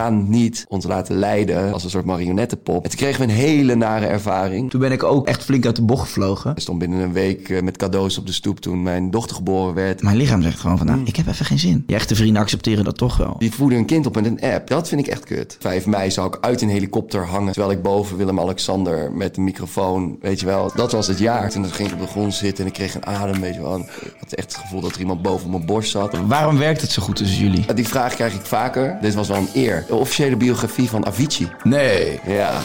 Gaan 0.00 0.28
niet 0.28 0.64
ons 0.68 0.84
laten 0.84 1.16
leiden 1.16 1.72
als 1.72 1.84
een 1.84 1.90
soort 1.90 2.04
marionettenpop. 2.04 2.84
En 2.84 2.90
toen 2.90 2.98
kregen 2.98 3.20
we 3.20 3.32
een 3.32 3.38
hele 3.38 3.74
nare 3.74 4.06
ervaring. 4.06 4.70
Toen 4.70 4.80
ben 4.80 4.92
ik 4.92 5.02
ook 5.02 5.26
echt 5.26 5.42
flink 5.42 5.66
uit 5.66 5.76
de 5.76 5.82
bocht 5.82 6.02
gevlogen. 6.02 6.50
Ik 6.50 6.60
stond 6.60 6.78
binnen 6.78 6.98
een 7.00 7.12
week 7.12 7.48
eh, 7.48 7.62
met 7.62 7.76
cadeaus 7.76 8.18
op 8.18 8.26
de 8.26 8.32
stoep 8.32 8.60
toen 8.60 8.82
mijn 8.82 9.10
dochter 9.10 9.36
geboren 9.36 9.74
werd. 9.74 10.02
Mijn 10.02 10.16
lichaam 10.16 10.42
zegt 10.42 10.60
gewoon 10.60 10.78
van, 10.78 10.86
nou, 10.86 11.00
ik 11.04 11.16
heb 11.16 11.26
even 11.26 11.44
geen 11.44 11.58
zin. 11.58 11.84
Je 11.86 11.94
echte 11.94 12.14
vrienden 12.14 12.42
accepteren 12.42 12.84
dat 12.84 12.98
toch 12.98 13.16
wel. 13.16 13.36
Die 13.38 13.52
voeden 13.52 13.78
een 13.78 13.84
kind 13.84 14.06
op 14.06 14.14
met 14.14 14.26
een 14.26 14.40
app. 14.40 14.68
Dat 14.68 14.88
vind 14.88 15.00
ik 15.00 15.06
echt 15.06 15.24
kut. 15.24 15.56
5 15.60 15.86
mei 15.86 16.10
zou 16.10 16.26
ik 16.26 16.38
uit 16.40 16.62
een 16.62 16.68
helikopter 16.68 17.26
hangen. 17.26 17.52
Terwijl 17.52 17.76
ik 17.76 17.82
boven 17.82 18.16
Willem-Alexander 18.16 19.12
met 19.12 19.36
een 19.36 19.44
microfoon, 19.44 20.16
weet 20.20 20.40
je 20.40 20.46
wel. 20.46 20.72
Dat 20.74 20.92
was 20.92 21.06
het 21.06 21.18
jaar. 21.18 21.50
Toen 21.50 21.64
ging 21.64 21.88
ik 21.88 21.94
op 21.94 22.00
de 22.00 22.06
grond 22.06 22.34
zitten 22.34 22.64
en 22.64 22.70
ik 22.70 22.76
kreeg 22.76 22.94
een 22.94 23.06
adem, 23.06 23.40
weet 23.40 23.54
je 23.54 23.60
wel. 23.60 23.78
Ik 23.78 24.14
had 24.18 24.32
echt 24.32 24.52
het 24.52 24.62
gevoel 24.62 24.80
dat 24.80 24.94
er 24.94 25.00
iemand 25.00 25.22
boven 25.22 25.50
mijn 25.50 25.66
borst 25.66 25.90
zat. 25.90 26.16
Waarom 26.26 26.58
werkt 26.58 26.80
het 26.80 26.90
zo 26.90 27.02
goed 27.02 27.16
tussen 27.16 27.38
jullie? 27.38 27.74
Die 27.74 27.88
vraag 27.88 28.14
krijg 28.14 28.34
ik 28.34 28.44
vaker. 28.44 28.98
Dit 29.00 29.14
was 29.14 29.28
wel 29.28 29.36
een 29.36 29.48
eer. 29.54 29.84
De 29.90 29.96
officiële 29.96 30.36
biografie 30.36 30.88
van 30.88 31.06
Avicii. 31.06 31.48
Nee. 31.62 32.20
Ja. 32.26 32.60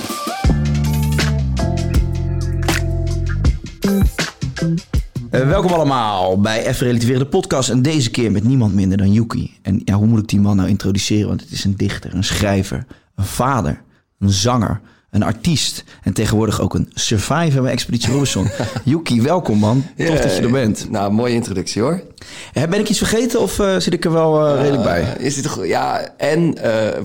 Eh, 5.29 5.47
welkom 5.47 5.71
allemaal 5.71 6.41
bij 6.41 6.65
Even 6.65 6.85
Relativeren 6.85 7.19
de 7.19 7.27
podcast. 7.27 7.69
En 7.69 7.81
deze 7.81 8.11
keer 8.11 8.31
met 8.31 8.43
niemand 8.43 8.73
minder 8.73 8.97
dan 8.97 9.11
Yuki. 9.11 9.57
En 9.61 9.81
ja, 9.83 9.93
hoe 9.93 10.07
moet 10.07 10.19
ik 10.19 10.27
die 10.27 10.39
man 10.39 10.55
nou 10.55 10.69
introduceren? 10.69 11.27
Want 11.27 11.41
het 11.41 11.51
is 11.51 11.63
een 11.63 11.75
dichter, 11.75 12.13
een 12.13 12.23
schrijver, 12.23 12.85
een 13.15 13.25
vader, 13.25 13.81
een 14.19 14.29
zanger, 14.29 14.81
een 15.15 15.23
artiest. 15.23 15.83
En 16.03 16.13
tegenwoordig 16.13 16.61
ook 16.61 16.73
een 16.73 16.89
survivor 16.93 17.61
bij 17.61 17.71
Expeditie 17.71 18.09
Robinson. 18.11 18.47
Yuki, 18.83 19.21
welkom 19.21 19.57
man. 19.57 19.85
Tof 19.97 20.19
dat 20.19 20.35
je 20.35 20.41
er 20.41 20.51
bent. 20.51 20.87
Nou, 20.89 21.11
mooie 21.11 21.33
introductie 21.33 21.81
hoor. 21.81 22.01
Eh, 22.53 22.63
Ben 22.63 22.79
ik 22.79 22.89
iets 22.89 22.97
vergeten 22.97 23.41
of 23.41 23.59
eh, 23.59 23.75
zit 23.77 23.93
ik 23.93 24.05
er 24.05 24.11
wel 24.11 24.47
eh, 24.47 24.61
redelijk 24.61 24.83
bij? 24.83 25.15
Is 25.19 25.35
dit 25.35 25.43
toch, 25.43 25.65
ja, 25.65 26.07
en 26.17 26.55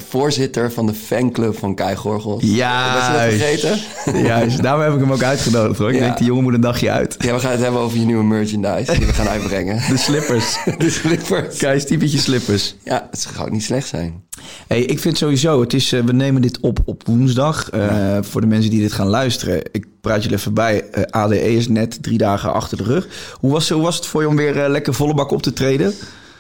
voorzitter 0.09 0.73
van 0.73 0.87
de 0.87 0.95
fanclub 0.95 1.59
van 1.59 1.75
Kai 1.75 1.97
Gorgels. 1.97 2.43
Ja, 2.47 2.95
Was 2.95 3.07
je 3.07 3.13
dat 3.13 3.39
vergeten? 3.41 4.23
Juist, 4.31 4.63
daarom 4.63 4.83
heb 4.83 4.95
ik 4.95 5.01
hem 5.01 5.13
ook 5.13 5.23
uitgenodigd 5.23 5.79
hoor. 5.79 5.89
Ik 5.89 5.95
Ja. 5.95 6.01
denk, 6.05 6.17
die 6.17 6.27
jongen 6.27 6.43
moet 6.43 6.55
een 6.55 6.61
dagje 6.61 6.91
uit. 6.91 7.17
Ja, 7.19 7.33
we 7.35 7.41
gaan 7.41 7.51
het 7.51 7.61
hebben 7.61 7.81
over 7.81 7.99
je 7.99 8.05
nieuwe 8.05 8.25
merchandise 8.25 8.93
die 8.99 9.07
we 9.07 9.13
gaan 9.13 9.29
uitbrengen. 9.39 9.83
De 9.89 9.97
slippers. 9.99 10.57
De 10.79 10.91
slippers. 10.91 11.57
Kijk, 11.59 11.81
typetje 11.83 12.19
slippers. 12.19 12.75
Ja, 12.85 13.09
het 13.11 13.21
zou 13.21 13.47
ook 13.47 13.51
niet 13.53 13.63
slecht 13.65 13.89
zijn. 13.89 14.23
Hey, 14.67 14.81
ik 14.83 14.99
vind 14.99 15.17
sowieso, 15.19 15.61
het 15.61 15.75
is, 15.75 15.93
eh, 15.93 16.01
we 16.03 16.13
nemen 16.13 16.43
dit 16.43 16.61
op 16.61 16.79
op 16.85 17.03
woensdag. 17.07 17.71
Eh, 17.71 18.19
Voor 18.21 18.41
de 18.41 18.47
mensen 18.47 18.71
die 18.71 18.81
dit 18.81 18.93
gaan 18.93 19.07
luisteren, 19.07 19.63
ik 19.73 19.87
praat 20.01 20.23
jullie 20.23 20.39
even 20.39 20.55
bij. 20.55 20.85
Eh, 20.91 21.03
ADE 21.11 21.53
is 21.55 21.69
net 21.69 22.03
drie 22.03 22.19
dagen 22.19 22.53
achter 22.53 22.77
de 22.77 22.83
rug. 22.85 23.35
Hoe 23.41 23.53
was, 23.53 23.69
hoe 23.69 23.83
was 23.83 23.97
het 23.97 24.07
voor 24.07 24.21
je 24.23 24.29
om 24.29 24.37
weer 24.37 24.69
lekker 24.69 24.95
volle 24.95 25.15
bak 25.15 25.31
op 25.31 25.43
te 25.43 25.53
treden? 25.53 25.95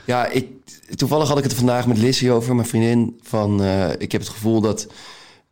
Ja, 0.04 0.26
ik, 0.28 0.46
toevallig 0.94 1.28
had 1.28 1.38
ik 1.38 1.44
het 1.44 1.54
vandaag 1.54 1.86
met 1.86 1.98
Lizzie 1.98 2.30
over, 2.32 2.54
mijn 2.54 2.66
vriendin. 2.68 3.18
Van, 3.22 3.64
ik 3.98 4.12
heb 4.12 4.20
het 4.20 4.30
gevoel 4.30 4.60
dat, 4.60 4.86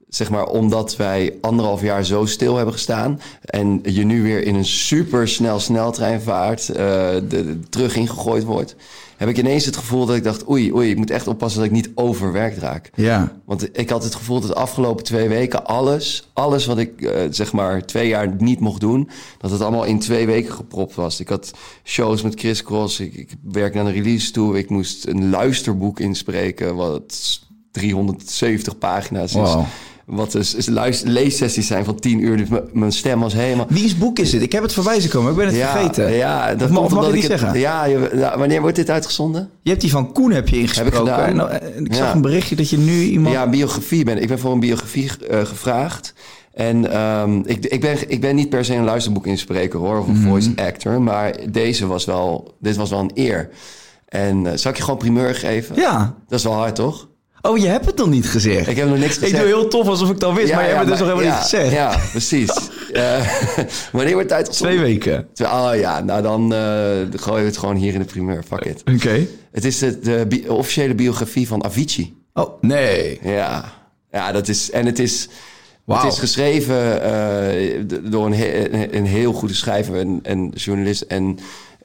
zeg 0.09 0.31
maar, 0.31 0.47
omdat 0.47 0.97
wij 0.97 1.35
anderhalf 1.41 1.83
jaar 1.83 2.05
zo 2.05 2.25
stil 2.27 2.57
hebben 2.57 2.75
gestaan... 2.75 3.21
en 3.45 3.81
je 3.83 4.05
nu 4.05 4.23
weer 4.23 4.43
in 4.43 4.55
een 4.55 4.65
super 4.65 5.29
snel 5.29 5.61
sneltreinvaart 5.61 6.69
eh, 6.69 6.75
de, 7.15 7.27
de- 7.29 7.59
terug 7.71 7.97
ingegooid 7.97 8.45
wordt... 8.45 8.77
heb 9.19 9.29
ik 9.29 9.39
ineens 9.39 9.65
het 9.65 9.77
gevoel 9.77 10.07
dat 10.07 10.17
ik 10.17 10.25
dacht, 10.25 10.49
oei, 10.51 10.73
oei, 10.73 10.91
ik 10.91 10.97
moet 10.97 11.11
echt 11.11 11.27
oppassen 11.27 11.61
dat 11.61 11.69
ik 11.69 11.75
niet 11.75 11.91
overwerkt 11.95 12.59
raak. 12.59 12.91
Ja. 12.95 13.33
Want 13.45 13.79
ik 13.79 13.91
had 13.91 14.05
het 14.05 14.15
gevoel 14.15 14.41
dat 14.41 14.49
de 14.49 14.55
afgelopen 14.55 15.05
twee 15.05 15.29
weken 15.29 15.67
alles, 15.67 16.29
alles 16.33 16.67
wat 16.67 16.79
ik 16.79 17.03
eh, 17.03 17.23
zeg 17.31 17.53
maar 17.53 17.87
twee 17.87 18.09
jaar 18.09 18.35
niet 18.39 18.61
mocht 18.61 18.81
doen, 18.81 19.09
dat 19.39 19.51
het 19.51 19.61
allemaal 19.61 19.85
in 19.85 19.99
twee 19.99 20.27
weken 20.27 20.53
gepropt 20.53 20.95
was. 20.95 21.21
Ik 21.21 21.29
had 21.29 21.51
shows 21.85 22.23
met 22.23 22.41
Chris 22.41 22.63
Cross, 22.63 23.01
ik, 23.01 23.15
ik 23.15 23.31
werkte 23.43 23.79
aan 23.79 23.87
een 23.87 23.93
release 23.93 24.31
toe, 24.31 24.59
ik 24.59 24.71
moest 24.71 25.07
een 25.07 25.31
luisterboek 25.31 26.01
inspreken 26.01 26.77
wat 26.77 27.41
370 27.71 28.79
pagina's 28.79 29.35
is. 29.35 29.53
Wow. 29.55 29.65
Wat 30.09 30.33
dus 30.33 30.67
leessessies 31.05 31.67
zijn 31.67 31.85
van 31.85 31.95
10 32.01 32.21
uur. 32.25 32.37
Dus 32.37 32.49
mijn 32.73 32.93
stem 32.93 33.21
was 33.21 33.33
helemaal. 33.33 33.67
Wie's 33.69 33.99
boek 33.99 34.19
is 34.19 34.31
dit? 34.31 34.43
Ik 34.43 34.53
heb 34.53 34.63
het 34.63 34.73
voorbij 34.73 35.01
zien 35.01 35.11
komen, 35.11 35.31
ik 35.31 35.37
ben 35.37 35.47
het 35.47 35.55
vergeten. 35.57 36.13
Ja, 36.13 36.55
dat 36.55 36.71
mag- 36.71 36.89
mag 36.91 37.03
ik 37.03 37.09
ik 37.09 37.15
niet 37.15 37.29
het- 37.29 37.39
zeggen? 37.41 37.59
Ja, 37.61 37.87
wanneer 38.39 38.61
wordt 38.61 38.77
dit 38.77 38.91
uitgezonden? 38.91 39.51
Je 39.63 39.71
hebt 39.71 39.81
die 39.83 39.91
van 39.91 40.13
Koen 40.13 40.31
heb 40.33 40.49
je 40.49 40.59
ingesproken. 40.59 41.25
En, 41.25 41.37
nou, 41.37 41.51
en 41.51 41.85
ik 41.85 41.95
zag 41.95 42.07
Ja. 42.07 42.15
een 42.15 42.21
berichtje 42.23 42.57
dat 42.57 42.71
je 42.71 42.79
nu 42.79 43.03
iemand... 43.03 43.35
Ja, 43.35 43.49
biografie 43.49 44.05
ben 44.05 44.23
ik. 44.23 44.29
ben 44.29 44.39
voor 44.39 44.53
een 44.53 44.61
biografie 44.61 45.11
eh, 45.31 45.45
gevraagd. 45.45 46.13
En 46.55 46.93
ehm, 46.93 47.41
ik, 47.45 47.65
ik, 47.67 47.81
ben, 47.81 48.11
ik 48.11 48.21
ben 48.21 48.35
niet 48.37 48.49
per 48.49 48.65
se 48.65 48.75
een 48.75 48.85
luisterboekinspreker 48.85 49.79
hoor, 49.79 49.99
of 49.99 50.07
een 50.07 50.19
Mhm. 50.21 50.29
voice 50.29 50.51
actor. 50.57 51.03
Maar 51.03 51.37
deze 51.51 51.87
was 51.87 52.05
wel, 52.05 52.55
dit 52.61 52.77
was 52.77 52.91
wel 52.91 52.99
een 53.01 53.11
eer. 53.15 53.49
En 54.09 54.47
eh, 54.47 54.53
zal 54.57 54.71
ik 54.71 54.77
je 54.77 54.83
gewoon 54.83 54.99
primeur 54.99 55.35
geven? 55.35 55.77
Ja. 55.77 56.15
Dat 56.29 56.39
is 56.39 56.45
wel 56.45 56.53
hard, 56.55 56.75
toch? 56.75 57.08
Oh, 57.43 57.59
je 57.59 57.67
hebt 57.67 57.87
het 57.87 57.97
nog 57.97 58.09
niet 58.09 58.27
gezegd. 58.29 58.69
Ik 58.69 58.77
heb 58.77 58.89
nog 58.89 58.99
niks 58.99 59.15
Ik 59.17 59.23
gezegd. 59.23 59.37
doe 59.43 59.47
heel 59.47 59.69
tof 59.69 59.87
alsof 59.89 60.09
ik 60.09 60.15
het 60.15 60.25
al 60.25 60.35
wist, 60.35 60.53
maar 60.55 60.63
je 60.63 60.69
hebt 60.69 60.81
het 60.81 60.89
dus 60.89 60.99
nog 60.99 61.09
helemaal 61.09 61.33
niet 61.35 61.43
gezegd. 61.43 61.73
Ja, 61.73 61.99
precies. 62.11 62.51
Eh, 62.93 63.29
wanneer 63.93 64.15
wordt 64.15 64.33
uitgezonden? 64.33 64.77
Twee 64.77 64.93
weken. 64.93 65.29
Oh 65.43 65.71
ja, 65.75 66.01
nou 66.01 66.23
dan 66.23 66.55
eh 66.55 66.61
gooien 67.21 67.41
we 67.43 67.49
het 67.49 67.57
gewoon 67.59 67.77
hier 67.77 67.93
in 67.93 67.99
de 67.99 68.05
primeur. 68.05 68.43
Fuck 68.49 68.65
it. 68.65 68.83
Oké. 68.95 69.27
Het 69.53 69.65
is 69.65 69.79
de, 69.79 69.99
de 69.99 70.25
bi- 70.29 70.49
officiële 70.49 70.95
biografie 70.95 71.49
van 71.49 71.65
Avicii. 71.65 72.17
Oh, 72.35 72.63
nee. 72.63 73.19
Ja, 73.23 73.65
ja 74.13 74.33
dat 74.33 74.49
is. 74.49 74.71
En 74.71 74.87
het 74.87 74.99
is. 74.99 75.29
Wauw. 75.85 76.05
Het 76.05 76.13
is 76.13 76.19
geschreven 76.19 77.03
eh, 77.03 77.83
door 78.11 78.27
een, 78.27 78.35
he- 78.35 78.69
een, 78.73 78.97
een 78.97 79.07
heel 79.07 79.33
goede 79.33 79.55
schrijver 79.55 79.97
en, 79.97 80.21
en 80.23 80.49
journalist. 80.55 81.03
En 81.03 81.39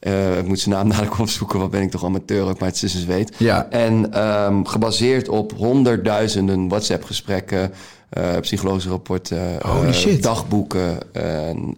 eh, 0.04 0.38
ik 0.38 0.48
moet 0.48 0.60
zijn 0.60 0.76
naam 0.76 0.90
dadelijk 0.90 1.20
opzoeken, 1.20 1.60
wat 1.60 1.72
ben 1.72 1.82
ik 1.82 1.92
toch 1.92 2.04
amateur 2.04 2.48
ook, 2.48 2.60
maar 2.60 2.70
het 2.70 2.84
is 2.84 2.94
een 2.94 3.00
zweet. 3.02 3.36
Ja. 3.38 3.70
En 3.70 4.14
ehm, 4.14 4.64
gebaseerd 4.64 5.30
op 5.30 5.54
honderdduizenden 5.54 6.68
WhatsApp-gesprekken, 6.68 7.72
eh, 8.10 8.40
psychologische 8.40 8.90
rapporten, 8.90 9.62
eh, 9.62 10.22
dagboeken 10.22 11.14
en, 11.14 11.74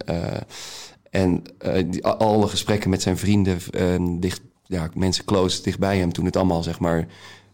en 1.10 1.42
die, 1.86 2.04
alle 2.06 2.48
gesprekken 2.48 2.90
met 2.90 3.02
zijn 3.02 3.16
vrienden, 3.16 3.58
en 3.70 4.20
dicht, 4.20 4.40
ja, 4.64 4.88
mensen 4.94 5.24
close 5.24 5.62
dichtbij 5.62 5.98
hem 5.98 6.12
toen 6.12 6.24
het 6.24 6.36
allemaal 6.36 6.62
zeg 6.62 6.78
maar 6.78 7.06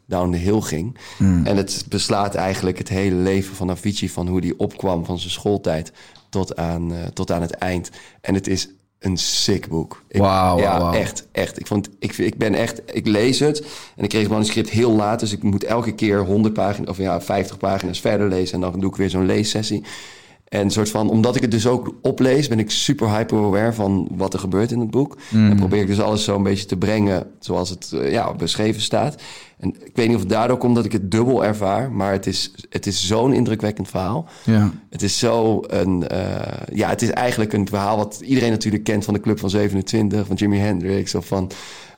down 0.06 0.32
the 0.32 0.38
hill 0.38 0.60
ging. 0.60 0.98
Hmm. 1.16 1.46
En 1.46 1.56
het 1.56 1.84
beslaat 1.88 2.34
eigenlijk 2.34 2.78
het 2.78 2.88
hele 2.88 3.16
leven 3.16 3.56
van 3.56 3.70
Avicii, 3.70 4.10
van 4.10 4.28
hoe 4.28 4.40
die 4.40 4.58
opkwam 4.58 5.04
van 5.04 5.18
zijn 5.18 5.30
schooltijd 5.30 5.92
tot 6.28 6.56
aan, 6.56 6.92
tot 7.12 7.30
aan 7.32 7.42
het 7.42 7.50
eind. 7.54 7.90
En 8.20 8.34
het 8.34 8.48
is 8.48 8.68
een 9.02 9.16
sick 9.16 9.68
boek. 9.68 10.02
Wauw, 10.10 10.58
Ja, 10.58 10.78
wauw. 10.78 10.92
echt, 10.92 11.26
echt. 11.32 11.60
Ik, 11.60 11.66
vond, 11.66 11.88
ik, 11.98 12.18
ik 12.18 12.36
ben 12.38 12.54
echt, 12.54 12.82
ik 12.92 13.06
lees 13.06 13.38
het 13.38 13.64
en 13.96 14.02
ik 14.04 14.08
kreeg 14.08 14.22
het 14.22 14.30
manuscript 14.30 14.70
heel 14.70 14.92
laat, 14.92 15.20
dus 15.20 15.32
ik 15.32 15.42
moet 15.42 15.64
elke 15.64 15.92
keer 15.94 16.18
100 16.24 16.54
pagina's 16.54 16.88
of 16.90 16.96
ja, 16.96 17.20
50 17.20 17.56
pagina's 17.56 18.00
verder 18.00 18.28
lezen 18.28 18.54
en 18.54 18.60
dan 18.60 18.80
doe 18.80 18.90
ik 18.90 18.96
weer 18.96 19.10
zo'n 19.10 19.26
leessessie. 19.26 19.84
En 20.52 20.70
soort 20.70 20.90
van, 20.90 21.10
omdat 21.10 21.36
ik 21.36 21.42
het 21.42 21.50
dus 21.50 21.66
ook 21.66 21.94
oplees, 22.02 22.48
ben 22.48 22.58
ik 22.58 22.70
super 22.70 23.10
hyper-aware 23.10 23.72
van 23.72 24.08
wat 24.10 24.32
er 24.32 24.38
gebeurt 24.38 24.70
in 24.70 24.80
het 24.80 24.90
boek. 24.90 25.16
En 25.32 25.56
probeer 25.56 25.80
ik 25.80 25.86
dus 25.86 26.00
alles 26.00 26.24
zo 26.24 26.36
een 26.36 26.42
beetje 26.42 26.66
te 26.66 26.76
brengen 26.76 27.26
zoals 27.38 27.70
het 27.70 27.92
eh, 27.92 28.10
ja, 28.10 28.34
beschreven 28.34 28.82
staat. 28.82 29.22
En 29.58 29.68
ik 29.68 29.96
weet 29.96 30.06
niet 30.06 30.14
of 30.14 30.22
het 30.22 30.30
daardoor 30.30 30.56
komt 30.56 30.74
dat 30.74 30.84
ik 30.84 30.92
het 30.92 31.10
dubbel 31.10 31.44
ervaar, 31.44 31.92
maar 31.92 32.12
het 32.12 32.26
is, 32.26 32.52
het 32.70 32.86
is 32.86 33.06
zo'n 33.06 33.32
indrukwekkend 33.32 33.88
verhaal. 33.88 34.28
Ja. 34.44 34.70
Het 34.90 35.02
is 35.02 35.18
zo 35.18 35.62
een, 35.66 36.08
eh, 36.08 36.74
ja, 36.74 36.88
het 36.88 37.02
is 37.02 37.10
eigenlijk 37.10 37.52
een 37.52 37.68
verhaal 37.68 37.96
wat 37.96 38.20
iedereen 38.24 38.50
natuurlijk 38.50 38.84
kent 38.84 39.04
van 39.04 39.14
de 39.14 39.20
Club 39.20 39.38
van 39.38 39.50
27, 39.50 40.26
van 40.26 40.36
Jimi 40.36 40.58
Hendrix 40.58 41.14
of 41.14 41.26
van 41.26 41.50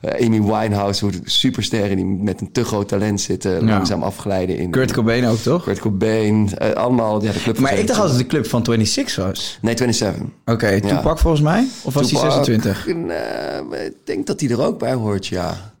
Amy 0.07 0.41
Winehouse, 0.41 1.03
hoe 1.05 1.13
de 1.13 1.19
supersterren 1.23 1.95
die 1.95 2.05
met 2.05 2.41
een 2.41 2.51
te 2.51 2.63
groot 2.63 2.87
talent 2.87 3.21
zitten, 3.21 3.63
langzaam 3.65 4.03
afglijden 4.03 4.57
in. 4.57 4.69
Kurt 4.69 4.91
Cobain 4.91 5.25
ook, 5.25 5.37
toch? 5.37 5.63
Kurt 5.63 5.79
Cobain, 5.79 6.49
eh, 6.57 6.71
allemaal, 6.71 7.23
ja, 7.23 7.31
de 7.31 7.39
Club 7.41 7.59
Maar 7.59 7.71
ik 7.77 7.87
dacht 7.87 7.99
27. 7.99 7.99
altijd 7.99 8.19
de 8.19 8.25
club 8.25 8.47
van 8.47 8.65
26 8.65 9.15
was. 9.15 9.57
Nee, 9.61 9.77
27. 9.77 10.23
Oké, 10.45 10.79
Tupac 10.81 11.19
volgens 11.19 11.41
mij? 11.43 11.67
Of 11.83 11.93
was 11.93 12.11
hij 12.11 12.19
Tupac, 12.19 12.45
26? 12.45 12.87
eh, 12.87 13.85
ik 13.85 13.95
denk 14.03 14.27
dat 14.27 14.39
hij 14.39 14.49
er 14.49 14.61
ook 14.61 14.79
bij 14.79 14.93
hoort, 14.93 15.27
ja. 15.27 15.73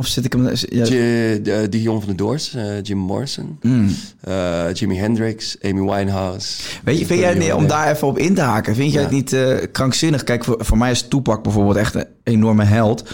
Of 0.00 0.06
zit 0.06 0.24
ik 0.24 0.32
hem... 0.32 0.48
Ja, 0.68 0.84
de, 0.84 1.66
die 1.70 1.82
jongen 1.82 2.00
van 2.00 2.10
de 2.10 2.16
Doors, 2.16 2.54
eh, 2.54 2.82
Jim 2.82 2.98
Morrison, 2.98 3.58
Hmm. 3.60 3.94
eh, 4.20 4.72
Jimi 4.72 4.96
Hendrix, 4.96 5.56
Amy 5.62 5.80
Winehouse. 5.80 6.62
Weet 6.84 6.98
je, 6.98 7.06
vind 7.06 7.20
jij, 7.20 7.34
nee, 7.34 7.56
om 7.56 7.66
daar 7.66 7.90
even 7.90 8.06
op 8.08 8.18
in 8.18 8.34
te 8.34 8.40
haken, 8.40 8.74
vind 8.74 8.92
jij 8.92 9.02
het 9.02 9.10
niet 9.10 9.32
eh, 9.32 9.56
krankzinnig? 9.72 10.24
Kijk, 10.24 10.44
voor, 10.44 10.56
voor 10.58 10.78
mij 10.78 10.90
is 10.90 11.02
Tupac 11.02 11.42
bijvoorbeeld 11.42 11.76
echt 11.76 11.94
een 11.94 12.06
enorme 12.22 12.64
held. 12.64 13.04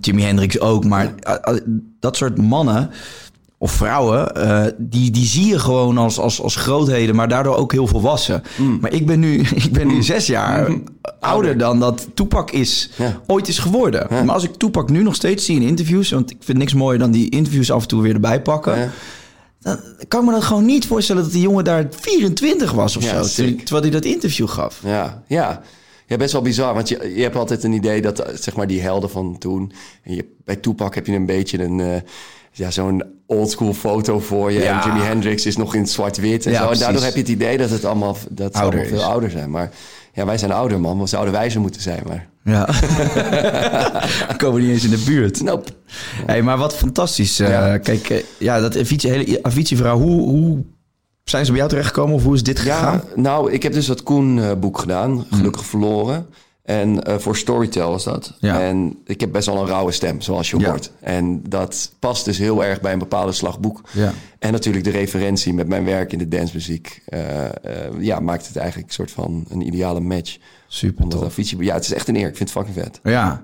Jimi 0.00 0.22
Hendrix 0.22 0.60
ook, 0.60 0.84
maar 0.84 1.14
eh, 1.18 1.34
eh, 1.40 1.60
dat 2.00 2.16
soort 2.16 2.38
mannen 2.38 2.90
of 3.62 3.72
vrouwen, 3.72 4.34
eh, 4.34 4.64
die, 4.78 5.10
die 5.10 5.26
zie 5.26 5.46
je 5.46 5.58
gewoon 5.58 5.98
als, 5.98 6.18
als, 6.18 6.40
als 6.42 6.56
grootheden, 6.56 7.14
maar 7.14 7.28
daardoor 7.28 7.56
ook 7.56 7.72
heel 7.72 7.86
volwassen. 7.86 8.42
Mm. 8.56 8.78
Maar 8.80 8.92
ik 8.92 9.06
ben 9.06 9.20
nu, 9.20 9.40
ik 9.66 9.72
ben 9.72 9.86
nu 9.86 10.02
zes 10.02 10.26
jaar 10.26 10.70
ouder 11.20 11.58
dan 11.58 11.80
dat 11.80 12.08
Tupac 12.14 12.50
is, 12.50 12.90
Ja. 12.96 13.20
ooit 13.26 13.48
is 13.48 13.58
geworden. 13.58 14.06
Maar 14.10 14.30
als 14.34 14.44
ik 14.44 14.54
Tupac 14.54 14.90
nu 14.90 15.02
nog 15.02 15.14
steeds 15.14 15.44
zie 15.44 15.56
in 15.56 15.62
interviews, 15.66 16.10
want 16.10 16.30
ik 16.30 16.36
vind 16.40 16.58
niks 16.58 16.74
mooier 16.74 16.98
dan 16.98 17.10
die 17.10 17.30
interviews 17.30 17.70
af 17.70 17.82
en 17.82 17.88
toe 17.88 18.02
weer 18.02 18.14
erbij 18.14 18.42
pakken. 18.42 18.78
Ja. 18.78 18.90
Dan 19.60 19.78
kan 20.08 20.20
ik 20.20 20.26
me 20.26 20.32
dat 20.32 20.42
gewoon 20.44 20.64
niet 20.64 20.86
voorstellen 20.86 21.22
dat 21.22 21.32
die 21.32 21.42
jongen 21.42 21.64
daar 21.64 21.86
24 21.90 22.72
was 22.72 22.96
of 22.96 23.02
zo. 23.02 23.22
sick. 23.22 23.58
Terwijl 23.60 23.82
hij 23.82 23.92
dat 23.92 24.04
interview 24.04 24.48
gaf. 24.48 24.80
Ja, 24.84 25.22
ja. 25.28 25.60
Ja, 26.06 26.16
best 26.16 26.32
wel 26.32 26.42
bizar. 26.42 26.74
Want 26.74 26.88
je, 26.88 27.12
je 27.16 27.22
hebt 27.22 27.36
altijd 27.36 27.64
een 27.64 27.72
idee 27.72 28.02
dat, 28.02 28.18
eh, 28.18 28.34
zeg 28.36 28.56
maar, 28.56 28.66
die 28.66 28.80
helden 28.80 29.10
van 29.10 29.38
toen... 29.38 29.72
En 30.02 30.14
je, 30.14 30.24
bij 30.44 30.56
Tupac 30.56 30.94
heb 30.94 31.06
je 31.06 31.12
een 31.14 31.26
beetje 31.26 31.62
een... 31.64 31.80
eh, 31.80 31.86
ja, 32.52 32.70
zo'n 32.70 33.02
oldschool 33.26 33.74
foto 33.74 34.20
voor 34.20 34.52
je. 34.52 34.60
Ja. 34.60 34.82
En 34.82 34.88
Jimi 34.88 35.04
Hendrix 35.04 35.46
is 35.46 35.56
nog 35.56 35.74
in 35.74 35.86
zwart-wit 35.86 36.46
en 36.46 36.52
Ja, 36.52 36.62
zo. 36.62 36.70
En 36.70 36.78
daardoor 36.78 37.02
heb 37.02 37.14
je 37.14 37.20
het 37.20 37.28
idee 37.28 37.58
dat 37.58 37.70
het 37.70 37.84
allemaal, 37.84 38.16
dat 38.30 38.52
Ouder 38.52 38.80
allemaal 38.80 38.98
veel 38.98 39.10
ouder 39.10 39.30
zijn. 39.30 39.50
Maar 39.50 39.70
ja, 40.12 40.26
wij 40.26 40.38
zijn 40.38 40.52
ouder, 40.52 40.80
man. 40.80 41.00
We 41.00 41.06
zouden 41.06 41.32
wijzer 41.32 41.60
moeten 41.60 41.80
zijn, 41.80 42.02
maar... 42.08 42.30
Ja. 42.44 42.66
We 44.28 44.34
komen 44.36 44.60
niet 44.60 44.70
eens 44.70 44.84
in 44.84 44.90
de 44.90 45.02
buurt. 45.06 45.42
Nope. 45.42 45.70
Hey, 46.26 46.42
maar 46.42 46.58
wat 46.58 46.74
fantastisch. 46.74 47.40
Eh. 47.40 47.74
Kijk, 47.82 48.10
eh, 48.10 48.22
ja, 48.38 48.60
dat 48.60 48.78
Avicii, 48.78 49.10
hele 49.10 49.38
Avicii-verhaal. 49.42 49.98
Hoe, 49.98 50.28
hoe 50.28 50.64
zijn 51.24 51.44
ze 51.44 51.50
bij 51.50 51.58
jou 51.58 51.70
terechtgekomen 51.72 52.14
of 52.14 52.22
hoe 52.22 52.34
is 52.34 52.42
dit 52.42 52.58
gegaan? 52.58 53.02
Ja, 53.14 53.20
nou, 53.20 53.52
ik 53.52 53.62
heb 53.62 53.72
dus 53.72 53.86
dat 53.86 54.02
Koen-boek 54.02 54.78
gedaan. 54.78 55.24
Gelukkig 55.30 55.64
verloren. 55.64 56.26
En 56.62 57.02
eh, 57.02 57.18
voor 57.18 57.36
Storytel 57.36 57.90
was 57.90 58.04
dat. 58.04 58.36
Ja. 58.40 58.60
En 58.60 58.98
ik 59.04 59.20
heb 59.20 59.32
best 59.32 59.46
wel 59.46 59.56
een 59.60 59.66
rauwe 59.66 59.92
stem, 59.92 60.20
zoals 60.20 60.50
je 60.50 60.58
Ja. 60.58 60.68
hoort. 60.68 60.90
En 61.00 61.42
dat 61.48 61.92
past 61.98 62.24
dus 62.24 62.38
heel 62.38 62.64
erg 62.64 62.80
bij 62.80 62.92
een 62.92 62.98
bepaalde 62.98 63.32
slagboek. 63.32 63.80
Ja. 63.92 64.12
En 64.38 64.52
natuurlijk 64.52 64.84
de 64.84 64.90
referentie 64.90 65.54
met 65.54 65.68
mijn 65.68 65.84
werk 65.84 66.12
in 66.12 66.18
de 66.18 66.28
dancemuziek. 66.28 67.02
eh, 67.04 67.20
ja, 67.98 68.20
maakt 68.20 68.46
het 68.46 68.56
eigenlijk 68.56 68.88
een 68.88 68.94
soort 68.94 69.10
van 69.10 69.44
een 69.48 69.66
ideale 69.66 70.00
match. 70.00 70.36
Super. 70.74 71.24
Avicii... 71.24 71.64
Ja, 71.64 71.74
het 71.74 71.84
is 71.84 71.92
echt 71.92 72.08
een 72.08 72.16
eer. 72.16 72.28
Ik 72.28 72.36
vind 72.36 72.54
het 72.54 72.58
fucking 72.64 72.84
vet. 72.84 73.00
Ja, 73.02 73.42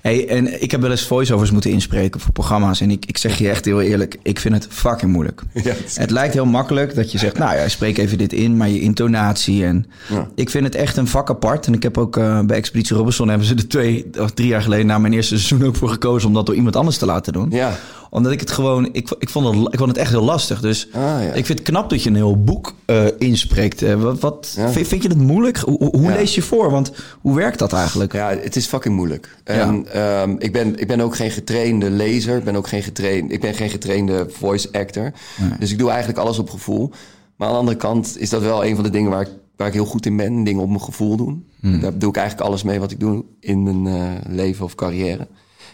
hey, 0.00 0.28
en 0.28 0.62
ik 0.62 0.70
heb 0.70 0.80
wel 0.80 0.90
eens 0.90 1.06
voiceovers 1.06 1.50
moeten 1.50 1.70
inspreken 1.70 2.20
voor 2.20 2.32
programma's. 2.32 2.80
En 2.80 2.90
ik, 2.90 3.06
ik 3.06 3.18
zeg 3.18 3.38
je 3.38 3.48
echt 3.48 3.64
heel 3.64 3.80
eerlijk, 3.80 4.16
ik 4.22 4.40
vind 4.40 4.54
het 4.54 4.66
fucking 4.70 5.12
moeilijk. 5.12 5.42
Ja, 5.54 5.60
het 5.62 5.82
is- 5.86 5.96
Het 5.96 6.10
lijkt 6.10 6.34
heel 6.34 6.46
makkelijk 6.46 6.94
dat 6.94 7.12
je 7.12 7.18
zegt, 7.18 7.38
nou 7.38 7.56
ja, 7.56 7.68
spreek 7.68 7.98
even 7.98 8.18
dit 8.18 8.32
in, 8.32 8.56
maar 8.56 8.68
je 8.68 8.80
intonatie 8.80 9.64
en... 9.64 9.86
Ja. 10.08 10.28
Ik 10.34 10.50
vind 10.50 10.64
het 10.64 10.74
echt 10.74 10.96
een 10.96 11.06
vak 11.08 11.30
apart. 11.30 11.66
En 11.66 11.74
ik 11.74 11.82
heb 11.82 11.98
ook 11.98 12.16
eh, 12.16 12.40
bij 12.40 12.56
Expeditie 12.56 12.96
Robinson 12.96 13.28
hebben 13.28 13.46
ze 13.46 13.54
er 13.54 13.68
twee 13.68 14.06
of 14.18 14.30
drie 14.30 14.48
jaar 14.48 14.62
geleden 14.62 14.86
na 14.86 14.98
mijn 14.98 15.12
eerste 15.12 15.38
seizoen 15.38 15.68
ook 15.68 15.76
voor 15.76 15.88
gekozen 15.88 16.28
om 16.28 16.34
dat 16.34 16.46
door 16.46 16.54
iemand 16.54 16.76
anders 16.76 16.96
te 16.98 17.06
laten 17.06 17.32
doen. 17.32 17.50
Ja. 17.50 17.76
Omdat 18.10 18.32
ik 18.32 18.40
het 18.40 18.50
gewoon, 18.50 18.88
ik, 18.92 19.10
ik, 19.18 19.28
vond 19.28 19.46
het, 19.56 19.72
ik 19.72 19.78
vond 19.78 19.90
het 19.90 19.98
echt 19.98 20.10
heel 20.10 20.24
lastig. 20.24 20.60
Dus 20.60 20.88
Ah, 20.92 21.00
ja. 21.00 21.20
ik 21.32 21.46
vind 21.46 21.58
het 21.58 21.68
knap 21.68 21.90
dat 21.90 22.02
je 22.02 22.08
een 22.08 22.14
heel 22.16 22.42
boek 22.42 22.74
eh, 22.84 23.04
inspreekt. 23.18 23.82
Eh, 23.82 23.94
wat, 24.02 24.20
wat, 24.20 24.52
Ja. 24.56 24.70
vind, 24.70 24.86
vind 24.88 25.02
je 25.02 25.08
het 25.08 25.18
moeilijk? 25.18 25.56
Hoe, 25.58 25.78
hoe 25.78 26.02
Ja. 26.02 26.14
lees 26.14 26.34
je 26.34 26.42
voor? 26.42 26.70
Want 26.70 26.92
hoe 27.20 27.36
werkt 27.36 27.58
dat 27.58 27.72
eigenlijk? 27.72 28.12
Ja, 28.12 28.28
het 28.28 28.56
is 28.56 28.66
fucking 28.66 28.94
moeilijk. 28.96 29.36
En 29.44 29.86
ehm, 29.92 30.34
ik, 30.38 30.52
ben, 30.52 30.78
ik 30.78 30.86
ben 30.86 31.00
ook 31.00 31.16
geen 31.16 31.30
getrainde 31.30 31.90
lezer. 31.90 32.36
Ik 32.36 32.44
ben 32.44 32.56
ook 32.56 32.68
geen 32.68 32.82
getrainde, 32.82 33.34
ik 33.34 33.40
ben 33.40 33.54
geen 33.54 33.70
getrainde 33.70 34.26
voice 34.30 34.68
actor. 34.72 35.12
Dus 35.58 35.70
ik 35.72 35.78
doe 35.78 35.88
eigenlijk 35.90 36.18
alles 36.18 36.38
op 36.38 36.50
gevoel. 36.50 36.90
Maar 37.36 37.48
aan 37.48 37.54
de 37.54 37.60
andere 37.60 37.76
kant 37.78 38.16
is 38.18 38.30
dat 38.30 38.42
wel 38.42 38.64
een 38.64 38.74
van 38.74 38.84
de 38.84 38.90
dingen 38.90 39.10
waar 39.10 39.20
ik, 39.20 39.30
waar 39.56 39.66
ik 39.68 39.72
heel 39.74 39.84
goed 39.84 40.06
in 40.06 40.16
ben. 40.16 40.44
Dingen 40.44 40.62
op 40.62 40.68
mijn 40.68 40.82
gevoel 40.82 41.16
doen. 41.16 41.46
Daar 41.60 41.98
doe 41.98 42.10
ik 42.10 42.16
eigenlijk 42.16 42.48
alles 42.48 42.62
mee 42.62 42.80
wat 42.80 42.90
ik 42.90 43.00
doe 43.00 43.24
in 43.40 43.62
mijn 43.62 43.86
eh, 43.86 44.32
leven 44.34 44.64
of 44.64 44.74
carrière. 44.74 45.26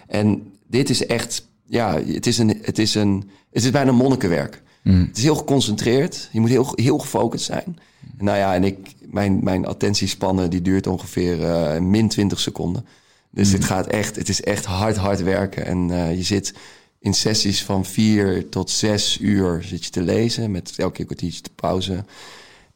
En 0.07 0.43
dit 0.69 0.91
is 0.91 1.07
echt, 1.07 1.47
ja, 1.67 2.03
het 2.07 2.27
is, 2.27 2.39
een, 2.39 2.59
het 2.63 2.79
is, 2.79 2.95
een, 2.95 3.31
het 3.53 3.65
is 3.65 3.71
bijna 3.71 3.93
monnikenwerk. 3.93 4.63
Het 4.83 5.17
is 5.17 5.23
heel 5.23 5.35
geconcentreerd. 5.35 6.29
Je 6.33 6.41
moet 6.41 6.51
heel, 6.51 6.73
heel 6.75 6.99
gefocust 6.99 7.45
zijn. 7.45 7.79
Nou 8.19 8.39
ja, 8.39 8.55
en 8.55 8.65
ik, 8.65 8.95
mijn, 9.01 9.41
mijn 9.43 9.67
attentiespannen 9.67 10.51
die 10.51 10.63
duurt 10.63 10.87
ongeveer 10.87 11.45
eh, 11.45 11.81
min 11.81 12.09
20 12.09 12.41
seconden. 12.41 12.87
Dus 13.31 13.51
dit 13.51 13.65
gaat 13.65 13.87
echt, 13.87 14.17
het 14.17 14.29
is 14.29 14.43
echt 14.43 14.65
hard, 14.65 14.97
hard 14.97 15.23
werken. 15.23 15.67
En 15.67 15.91
eh, 15.91 16.17
je 16.17 16.23
zit 16.23 16.55
in 17.01 17.15
sessies 17.15 17.65
van 17.65 17.85
vier 17.85 18.49
tot 18.49 18.71
zes 18.71 19.19
uur 19.21 19.63
zit 19.63 19.85
je 19.85 19.91
te 19.91 20.03
lezen. 20.03 20.51
Met 20.51 20.73
elke 20.77 20.93
keer 20.93 21.01
een 21.01 21.07
kwartiertje 21.07 21.41
te 21.41 21.51
pauze. 21.55 22.05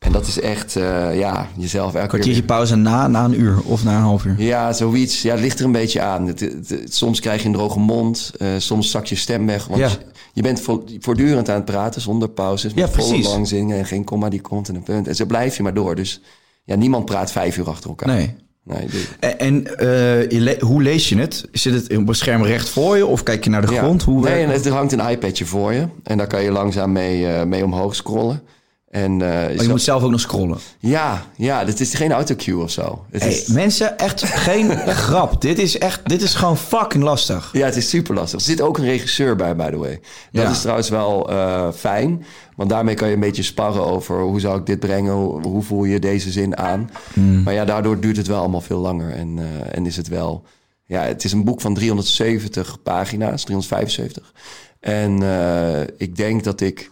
En 0.01 0.13
dat 0.13 0.27
is 0.27 0.41
echt, 0.41 0.77
eh, 0.77 1.19
ja, 1.19 1.49
jezelf 1.57 1.95
elke 1.95 2.09
Kwartiertje 2.09 2.43
pauze 2.43 2.77
na, 2.77 3.09
na 3.09 3.25
een 3.25 3.41
uur 3.41 3.61
of 3.65 3.85
na 3.85 3.97
een 3.97 4.03
half 4.03 4.25
uur. 4.25 4.35
Ja, 4.39 4.73
zoiets. 4.73 5.23
Ja, 5.23 5.31
het 5.33 5.41
ligt 5.41 5.59
er 5.59 5.65
een 5.65 5.73
beetje 5.73 6.01
aan. 6.01 6.27
Het, 6.27 6.41
het- 6.41 6.69
het- 6.69 6.95
soms 6.95 7.21
krijg 7.21 7.41
je 7.43 7.47
een 7.49 7.55
droge 7.55 7.79
mond. 7.79 8.33
eh, 8.39 8.49
soms 8.59 8.91
zakt 8.91 9.09
je 9.09 9.15
stem 9.17 9.47
weg. 9.47 9.67
Want 9.67 9.81
Ja. 9.81 9.89
je, 9.89 9.97
je 10.33 10.43
bent 10.43 10.61
vo- 10.61 10.85
voortdurend 11.01 11.49
aan 11.49 11.55
het 11.55 11.65
praten 11.65 12.01
zonder 12.01 12.29
pauzes. 12.29 12.75
Met 12.75 12.85
Ja, 12.95 13.03
volle 13.03 13.23
lang 13.23 13.49
zingen 13.49 13.79
en 13.79 13.87
geen 13.87 14.05
komma 14.05 14.29
die 14.29 14.41
komt 14.41 14.69
en 14.69 14.75
een 14.75 14.83
punt. 14.83 15.09
En 15.09 15.15
zo 15.15 15.25
blijf 15.25 15.57
je 15.57 15.63
maar 15.63 15.75
door. 15.75 15.95
Dus 15.95 16.21
ja, 16.65 16.75
niemand 16.77 17.05
praat 17.05 17.33
vijf 17.33 17.57
uur 17.57 17.69
achter 17.69 17.89
elkaar. 17.89 18.09
Nee. 18.09 18.35
Nee, 18.65 18.89
En, 19.21 19.39
en 19.39 19.77
eh, 19.79 20.41
le- 20.41 20.57
hoe 20.61 20.83
lees 20.83 21.09
je 21.09 21.17
het? 21.19 21.49
Zit 21.53 21.75
het 21.75 21.97
op 21.97 22.09
een 22.09 22.15
scherm 22.15 22.43
recht 22.43 22.69
voor 22.69 22.97
je 22.97 23.07
of 23.07 23.23
kijk 23.23 23.45
je 23.45 23.51
naar 23.51 23.67
de 23.67 23.73
Ja. 23.73 23.83
grond? 23.83 24.03
Hoe 24.03 24.21
nee, 24.23 24.43
en 24.45 24.51
het? 24.51 24.67
er 24.67 24.73
hangt 24.73 24.93
een 24.93 25.09
iPadje 25.11 25.45
voor 25.45 25.73
je. 25.73 25.87
En 26.03 26.19
daar 26.19 26.27
kan 26.27 26.43
je 26.43 26.51
langzaam 26.51 26.93
mee, 26.93 27.45
mee 27.47 27.65
omhoog 27.65 27.95
scrollen. 27.95 28.43
En, 28.91 29.23
eh, 29.23 29.57
Oh, 29.57 29.63
je 29.63 29.69
moet 29.69 29.83
zelf 29.83 30.03
ook 30.03 30.11
nog 30.11 30.21
scrollen. 30.21 30.59
Ja, 30.79 31.27
ja, 31.37 31.65
dit 31.65 31.81
is 31.81 31.95
geen 31.95 32.13
autocue 32.13 32.63
of 32.63 32.71
zo. 32.71 33.05
Het 33.11 33.23
Hey, 33.23 33.31
is, 33.33 33.47
mensen, 33.47 33.99
echt 33.99 34.25
geen 34.25 34.71
grap. 35.07 35.41
Dit 35.41 35.59
is 35.59 35.79
echt, 35.79 36.01
dit 36.09 36.23
is 36.23 36.35
gewoon 36.35 36.57
fucking 36.57 37.03
lastig. 37.05 37.51
Ja, 37.53 37.65
het 37.65 37.77
is 37.77 37.89
super 37.89 38.15
lastig. 38.15 38.39
Er 38.41 38.45
zit 38.47 38.61
ook 38.61 38.79
een 38.79 38.85
regisseur 38.85 39.37
bij, 39.37 39.57
by 39.57 39.71
the 39.71 39.77
way. 39.77 40.01
Dat 40.33 40.43
Ja. 40.43 40.51
is 40.51 40.61
trouwens 40.61 40.89
wel 40.89 41.31
eh, 41.31 41.73
fijn. 41.73 42.25
Want 42.57 42.71
daarmee 42.71 42.95
kan 42.95 43.09
je 43.09 43.15
een 43.15 43.21
beetje 43.21 43.43
sparren 43.43 43.87
over 43.87 44.21
hoe 44.21 44.41
zou 44.41 44.59
ik 44.59 44.67
dit 44.67 44.81
brengen? 44.81 45.13
Hoe, 45.13 45.43
hoe 45.43 45.63
voel 45.63 45.85
je 45.85 45.99
deze 45.99 46.31
zin 46.31 46.57
aan? 46.57 46.91
Hmm. 47.13 47.43
Maar 47.43 47.55
ja, 47.55 47.65
daardoor 47.65 48.01
duurt 48.01 48.17
het 48.17 48.27
wel 48.27 48.41
allemaal 48.41 48.61
veel 48.61 48.79
langer. 48.81 49.11
En, 49.13 49.39
eh, 49.39 49.77
en 49.77 49.87
is 49.87 49.97
het 49.97 50.09
wel... 50.09 50.45
Ja, 50.85 51.03
het 51.03 51.25
is 51.25 51.33
een 51.33 51.45
boek 51.45 51.61
van 51.61 51.75
370 51.75 52.83
pagina's, 52.83 53.45
375. 53.45 54.33
En 54.81 55.23
eh, 55.23 55.81
ik 55.97 56.17
denk 56.17 56.45
dat 56.45 56.61
ik 56.61 56.89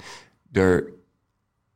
er 0.53 0.85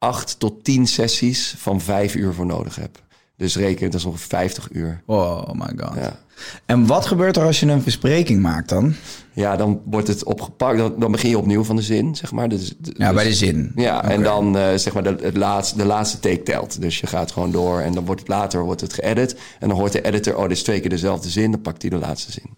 acht 0.03 0.39
tot 0.39 0.65
tien 0.65 0.87
sessies 0.87 1.55
van 1.59 1.81
vijf 1.81 2.15
uur 2.15 2.33
voor 2.33 2.47
nodig 2.47 2.77
heb. 2.77 3.03
Dus 3.37 3.57
reken, 3.57 3.91
dat 3.91 4.01
is 4.01 4.07
ongeveer 4.07 4.29
50 4.29 4.69
uur. 4.73 5.03
Oh 5.07 5.51
my 5.53 5.73
god. 5.77 5.95
Ja. 5.95 6.19
En 6.67 6.87
wat 6.87 7.07
gebeurt 7.07 7.37
er 7.37 7.45
als 7.45 7.61
je 7.61 7.67
een 7.67 7.85
bespreking 7.85 8.41
maakt 8.41 8.69
dan? 8.69 8.95
Ja, 9.33 9.57
dan 9.57 9.81
wordt 9.85 10.09
het 10.09 10.25
opgepakt. 10.25 10.79
Dan, 10.79 10.95
dan 10.99 11.13
begin 11.13 11.31
je 11.31 11.39
opnieuw 11.39 11.65
van 11.65 11.77
de 11.77 11.83
zin, 11.83 12.17
zeg 12.17 12.33
maar. 12.33 12.49
Dus, 12.49 12.75
Ja, 12.83 13.07
dus- 13.07 13.15
bij 13.15 13.25
de 13.25 13.35
zin. 13.35 13.73
Ja, 13.77 14.05
en 14.05 14.23
dan 14.23 14.57
eh, 14.57 14.75
zeg 14.77 14.93
maar 14.93 15.03
de, 15.03 15.17
het 15.21 15.37
laatste, 15.37 15.77
de 15.77 15.85
laatste 15.85 16.21
take 16.21 16.43
telt. 16.43 16.81
Dus 16.81 17.01
je 17.01 17.07
gaat 17.07 17.33
gewoon 17.33 17.51
door 17.51 17.81
en 17.81 17.93
dan 17.93 18.05
wordt 18.05 18.21
het 18.21 18.31
later 18.31 18.65
wordt 18.65 18.81
het 18.81 18.93
geëdit. 18.93 19.37
En 19.59 19.69
dan 19.69 19.79
hoort 19.79 19.93
de 19.93 20.03
editor, 20.03 20.37
oh, 20.37 20.43
dit 20.43 20.51
is 20.51 20.63
twee 20.63 20.81
keer 20.81 20.91
dezelfde 20.91 21.31
zin. 21.31 21.51
Dan 21.51 21.61
pakt 21.61 21.83
hij 21.83 21.91
de 21.91 21.99
laatste 21.99 22.33
zin. 22.33 22.57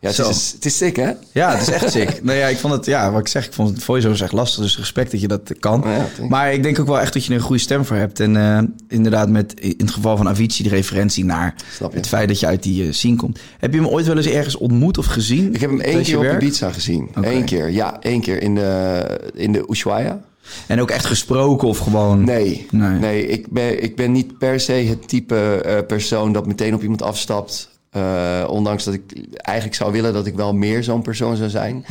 Ja, 0.00 0.08
het 0.08 0.14
zo. 0.14 0.28
is, 0.28 0.52
het 0.52 0.64
is 0.64 0.76
sick, 0.76 0.96
hè? 0.96 1.12
Ja, 1.32 1.52
het 1.52 1.60
is 1.60 1.70
echt 1.70 1.90
sick. 1.90 2.22
nou 2.22 2.38
ja, 2.38 2.46
ik 2.46 2.56
vond 2.58 2.72
het, 2.72 2.86
ja, 2.86 3.10
wat 3.10 3.20
ik 3.20 3.28
zeg, 3.28 3.46
ik 3.46 3.52
vond 3.52 3.68
het 3.68 3.84
voice-overs 3.84 4.20
echt 4.20 4.32
lastig. 4.32 4.62
Dus 4.62 4.78
respect 4.78 5.10
dat 5.10 5.20
je 5.20 5.28
dat 5.28 5.52
kan. 5.60 5.82
Ja, 5.86 6.26
maar 6.28 6.52
ik 6.52 6.62
denk 6.62 6.78
ook 6.78 6.86
wel 6.86 7.00
echt 7.00 7.12
dat 7.12 7.24
je 7.24 7.30
er 7.30 7.36
een 7.36 7.42
goede 7.44 7.62
stem 7.62 7.84
voor 7.84 7.96
hebt. 7.96 8.20
En 8.20 8.36
eh, 8.36 8.62
inderdaad, 8.88 9.28
met 9.28 9.60
in 9.60 9.74
het 9.76 9.90
geval 9.90 10.16
van 10.16 10.28
Avicii, 10.28 10.68
de 10.68 10.74
referentie 10.74 11.24
naar 11.24 11.54
je. 11.78 11.86
het 11.90 12.06
feit 12.06 12.28
dat 12.28 12.40
je 12.40 12.46
uit 12.46 12.62
die 12.62 12.86
eh, 12.86 12.92
scene 12.92 13.16
komt. 13.16 13.38
Heb 13.58 13.72
je 13.72 13.80
hem 13.80 13.88
ooit 13.88 14.06
wel 14.06 14.16
eens 14.16 14.26
ergens 14.26 14.56
ontmoet 14.56 14.98
of 14.98 15.06
gezien? 15.06 15.54
Ik 15.54 15.60
heb 15.60 15.70
hem 15.70 15.80
één 15.80 15.98
je 15.98 16.04
keer 16.04 16.16
op 16.16 16.22
werk? 16.22 16.42
Ibiza 16.42 16.72
gezien. 16.72 17.08
Eén 17.14 17.44
keer, 17.44 17.70
ja. 17.70 18.00
één 18.00 18.20
keer 18.20 18.42
in 18.42 18.54
de, 18.54 19.02
in 19.34 19.52
de 19.52 19.64
Ushuaia. 19.70 20.20
En 20.66 20.80
ook 20.80 20.90
echt 20.90 21.04
gesproken 21.04 21.68
of 21.68 21.78
gewoon... 21.78 22.24
Nee, 22.24 22.66
Nee. 22.70 22.98
nee. 22.98 23.26
ik, 23.26 23.50
ben, 23.50 23.82
ik 23.82 23.96
ben 23.96 24.12
niet 24.12 24.38
per 24.38 24.60
se 24.60 24.72
het 24.72 25.08
type 25.08 25.62
eh, 25.64 25.86
persoon 25.86 26.32
dat 26.32 26.46
meteen 26.46 26.74
op 26.74 26.82
iemand 26.82 27.02
afstapt. 27.02 27.74
Eh, 27.96 28.44
ondanks 28.48 28.84
dat 28.84 28.94
ik 28.94 29.02
eigenlijk 29.36 29.76
zou 29.76 29.92
willen 29.92 30.12
dat 30.12 30.26
ik 30.26 30.34
wel 30.34 30.54
meer 30.54 30.84
zo'n 30.84 31.02
persoon 31.02 31.36
zou 31.36 31.50
zijn. 31.50 31.84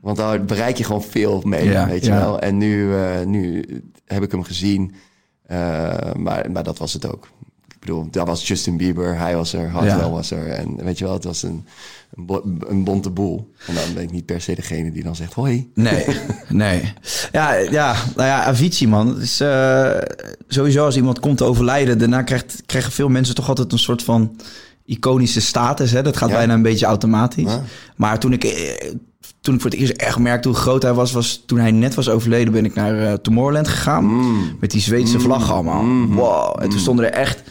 Want 0.00 0.16
daar 0.16 0.44
bereik 0.44 0.76
je 0.76 0.84
gewoon 0.84 1.02
veel 1.02 1.42
mee, 1.44 1.60
Hmm. 1.62 1.70
Ja, 1.70 1.86
weet 1.88 2.04
je 2.04 2.10
ja. 2.10 2.20
wel. 2.20 2.38
En 2.40 2.56
nu, 2.58 2.94
eh, 2.94 3.24
nu 3.26 3.64
heb 4.04 4.22
ik 4.22 4.30
hem 4.30 4.42
gezien, 4.42 4.94
Eh, 5.46 6.12
maar, 6.16 6.50
maar 6.50 6.62
dat 6.62 6.78
was 6.78 6.92
het 6.92 7.06
ook. 7.12 7.28
Ik 7.68 7.76
bedoel, 7.80 8.08
daar 8.10 8.26
was 8.26 8.48
Justin 8.48 8.76
Bieber, 8.76 9.18
hij 9.18 9.36
was 9.36 9.52
er, 9.52 9.68
Hartwell 9.70 9.96
Ja. 9.96 10.10
was 10.10 10.30
er. 10.30 10.48
En 10.48 10.84
weet 10.84 10.98
je 10.98 11.04
wel, 11.04 11.14
het 11.14 11.24
was 11.24 11.42
een, 11.42 11.66
een, 12.16 12.26
bo- 12.26 12.44
een 12.68 12.84
bonte 12.84 13.10
boel. 13.10 13.52
En 13.66 13.74
dan 13.74 13.84
ben 13.94 14.02
ik 14.02 14.10
niet 14.10 14.26
per 14.26 14.40
se 14.40 14.54
degene 14.54 14.92
die 14.92 15.02
dan 15.02 15.16
zegt, 15.16 15.32
hoi. 15.32 15.70
Nee, 15.74 16.04
nee. 16.48 16.92
Ja, 17.32 17.54
ja, 17.54 17.94
nou 18.16 18.28
ja, 18.28 18.44
Avicii, 18.44 18.88
man. 18.88 19.08
Het 19.08 19.22
is 19.22 19.36
sowieso 20.48 20.84
als 20.84 20.96
iemand 20.96 21.20
komt 21.20 21.36
te 21.38 21.44
overlijden, 21.44 21.98
daarna 21.98 22.22
krijgt, 22.22 22.62
krijgen 22.66 22.92
veel 22.92 23.08
mensen 23.08 23.34
toch 23.34 23.48
altijd 23.48 23.72
een 23.72 23.78
soort 23.78 24.02
van 24.02 24.36
iconische 24.86 25.40
status. 25.40 25.90
Hè? 25.90 26.02
Dat 26.02 26.16
gaat 26.16 26.28
Ja. 26.28 26.34
bijna 26.34 26.54
een 26.54 26.62
beetje 26.62 26.86
automatisch. 26.86 27.44
Ja. 27.52 27.62
Maar 27.96 28.18
toen 28.18 28.32
ik, 28.32 28.44
eh, 28.44 28.90
toen 29.40 29.54
ik 29.54 29.60
voor 29.60 29.70
het 29.70 29.78
eerst 29.80 29.92
echt 29.92 30.18
merkte 30.18 30.48
hoe 30.48 30.56
groot 30.56 30.82
hij 30.82 30.92
was, 30.92 31.12
was 31.12 31.42
toen 31.46 31.58
hij 31.58 31.70
net 31.70 31.94
was 31.94 32.08
overleden, 32.08 32.52
ben 32.52 32.64
ik 32.64 32.74
naar 32.74 32.98
eh, 32.98 33.12
Tomorrowland 33.12 33.68
gegaan. 33.68 34.04
Mm. 34.04 34.56
Met 34.60 34.70
die 34.70 34.80
Zweedse 34.80 35.20
vlag 35.20 35.52
allemaal. 35.52 35.82
Mm-hmm. 35.82 36.16
Wow. 36.16 36.62
En 36.62 36.68
toen 36.68 36.78
stonden 36.78 37.04
er 37.04 37.10
echt, 37.12 37.42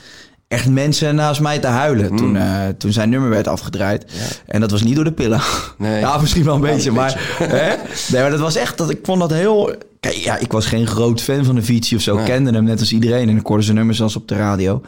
echt 0.47 0.69
mensen 0.69 1.15
naast 1.15 1.41
mij 1.41 1.59
te 1.59 1.67
huilen 1.67 2.11
Mm. 2.11 2.17
toen, 2.17 2.35
eh, 2.35 2.67
toen 2.77 2.91
zijn 2.91 3.09
nummer 3.09 3.29
werd 3.29 3.47
afgedraaid. 3.47 4.05
En 4.45 4.61
dat 4.61 4.71
was 4.71 4.83
niet 4.83 4.95
door 4.95 5.03
de 5.03 5.11
pillen. 5.11 5.41
Nee. 5.77 5.99
Ja, 5.99 6.17
misschien 6.17 6.43
wel 6.43 6.55
een 6.55 6.61
beetje, 6.61 6.89
een 6.89 6.95
maar, 6.95 7.35
hè? 7.39 7.67
Nee, 8.11 8.21
maar 8.21 8.29
dat 8.31 8.39
was 8.39 8.55
echt 8.55 8.77
dat 8.77 8.89
ik 8.89 8.99
vond 9.03 9.19
dat 9.19 9.31
heel. 9.31 9.75
Kijk, 9.99 10.15
ja, 10.15 10.37
ik 10.37 10.51
was 10.51 10.65
geen 10.65 10.87
groot 10.87 11.21
fan 11.21 11.45
van 11.45 11.55
de 11.55 11.61
Avicii 11.61 11.97
of 11.97 12.03
zo. 12.03 12.15
Kende 12.25 12.51
hem 12.51 12.63
net 12.63 12.79
als 12.79 12.91
iedereen 12.91 13.29
en 13.29 13.37
ik 13.37 13.45
hoorde 13.45 13.63
zijn 13.63 13.75
nummers 13.75 13.97
zelfs 13.97 14.15
op 14.15 14.27
de 14.27 14.35
radio. 14.35 14.81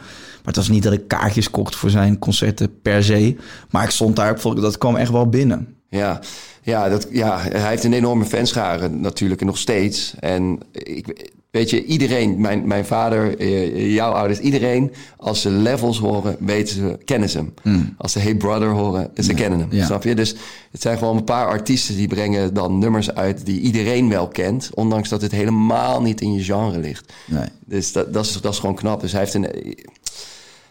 Maar 0.48 0.56
het 0.56 0.66
was 0.66 0.74
niet 0.74 0.84
dat 0.84 0.92
ik 0.92 1.08
kaartjes 1.08 1.50
kocht 1.50 1.76
voor 1.76 1.90
zijn 1.90 2.18
concerten 2.18 2.80
per 2.82 3.04
se. 3.04 3.36
Maar 3.70 3.84
ik 3.84 3.90
stond 3.90 4.16
daar, 4.16 4.40
dat 4.42 4.78
kwam 4.78 4.96
echt 4.96 5.10
wel 5.10 5.28
binnen. 5.28 5.74
Ja, 5.88 6.20
ja, 6.62 6.88
dat, 6.88 7.08
ja, 7.10 7.38
hij 7.38 7.68
heeft 7.68 7.84
een 7.84 7.92
enorme 7.92 8.24
fanschare 8.24 8.88
natuurlijk 8.88 9.40
en 9.40 9.46
nog 9.46 9.58
steeds. 9.58 10.14
En 10.20 10.58
ik, 10.72 11.30
weet 11.50 11.70
je, 11.70 11.84
iedereen, 11.84 12.40
mijn, 12.40 12.66
mijn 12.66 12.84
vader, 12.86 13.38
eh, 13.38 13.94
jouw 13.94 14.12
ouders, 14.12 14.38
iedereen, 14.38 14.92
als 15.16 15.40
ze 15.40 15.50
levels 15.50 15.98
horen, 15.98 16.36
weten 16.38 16.74
ze, 16.74 16.98
kennen 17.04 17.28
ze 17.28 17.38
hem. 17.62 17.94
Als 17.98 18.12
ze 18.12 18.18
Hey 18.18 18.34
Brother 18.34 18.70
horen, 18.70 19.10
ze 19.16 19.34
kennen 19.34 19.58
hem. 19.58 19.68
Hmm. 19.68 19.78
ja. 19.78 19.84
Snap 19.84 20.02
je? 20.02 20.14
Dus 20.14 20.34
het 20.70 20.82
zijn 20.82 20.98
gewoon 20.98 21.16
een 21.16 21.24
paar 21.24 21.46
artiesten 21.46 21.96
die 21.96 22.08
brengen 22.08 22.54
dan 22.54 22.78
nummers 22.78 23.14
uit 23.14 23.46
die 23.46 23.60
iedereen 23.60 24.08
wel 24.08 24.28
kent, 24.28 24.70
ondanks 24.74 25.08
dat 25.08 25.22
het 25.22 25.32
helemaal 25.32 26.02
niet 26.02 26.20
in 26.20 26.32
je 26.32 26.44
genre 26.44 26.78
ligt. 26.78 27.12
Nee. 27.26 27.48
Dus 27.64 27.92
dat, 27.92 28.12
dat, 28.12 28.24
is, 28.24 28.40
dat 28.40 28.52
is 28.52 28.58
gewoon 28.58 28.74
knap. 28.74 29.00
Dus 29.00 29.12
hij 29.12 29.20
heeft 29.20 29.34
een, 29.34 29.76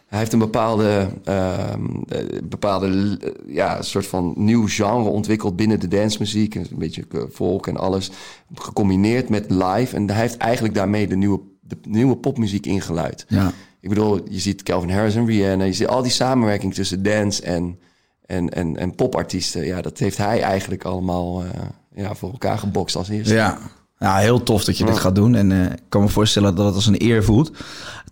hij 0.07 0.19
heeft 0.19 0.33
een 0.33 0.39
bepaalde, 0.39 1.09
ehm, 1.23 1.85
eh, 2.07 2.41
bepaalde 2.43 3.17
eh, 3.21 3.55
ja, 3.55 3.81
soort 3.81 4.07
van 4.07 4.33
nieuw 4.35 4.67
genre 4.67 5.09
ontwikkeld 5.09 5.55
binnen 5.55 5.79
de 5.79 5.87
dancemuziek. 5.87 6.55
Een 6.55 6.67
beetje 6.71 7.05
eh, 7.11 7.21
folk 7.31 7.67
en 7.67 7.77
alles. 7.77 8.11
Gecombineerd 8.53 9.29
met 9.29 9.49
live. 9.49 9.95
En 9.95 10.09
hij 10.09 10.21
heeft 10.21 10.37
eigenlijk 10.37 10.73
daarmee 10.73 11.07
de 11.07 11.15
nieuwe, 11.15 11.39
de 11.61 11.77
nieuwe 11.87 12.15
popmuziek 12.15 12.65
ingeluid. 12.65 13.25
Ja. 13.27 13.51
Ik 13.79 13.89
bedoel, 13.89 14.19
je 14.29 14.39
ziet 14.39 14.63
Calvin 14.63 14.89
Harris 14.89 15.15
en 15.15 15.25
Rihanna. 15.25 15.63
Je 15.63 15.73
ziet 15.73 15.87
al 15.87 16.01
die 16.01 16.11
samenwerking 16.11 16.73
tussen 16.73 17.03
dance 17.03 17.41
en, 17.41 17.79
en, 18.25 18.49
en, 18.49 18.77
en 18.77 18.95
popartiesten. 18.95 19.65
Ja, 19.65 19.81
dat 19.81 19.97
heeft 19.97 20.17
hij 20.17 20.41
eigenlijk 20.41 20.83
allemaal 20.83 21.43
ja, 21.95 22.15
voor 22.15 22.31
elkaar 22.31 22.57
gebokst 22.57 22.95
als 22.95 23.09
eerste. 23.09 23.33
Ja. 23.33 23.57
Ja, 23.99 24.17
heel 24.17 24.43
tof 24.43 24.63
dat 24.63 24.77
je 24.77 24.85
dit 24.85 24.97
gaat 24.97 25.15
doen. 25.15 25.35
En 25.35 25.51
eh, 25.51 25.63
ik 25.63 25.79
kan 25.89 26.01
me 26.01 26.07
voorstellen 26.09 26.55
dat 26.55 26.65
het 26.65 26.75
als 26.75 26.85
een 26.87 27.03
eer 27.03 27.23
voelt. 27.23 27.51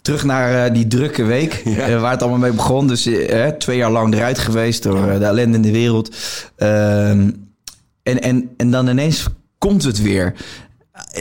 Terug 0.02 0.24
naar 0.24 0.66
eh, 0.66 0.74
die 0.74 0.88
drukke 0.88 1.24
week, 1.24 1.54
eh, 1.66 2.02
waar 2.02 2.12
het 2.12 2.22
allemaal 2.22 2.40
mee 2.40 2.52
begon. 2.52 2.88
Dus 2.88 3.10
twee 3.58 3.78
jaar 3.78 3.92
lang 3.92 4.14
eruit 4.14 4.40
geweest 4.40 4.84
door 4.84 5.20
de 5.20 5.26
ellende 5.26 5.56
in 5.56 5.62
de 5.62 5.72
wereld. 5.72 6.16
Ehm, 6.56 7.32
en, 8.04 8.22
en, 8.22 8.50
en 8.58 8.72
dan 8.72 8.88
ineens 8.88 9.26
komt 9.58 9.84
het 9.84 10.02
weer. 10.02 10.34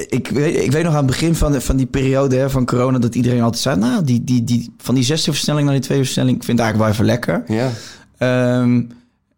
Ik 0.09 0.29
weet, 0.29 0.65
ik 0.65 0.73
weet 0.73 0.83
nog 0.83 0.93
aan 0.93 0.99
het 0.99 1.07
begin 1.07 1.35
van, 1.35 1.53
de- 1.53 1.61
van 1.61 1.77
die 1.77 1.87
periode 1.87 2.37
hè, 2.37 2.51
van 2.51 2.67
corona... 2.67 2.99
dat 2.99 3.15
iedereen 3.15 3.43
altijd 3.43 3.63
zei... 3.63 3.77
nou, 3.77 4.05
die, 4.05 4.25
die, 4.25 4.45
die, 4.45 4.75
van 4.79 4.95
die 4.95 5.05
zesde 5.05 5.31
versnelling 5.33 5.65
naar 5.67 5.75
die 5.75 5.85
tweede 5.85 6.05
versnelling... 6.05 6.37
ik 6.37 6.45
vind 6.45 6.59
het 6.59 6.67
eigenlijk 6.67 6.99
wel 6.99 7.07
even 7.07 7.15
lekker. 7.15 7.55
Ja, 7.57 7.71
Ehm, 8.19 8.83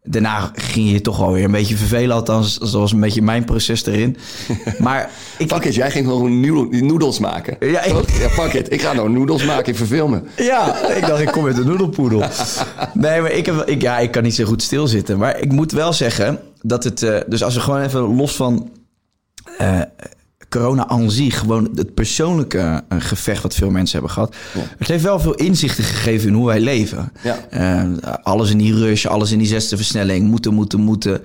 daarna 0.06 0.50
ging 0.54 0.90
je 0.90 1.00
toch 1.00 1.18
wel 1.18 1.32
weer 1.32 1.44
een 1.44 1.50
beetje 1.50 1.76
vervelen. 1.76 2.16
Althans, 2.16 2.58
dat 2.58 2.70
was 2.70 2.92
een 2.92 3.00
beetje 3.00 3.22
mijn 3.22 3.44
proces 3.44 3.86
erin. 3.86 4.16
Maar 4.78 5.10
ik, 5.38 5.48
Fuck 5.52 5.64
it, 5.64 5.74
jij 5.74 5.90
ging 5.90 6.06
gewoon 6.06 6.40
noedel- 6.40 6.80
noedels 6.80 7.18
maken. 7.18 7.56
Ja, 7.60 7.82
ik- 7.82 8.10
ja, 8.10 8.28
fuck 8.28 8.52
it. 8.52 8.72
Ik 8.72 8.80
ga 8.82 8.92
nou 8.92 9.10
noedels 9.10 9.44
maken, 9.44 9.66
ik 9.72 9.76
verveel 9.76 10.08
me. 10.08 10.20
Ja, 10.36 10.88
ik 10.88 11.06
dacht, 11.06 11.20
ik 11.20 11.26
kom 11.32 11.44
met 11.44 11.56
de 11.56 11.64
noedelpoedel. 11.64 12.22
Nee, 12.94 13.20
maar 13.20 13.30
ik, 13.32 13.46
heb, 13.46 13.62
ik, 13.66 13.82
ja, 13.82 13.98
ik 13.98 14.10
kan 14.10 14.22
niet 14.22 14.34
zo 14.34 14.44
goed 14.44 14.62
stilzitten. 14.62 15.18
Maar 15.18 15.38
ik 15.40 15.52
moet 15.52 15.72
wel 15.72 15.92
zeggen 15.92 16.38
dat 16.62 16.84
het... 16.84 17.02
eh, 17.02 17.18
dus 17.26 17.42
als 17.42 17.54
we 17.54 17.60
gewoon 17.60 17.82
even 17.82 18.00
los 18.00 18.36
van 18.36 18.70
eh, 19.58 19.80
corona 20.48 20.88
aan 20.88 21.10
zich... 21.10 21.38
gewoon 21.38 21.70
het 21.74 21.94
persoonlijke 21.94 22.82
eh, 22.88 22.98
gevecht 23.00 23.42
wat 23.42 23.54
veel 23.54 23.70
mensen 23.70 23.92
hebben 23.92 24.14
gehad... 24.14 24.34
het 24.78 24.88
heeft 24.88 25.02
wel 25.02 25.20
veel 25.20 25.34
inzichten 25.34 25.84
gegeven 25.84 26.28
in 26.28 26.34
hoe 26.34 26.46
wij 26.46 26.60
leven. 26.60 27.12
Ja. 27.22 27.38
Eh, 27.50 28.14
alles 28.22 28.50
in 28.50 28.58
die 28.58 28.74
rush, 28.74 29.06
alles 29.06 29.32
in 29.32 29.38
die 29.38 29.46
zesde 29.46 29.76
versnelling. 29.76 30.28
Moeten, 30.28 30.54
moeten, 30.54 30.80
moeten. 30.80 31.22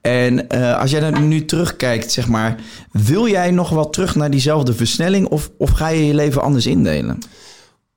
En 0.00 0.48
eh, 0.48 0.78
als 0.78 0.90
jij 0.90 1.00
dan 1.00 1.28
nu 1.28 1.44
terugkijkt, 1.44 2.12
zeg 2.12 2.28
maar... 2.28 2.56
wil 2.92 3.28
jij 3.28 3.50
nog 3.50 3.68
wel 3.68 3.90
terug 3.90 4.14
naar 4.14 4.30
diezelfde 4.30 4.74
versnelling... 4.74 5.26
of, 5.28 5.50
of 5.58 5.70
ga 5.70 5.88
je 5.88 6.06
je 6.06 6.14
leven 6.14 6.42
anders 6.42 6.66
indelen? 6.66 7.18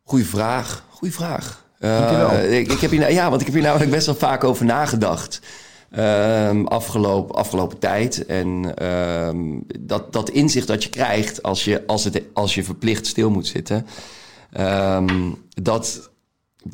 Goeie 0.03 0.25
vraag. 0.25 0.83
Goeie 0.89 1.13
vraag. 1.13 1.61
Ik, 2.49 2.71
ik 2.71 2.79
heb 2.79 2.91
hier, 2.91 2.99
nou- 2.99 3.13
ja, 3.13 3.29
want 3.29 3.41
ik 3.41 3.47
heb 3.47 3.55
hier 3.55 3.65
namelijk 3.65 3.91
best 3.91 4.05
wel 4.05 4.15
vaak 4.15 4.43
over 4.43 4.65
nagedacht. 4.65 5.39
Ehm, 5.93 6.63
afgelopen, 6.65 7.35
afgelopen 7.35 7.79
tijd. 7.79 8.25
En 8.25 8.75
ehm, 8.75 9.59
dat, 9.79 10.13
dat 10.13 10.29
inzicht 10.29 10.67
dat 10.67 10.83
je 10.83 10.89
krijgt 10.89 11.43
als 11.43 11.63
je, 11.63 11.83
als, 11.87 12.03
het, 12.03 12.21
als 12.33 12.55
je 12.55 12.63
verplicht 12.63 13.07
stil 13.07 13.29
moet 13.29 13.47
zitten. 13.47 13.85
ehm, 14.51 15.31
dat 15.61 16.11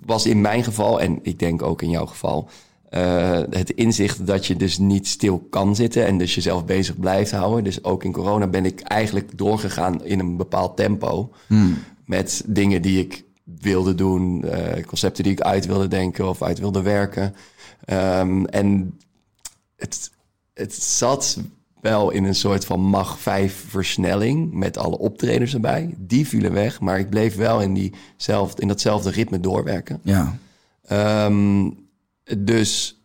was 0.06 0.26
in 0.26 0.42
mijn 0.42 0.64
geval, 0.64 1.02
en 1.02 1.20
ik 1.22 1.40
denk 1.40 1.62
ook 1.62 1.82
in 1.82 1.90
jouw 1.90 2.06
geval. 2.06 2.50
eh, 2.90 3.42
het 3.50 3.70
inzicht 3.70 4.26
dat 4.28 4.46
je 4.46 4.56
dus 4.56 4.78
niet 4.78 5.08
stil 5.08 5.48
kan 5.50 5.76
zitten 5.76 6.06
en 6.06 6.18
dus 6.18 6.36
jezelf 6.36 6.66
bezig 6.66 7.00
blijft 7.00 7.32
houden. 7.32 7.64
Dus 7.64 7.84
ook 7.84 8.04
in 8.04 8.12
corona 8.12 8.48
ben 8.48 8.66
ik 8.66 8.80
eigenlijk 8.80 9.38
doorgegaan 9.38 10.06
in 10.06 10.20
een 10.20 10.38
bepaald 10.38 10.78
tempo. 10.78 11.32
Met 12.06 12.44
dingen 12.46 12.82
die 12.82 13.00
ik 13.00 13.24
wilde 13.44 13.96
doen, 13.96 14.44
eh, 14.44 14.84
concepten 14.84 15.24
die 15.24 15.34
ik 15.34 15.42
uit 15.42 15.66
wilde 15.66 15.88
denken 15.88 16.30
of 16.30 16.42
uit 16.42 16.60
wilde 16.60 16.82
werken. 16.82 17.36
En 18.46 18.98
het, 19.80 20.12
het 20.54 20.74
zat 20.74 21.38
wel 21.82 22.10
in 22.10 22.24
een 22.24 22.36
soort 22.36 22.66
van 22.66 22.80
mag 22.80 23.20
5 23.20 23.66
versnelling 23.68 24.54
met 24.54 24.78
alle 24.78 24.98
optredens 24.98 25.54
erbij. 25.54 25.96
Die 25.98 26.28
vielen 26.28 26.54
weg, 26.54 26.80
maar 26.80 27.00
ik 27.00 27.10
bleef 27.10 27.36
wel 27.36 27.62
in, 27.62 27.74
diezelfde, 27.74 28.62
in 28.62 28.68
datzelfde 28.68 29.10
ritme 29.10 29.40
doorwerken. 29.40 30.00
Ja. 30.04 30.38
Ehm, 30.86 31.70
dus 32.38 33.02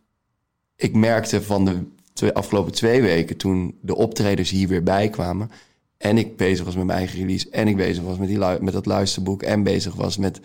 ik 0.77 0.95
merkte 0.95 1.43
van 1.43 1.65
de 1.65 1.83
twee, 2.13 2.33
afgelopen 2.33 2.73
twee 2.73 3.03
weken, 3.03 3.37
toen 3.37 3.79
de 3.81 3.97
optredens 3.97 4.51
hier 4.51 4.69
weer 4.69 4.83
bij 4.83 5.09
kwamen. 5.09 5.51
En 5.97 6.19
ik 6.19 6.37
bezig 6.37 6.65
was 6.65 6.75
met 6.75 6.85
mijn 6.85 6.99
eigen 6.99 7.19
release. 7.19 7.51
En 7.51 7.69
ik 7.69 7.77
bezig 7.77 8.05
was 8.05 8.19
met, 8.19 8.29
die, 8.29 8.39
met 8.39 8.73
dat 8.73 8.87
luisterboek. 8.87 9.43
En 9.43 9.63
bezig 9.63 9.95
was 9.95 10.17
met 10.17 10.41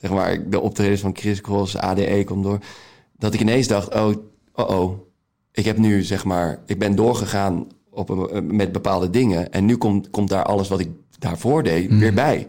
zeg 0.00 0.10
maar, 0.10 0.48
de 0.50 0.60
optredens 0.60 1.00
van 1.00 1.16
Chris 1.16 1.40
Cross, 1.40 1.76
ADE 1.76 2.24
komt 2.24 2.44
door. 2.44 2.58
Dat 3.18 3.34
ik 3.34 3.40
ineens 3.40 3.66
dacht, 3.66 3.94
oh, 3.94 4.14
oh, 4.52 4.70
oh. 4.70 5.07
Ik 5.52 5.64
heb 5.64 5.78
nu, 5.78 6.02
zeg 6.02 6.24
maar, 6.24 6.58
ik 6.66 6.78
ben 6.78 6.94
doorgegaan 6.94 7.66
op 7.90 8.08
een, 8.08 8.56
met 8.56 8.72
bepaalde 8.72 9.10
dingen. 9.10 9.52
En 9.52 9.64
nu 9.64 9.76
komt, 9.76 10.10
komt 10.10 10.28
daar 10.28 10.44
alles 10.44 10.68
wat 10.68 10.80
ik 10.80 10.88
daarvoor 11.18 11.62
deed 11.62 11.90
weer 11.90 12.14
bij. 12.14 12.46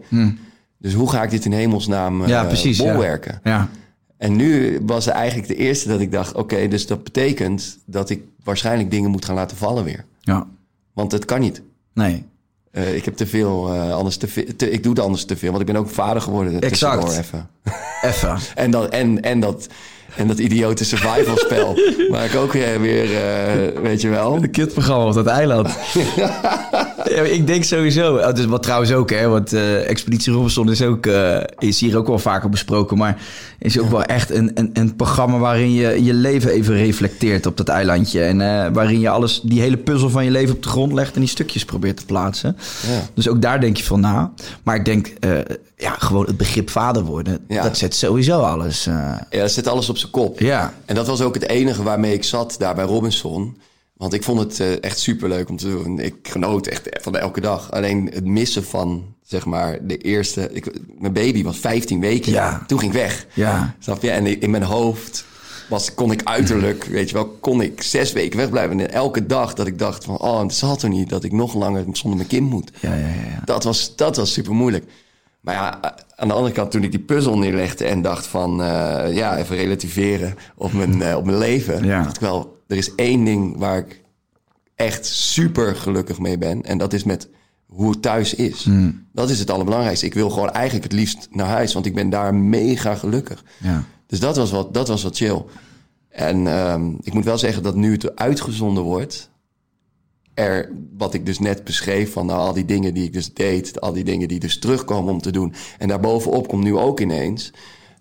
Dus 0.78 0.94
hoe 0.94 1.10
ga 1.10 1.22
ik 1.22 1.30
dit 1.30 1.44
in 1.44 1.52
hemelsnaam 1.52 2.22
eh 2.22 2.28
Ja, 2.28 2.44
precies, 2.44 2.78
ja. 2.78 2.84
bolwerken? 2.84 3.40
Ja. 3.44 3.68
En 4.16 4.36
nu 4.36 4.80
was 4.86 5.06
eigenlijk 5.06 5.48
de 5.48 5.56
eerste 5.56 5.88
dat 5.88 6.00
ik 6.00 6.12
dacht... 6.12 6.34
oké, 6.34 6.68
dus 6.68 6.86
dat 6.86 7.04
betekent 7.04 7.78
dat 7.86 8.10
ik 8.10 8.22
waarschijnlijk 8.44 8.90
dingen 8.90 9.10
moet 9.10 9.24
gaan 9.24 9.34
laten 9.34 9.56
vallen 9.56 9.84
weer. 9.84 10.04
Ja. 10.20 10.46
Want 10.92 11.12
het 11.12 11.24
kan 11.24 11.40
niet. 11.40 11.62
Nee. 11.94 12.24
Eh, 12.70 12.94
ik 12.94 13.04
heb 13.04 13.16
te 13.16 13.26
veel, 13.26 13.72
eh, 13.72 13.92
anders 13.92 14.16
te, 14.16 14.44
Ik 14.70 14.82
doe 14.82 14.92
het 14.92 15.02
anders 15.02 15.24
te 15.24 15.36
veel, 15.36 15.48
want 15.48 15.60
ik 15.60 15.66
ben 15.66 15.76
ook 15.76 15.88
vader 15.88 16.22
geworden. 16.22 16.60
Exact. 16.60 17.18
Even. 17.18 17.48
Even. 18.02 18.38
En, 18.54 18.70
dat, 18.70 18.88
en, 18.88 19.22
en, 19.22 19.40
dat, 19.40 19.68
en 20.16 20.26
dat 20.26 20.38
idiote 20.38 20.84
survival 20.84 21.36
spel. 21.36 21.78
waar 22.10 22.24
ik 22.24 22.34
ook 22.34 22.52
weer, 22.52 22.80
weer 22.80 23.16
eh, 23.16 23.82
weet 23.82 24.00
je 24.00 24.08
wel... 24.08 24.34
Een 24.34 24.50
kutprogramma 24.50 25.06
op 25.06 25.14
dat 25.14 25.26
eiland. 25.26 25.68
Ja, 27.04 27.22
ik 27.22 27.46
denk 27.46 27.64
sowieso. 27.64 28.16
Oh, 28.16 28.32
dus 28.32 28.44
wat 28.44 28.62
trouwens 28.62 28.92
ook, 28.92 29.10
hè? 29.10 29.28
Want 29.28 29.52
eh, 29.52 29.88
Expeditie 29.88 30.32
Robinson 30.32 30.70
is 30.70 30.82
ook 30.82 31.06
eh, 31.06 31.40
is 31.58 31.80
hier 31.80 31.96
ook 31.96 32.06
wel 32.06 32.18
vaker 32.18 32.48
besproken, 32.48 32.98
maar 32.98 33.22
is 33.58 33.78
ook 33.78 33.90
wel 33.90 34.02
echt 34.02 34.30
een, 34.30 34.50
een, 34.54 34.70
een 34.72 34.96
programma 34.96 35.38
waarin 35.38 35.72
je 35.72 36.04
je 36.04 36.14
leven 36.14 36.50
even 36.50 36.74
reflecteert 36.74 37.46
op 37.46 37.56
dat 37.56 37.68
eilandje 37.68 38.22
en 38.22 38.40
eh, 38.40 38.72
waarin 38.72 39.00
je 39.00 39.08
alles, 39.08 39.40
die 39.42 39.60
hele 39.60 39.76
puzzel 39.76 40.10
van 40.10 40.24
je 40.24 40.30
leven 40.30 40.54
op 40.54 40.62
de 40.62 40.68
grond 40.68 40.92
legt 40.92 41.14
en 41.14 41.20
die 41.20 41.28
stukjes 41.28 41.64
probeert 41.64 41.96
te 41.96 42.04
plaatsen. 42.04 42.56
Ja. 42.86 43.00
Dus 43.14 43.28
ook 43.28 43.42
daar 43.42 43.60
denk 43.60 43.76
je 43.76 43.84
van 43.84 44.00
na. 44.00 44.32
Maar 44.62 44.76
ik 44.76 44.84
denk, 44.84 45.12
ja, 45.76 45.90
gewoon 45.98 46.26
het 46.26 46.36
begrip 46.36 46.70
vader 46.70 47.02
worden, 47.02 47.38
dat 47.48 47.78
zet 47.78 47.94
sowieso 47.94 48.40
alles. 48.40 48.84
Ja, 48.84 49.26
dat 49.30 49.50
zet 49.50 49.68
alles 49.68 49.88
op 49.88 49.98
zijn 49.98 50.10
kop. 50.10 50.40
Ja. 50.40 50.72
En 50.84 50.94
dat 50.94 51.06
was 51.06 51.20
ook 51.20 51.34
het 51.34 51.48
enige 51.48 51.82
waarmee 51.82 52.12
ik 52.12 52.24
zat 52.24 52.54
daar 52.58 52.74
bij 52.74 52.84
Robinson. 52.84 53.56
Want 54.00 54.12
ik 54.12 54.22
vond 54.22 54.38
het 54.38 54.60
eh, 54.60 54.82
echt 54.82 54.98
superleuk 54.98 55.48
om 55.48 55.56
te 55.56 55.70
doen. 55.70 55.98
Ik 55.98 56.14
genoot 56.22 56.66
echt 56.66 56.88
van 57.02 57.16
elke 57.16 57.40
dag. 57.40 57.70
Alleen 57.70 58.10
het 58.14 58.24
missen 58.24 58.64
van, 58.64 59.14
zeg 59.22 59.44
maar, 59.44 59.78
de 59.86 59.96
eerste... 59.96 60.48
Ik, 60.52 60.72
mijn 60.98 61.12
baby 61.12 61.42
was 61.42 61.58
15 61.58 62.00
weken. 62.00 62.32
Ja. 62.32 62.64
Toen 62.66 62.78
ging 62.78 62.92
ik 62.92 62.98
weg. 62.98 63.26
Ja. 63.32 63.74
Snap 63.78 64.02
je? 64.02 64.10
En 64.10 64.40
in 64.40 64.50
mijn 64.50 64.62
hoofd 64.62 65.24
was, 65.68 65.94
kon 65.94 66.12
ik 66.12 66.24
uiterlijk, 66.24 66.84
weet 66.84 67.08
je 67.08 67.14
wel, 67.14 67.26
kon 67.26 67.60
ik 67.60 67.82
zes 67.82 68.12
weken 68.12 68.38
wegblijven. 68.38 68.80
En 68.80 68.92
elke 68.92 69.26
dag 69.26 69.54
dat 69.54 69.66
ik 69.66 69.78
dacht 69.78 70.04
van, 70.04 70.18
oh, 70.18 70.42
het 70.42 70.54
zal 70.54 70.76
toch 70.76 70.90
niet 70.90 71.08
dat 71.08 71.24
ik 71.24 71.32
nog 71.32 71.54
langer 71.54 71.84
zonder 71.92 72.16
mijn 72.16 72.28
kind 72.28 72.50
moet. 72.50 72.70
ja, 72.80 72.94
ja, 72.94 73.06
ja, 73.06 73.30
ja. 73.30 73.42
Dat 73.44 73.64
was, 73.64 73.96
dat 73.96 74.16
was 74.16 74.32
super 74.32 74.54
moeilijk. 74.54 74.84
Maar 75.40 75.54
ja, 75.54 75.80
aan 76.16 76.28
de 76.28 76.34
andere 76.34 76.54
kant, 76.54 76.70
toen 76.70 76.84
ik 76.84 76.90
die 76.90 77.00
puzzel 77.00 77.38
neerlegde 77.38 77.84
en 77.84 78.02
dacht 78.02 78.26
van, 78.26 78.62
eh, 78.62 79.14
ja, 79.14 79.36
even 79.36 79.56
relativeren 79.56 80.34
op 80.56 80.72
mijn, 80.72 81.02
eh, 81.02 81.16
op 81.16 81.24
mijn 81.24 81.38
leven. 81.38 81.84
Ja. 81.84 82.02
dacht 82.02 82.16
ik 82.16 82.22
wel, 82.22 82.58
er 82.70 82.76
is 82.76 82.94
één 82.94 83.24
ding 83.24 83.56
waar 83.56 83.78
ik 83.78 84.02
echt 84.74 85.06
super 85.06 85.76
gelukkig 85.76 86.18
mee 86.18 86.38
ben. 86.38 86.62
En 86.62 86.78
dat 86.78 86.92
is 86.92 87.04
met 87.04 87.28
hoe 87.66 87.90
het 87.90 88.02
thuis 88.02 88.34
is. 88.34 88.64
Hmm. 88.64 89.06
Dat 89.12 89.30
is 89.30 89.38
het 89.38 89.50
allerbelangrijkste. 89.50 90.06
Ik 90.06 90.14
wil 90.14 90.30
gewoon 90.30 90.50
eigenlijk 90.50 90.84
het 90.84 90.92
liefst 90.92 91.28
naar 91.30 91.46
huis, 91.46 91.72
want 91.72 91.86
ik 91.86 91.94
ben 91.94 92.10
daar 92.10 92.34
mega 92.34 92.94
gelukkig. 92.94 93.44
Ja. 93.58 93.84
Dus 94.06 94.20
dat 94.20 94.36
was 94.36 94.50
wat, 94.50 94.74
dat 94.74 94.88
was 94.88 95.02
wat 95.02 95.16
chill. 95.16 95.44
En 96.08 96.46
ehm, 96.46 96.92
ik 97.02 97.12
moet 97.12 97.24
wel 97.24 97.38
zeggen 97.38 97.62
dat 97.62 97.74
nu 97.74 97.92
het 97.92 98.16
uitgezonden 98.16 98.82
wordt, 98.82 99.30
er, 100.34 100.72
wat 100.96 101.14
ik 101.14 101.26
dus 101.26 101.38
net 101.38 101.64
beschreef, 101.64 102.12
van 102.12 102.26
nou, 102.26 102.38
al 102.38 102.52
die 102.52 102.64
dingen 102.64 102.94
die 102.94 103.04
ik 103.04 103.12
dus 103.12 103.34
deed, 103.34 103.80
al 103.80 103.92
die 103.92 104.04
dingen 104.04 104.28
die 104.28 104.38
dus 104.38 104.58
terugkomen 104.58 105.12
om 105.12 105.20
te 105.20 105.32
doen. 105.32 105.54
En 105.78 105.88
daarbovenop 105.88 106.48
komt 106.48 106.64
nu 106.64 106.76
ook 106.76 107.00
ineens 107.00 107.52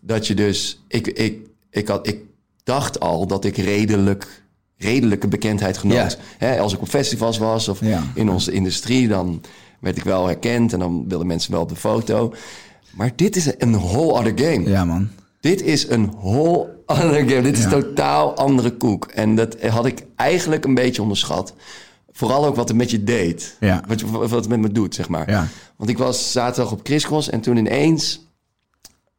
dat 0.02 0.28
je 0.28 0.34
dus, 0.34 0.84
ik, 0.88 1.08
ik, 1.08 1.48
ik, 1.70 1.88
had, 1.88 2.08
ik 2.08 2.24
dacht 2.64 3.00
al 3.00 3.28
dat 3.28 3.46
ik 3.46 3.58
redelijk, 3.58 4.44
redelijke 4.80 5.28
bekendheid 5.28 5.78
genoot. 5.78 6.18
Als 6.60 6.74
ik 6.74 6.82
op 6.82 6.88
festivals 6.88 7.38
was 7.38 7.68
of 7.68 7.80
Ja. 7.86 8.04
in 8.14 8.30
onze 8.30 8.52
industrie, 8.52 9.08
dan 9.08 9.42
werd 9.80 9.98
ik 9.98 10.04
wel 10.04 10.26
herkend 10.26 10.74
en 10.74 10.80
dan 10.80 11.06
wilden 11.08 11.28
mensen 11.28 11.52
wel 11.52 11.62
op 11.62 11.70
de 11.70 11.76
foto. 11.76 12.34
Maar 12.92 13.12
dit 13.16 13.36
is 13.36 13.52
een 13.58 13.72
whole 13.80 14.12
other 14.14 14.34
game. 14.36 14.70
ja, 14.70 14.86
man. 14.86 15.10
Dit 15.40 15.62
is 15.62 15.90
een 15.90 16.12
whole 16.22 16.70
other 16.86 17.30
game. 17.30 17.42
Dit 17.42 17.58
is 17.58 17.64
Ja. 17.64 17.70
totaal 17.70 18.36
andere 18.36 18.78
koek. 18.78 19.06
En 19.06 19.36
dat 19.36 19.62
had 19.62 19.86
ik 19.86 20.06
eigenlijk 20.16 20.66
een 20.66 20.74
beetje 20.74 21.02
onderschat. 21.02 21.54
Vooral 22.12 22.46
ook 22.46 22.56
wat 22.56 22.68
het 22.68 22.78
met 22.78 22.92
je 22.92 23.04
deed. 23.04 23.56
Ja. 23.60 23.84
Wat, 23.88 24.02
wat 24.02 24.32
het 24.32 24.48
met 24.48 24.60
me 24.60 24.72
doet, 24.72 24.96
zeg 24.96 25.10
maar. 25.10 25.30
Ja. 25.30 25.48
Want 25.78 25.90
ik 25.90 25.98
was 25.98 26.32
zaterdag 26.32 26.72
op 26.72 26.84
Crisscross 26.84 27.30
en 27.30 27.42
toen 27.42 27.58
ineens... 27.58 28.28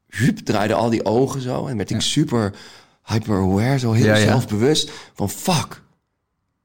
Hup, 0.06 0.38
draaiden 0.38 0.76
al 0.76 0.90
die 0.90 1.04
ogen 1.04 1.40
zo. 1.40 1.66
En 1.66 1.76
werd 1.76 1.90
ik 1.90 2.00
super 2.00 2.54
hyper-aware, 3.04 3.78
zo 3.78 3.92
heel 3.92 4.04
Ja, 4.06 4.16
zelfbewust. 4.16 4.90
Van 5.14 5.30
fuck. 5.30 5.82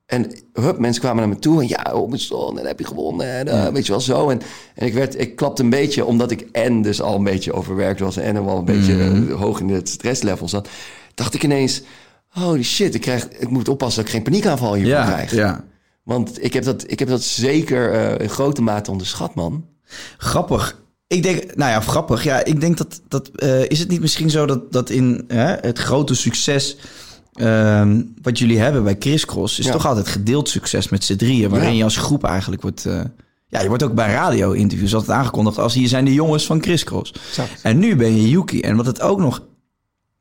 En 0.05 0.31
hup, 0.53 0.79
mensen 0.79 1.01
kwamen 1.01 1.19
naar 1.19 1.29
me 1.35 1.39
toe. 1.39 1.61
En 1.61 1.67
ja, 1.67 1.93
op 1.93 2.09
mijn 2.09 2.21
zon, 2.21 2.59
en 2.59 2.65
heb 2.65 2.79
je 2.79 2.85
gewonnen. 2.85 3.27
En, 3.27 3.47
eh, 3.47 3.67
Weet 3.73 3.85
je 3.85 3.91
wel, 3.91 4.01
zo. 4.01 4.29
En, 4.29 4.41
en 4.75 4.85
ik, 4.85 4.93
werd, 4.93 5.19
ik 5.19 5.35
klapte 5.35 5.63
een 5.63 5.69
beetje, 5.69 6.05
omdat 6.05 6.31
ik 6.31 6.47
en 6.51 6.81
dus 6.81 7.01
al 7.01 7.15
een 7.15 7.23
beetje 7.23 7.53
overwerkt 7.53 7.99
was... 7.99 8.17
en 8.17 8.45
wel 8.45 8.57
een 8.57 8.65
beetje 8.65 9.03
eh, 9.03 9.35
hoog 9.39 9.59
in 9.59 9.69
het 9.69 9.89
stresslevel 9.89 10.49
zat... 10.49 10.69
dacht 11.13 11.33
ik 11.33 11.43
ineens, 11.43 11.81
holy 12.27 12.63
shit, 12.63 12.95
ik, 12.95 13.01
krijg, 13.01 13.27
ik 13.27 13.49
moet 13.49 13.67
oppassen 13.69 13.97
dat 14.03 14.09
ik 14.11 14.15
geen 14.15 14.23
paniekaanval 14.23 14.73
hiervan 14.73 14.95
Ja, 14.95 15.05
krijg. 15.11 15.31
ja. 15.33 15.63
Want 16.03 16.43
ik 16.43 16.53
heb 16.53 16.63
dat, 16.63 16.91
ik 16.91 16.99
heb 16.99 17.07
dat 17.07 17.23
zeker 17.23 17.91
eh, 17.93 18.19
in 18.23 18.29
grote 18.29 18.61
mate 18.61 18.91
onderschat, 18.91 19.35
man. 19.35 19.65
Grappig. 20.17 20.83
Ik 21.07 21.23
denk, 21.23 21.55
nou 21.55 21.71
ja, 21.71 21.79
grappig. 21.79 22.23
Ja, 22.23 22.43
ik 22.45 22.59
denk 22.61 22.77
dat, 22.77 23.01
dat 23.07 23.27
eh, 23.35 23.63
is 23.69 23.79
het 23.79 23.87
niet 23.89 24.01
misschien 24.01 24.29
zo 24.29 24.45
dat, 24.45 24.71
dat 24.71 24.89
in 24.89 25.23
hè, 25.27 25.53
het 25.55 25.79
grote 25.79 26.15
succes 26.15 26.77
ehm, 27.33 28.01
wat 28.21 28.39
jullie 28.39 28.59
hebben 28.59 28.83
bij 28.83 28.97
Crisscross 28.97 29.59
is 29.59 29.65
Ja. 29.65 29.71
toch 29.71 29.85
altijd 29.87 30.07
gedeeld 30.07 30.49
succes 30.49 30.89
met 30.89 31.03
z'n 31.03 31.15
drieën, 31.15 31.49
waarin 31.49 31.69
Ja. 31.71 31.77
je 31.77 31.83
als 31.83 31.97
groep 31.97 32.23
eigenlijk 32.23 32.61
wordt. 32.61 32.85
eh, 32.85 33.01
ja, 33.47 33.61
je 33.61 33.67
wordt 33.67 33.83
ook 33.83 33.93
bij 33.93 34.11
radio-interviews 34.13 34.93
altijd 34.95 35.17
aangekondigd 35.17 35.57
als 35.57 35.73
hier 35.73 35.87
zijn 35.87 36.05
de 36.05 36.13
jongens 36.13 36.45
van 36.45 36.59
Crisscross. 36.59 37.13
En 37.61 37.79
nu 37.79 37.95
ben 37.95 38.15
je 38.21 38.29
Yuki. 38.29 38.59
En 38.61 38.75
wat 38.75 38.85
het 38.85 39.01
ook 39.01 39.19
nog 39.19 39.41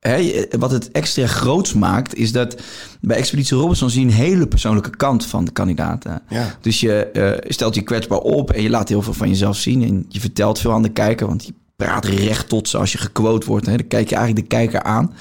Hè, 0.09 0.15
je- 0.17 0.49
wat 0.59 0.71
het 0.71 0.91
extra 0.91 1.27
groots 1.27 1.73
maakt, 1.73 2.15
is 2.15 2.33
dat 2.33 2.57
bij 3.01 3.17
Expeditie 3.17 3.57
Robinson 3.57 3.91
zie 3.91 4.01
je 4.01 4.07
een 4.07 4.13
hele 4.13 4.47
persoonlijke 4.47 4.91
kant 4.91 5.27
van 5.27 5.45
de 5.45 5.51
kandidaten. 5.51 6.23
Ja. 6.29 6.57
Dus 6.61 6.81
je 6.81 7.05
eh, 7.07 7.51
stelt 7.51 7.75
je 7.75 7.83
kwetsbaar 7.83 8.19
op 8.19 8.51
en 8.51 8.63
je 8.63 8.71
laat 8.71 8.89
heel 8.89 9.03
veel 9.03 9.13
van 9.13 9.29
jezelf 9.29 9.57
zien. 9.57 9.83
En 9.83 10.05
je 10.09 10.21
vertelt 10.21 10.59
veel 10.59 10.73
aan 10.73 10.83
de 10.83 10.89
kijker, 10.89 11.27
want 11.27 11.41
die 11.41 11.55
praat 11.77 12.05
recht 12.05 12.49
tot 12.49 12.69
ze 12.69 12.79
als 12.79 12.93
je 12.93 12.99
gequote 12.99 13.47
wordt. 13.47 13.67
Hè, 13.67 13.77
dan 13.77 13.87
kijk 13.87 14.09
je 14.09 14.17
eigenlijk 14.17 14.51
de 14.51 14.57
kijker 14.57 14.83
aan. 14.83 15.15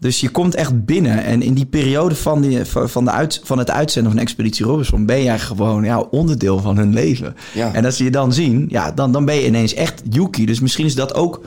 Dus 0.00 0.20
je 0.20 0.28
komt 0.28 0.54
echt 0.54 0.84
binnen. 0.84 1.24
En 1.24 1.42
in 1.42 1.54
die 1.54 1.66
periode 1.66 2.14
van, 2.14 2.40
die, 2.40 2.64
van, 2.64 3.04
de 3.04 3.10
uit, 3.10 3.40
van 3.44 3.58
het 3.58 3.70
uitzenden 3.70 4.12
van 4.12 4.20
Expeditie 4.20 4.64
Robinson... 4.66 5.06
ben 5.06 5.22
jij 5.22 5.38
gewoon 5.38 5.84
ja, 5.84 5.98
onderdeel 6.00 6.58
van 6.60 6.76
hun 6.76 6.92
leven. 6.92 7.34
Ja. 7.54 7.72
En 7.74 7.84
als 7.84 7.96
ze 7.96 8.04
je 8.04 8.10
dan 8.10 8.32
zien, 8.32 8.66
ja, 8.68 8.92
dan, 8.92 9.12
dan 9.12 9.24
ben 9.24 9.34
je 9.34 9.46
ineens 9.46 9.74
echt 9.74 10.02
Yuki. 10.10 10.46
Dus 10.46 10.60
misschien 10.60 10.86
is 10.86 10.94
dat 10.94 11.14
ook 11.14 11.40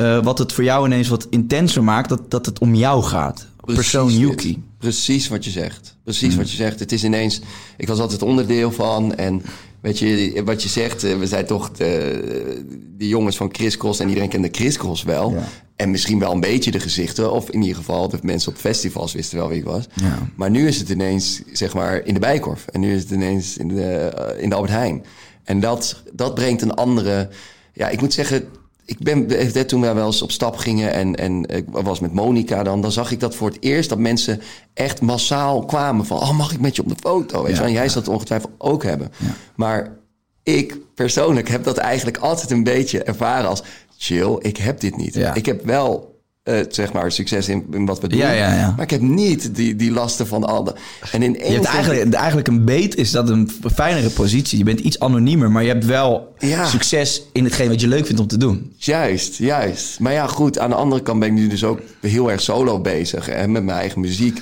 eh, 0.00 0.24
wat 0.24 0.38
het 0.38 0.52
voor 0.52 0.64
jou 0.64 0.86
ineens 0.86 1.08
wat 1.08 1.26
intenser 1.30 1.84
maakt... 1.84 2.08
dat, 2.08 2.30
dat 2.30 2.46
het 2.46 2.58
om 2.58 2.74
jou 2.74 3.02
gaat. 3.02 3.46
Persoon 3.64 4.04
Precies 4.04 4.20
Yuki. 4.22 4.52
dit. 4.52 4.58
Precies 4.78 5.28
wat 5.28 5.44
je 5.44 5.50
zegt. 5.50 5.96
Precies 6.04 6.36
wat 6.36 6.50
je 6.50 6.56
zegt. 6.56 6.80
Het 6.80 6.92
is 6.92 7.04
ineens... 7.04 7.40
Ik 7.76 7.88
was 7.88 7.98
altijd 7.98 8.22
onderdeel 8.22 8.72
van. 8.72 9.14
En 9.14 9.42
weet 9.80 9.98
je, 9.98 10.42
wat 10.44 10.62
je 10.62 10.68
zegt... 10.68 11.04
eh, 11.04 11.18
We 11.18 11.26
zijn 11.26 11.46
toch 11.46 11.70
de, 11.70 12.64
de 12.98 13.08
jongens 13.08 13.36
van 13.36 13.48
Chris 13.52 13.76
Cross. 13.76 14.00
En 14.00 14.08
iedereen 14.08 14.28
kende 14.28 14.48
Chris 14.52 14.76
Cross 14.78 15.02
wel. 15.02 15.30
Ja. 15.32 15.48
En 15.76 15.90
misschien 15.90 16.18
wel 16.18 16.32
een 16.32 16.40
beetje 16.40 16.70
de 16.70 16.80
gezichten. 16.80 17.32
Of 17.32 17.50
in 17.50 17.60
ieder 17.60 17.76
geval 17.76 18.08
de 18.08 18.18
mensen 18.22 18.52
op 18.52 18.58
festivals 18.58 19.12
wisten 19.12 19.38
wel 19.38 19.48
wie 19.48 19.58
ik 19.58 19.64
was. 19.64 19.84
Ja. 19.94 20.18
Maar 20.36 20.50
nu 20.50 20.66
is 20.66 20.78
het 20.78 20.88
ineens, 20.88 21.42
zeg 21.52 21.74
maar, 21.74 22.04
in 22.06 22.14
de 22.14 22.20
Bijkorf. 22.20 22.66
En 22.66 22.80
nu 22.80 22.94
is 22.94 23.02
het 23.02 23.10
ineens 23.10 23.56
in 23.56 23.68
de, 23.68 23.82
eh, 23.84 24.42
in 24.42 24.48
de 24.48 24.54
Albert 24.54 24.72
Heijn. 24.72 25.04
En 25.44 25.60
dat, 25.60 26.02
dat 26.12 26.34
brengt 26.34 26.62
een 26.62 26.74
andere... 26.74 27.28
Ja, 27.72 27.88
ik 27.88 28.00
moet 28.00 28.12
zeggen... 28.12 28.44
Ik 28.90 28.98
ben, 28.98 29.30
eh, 29.30 29.62
toen 29.62 29.80
wij 29.80 29.94
wel 29.94 30.06
eens 30.06 30.22
op 30.22 30.30
stap 30.30 30.56
gingen 30.56 30.92
en, 30.92 31.14
en 31.14 31.46
ik 31.46 31.64
was 31.70 32.00
met 32.00 32.12
Monica 32.12 32.62
dan... 32.62 32.80
dan 32.80 32.92
zag 32.92 33.10
ik 33.10 33.20
dat 33.20 33.34
voor 33.34 33.48
het 33.48 33.56
eerst 33.60 33.88
dat 33.88 33.98
mensen 33.98 34.40
echt 34.74 35.00
massaal 35.00 35.64
kwamen 35.64 36.06
van... 36.06 36.18
oh, 36.18 36.36
mag 36.36 36.52
ik 36.52 36.60
met 36.60 36.76
je 36.76 36.82
op 36.82 36.88
de 36.88 36.96
foto? 37.00 37.42
Weet 37.42 37.56
Ja? 37.56 37.62
En 37.62 37.72
jij 37.72 37.88
zal 37.88 38.00
het 38.00 38.10
ongetwijfeld 38.10 38.52
ook 38.58 38.82
hebben. 38.82 39.12
Maar 39.54 39.96
ik 40.42 40.76
persoonlijk 40.94 41.48
heb 41.48 41.64
dat 41.64 41.76
eigenlijk 41.76 42.16
altijd 42.16 42.50
een 42.50 42.64
beetje 42.64 43.02
ervaren 43.02 43.48
als... 43.48 43.62
chill, 43.98 44.36
ik 44.38 44.56
heb 44.56 44.80
dit 44.80 44.96
niet. 44.96 45.14
Ja. 45.14 45.34
Ik 45.34 45.46
heb 45.46 45.64
wel... 45.64 46.09
eh, 46.58 46.66
zeg 46.68 46.92
maar 46.92 47.12
succes 47.12 47.48
in, 47.48 47.66
in 47.72 47.86
wat 47.86 48.00
we 48.00 48.08
doen. 48.08 48.18
Ja, 48.18 48.30
ja, 48.30 48.54
ja. 48.54 48.72
Maar 48.76 48.84
ik 48.84 48.90
heb 48.90 49.00
niet 49.00 49.54
die, 49.54 49.76
die 49.76 49.90
lasten 49.90 50.26
van 50.26 50.44
al 50.44 50.64
de... 50.64 50.74
En 51.12 51.22
in 51.22 51.32
Je 51.32 51.44
hebt 51.44 51.64
eigenlijk, 51.64 52.14
eigenlijk 52.14 52.48
een 52.48 52.64
beet, 52.64 52.96
is 52.96 53.10
dat 53.10 53.28
een 53.28 53.50
fijnere 53.74 54.10
positie. 54.10 54.58
Je 54.58 54.64
bent 54.64 54.80
iets 54.80 54.98
anoniemer, 54.98 55.50
maar 55.50 55.62
je 55.62 55.68
hebt 55.68 55.84
wel 55.84 56.34
succes 56.64 57.22
in 57.32 57.44
hetgeen 57.44 57.68
wat 57.68 57.80
je 57.80 57.88
leuk 57.88 58.06
vindt 58.06 58.20
om 58.20 58.26
te 58.26 58.38
doen. 58.38 58.72
Juist, 58.76 59.36
juist. 59.36 60.00
Maar 60.00 60.12
ja, 60.12 60.26
goed, 60.26 60.58
aan 60.58 60.70
de 60.70 60.76
andere 60.76 61.02
kant 61.02 61.20
ben 61.20 61.28
ik 61.28 61.34
nu 61.34 61.48
dus 61.48 61.64
ook 61.64 61.80
heel 62.00 62.30
erg 62.30 62.40
solo 62.40 62.80
bezig 62.80 63.26
hè, 63.26 63.48
met 63.48 63.64
mijn 63.64 63.78
eigen 63.78 64.00
muziek. 64.00 64.40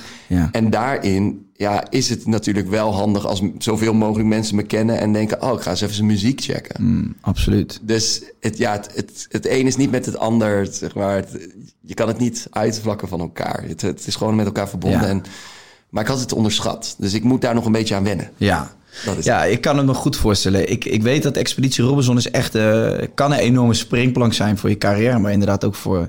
En 0.51 0.69
daarin 0.69 1.47
ja, 1.53 1.83
is 1.89 2.09
het 2.09 2.25
natuurlijk 2.25 2.69
wel 2.69 2.93
handig 2.93 3.25
als 3.25 3.41
zoveel 3.57 3.93
mogelijk 3.93 4.29
mensen 4.29 4.55
me 4.55 4.63
kennen 4.63 4.99
en 4.99 5.13
denken: 5.13 5.41
oh, 5.41 5.53
ik 5.53 5.61
ga 5.61 5.69
eens 5.69 5.81
even 5.81 5.95
zijn 5.95 6.07
muziek 6.07 6.41
checken. 6.41 6.83
Mm, 6.83 7.15
absoluut. 7.21 7.79
Dus 7.81 8.21
het, 8.39 8.57
ja, 8.57 8.71
het, 8.71 8.89
het, 8.95 9.25
het 9.29 9.47
een 9.47 9.67
is 9.67 9.75
niet 9.75 9.91
met 9.91 10.05
het 10.05 10.17
ander, 10.17 10.67
zeg 10.71 10.95
maar. 10.95 11.15
Het- 11.15 11.47
je 11.89 11.95
kan 11.95 12.07
het 12.07 12.17
niet 12.17 12.47
uitvlakken 12.51 13.07
van 13.07 13.19
elkaar. 13.19 13.63
Het, 13.67 13.81
het 13.81 14.07
is 14.07 14.15
gewoon 14.15 14.35
met 14.35 14.45
elkaar 14.45 14.69
verbonden. 14.69 15.01
Ja. 15.01 15.07
En, 15.07 15.23
maar 15.89 16.03
ik 16.03 16.09
had 16.09 16.19
het 16.19 16.33
onderschat. 16.33 16.95
Dus 16.97 17.13
ik 17.13 17.23
moet 17.23 17.41
daar 17.41 17.53
nog 17.53 17.65
een 17.65 17.71
beetje 17.71 17.95
aan 17.95 18.03
wennen. 18.03 18.31
Ja. 18.37 18.71
Dat 19.05 19.17
is 19.17 19.25
ja, 19.25 19.43
ik 19.45 19.61
kan 19.61 19.77
het 19.77 19.85
me 19.85 19.93
goed 19.93 20.15
voorstellen. 20.15 20.71
Ik, 20.71 20.85
ik 20.85 21.01
weet 21.01 21.23
dat 21.23 21.37
Expeditie 21.37 21.83
Robinson 21.83 22.17
is 22.17 22.31
echt, 22.31 22.55
eh, 22.55 22.91
kan 23.13 23.31
een 23.31 23.39
enorme 23.39 23.73
springplank 23.73 24.33
zijn 24.33 24.57
voor 24.57 24.69
je 24.69 24.77
carrière, 24.77 25.19
maar 25.19 25.31
inderdaad 25.31 25.65
ook 25.65 25.75
voor 25.75 26.07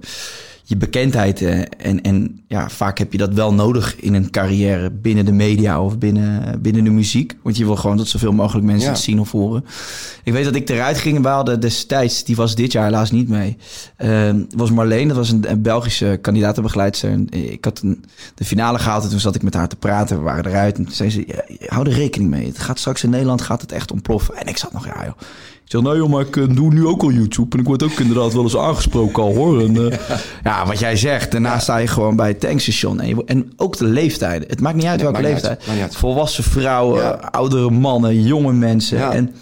je 0.71 0.77
bekendheid. 0.77 1.43
eh, 1.43 1.59
en, 1.79 2.01
en 2.03 2.41
ja, 2.49 2.69
vaak 2.69 2.99
heb 2.99 3.13
je 3.13 3.19
dat 3.19 3.35
wel 3.35 3.55
nodig 3.55 3.97
in 4.01 4.15
een 4.15 4.31
carrière 4.31 4.91
binnen 4.91 5.25
de 5.25 5.33
media 5.33 5.83
of 5.83 5.99
binnen, 5.99 6.61
binnen 6.63 6.85
de 6.85 6.91
muziek. 6.91 7.37
Want 7.43 7.57
je 7.57 7.65
wil 7.65 7.77
gewoon 7.77 7.97
dat 7.97 8.09
zoveel 8.09 8.33
mogelijk 8.33 8.67
mensen 8.67 8.87
Ja. 8.89 8.93
het 8.93 9.03
zien 9.03 9.21
of 9.21 9.31
horen. 9.31 9.65
Ik 10.25 10.33
weet 10.33 10.45
dat 10.45 10.55
ik 10.55 10.69
eruit 10.69 10.99
ging 10.99 11.17
en 11.17 11.23
we 11.23 11.29
hadden 11.29 11.61
destijds, 11.61 12.25
die 12.25 12.37
was 12.37 12.55
dit 12.55 12.73
jaar 12.73 12.85
helaas 12.85 13.11
niet 13.11 13.29
mee. 13.29 13.57
Het 13.97 14.55
was 14.57 14.71
Marleen, 14.71 15.09
dat 15.09 15.17
was 15.17 15.31
een, 15.31 15.51
een 15.51 15.63
Belgische 15.63 16.19
kandidatenbegeleidster. 16.23 17.11
En 17.11 17.27
Ik 17.31 17.65
had 17.65 17.81
een, 17.85 18.05
de 18.35 18.45
finale 18.45 18.79
gehaald 18.79 19.05
en 19.05 19.11
toen 19.11 19.21
zat 19.21 19.35
ik 19.35 19.43
met 19.43 19.55
haar 19.55 19.69
te 19.69 19.77
praten. 19.77 20.17
We 20.17 20.23
waren 20.23 20.47
eruit 20.47 20.77
en 20.79 20.85
toen 20.85 20.95
zei 20.95 21.11
ze, 21.11 21.25
ja, 21.27 21.43
hou 21.67 21.87
er 21.87 21.93
rekening 21.93 22.31
mee. 22.31 22.47
Het 22.47 22.59
gaat 22.59 22.79
straks 22.79 23.05
in 23.05 23.11
Nederland 23.11 23.41
gaat 23.43 23.61
het 23.61 23.73
echt 23.73 23.93
ontploffen. 23.93 24.37
En 24.37 24.47
ik 24.47 24.57
zat 24.57 24.73
nog, 24.73 24.87
ja 24.87 25.05
joh. 25.05 25.17
Ik 25.71 25.77
zeg, 25.77 25.85
nou 25.85 25.97
joh, 25.97 26.11
maar 26.11 26.27
ik 26.27 26.37
eh, 26.37 26.45
doe 26.55 26.73
nu 26.73 26.87
ook 26.87 27.03
al 27.03 27.11
YouTube. 27.11 27.55
En 27.55 27.61
ik 27.63 27.67
word 27.67 27.83
ook 27.83 27.91
inderdaad 27.91 28.33
wel 28.33 28.43
eens 28.43 28.57
aangesproken 28.57 29.23
al 29.23 29.35
hoor. 29.35 29.61
En, 29.61 29.91
eh, 29.91 29.99
ja, 30.45 30.67
wat 30.67 30.79
jij 30.79 30.97
zegt. 30.97 31.31
Daarna 31.33 31.59
sta 31.59 31.77
je 31.77 31.87
gewoon 31.87 32.17
bij 32.17 32.29
het 32.29 32.41
tankstation. 32.41 33.01
En, 33.01 33.09
je, 33.09 33.23
en 33.27 33.53
ook 33.57 33.77
de 33.77 33.85
leeftijden. 33.85 34.49
Het 34.49 34.61
maakt 34.61 34.77
niet 34.77 34.85
uit 34.85 35.01
welke 35.01 35.21
leeftijd. 35.21 35.63
uit, 35.69 35.81
uit. 35.81 35.97
Volwassen 35.97 36.45
vrouwen, 36.45 37.03
Ja. 37.03 37.11
oudere 37.11 37.71
mannen, 37.71 38.23
jonge 38.23 38.53
mensen. 38.53 38.99
Ja. 38.99 39.13
En 39.13 39.35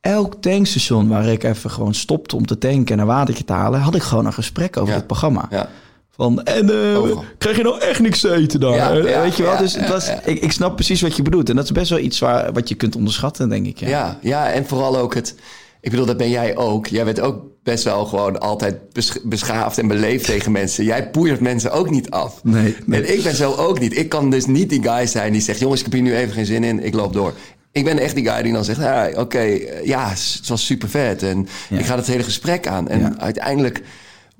elk 0.00 0.34
tankstation 0.40 1.08
waar 1.08 1.26
ik 1.26 1.42
even 1.42 1.70
gewoon 1.70 1.94
stopte 1.94 2.36
om 2.36 2.46
te 2.46 2.58
tanken 2.58 2.94
en 2.94 3.00
een 3.00 3.06
watertje 3.06 3.44
te 3.44 3.52
halen, 3.52 3.80
had 3.80 3.94
ik 3.94 4.02
gewoon 4.02 4.26
een 4.26 4.32
gesprek 4.32 4.76
over 4.76 4.94
het 4.94 5.06
programma. 5.06 5.46
Ja. 5.50 5.68
Van, 6.16 6.42
en 6.42 6.70
Overal. 6.96 7.24
krijg 7.38 7.56
je 7.56 7.62
nou 7.62 7.80
echt 7.80 8.00
niks 8.00 8.20
te 8.20 8.34
eten 8.34 8.60
daar? 8.60 8.74
Ja, 8.74 8.92
ja, 9.10 9.22
Weet 9.22 9.36
je 9.36 9.42
wel? 9.42 9.52
ja, 9.52 9.58
dus 9.58 9.74
het 9.76 9.88
was. 9.88 10.10
Ik, 10.24 10.40
ik 10.42 10.52
snap 10.52 10.74
precies 10.74 11.00
wat 11.00 11.16
je 11.16 11.22
bedoelt. 11.22 11.48
En 11.48 11.56
dat 11.56 11.64
is 11.64 11.72
best 11.72 11.90
wel 11.90 11.98
iets 11.98 12.18
waar, 12.18 12.52
wat 12.52 12.68
je 12.68 12.74
kunt 12.74 12.96
onderschatten, 12.96 13.48
denk 13.48 13.66
ik. 13.66 13.80
Ja. 13.80 13.88
Ja, 13.88 14.18
ja, 14.22 14.50
en 14.52 14.66
vooral 14.66 14.98
ook 14.98 15.14
het. 15.14 15.34
Ik 15.80 15.90
bedoel, 15.90 16.06
dat 16.06 16.16
ben 16.16 16.30
jij 16.30 16.56
ook. 16.56 16.86
Jij 16.86 17.04
bent 17.04 17.20
ook 17.20 17.42
best 17.62 17.84
wel 17.84 18.04
gewoon 18.04 18.40
altijd 18.40 18.92
besch- 18.92 19.22
beschaafd 19.24 19.78
en 19.78 19.88
beleefd 19.88 20.24
tegen 20.26 20.52
mensen. 20.52 20.84
Jij 20.84 21.10
poeiert 21.10 21.40
mensen 21.40 21.72
ook 21.72 21.90
niet 21.90 22.10
af. 22.10 22.40
Nee, 22.42 22.76
nee. 22.86 23.02
En 23.02 23.12
ik 23.16 23.22
ben 23.22 23.34
zo 23.34 23.52
ook 23.54 23.80
niet. 23.80 23.96
Ik 23.98 24.08
kan 24.08 24.30
dus 24.30 24.46
niet 24.46 24.68
die 24.70 24.82
guy 24.82 25.06
zijn 25.06 25.32
die 25.32 25.40
zegt: 25.40 25.58
jongens, 25.58 25.78
ik 25.80 25.86
heb 25.86 25.94
hier 25.94 26.02
nu 26.02 26.16
even 26.16 26.34
geen 26.34 26.46
zin 26.46 26.64
in, 26.64 26.84
ik 26.84 26.94
loop 26.94 27.12
door. 27.12 27.32
Ik 27.72 27.84
ben 27.84 27.98
echt 27.98 28.14
die 28.14 28.28
guy 28.30 28.42
die 28.42 28.52
dan 28.52 28.64
zegt: 28.64 28.80
ah, 28.80 29.18
oké, 29.18 29.38
eh, 29.38 29.84
ja, 29.86 30.08
het 30.08 30.48
was 30.48 30.66
super 30.66 30.88
vet. 30.88 31.22
En 31.22 31.48
ik 31.70 31.86
ga 31.86 31.96
het 31.96 32.06
hele 32.06 32.22
gesprek 32.22 32.66
aan. 32.66 32.88
En 32.88 33.20
uiteindelijk. 33.20 33.82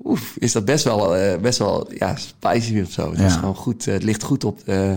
Oef, 0.03 0.35
is 0.39 0.51
dat 0.51 0.65
best 0.65 0.83
wel, 0.83 1.15
eh, 1.15 1.39
best 1.39 1.59
wel 1.59 1.89
ja, 1.97 2.15
spicy 2.15 2.81
of 2.81 2.91
zo. 2.91 3.09
Het 3.09 3.19
Ja. 3.19 3.25
is 3.25 3.33
gewoon 3.33 3.55
goed. 3.55 3.87
eh, 3.87 3.93
het 3.93 4.03
ligt 4.03 4.23
goed 4.23 4.43
op. 4.43 4.59
eh, 4.65 4.91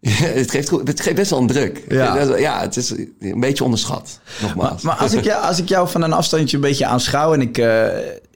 het, 0.40 0.50
geeft 0.50 0.68
goed, 0.68 0.88
het 0.88 1.00
geeft 1.00 1.16
best 1.16 1.30
wel 1.30 1.40
een 1.40 1.46
druk. 1.46 1.84
Ja. 1.88 2.36
Ja, 2.36 2.60
het 2.60 2.76
is 2.76 2.90
een 3.20 3.40
beetje 3.40 3.64
onderschat, 3.64 4.20
nogmaals. 4.42 4.82
maar 4.82 4.94
als, 4.96 5.12
ik 5.14 5.24
jou, 5.24 5.44
als 5.44 5.58
ik 5.58 5.68
jou 5.68 5.88
van 5.88 6.02
een 6.02 6.12
afstandje 6.12 6.56
een 6.56 6.62
beetje 6.62 6.86
aanschouw 6.86 7.32
en 7.34 7.40
ik, 7.40 7.58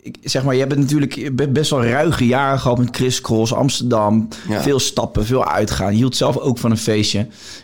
ik 0.02 0.16
zeg 0.22 0.44
maar, 0.44 0.54
je 0.54 0.61
hebt 0.61 0.76
natuurlijk 0.76 1.52
best 1.52 1.70
wel 1.70 1.85
ruige 1.85 2.26
jaren 2.26 2.59
gehad 2.59 2.78
met 2.78 2.96
Chris 2.96 3.20
Cross, 3.20 3.52
Amsterdam, 3.54 4.28
Ja. 4.48 4.62
veel 4.62 4.78
stappen, 4.78 5.26
veel 5.26 5.48
uitgaan. 5.48 5.90
Je 5.92 5.96
hield 5.96 6.16
zelf 6.16 6.37
ook 6.37 6.59
van 6.59 6.70
een 6.70 6.78
feestje. 6.78 7.18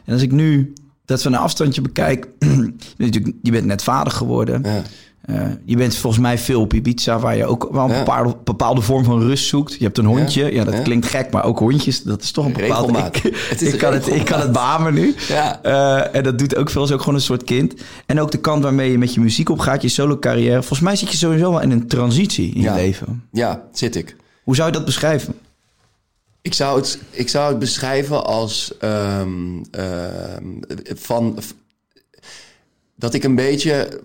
En 0.05 0.13
als 0.13 0.23
ik 0.23 0.33
nu 0.33 0.73
dat 1.05 1.23
van 1.23 1.33
een 1.33 1.39
afstandje 1.41 1.81
bekijk, 1.81 2.29
natuurlijk, 2.99 3.35
je 3.43 3.51
bent 3.51 3.67
net 3.67 3.83
vader 3.83 4.13
geworden. 4.13 4.63
Ja. 4.65 4.83
Eh, 5.25 5.47
je 5.65 5.77
bent 5.77 5.97
volgens 5.97 6.23
mij 6.23 6.39
veel 6.39 6.61
op 6.61 6.73
Ibiza, 6.73 7.19
waar 7.19 7.37
je 7.37 7.47
ook 7.47 7.69
wel 7.73 7.85
een 7.85 7.91
Ja. 7.91 7.99
bepaalde, 7.99 8.37
bepaalde 8.45 8.81
vorm 8.81 9.05
van 9.05 9.21
rust 9.23 9.47
zoekt. 9.49 9.75
Je 9.75 9.85
hebt 9.85 9.99
een 9.99 10.05
hondje. 10.05 10.53
Ja, 10.55 10.65
dat 10.65 10.75
Ja. 10.75 10.83
klinkt 10.83 11.07
gek, 11.07 11.31
maar 11.31 11.45
ook 11.45 11.59
hondjes, 11.59 12.03
dat 12.03 12.23
is 12.23 12.31
toch 12.31 12.45
een 12.45 12.53
bepaald... 12.53 12.87
Regelmaat. 12.91 13.17
Ik, 13.25 13.37
Het 13.49 13.63
is 13.63 13.73
ik, 13.73 13.79
kan 13.79 13.93
het, 13.93 14.07
ik 14.09 14.25
kan 14.25 14.41
het 14.41 14.53
beamen 14.53 14.95
nu. 14.95 15.15
Ja. 15.29 15.63
Eh, 15.63 16.15
en 16.17 16.23
dat 16.23 16.39
doet 16.39 16.57
ook 16.57 16.71
veel, 16.71 16.85
is 16.85 16.93
ook 16.93 16.99
gewoon 17.01 17.15
een 17.15 17.21
soort 17.21 17.45
kind. 17.45 17.75
En 18.07 18.21
ook 18.21 18.31
de 18.31 18.39
kant 18.39 18.63
waarmee 18.63 18.91
je 18.91 18.99
met 18.99 19.15
je 19.15 19.21
muziek 19.21 19.49
opgaat, 19.49 19.83
je 19.83 19.89
solo 19.89 20.19
carrière. 20.19 20.59
Volgens 20.61 20.81
mij 20.81 20.97
zit 20.97 21.11
je 21.11 21.17
sowieso 21.17 21.51
wel 21.51 21.61
in 21.61 21.71
een 21.71 21.87
transitie 21.87 22.55
in 22.55 22.61
je 22.61 22.73
leven. 22.75 23.25
ja, 23.33 23.63
zit 23.73 23.97
ik. 23.97 24.17
Hoe 24.43 24.55
zou 24.55 24.67
je 24.69 24.75
dat 24.75 24.85
beschrijven? 24.85 25.35
Ik 26.43 26.55
zou 26.55 26.79
het, 26.79 26.99
ik 27.11 27.29
zou 27.29 27.49
het 27.51 27.59
beschrijven 27.59 28.25
als 28.25 28.73
ehm, 28.79 29.29
ehm, 29.71 30.45
van 30.97 31.39
dat 32.97 33.15
ik 33.15 33.25
een 33.25 33.35
beetje. 33.35 34.01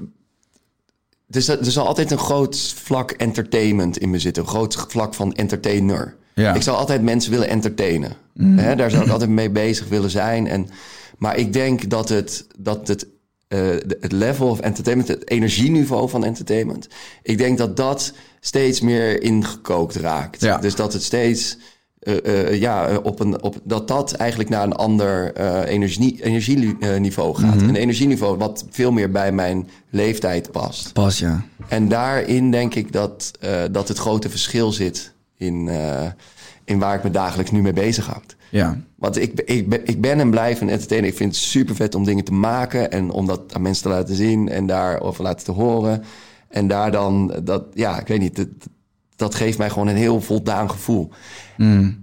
Er 1.29 1.41
zal, 1.41 1.57
er 1.57 1.71
zal 1.71 1.87
altijd 1.87 2.11
een 2.11 2.17
groot 2.17 2.73
vlak 2.75 3.11
entertainment 3.11 3.97
in 3.97 4.09
me 4.09 4.19
zitten, 4.19 4.43
een 4.43 4.49
groot 4.49 4.85
vlak 4.87 5.13
van 5.13 5.33
entertainer. 5.33 6.15
Ja. 6.33 6.53
Ik 6.53 6.61
zou 6.61 6.77
altijd 6.77 7.01
mensen 7.01 7.31
willen 7.31 7.49
entertainen. 7.49 8.11
Hè, 8.39 8.75
daar 8.75 8.91
zou 8.91 9.03
ik 9.03 9.11
altijd 9.11 9.29
mee 9.29 9.49
bezig 9.49 9.87
willen 9.87 10.09
zijn. 10.09 10.47
En, 10.47 10.69
maar 11.17 11.37
ik 11.37 11.53
denk 11.53 11.89
dat 11.89 12.09
het, 12.09 12.47
dat 12.57 12.87
het, 12.87 13.07
eh, 13.47 13.69
het 13.99 14.11
level 14.11 14.47
of 14.47 14.59
entertainment, 14.59 15.09
het 15.09 15.29
energieniveau 15.29 16.09
van 16.09 16.23
entertainment, 16.23 16.87
ik 17.23 17.37
denk 17.37 17.57
dat 17.57 17.77
dat 17.77 18.13
steeds 18.39 18.81
meer 18.81 19.21
ingekookt 19.23 19.95
raakt. 19.95 20.41
Ja. 20.41 20.57
Dus 20.57 20.75
dat 20.75 20.93
het 20.93 21.03
steeds. 21.03 21.57
Eh, 21.99 22.47
eh, 22.47 22.59
ja, 22.59 22.87
eh, 22.87 22.97
op 23.03 23.19
een, 23.19 23.41
op, 23.43 23.55
dat 23.63 23.87
dat 23.87 24.11
eigenlijk 24.13 24.49
naar 24.49 24.63
een 24.63 24.75
ander 24.75 25.35
energie, 25.65 26.23
energieniveau 26.23 27.35
gaat. 27.35 27.61
Een 27.61 27.75
energieniveau 27.75 28.37
wat 28.37 28.65
veel 28.69 28.91
meer 28.91 29.11
bij 29.11 29.31
mijn 29.31 29.69
leeftijd 29.89 30.51
past. 30.51 30.93
Pas, 30.93 31.19
ja. 31.19 31.45
En 31.67 31.87
daarin 31.87 32.51
denk 32.51 32.75
ik 32.75 32.91
dat, 32.91 33.31
dat 33.71 33.87
het 33.87 33.97
grote 33.97 34.29
verschil 34.29 34.71
zit 34.71 35.13
in, 35.37 35.69
in 36.65 36.79
waar 36.79 36.95
ik 36.95 37.03
me 37.03 37.11
dagelijks 37.11 37.51
nu 37.51 37.61
mee 37.61 37.73
bezighoud. 37.73 38.35
Ja. 38.49 38.77
Want 38.95 39.17
ik, 39.17 39.41
ik, 39.41 39.69
ben, 39.69 39.81
ik 39.87 40.01
ben 40.01 40.19
en 40.19 40.29
blijf 40.29 40.61
een 40.61 40.69
entertainer. 40.69 41.09
Ik 41.09 41.15
vind 41.17 41.35
het 41.35 41.43
super 41.43 41.75
vet 41.75 41.95
om 41.95 42.03
dingen 42.03 42.23
te 42.23 42.33
maken 42.33 42.91
en 42.91 43.11
om 43.11 43.25
dat 43.25 43.53
aan 43.53 43.61
mensen 43.61 43.83
te 43.83 43.89
laten 43.89 44.15
zien 44.15 44.49
en 44.49 44.65
daarover 44.65 45.23
laten 45.23 45.45
te 45.45 45.51
horen. 45.51 46.03
En 46.47 46.67
daar 46.67 46.91
dan, 46.91 47.33
dat, 47.43 47.63
ja, 47.73 47.99
ik 47.99 48.07
weet 48.07 48.19
niet, 48.19 48.35
dat, 48.35 48.47
dat 49.19 49.35
geeft 49.35 49.57
mij 49.57 49.69
gewoon 49.69 49.87
een 49.87 49.95
heel 49.95 50.21
voldaan 50.21 50.69
gevoel. 50.69 51.09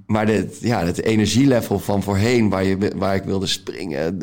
Maar 0.07 0.27
het, 0.29 0.57
ja, 0.61 0.85
het 0.85 1.03
energielevel 1.03 1.79
van 1.79 2.03
voorheen, 2.03 2.49
waar, 2.49 2.65
je, 2.65 2.93
waar 2.97 3.15
ik 3.15 3.23
wilde 3.25 3.47
springen, 3.47 4.19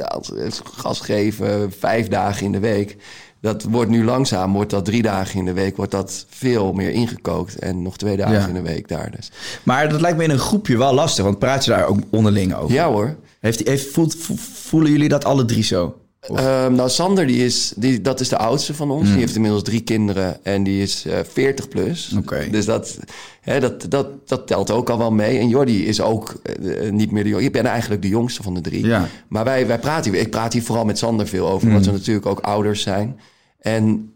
gas 0.64 1.00
geven, 1.00 1.72
vijf 1.80 2.08
dagen 2.08 2.46
in 2.46 2.52
de 2.52 2.60
week. 2.60 2.98
Dat 3.42 3.64
wordt 3.64 3.90
nu 3.92 4.04
langzaam, 4.04 4.54
wordt 4.54 4.70
dat 4.70 4.86
drie 4.86 5.02
dagen 5.02 5.40
in 5.40 5.46
de 5.46 5.54
week, 5.54 5.76
wordt 5.76 5.92
dat 5.92 6.26
veel 6.30 6.74
meer 6.74 6.90
ingekookt. 6.92 7.60
En 7.60 7.82
nog 7.82 7.98
twee 7.98 8.18
dagen 8.18 8.34
Ja. 8.34 8.48
in 8.48 8.54
de 8.54 8.62
week 8.62 8.88
daar 8.88 9.12
dus. 9.16 9.32
Maar 9.64 9.90
dat 9.90 10.02
lijkt 10.02 10.18
me 10.18 10.24
in 10.24 10.30
een 10.30 10.38
groepje 10.40 10.78
wel 10.78 10.94
lastig, 10.94 11.24
want 11.24 11.40
praat 11.40 11.66
je 11.66 11.72
daar 11.72 11.86
ook 11.88 12.00
onderling 12.12 12.56
over? 12.56 12.74
Ja 12.76 12.88
hoor. 12.88 13.16
Heeft, 13.40 13.68
heeft, 13.68 13.92
voelt, 13.92 14.16
voelen 14.54 14.92
jullie 14.92 15.10
dat 15.10 15.26
alle 15.26 15.46
drie 15.46 15.64
zo? 15.64 15.96
Ehm, 16.28 16.74
nou, 16.74 16.90
Sander, 16.90 17.28
die 17.28 17.46
is, 17.46 17.74
die, 17.76 18.02
dat 18.02 18.20
is 18.20 18.30
de 18.30 18.38
oudste 18.38 18.74
van 18.74 18.88
Mm. 18.88 18.94
ons. 18.94 19.10
Die 19.10 19.18
heeft 19.18 19.36
inmiddels 19.36 19.64
drie 19.64 19.82
kinderen 19.82 20.46
en 20.46 20.64
die 20.64 20.82
is 20.82 21.06
eh 21.06 21.20
40 21.32 21.68
plus. 21.68 22.12
Dus 22.52 22.66
dat, 22.66 22.98
hè, 23.42 23.60
dat, 23.60 23.86
dat, 23.90 24.28
dat 24.28 24.48
telt 24.48 24.72
ook 24.72 24.90
al 24.90 24.98
wel 24.98 25.12
mee. 25.12 25.40
En 25.40 25.48
Jordi 25.48 25.86
is 25.86 26.02
ook 26.02 26.34
eh, 26.44 26.92
niet 26.92 27.12
meer 27.12 27.24
de 27.24 27.30
jongste. 27.30 27.48
Ik 27.48 27.54
ben 27.54 27.66
eigenlijk 27.66 28.02
de 28.02 28.08
jongste 28.08 28.44
van 28.44 28.54
de 28.54 28.62
drie. 28.62 28.86
Ja. 28.86 29.08
Maar 29.28 29.44
wij, 29.44 29.68
wij 29.68 29.80
praten 29.80 30.12
hier. 30.12 30.22
Ik 30.22 30.32
praat 30.32 30.54
hier 30.54 30.64
vooral 30.64 30.86
met 30.86 30.98
Sander 30.98 31.28
veel 31.28 31.50
over, 31.50 31.68
omdat 31.68 31.86
we 31.86 31.92
natuurlijk 31.92 32.26
ook 32.26 32.40
ouders 32.40 32.82
zijn. 32.82 33.20
En 33.60 34.14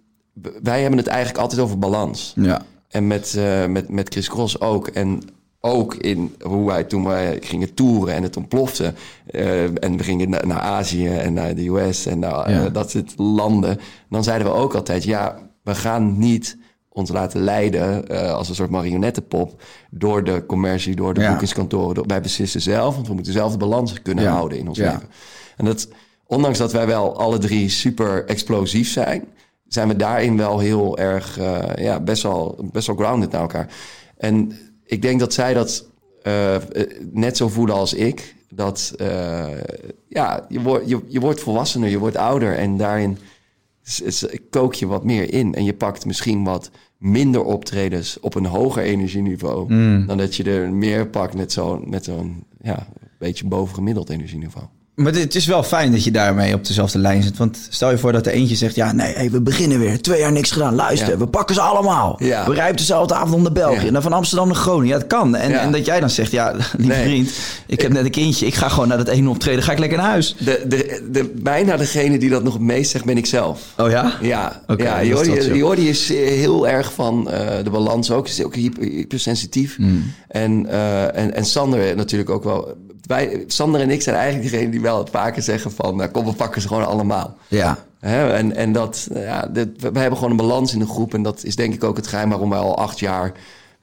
wij 0.64 0.82
hebben 0.82 1.00
het 1.00 1.08
eigenlijk 1.08 1.40
altijd 1.40 1.62
over 1.62 1.80
balans. 1.80 2.34
Ja. 2.36 2.62
En 2.88 3.08
met, 3.08 3.36
eh, 3.38 3.66
met, 3.66 3.90
met 3.90 4.10
Chris 4.10 4.30
Cross 4.30 4.60
ook. 4.60 4.88
En 4.88 5.22
ook 5.62 5.96
in 5.96 6.36
hoe 6.42 6.66
wij 6.68 6.84
toen 6.84 7.04
wij 7.04 7.38
gingen 7.42 7.74
toeren 7.74 8.14
en 8.16 8.24
het 8.24 8.38
ontplofte. 8.38 8.94
eh, 9.28 9.84
en 9.84 9.98
we 9.98 10.04
gingen 10.04 10.30
na- 10.30 10.46
naar 10.46 10.60
Azië 10.60 11.08
en 11.08 11.34
naar 11.34 11.56
de 11.56 11.68
US 11.70 12.06
en 12.06 12.20
naar 12.20 12.46
eh, 12.46 12.74
dat 12.74 12.90
soort 12.90 13.14
landen. 13.18 13.80
Dan 14.10 14.24
zeiden 14.24 14.48
we 14.48 14.54
ook 14.54 14.76
altijd, 14.76 15.04
ja, 15.04 15.38
we 15.64 15.76
gaan 15.76 16.18
niet 16.18 16.58
ons 16.90 17.10
laten 17.10 17.42
leiden 17.42 18.08
eh, 18.08 18.34
als 18.34 18.50
een 18.50 18.56
soort 18.56 18.70
marionettenpop 18.70 19.62
door 19.92 20.24
de 20.24 20.46
commercie, 20.46 20.96
door 20.96 21.14
de 21.14 21.22
Ja. 21.22 21.30
boekingskantoren. 21.30 21.96
Door, 21.96 22.06
wij 22.08 22.22
beslissen 22.22 22.62
zelf, 22.62 22.96
want 22.96 23.08
we 23.08 23.14
moeten 23.14 23.34
zelf 23.34 23.52
de 23.52 23.58
balans 23.58 24.02
kunnen 24.02 24.24
Ja. 24.24 24.32
houden 24.32 24.58
in 24.58 24.68
ons 24.68 24.78
leven. 24.78 25.10
En 25.58 25.66
dat, 25.66 25.88
ondanks 26.26 26.58
dat 26.58 26.72
wij 26.72 26.88
wel 26.88 27.20
alle 27.20 27.38
drie 27.38 27.70
super 27.70 28.26
explosief 28.26 28.90
zijn, 28.90 29.24
zijn 29.68 29.88
we 29.88 29.96
daarin 29.96 30.38
wel 30.38 30.60
heel 30.60 30.98
erg, 30.98 31.40
ja, 31.76 32.00
best 32.00 32.24
wel, 32.24 32.60
best 32.72 32.88
wel 32.88 32.96
grounded 32.96 33.32
naar 33.32 33.42
elkaar. 33.42 33.68
En 34.18 34.52
ik 34.88 35.02
denk 35.02 35.20
dat 35.20 35.34
zij 35.34 35.54
dat 35.54 35.86
eh, 36.24 36.56
eh, 36.56 36.62
net 37.12 37.38
zo 37.38 37.48
voelen 37.48 37.76
als 37.76 37.94
ik. 37.94 38.36
Dat, 38.50 38.94
eh, 38.98 39.48
ja, 40.08 40.46
je, 40.50 40.62
wordt 40.62 40.90
je, 40.90 41.00
je 41.08 41.20
wordt 41.20 41.40
volwassener, 41.40 41.90
je 41.90 42.00
wordt 42.00 42.18
ouder 42.18 42.58
en 42.58 42.78
daarin 42.78 43.18
kook 44.50 44.74
je 44.74 44.88
wat 44.88 45.04
meer 45.04 45.34
in. 45.34 45.54
En 45.54 45.64
je 45.64 45.74
pakt 45.74 46.06
misschien 46.06 46.44
wat 46.44 46.72
minder 46.98 47.44
optredens 47.44 48.20
op 48.20 48.36
een 48.36 48.46
hoger 48.46 48.84
energieniveau. 48.84 49.68
Dan 50.06 50.18
dat 50.18 50.36
je 50.36 50.44
er 50.44 50.74
meer 50.74 51.08
pakt 51.08 51.34
met 51.34 51.52
zo'n, 51.52 51.90
met 51.90 52.04
zo'n 52.04 52.44
ja, 52.62 52.88
beetje 53.18 53.48
bovengemiddeld 53.48 54.10
energieniveau. 54.10 54.66
Maar 54.98 55.14
het 55.14 55.36
is 55.36 55.46
wel 55.46 55.64
fijn 55.64 55.92
dat 55.92 56.04
je 56.04 56.12
daarmee 56.12 56.54
op 56.54 56.66
dezelfde 56.68 57.00
lijn 57.00 57.24
zit. 57.24 57.38
Want 57.38 57.58
stel 57.70 57.92
je 57.92 57.98
voor 57.98 58.12
dat 58.12 58.26
er 58.26 58.32
eentje 58.32 58.56
zegt... 58.56 58.76
ja, 58.76 58.92
nee, 58.92 59.14
hey, 59.14 59.32
we 59.32 59.42
beginnen 59.42 59.80
weer. 59.80 60.02
Twee 60.02 60.20
jaar 60.20 60.32
niks 60.32 60.52
gedaan. 60.52 60.76
Luister, 60.76 61.10
Ja. 61.10 61.18
we 61.18 61.28
pakken 61.28 61.56
ze 61.56 61.62
allemaal. 61.62 62.16
Ja. 62.24 62.46
We 62.48 62.54
rijden 62.54 62.76
dezelfde 62.76 63.14
avond 63.14 63.44
naar 63.44 63.52
België. 63.52 63.80
Ja. 63.80 63.88
En 63.88 63.94
dan 63.94 64.02
van 64.02 64.14
Amsterdam 64.14 64.48
naar 64.48 64.56
Groningen. 64.56 64.88
Ja, 64.88 64.98
het 64.98 65.08
kan. 65.08 65.36
En, 65.36 65.60
en 65.60 65.72
dat 65.72 65.86
jij 65.86 66.00
dan 66.00 66.10
zegt... 66.10 66.32
ja, 66.32 66.52
lieve 66.78 66.94
Nee. 66.94 67.04
vriend, 67.04 67.32
ik 67.68 67.82
heb 67.82 67.92
net 67.92 68.06
een 68.06 68.12
kindje. 68.12 68.46
Ik 68.46 68.56
ga 68.56 68.70
gewoon 68.70 68.88
naar 68.88 68.98
dat 68.98 69.08
ene 69.08 69.30
optreden. 69.30 69.64
Ga 69.64 69.72
ik 69.72 69.80
lekker 69.80 69.98
naar 69.98 70.08
huis. 70.08 70.36
De, 70.40 70.64
de, 70.68 71.08
de, 71.12 71.32
bijna 71.36 71.78
degene 71.78 72.18
die 72.18 72.30
dat 72.30 72.44
nog 72.44 72.54
het 72.54 72.62
meest 72.62 72.92
zegt, 72.92 73.06
ben 73.06 73.18
ik 73.18 73.26
zelf. 73.26 73.62
Oh 73.78 73.90
ja? 73.90 74.14
Ja, 74.22 74.62
Oké, 74.68 74.84
ja 74.84 74.98
dat 74.98 75.06
Jordi, 75.08 75.36
dat. 75.36 75.46
Jordi 75.46 75.90
is 75.90 76.08
heel 76.10 76.68
erg 76.68 76.94
van 76.94 77.30
eh, 77.32 77.48
de 77.64 77.70
balans 77.70 78.12
ook. 78.12 78.28
Is 78.28 78.44
ook 78.44 78.56
hyper, 78.56 78.84
hypersensitief. 78.84 79.76
Hmm. 79.76 80.14
En, 80.28 80.66
eh, 80.70 81.04
en, 81.18 81.34
en 81.34 81.46
Sander 81.46 81.96
natuurlijk 81.96 82.30
ook 82.30 82.44
wel. 82.44 82.86
Wij, 83.08 83.44
Sander 83.48 83.82
en 83.82 83.90
ik 83.90 84.02
zijn 84.02 84.16
eigenlijk 84.16 84.52
degene 84.52 84.70
die 84.72 84.82
wel 84.82 85.08
vaker 85.12 85.42
zeggen 85.42 85.72
van... 85.72 85.96
Nou, 85.96 86.10
kom, 86.10 86.26
we 86.26 86.34
pakken 86.34 86.62
ze 86.62 86.68
gewoon 86.68 86.88
allemaal. 86.88 87.38
Ja. 87.48 87.78
En, 88.00 88.56
en 88.56 88.72
dat, 88.72 89.08
nou 89.12 89.26
ja, 89.26 89.42
dit, 89.48 89.70
we 89.82 90.00
hebben 90.00 90.16
gewoon 90.16 90.32
een 90.32 90.38
balans 90.48 90.74
in 90.74 90.80
de 90.80 90.88
groep. 90.88 91.14
En 91.14 91.24
dat 91.24 91.44
is 91.44 91.56
denk 91.56 91.74
ik 91.74 91.84
ook 91.84 91.98
het 91.98 92.08
geheim 92.08 92.30
waarom 92.30 92.50
wij 92.50 92.60
al 92.60 92.78
acht 92.78 93.00
jaar 93.00 93.32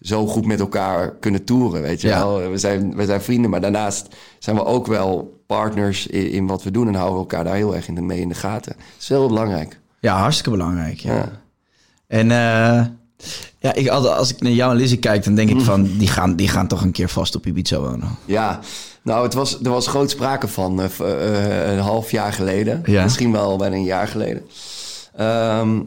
zo 0.00 0.26
goed 0.26 0.46
met 0.46 0.60
elkaar 0.60 1.10
kunnen 1.20 1.44
toeren. 1.44 1.82
Weet 1.82 2.00
je 2.00 2.08
Ja. 2.08 2.18
wel? 2.18 2.50
We 2.50 2.58
zijn, 2.58 2.96
we 2.96 3.04
zijn 3.04 3.20
vrienden, 3.22 3.50
maar 3.50 3.60
daarnaast 3.60 4.06
zijn 4.38 4.56
we 4.56 4.64
ook 4.64 4.87
wel 4.87 5.40
partners 5.46 6.06
in, 6.06 6.30
in 6.30 6.46
wat 6.46 6.62
we 6.62 6.70
doen. 6.70 6.88
En 6.88 6.94
houden 6.94 7.14
we 7.14 7.20
elkaar 7.20 7.44
daar 7.44 7.54
heel 7.54 7.74
erg 7.74 7.88
in 7.88 7.94
de, 7.94 8.00
mee 8.02 8.20
in 8.20 8.28
de 8.28 8.34
gaten. 8.34 8.72
Dat 8.76 8.87
is 9.00 9.08
heel 9.08 9.28
belangrijk. 9.28 9.78
Ja, 10.00 10.16
hartstikke 10.18 10.50
belangrijk. 10.50 10.98
Ja. 10.98 11.14
Ja. 11.14 11.28
En 12.06 12.30
eh, 12.30 12.84
ja, 13.58 13.74
ik, 13.74 13.88
als, 13.88 14.06
als 14.06 14.30
ik 14.34 14.40
naar 14.40 14.52
jou 14.52 14.70
en 14.70 14.76
Lizzie 14.76 14.98
kijk, 14.98 15.24
dan 15.24 15.34
denk 15.34 15.50
Mm. 15.50 15.58
ik 15.58 15.64
van... 15.64 15.82
Die 15.98 16.08
gaan, 16.08 16.37
die 16.37 16.48
gaan 16.48 16.66
toch 16.66 16.82
een 16.82 16.92
keer 16.92 17.08
vast 17.08 17.34
op 17.34 17.46
Ibiza 17.46 17.78
wonen. 17.80 18.08
Ja, 18.24 18.60
nou, 19.05 19.23
het 19.25 19.35
was, 19.35 19.62
er 19.62 19.71
was 19.71 19.87
groot 19.87 20.11
sprake 20.11 20.49
van 20.49 20.90
v- 20.90 21.01
eh, 21.01 21.73
een 21.73 21.79
half 21.79 22.11
jaar 22.11 22.33
geleden. 22.33 22.83
Ja. 22.85 23.03
Misschien 23.03 23.33
wel 23.33 23.57
bijna 23.57 23.77
een 23.77 23.85
jaar 23.85 24.09
geleden. 24.09 24.43
Ehm, 25.17 25.81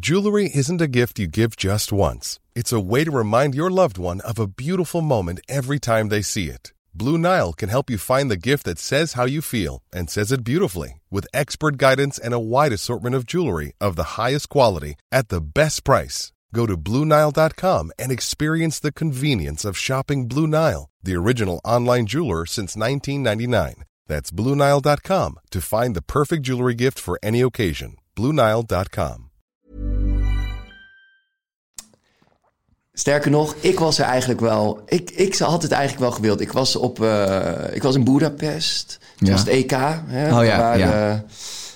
Jewelry 0.00 0.44
isn't 0.54 0.80
a 0.80 0.86
gift 0.90 1.18
you 1.18 1.28
give 1.30 1.54
just 1.56 1.92
once. 1.92 2.38
It's 2.54 2.72
a 2.72 2.80
way 2.80 3.04
to 3.04 3.10
remind 3.16 3.54
your 3.54 3.70
loved 3.70 3.98
one 3.98 4.22
of 4.22 4.38
a 4.38 4.46
beautiful 4.46 5.00
moment 5.02 5.40
every 5.48 5.78
time 5.78 6.08
they 6.08 6.22
see 6.22 6.48
it. 6.48 6.72
Blue 6.94 7.18
Nile 7.18 7.52
can 7.52 7.68
help 7.68 7.90
you 7.90 7.98
find 7.98 8.30
the 8.30 8.36
gift 8.36 8.64
that 8.64 8.78
says 8.78 9.12
how 9.14 9.26
you 9.26 9.40
feel 9.42 9.80
and 9.90 10.10
says 10.10 10.30
it 10.32 10.44
beautifully 10.44 11.00
with 11.10 11.26
expert 11.32 11.76
guidance 11.78 12.18
and 12.18 12.34
a 12.34 12.38
wide 12.38 12.72
assortment 12.72 13.14
of 13.14 13.24
jewelry 13.26 13.72
of 13.78 13.94
the 13.96 14.02
highest 14.22 14.48
quality 14.48 14.94
at 15.10 15.28
the 15.28 15.40
best 15.40 15.84
price. 15.84 16.32
Go 16.54 16.66
to 16.66 16.76
BlueNile.com 16.76 17.92
and 17.98 18.12
experience 18.12 18.78
the 18.80 18.92
convenience 18.92 19.64
of 19.64 19.76
shopping 19.78 20.28
Blue 20.28 20.46
Nile, 20.46 20.90
the 21.02 21.16
original 21.16 21.60
online 21.64 22.06
jeweler 22.06 22.44
since 22.46 22.76
1999. 22.76 23.84
That's 24.06 24.30
BlueNile.com 24.30 25.38
to 25.50 25.60
find 25.60 25.94
the 25.96 26.02
perfect 26.02 26.42
jewelry 26.42 26.74
gift 26.74 26.98
for 26.98 27.18
any 27.22 27.40
occasion. 27.42 27.96
BlueNile.com. 28.16 29.28
sterker 32.94 33.30
nog, 33.30 33.54
ik 33.60 33.78
was 33.78 33.98
er 33.98 34.04
eigenlijk 34.04 34.40
wel... 34.40 34.82
Ik, 34.86 35.10
ik 35.10 35.36
had 35.38 35.62
het 35.62 35.72
eigenlijk 35.72 36.02
wel 36.02 36.12
gewild. 36.12 36.40
Ik 36.40 36.52
was, 36.52 36.76
op, 36.76 37.02
eh, 37.02 37.74
ik 37.74 37.82
was 37.82 37.94
in 37.94 38.04
Budapest. 38.04 38.98
Het 39.18 39.26
Ja. 39.28 39.32
was 39.32 39.40
het 39.40 39.48
EK. 39.48 39.70
Hè, 40.06 40.38
Oh 40.38 40.44
ja, 40.44 40.58
waar, 40.58 40.78
ja. 40.78 41.24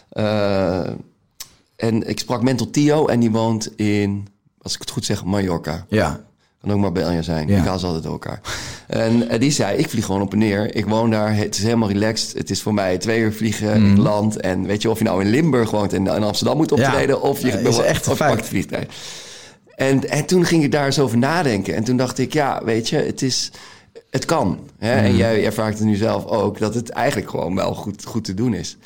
eh, 0.09 0.81
eh, 0.87 0.93
en 1.77 2.09
ik 2.09 2.19
sprak 2.19 2.43
Mental 2.43 2.71
Tio 2.71 3.07
en 3.07 3.21
die 3.21 3.31
woont 3.31 3.73
in, 3.77 4.27
als 4.67 4.75
ik 4.75 4.81
het 4.81 4.91
goed 4.91 5.05
zeg, 5.05 5.25
Mallorca. 5.25 5.87
Ja. 5.89 6.21
Kan 6.61 6.73
ook 6.73 6.79
Marbella 6.81 7.23
zijn. 7.23 7.49
Ja. 7.49 7.59
Ik 7.59 7.65
haal 7.65 7.79
ze 7.79 7.87
altijd 7.87 8.03
door 8.03 8.13
elkaar. 8.13 8.41
En 8.87 9.29
eh, 9.29 9.41
die 9.41 9.51
zei, 9.51 9.79
ik 9.79 9.89
vlieg 9.89 10.05
gewoon 10.05 10.23
op 10.23 10.33
en 10.33 10.39
neer. 10.39 10.75
Ik 10.75 10.87
woon 10.87 11.11
daar. 11.11 11.37
Het 11.37 11.55
is 11.57 11.63
helemaal 11.63 11.89
relaxed. 11.89 12.39
Het 12.39 12.51
is 12.51 12.63
voor 12.63 12.75
mij 12.75 12.99
twee 12.99 13.21
uur 13.21 13.33
vliegen. 13.33 13.83
Mhm. 13.83 13.91
Ik 13.91 13.99
land. 13.99 14.41
En 14.41 14.67
weet 14.67 14.83
je, 14.83 14.91
of 14.91 14.99
je 14.99 15.05
nou 15.05 15.21
in 15.25 15.31
Limburg 15.31 15.71
woont 15.71 15.93
en 15.93 16.07
in 16.07 16.23
Amsterdam 16.23 16.57
moet 16.57 16.73
optreden... 16.73 17.23
of 17.23 17.41
je, 17.41 17.47
Ja, 17.47 17.59
is 17.59 17.79
echt 17.79 18.09
of 18.09 18.17
fijn. 18.17 18.35
pakt 18.35 18.49
vliegtuig. 18.49 18.87
En, 19.75 20.09
en 20.09 20.25
toen 20.25 20.45
ging 20.45 20.65
ik 20.65 20.73
daar 20.73 20.87
eens 20.87 20.99
over 20.99 21.19
nadenken. 21.19 21.75
En 21.75 21.85
toen 21.85 21.97
dacht 21.97 22.19
ik, 22.19 22.33
ja, 22.33 22.65
weet 22.65 22.89
je, 22.89 22.97
het 22.97 23.23
is... 23.23 23.51
Het 24.11 24.25
kan. 24.25 24.59
Hè? 24.79 24.95
Mhm. 24.97 25.05
En 25.05 25.17
jij 25.17 25.45
ervaart 25.45 25.79
het 25.79 25.87
nu 25.87 25.95
zelf 25.95 26.25
ook... 26.27 26.59
dat 26.59 26.75
het 26.75 26.91
eigenlijk 26.91 27.31
gewoon 27.31 27.55
wel 27.55 27.75
goed, 27.75 28.05
goed 28.05 28.25
te 28.25 28.35
doen 28.35 28.55
is. 28.55 28.77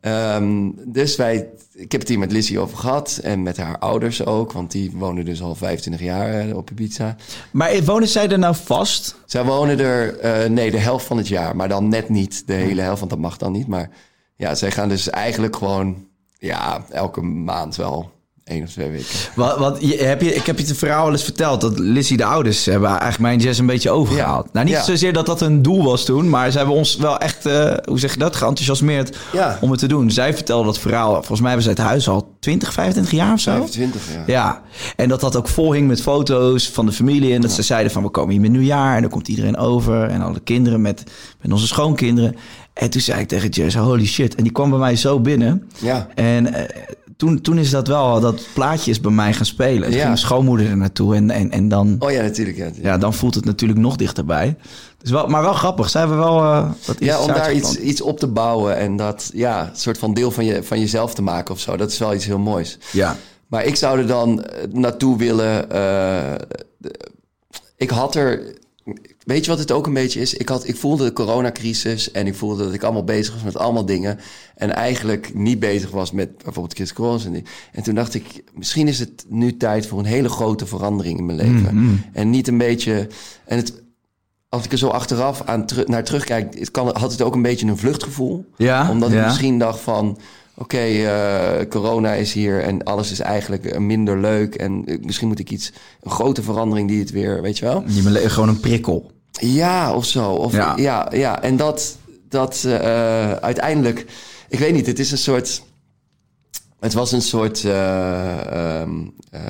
Ehm, 0.00 0.70
dus 0.84 1.16
wij, 1.16 1.48
ik 1.72 1.92
heb 1.92 2.00
het 2.00 2.08
hier 2.08 2.18
met 2.18 2.32
Lizzie 2.32 2.58
over 2.58 2.78
gehad. 2.78 3.20
En 3.22 3.42
met 3.42 3.56
haar 3.56 3.78
ouders 3.78 4.24
ook. 4.24 4.52
Want 4.52 4.70
die 4.70 4.90
wonen 4.94 5.24
dus 5.24 5.42
al 5.42 5.54
25 5.54 6.02
jaar 6.02 6.48
eh, 6.48 6.56
op 6.56 6.70
Ibiza. 6.70 7.16
Maar 7.50 7.84
wonen 7.84 8.08
zij 8.08 8.28
er 8.28 8.38
nou 8.38 8.54
vast? 8.54 9.16
Zij 9.26 9.44
wonen 9.44 9.78
er, 9.78 10.18
eh, 10.18 10.50
nee, 10.50 10.70
de 10.70 10.78
helft 10.78 11.06
van 11.06 11.16
het 11.16 11.28
jaar. 11.28 11.56
Maar 11.56 11.68
dan 11.68 11.88
net 11.88 12.08
niet 12.08 12.46
de 12.46 12.52
hele 12.52 12.80
helft, 12.80 12.98
want 12.98 13.10
dat 13.10 13.20
mag 13.20 13.36
dan 13.36 13.52
niet. 13.52 13.66
Maar 13.66 13.90
ja, 14.36 14.54
zij 14.54 14.70
gaan 14.70 14.88
dus 14.88 15.10
eigenlijk 15.10 15.56
gewoon, 15.56 16.06
ja, 16.38 16.84
elke 16.90 17.20
maand 17.20 17.76
wel 17.76 18.10
één 18.50 18.62
of 18.62 18.70
twee 18.70 18.90
weken. 18.90 19.06
Wat, 19.34 19.58
wat, 19.58 19.76
je, 19.80 19.96
heb 19.96 20.20
je, 20.22 20.34
ik 20.34 20.46
heb 20.46 20.58
je 20.58 20.66
het 20.66 20.76
verhaal 20.76 21.02
wel 21.04 21.12
eens 21.12 21.22
verteld 21.24 21.60
dat 21.60 21.78
Lizzie 21.78 22.16
de 22.16 22.24
ouders 22.24 22.64
hebben 22.64 22.88
eigenlijk 22.88 23.18
mijn 23.20 23.38
jazz 23.38 23.58
een 23.58 23.66
beetje 23.66 23.90
overgehaald. 23.90 24.44
Ja. 24.44 24.50
Nou, 24.52 24.64
niet 24.66 24.74
Ja. 24.74 24.82
zozeer 24.82 25.12
dat 25.12 25.26
dat 25.26 25.40
een 25.40 25.62
doel 25.62 25.84
was 25.84 26.04
toen, 26.04 26.28
maar 26.28 26.50
ze 26.50 26.56
hebben 26.56 26.76
ons 26.76 26.96
wel 26.96 27.18
echt, 27.18 27.46
eh, 27.46 27.72
hoe 27.84 27.98
zeg 27.98 28.12
je 28.12 28.18
dat, 28.18 28.36
geenthousiasmeerd 28.36 29.16
Ja. 29.32 29.58
om 29.60 29.70
het 29.70 29.80
te 29.80 29.86
doen. 29.88 30.10
Zij 30.10 30.34
vertelde 30.34 30.64
dat 30.64 30.78
verhaal, 30.78 31.12
volgens 31.14 31.40
mij 31.40 31.48
hebben 31.50 31.64
ze 31.64 31.70
het 31.72 31.88
huis 31.88 32.08
al 32.08 32.36
20, 32.40 32.72
25 32.72 33.12
jaar 33.12 33.32
of 33.32 33.40
zo. 33.40 33.50
25, 33.50 34.02
ja. 34.14 34.22
Ja, 34.26 34.62
en 34.96 35.08
dat 35.08 35.20
dat 35.20 35.36
ook 35.36 35.48
volhing 35.48 35.88
met 35.88 36.02
foto's 36.02 36.68
van 36.68 36.86
de 36.86 36.92
familie. 36.92 37.34
En 37.34 37.40
dat 37.40 37.52
ze 37.52 37.62
zeiden 37.62 37.92
van, 37.92 38.02
we 38.02 38.08
komen 38.08 38.30
hier 38.32 38.40
met 38.40 38.50
nieuwjaar. 38.50 38.94
En 38.94 39.00
dan 39.00 39.10
komt 39.10 39.28
iedereen 39.28 39.56
over. 39.56 40.02
En 40.08 40.22
alle 40.22 40.40
kinderen 40.40 40.80
met, 40.80 41.02
met 41.42 41.52
onze 41.52 41.66
schoonkinderen. 41.66 42.36
En 42.74 42.90
toen 42.90 43.00
zei 43.00 43.20
ik 43.20 43.28
tegen 43.28 43.48
Jess, 43.48 43.76
holy 43.76 44.06
shit. 44.06 44.34
En 44.34 44.42
die 44.42 44.52
kwam 44.52 44.70
bij 44.70 44.78
mij 44.78 44.96
zo 44.96 45.20
binnen. 45.20 45.68
Ja. 45.78 46.08
En 46.14 46.54
eh, 46.54 46.62
toen, 47.20 47.40
toen 47.40 47.58
is 47.58 47.70
dat 47.70 47.88
wel, 47.88 48.20
dat 48.20 48.46
plaatje 48.54 48.90
is 48.90 49.00
bij 49.00 49.10
mij 49.12 49.32
gaan 49.32 49.44
spelen. 49.46 49.92
Ja. 49.92 50.04
ging 50.04 50.18
schoonmoeder 50.18 50.66
er 50.66 50.76
naartoe. 50.76 51.14
En, 51.14 51.30
en, 51.30 51.50
en 51.50 51.68
dan, 51.68 51.96
Oh 51.98 52.10
ja, 52.10 52.22
natuurlijk. 52.22 52.56
Ja, 52.56 52.70
ja, 52.82 52.98
dan 52.98 53.14
voelt 53.14 53.34
het 53.34 53.44
natuurlijk 53.44 53.80
nog 53.80 53.96
dichterbij. 53.96 54.56
Dus 54.98 55.10
wel, 55.10 55.26
maar 55.26 55.42
wel 55.42 55.52
grappig. 55.52 55.90
Zij 55.90 56.00
hebben 56.00 56.18
wel 56.18 56.42
uh, 56.42 56.70
dat 56.86 56.96
ja 56.98 57.20
om 57.20 57.26
daar 57.26 57.52
iets, 57.52 57.76
iets 57.76 58.00
op 58.00 58.18
te 58.18 58.26
bouwen 58.26 58.76
en 58.76 58.96
dat, 58.96 59.30
ja, 59.34 59.68
een 59.68 59.76
soort 59.76 59.98
van 59.98 60.14
deel 60.14 60.30
van, 60.30 60.44
je, 60.44 60.62
van 60.62 60.80
jezelf 60.80 61.14
te 61.14 61.22
maken 61.22 61.54
of 61.54 61.60
zo. 61.60 61.76
Dat 61.76 61.90
is 61.90 61.98
wel 61.98 62.14
iets 62.14 62.24
heel 62.26 62.38
moois. 62.38 62.78
Ja. 62.92 63.16
Maar 63.46 63.64
ik 63.64 63.76
zou 63.76 63.98
er 63.98 64.06
dan 64.06 64.42
eh, 64.44 64.64
naartoe 64.72 65.18
willen. 65.18 65.70
eh, 65.70 66.34
ik 67.76 67.90
had 67.90 68.14
er. 68.14 68.58
Weet 69.30 69.44
je 69.44 69.50
wat 69.50 69.58
het 69.58 69.72
ook 69.72 69.86
een 69.86 69.94
beetje 69.94 70.20
is? 70.20 70.34
Ik, 70.34 70.48
had, 70.48 70.68
ik 70.68 70.76
voelde 70.76 71.04
de 71.04 71.12
coronacrisis 71.12 72.10
en 72.10 72.26
ik 72.26 72.34
voelde 72.34 72.64
dat 72.64 72.74
ik 72.74 72.82
allemaal 72.82 73.04
bezig 73.04 73.34
was 73.34 73.42
met 73.42 73.56
allemaal 73.56 73.84
dingen. 73.84 74.18
En 74.54 74.74
eigenlijk 74.74 75.34
niet 75.34 75.58
bezig 75.58 75.90
was 75.90 76.12
met 76.12 76.36
bijvoorbeeld 76.36 76.74
Chris 76.74 76.92
Cross. 76.92 77.24
En, 77.24 77.32
die. 77.32 77.42
en 77.72 77.82
toen 77.82 77.94
dacht 77.94 78.14
ik, 78.14 78.42
misschien 78.54 78.88
is 78.88 78.98
het 78.98 79.24
nu 79.28 79.56
tijd 79.56 79.86
voor 79.86 79.98
een 79.98 80.04
hele 80.04 80.28
grote 80.28 80.66
verandering 80.66 81.18
in 81.18 81.26
mijn 81.26 81.38
leven. 81.38 82.04
En 82.12 82.30
niet 82.30 82.48
een 82.48 82.58
beetje. 82.58 83.08
En 83.44 83.56
het, 83.56 83.82
als 84.48 84.64
ik 84.64 84.72
er 84.72 84.78
zo 84.78 84.88
achteraf 84.88 85.42
aan 85.42 85.64
naar 85.86 86.04
terugkijk, 86.04 86.58
het 86.58 86.70
kan, 86.70 86.96
had 86.96 87.12
het 87.12 87.22
ook 87.22 87.34
een 87.34 87.42
beetje 87.42 87.66
een 87.66 87.78
vluchtgevoel. 87.78 88.44
Ja, 88.56 88.90
Omdat 88.90 89.10
ja. 89.10 89.20
ik 89.20 89.26
misschien 89.26 89.58
dacht 89.58 89.80
van... 89.80 90.18
Oké, 90.54 90.78
eh, 90.78 91.68
corona 91.68 92.12
is 92.12 92.32
hier 92.32 92.62
en 92.62 92.84
alles 92.84 93.10
is 93.10 93.20
eigenlijk 93.20 93.64
eh, 93.64 93.78
minder 93.78 94.20
leuk. 94.20 94.54
En 94.54 94.82
eh, 94.86 94.98
misschien 95.02 95.28
moet 95.28 95.38
ik 95.38 95.50
iets... 95.50 95.72
Een 96.02 96.10
grote 96.10 96.42
verandering 96.42 96.88
die 96.88 96.98
het 96.98 97.10
weer... 97.10 97.42
Weet 97.42 97.58
je 97.58 97.64
wel? 97.64 97.84
Je 97.86 98.28
gewoon 98.28 98.48
een 98.48 98.60
prikkel. 98.60 99.10
Ja, 99.40 99.94
of 99.94 100.04
zo. 100.04 100.32
Of, 100.32 100.52
Ja. 100.52 100.72
ja. 100.76 101.08
Ja, 101.12 101.42
En 101.42 101.56
dat, 101.56 101.96
dat 102.28 102.64
eh, 102.66 103.32
uiteindelijk... 103.32 104.06
Ik 104.48 104.58
weet 104.58 104.72
niet, 104.72 104.86
het 104.86 104.98
is 104.98 105.10
een 105.10 105.18
soort... 105.18 105.62
Het 106.80 106.92
was 106.92 107.12
een 107.12 107.22
soort... 107.22 107.64
ehm, 107.64 108.90
eh, 109.30 109.42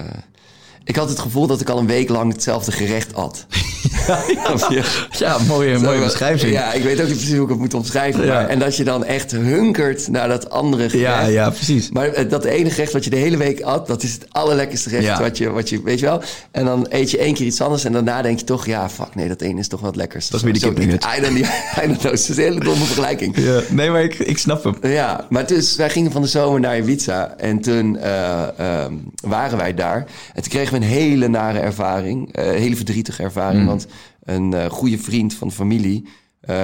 ik 0.91 0.97
had 0.97 1.09
het 1.09 1.19
gevoel 1.19 1.47
dat 1.47 1.61
ik 1.61 1.69
al 1.69 1.79
een 1.79 1.87
week 1.87 2.09
lang 2.09 2.33
hetzelfde 2.33 2.73
gerecht 2.73 3.15
at. 3.15 3.47
Of 4.53 4.69
je- 4.69 5.07
Ja, 5.19 5.39
mooie, 5.49 5.79
Zo, 5.79 5.85
mooie 5.85 6.01
beschrijving. 6.05 6.53
Ja, 6.53 6.73
ik 6.73 6.83
weet 6.83 7.01
ook 7.01 7.07
niet 7.07 7.17
precies 7.17 7.35
hoe 7.35 7.43
ik 7.45 7.49
het 7.49 7.59
moet 7.59 7.75
omschrijven. 7.75 8.25
Ja. 8.25 8.33
Maar, 8.35 8.47
en 8.49 8.59
dat 8.59 8.77
je 8.77 8.85
dan 8.85 9.05
echt 9.05 9.31
hunkert 9.31 10.09
naar 10.09 10.29
dat 10.29 10.51
andere 10.51 10.91
gerecht. 10.91 11.07
ja, 11.21 11.27
ja, 11.27 11.51
precies. 11.51 11.91
Maar 11.91 12.09
eh, 12.09 12.31
dat 12.31 12.45
ene 12.45 12.71
gerecht 12.71 12.93
wat 12.93 13.05
je 13.05 13.11
de 13.11 13.17
hele 13.17 13.37
week 13.37 13.61
at, 13.61 13.87
dat 13.87 14.03
is 14.03 14.13
het 14.13 14.27
allerlekkerste 14.31 14.89
gerecht 14.89 15.07
Ja. 15.07 15.21
wat, 15.21 15.39
je, 15.39 15.51
wat 15.51 15.69
je, 15.69 15.83
weet 15.83 15.99
je 16.01 16.07
wel. 16.07 16.23
En 16.51 16.65
dan 16.65 16.87
eet 16.89 17.11
je 17.11 17.19
één 17.19 17.35
keer 17.35 17.47
iets 17.47 17.61
anders 17.61 17.85
en 17.85 17.93
daarna 17.93 18.23
denk 18.23 18.39
je 18.39 18.45
toch, 18.45 18.67
ja, 18.67 18.89
fuck, 18.91 19.15
nee, 19.15 19.29
dat 19.29 19.41
ene 19.41 19.61
is 19.61 19.69
toch 19.69 19.81
wat 19.81 19.97
lekkerst. 19.97 20.31
Dat 20.31 20.39
is 20.41 20.45
weer 20.45 20.55
de 20.55 20.59
Zo- 20.61 20.69
kipnugget. 20.69 21.05
I 21.19 21.21
don't, 21.21 21.39
I 21.39 21.43
don't 21.87 21.99
know, 21.99 22.11
het 22.11 22.21
is 22.21 22.29
een 22.29 22.35
hele 22.43 22.61
domme 22.61 22.85
vergelijking. 22.85 23.37
Ja, 23.37 23.61
nee, 23.71 23.91
maar 23.91 24.03
ik, 24.03 24.19
ik 24.19 24.39
snap 24.39 24.65
hem. 24.65 24.77
Ja, 24.83 25.27
maar 25.29 25.47
dus 25.47 25.77
wij 25.77 25.91
gingen 25.91 26.13
van 26.13 26.23
de 26.23 26.29
zomer 26.29 26.61
naar 26.61 26.79
Ibiza 26.79 27.35
en 27.37 27.61
toen 27.61 27.99
eh, 27.99 28.59
ehm, 28.59 28.93
waren 29.23 29.59
wij 29.59 29.75
daar. 29.75 30.07
En 30.35 30.43
toen 30.43 30.51
kregen 30.53 30.79
we 30.80 30.80
een 30.81 30.87
hele 30.89 31.29
nare 31.29 31.59
ervaring, 31.59 32.29
een 32.33 32.55
hele 32.55 32.77
verdrietige 32.77 33.23
ervaring. 33.23 33.61
Mm. 33.61 33.67
Want 33.69 33.87
een 34.25 34.55
eh, 34.55 34.71
goede 34.71 34.99
vriend 34.99 35.35
van 35.35 35.49
de 35.49 35.55
familie, 35.55 36.09
eh, 36.41 36.57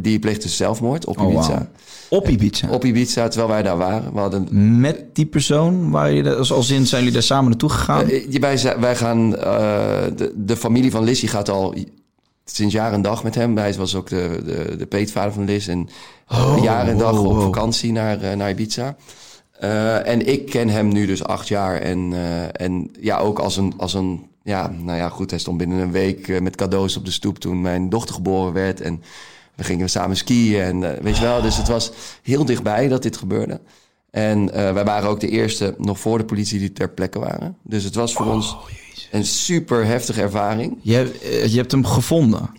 die 0.00 0.18
pleegde 0.18 0.48
zelfmoord 0.48 1.06
op 1.06 1.20
Oh, 1.20 1.32
Ibiza. 1.32 1.48
wauw. 1.48 1.66
Op 2.08 2.28
Ibiza. 2.28 2.68
Op 2.68 2.84
Ibiza, 2.84 3.28
terwijl 3.28 3.50
wij 3.52 3.62
daar 3.62 3.76
waren. 3.76 4.12
We 4.12 4.18
hadden 4.20 4.80
Met 4.80 5.04
die 5.12 5.26
persoon, 5.26 5.90
waar 5.90 6.12
je, 6.12 6.34
als, 6.36 6.52
als 6.52 6.70
in, 6.70 6.86
zijn 6.86 7.00
jullie 7.00 7.14
daar 7.16 7.26
samen 7.26 7.48
naartoe 7.48 7.70
gegaan? 7.70 8.06
Wij, 8.40 8.76
wij 8.80 8.96
gaan, 8.96 9.30
de, 9.30 10.32
de 10.36 10.56
familie 10.56 10.90
van 10.90 11.04
Lissy 11.04 11.26
gaat 11.26 11.48
al 11.48 11.74
sinds 12.44 12.74
jaar 12.74 12.92
en 12.92 13.02
dag 13.02 13.22
met 13.22 13.34
hem. 13.34 13.56
Hij 13.56 13.74
was 13.74 13.94
ook 13.94 14.08
de, 14.08 14.42
de, 14.44 14.76
de 14.76 14.86
peetvader 14.86 15.32
van 15.32 15.44
Liz. 15.44 15.68
En 15.68 15.88
Oh, 16.28 16.58
jaar 16.62 16.88
en 16.88 16.98
dag 16.98 17.10
wow, 17.10 17.26
op 17.26 17.32
wow. 17.32 17.42
vakantie 17.42 17.92
naar, 17.92 18.36
naar 18.36 18.50
Ibiza. 18.50 18.96
Eh, 19.64 20.08
en 20.08 20.26
ik 20.26 20.46
ken 20.46 20.68
hem 20.68 20.88
nu 20.88 21.06
dus 21.06 21.24
acht 21.24 21.48
jaar. 21.48 21.80
En, 21.80 22.10
eh, 22.12 22.66
en 22.66 22.90
ja, 23.00 23.18
ook 23.18 23.38
als 23.38 23.56
een, 23.56 23.72
als 23.76 23.94
een... 23.94 24.26
Ja, 24.42 24.68
nou 24.78 24.98
ja, 24.98 25.08
goed. 25.08 25.30
Hij 25.30 25.38
stond 25.38 25.58
binnen 25.58 25.78
een 25.78 25.90
week 25.90 26.28
eh, 26.28 26.40
met 26.40 26.56
cadeaus 26.56 26.96
op 26.96 27.04
de 27.04 27.10
stoep 27.10 27.38
toen 27.38 27.60
mijn 27.60 27.88
dochter 27.88 28.14
geboren 28.14 28.52
werd. 28.52 28.80
En 28.80 29.02
we 29.54 29.64
gingen 29.64 29.90
samen 29.90 30.16
skiën. 30.16 30.60
En 30.82 31.02
weet 31.02 31.16
je 31.16 31.22
wel, 31.22 31.42
dus 31.42 31.56
het 31.56 31.68
was 31.68 31.92
heel 32.22 32.44
dichtbij 32.44 32.88
dat 32.88 33.02
dit 33.02 33.16
gebeurde. 33.16 33.60
En 34.10 34.52
wij 34.52 34.84
waren 34.84 35.08
ook 35.08 35.20
de 35.20 35.28
eerste, 35.28 35.74
nog 35.78 35.98
voor 35.98 36.18
de 36.18 36.24
politie, 36.24 36.58
die 36.58 36.72
ter 36.72 36.90
plekke 36.90 37.18
waren. 37.18 37.56
Dus 37.62 37.84
het 37.84 37.94
was 37.94 38.12
voor 38.12 38.26
ons 38.26 38.56
een 39.10 39.24
super 39.24 39.86
heftige 39.86 40.20
ervaring. 40.20 40.78
Je, 40.82 40.94
hebt- 40.94 41.22
je 41.52 41.56
hebt 41.56 41.72
hem 41.72 41.84
gevonden. 41.84 42.50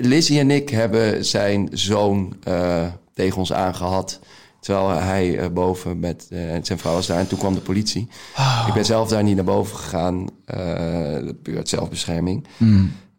Lizzie 0.00 0.38
en 0.38 0.50
ik 0.50 0.68
hebben 0.68 1.24
zijn 1.24 1.68
zoon 1.72 2.36
tegen 3.14 3.38
ons 3.38 3.52
aangehad. 3.52 4.20
Terwijl 4.60 4.88
hij 4.88 5.38
eh, 5.38 5.48
boven 5.48 5.98
met 6.00 6.26
eh, 6.30 6.38
zijn 6.62 6.78
vrouw 6.78 6.92
was 6.92 7.06
daar. 7.06 7.18
En 7.18 7.28
toen 7.28 7.38
kwam 7.38 7.54
de 7.54 7.60
politie. 7.60 8.08
Ik 8.66 8.74
ben 8.74 8.84
zelf 8.84 9.08
daar 9.08 9.22
niet 9.22 9.36
naar 9.36 9.44
boven 9.44 9.76
gegaan. 9.76 10.26
eh, 10.44 11.28
puur 11.42 11.56
uit 11.56 11.68
zelfbescherming. 11.68 12.46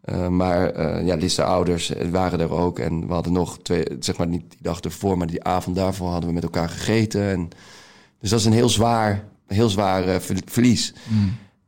Eh, 0.02 0.28
maar 0.28 0.70
eh 0.70 1.06
ja, 1.06 1.14
Liz 1.14 1.34
de 1.34 1.44
ouders 1.44 1.92
waren 2.10 2.40
er 2.40 2.50
ook. 2.52 2.78
En 2.78 3.06
we 3.06 3.12
hadden 3.12 3.32
nog 3.32 3.58
twee, 3.62 3.84
zeg 4.00 4.16
maar 4.18 4.26
niet 4.26 4.44
die 4.50 4.58
dag 4.62 4.80
ervoor, 4.80 5.18
maar 5.18 5.26
die 5.26 5.44
avond 5.44 5.76
daarvoor 5.76 6.08
hadden 6.08 6.28
we 6.28 6.34
met 6.34 6.42
elkaar 6.42 6.68
gegeten. 6.68 7.22
En, 7.30 7.48
dus 8.20 8.30
dat 8.30 8.38
is 8.38 8.44
een 8.44 8.52
heel 8.52 8.68
zwaar, 8.68 9.24
heel 9.46 9.68
zwaar 9.68 10.20
ver- 10.20 10.36
verlies. 10.44 10.94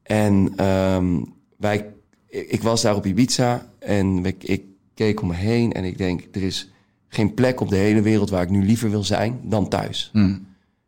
En 0.02 0.52
ehm, 0.56 1.20
wij, 1.56 1.86
ik, 2.28 2.50
ik 2.50 2.62
was 2.62 2.82
daar 2.82 2.94
op 2.96 3.06
Ibiza 3.06 3.66
en 3.78 4.24
ik, 4.26 4.44
ik 4.44 4.62
keek 4.94 5.20
om 5.22 5.28
me 5.28 5.34
heen 5.34 5.72
en 5.72 5.84
ik 5.84 5.98
denk, 5.98 6.22
er 6.32 6.42
is 6.42 6.70
geen 7.14 7.34
plek 7.34 7.60
op 7.60 7.68
de 7.68 7.76
hele 7.76 8.02
wereld 8.02 8.30
waar 8.30 8.42
ik 8.42 8.50
nu 8.50 8.64
liever 8.64 8.90
wil 8.90 9.04
zijn 9.04 9.40
dan 9.42 9.68
thuis. 9.68 10.10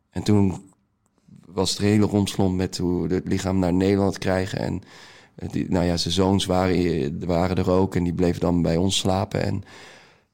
En 0.09 0.23
toen 0.23 0.53
was 1.45 1.69
het 1.69 1.79
hele 1.79 2.05
romslomp 2.05 2.55
met 2.55 2.77
hoe 2.77 3.07
het 3.07 3.27
lichaam 3.27 3.59
naar 3.59 3.73
Nederland 3.73 4.17
krijgen. 4.17 4.59
En 4.59 4.81
die, 5.51 5.69
nou 5.69 5.85
ja, 5.85 5.97
zijn 5.97 6.13
zoons 6.13 6.45
waren, 6.45 7.25
waren 7.25 7.55
er 7.57 7.69
ook 7.69 7.95
en 7.95 8.03
die 8.03 8.13
bleven 8.13 8.39
dan 8.39 8.61
bij 8.61 8.77
ons 8.77 8.97
slapen. 8.97 9.43
En 9.43 9.53
een 9.53 9.63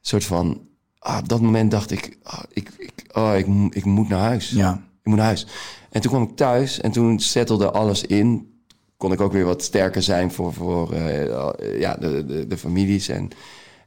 soort 0.02 0.24
van, 0.24 0.62
ah, 1.00 1.18
op 1.18 1.30
dat 1.30 1.42
moment 1.42 1.72
dacht 1.72 1.92
ik, 1.92 2.18
ah, 2.24 2.44
ik, 2.54 2.72
ik, 2.78 2.94
oh, 3.12 3.34
ik, 3.38 3.76
ik 3.76 3.86
moet 3.86 4.10
naar 4.10 4.20
huis. 4.20 4.50
Ja. 4.50 4.74
Ik 4.74 5.10
moet 5.10 5.18
naar 5.18 5.26
huis. 5.26 5.48
En 5.90 6.02
toen 6.02 6.12
kwam 6.12 6.24
ik 6.24 6.36
thuis 6.36 6.82
en 6.82 6.92
toen 6.92 7.20
settelde 7.20 7.72
alles 7.72 8.04
in. 8.04 8.52
Kon 8.98 9.12
ik 9.12 9.22
ook 9.22 9.32
weer 9.32 9.46
wat 9.46 9.64
sterker 9.64 10.02
zijn 10.02 10.32
voor, 10.32 10.54
voor 10.54 10.94
eh, 10.94 11.80
ja, 11.80 11.96
de, 11.96 12.26
de, 12.26 12.48
de 12.48 12.58
families. 12.58 13.08
En, 13.08 13.30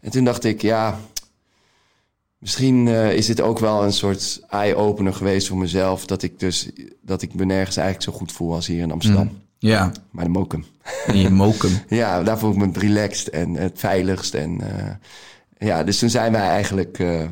en 0.00 0.10
toen 0.10 0.24
dacht 0.24 0.44
ik, 0.44 0.62
ja, 0.62 0.98
misschien 2.46 2.88
eh, 2.88 3.12
is 3.12 3.26
dit 3.26 3.40
ook 3.40 3.58
wel 3.58 3.82
een 3.84 3.92
soort 3.92 4.40
eye-opener 4.48 5.14
geweest 5.14 5.48
voor 5.48 5.56
mezelf. 5.56 6.06
Dat 6.06 6.22
ik 6.22 6.38
dus, 6.40 6.68
dat 7.02 7.22
ik 7.22 7.34
me 7.34 7.44
nergens 7.44 7.76
eigenlijk 7.76 8.10
zo 8.10 8.18
goed 8.18 8.32
voel 8.32 8.54
als 8.54 8.66
hier 8.66 8.82
in 8.82 8.92
Amsterdam. 8.92 9.30
Ja, 9.58 9.92
Maar 10.10 10.24
de 10.24 10.30
Mokum. 10.30 10.64
en 11.06 11.18
je 11.18 11.30
mokum. 11.30 11.70
Ja, 11.88 12.22
daar 12.22 12.38
voel 12.38 12.50
ik 12.50 12.56
me 12.56 12.66
het 12.66 12.76
relaxed 12.76 13.28
en 13.30 13.54
het 13.54 13.72
veiligst. 13.74 14.34
En 14.34 14.60
eh, 14.60 15.68
ja, 15.68 15.84
dus 15.84 15.98
toen 15.98 16.10
zijn 16.10 16.32
wij 16.32 16.48
eigenlijk, 16.48 16.98
eh, 16.98 17.22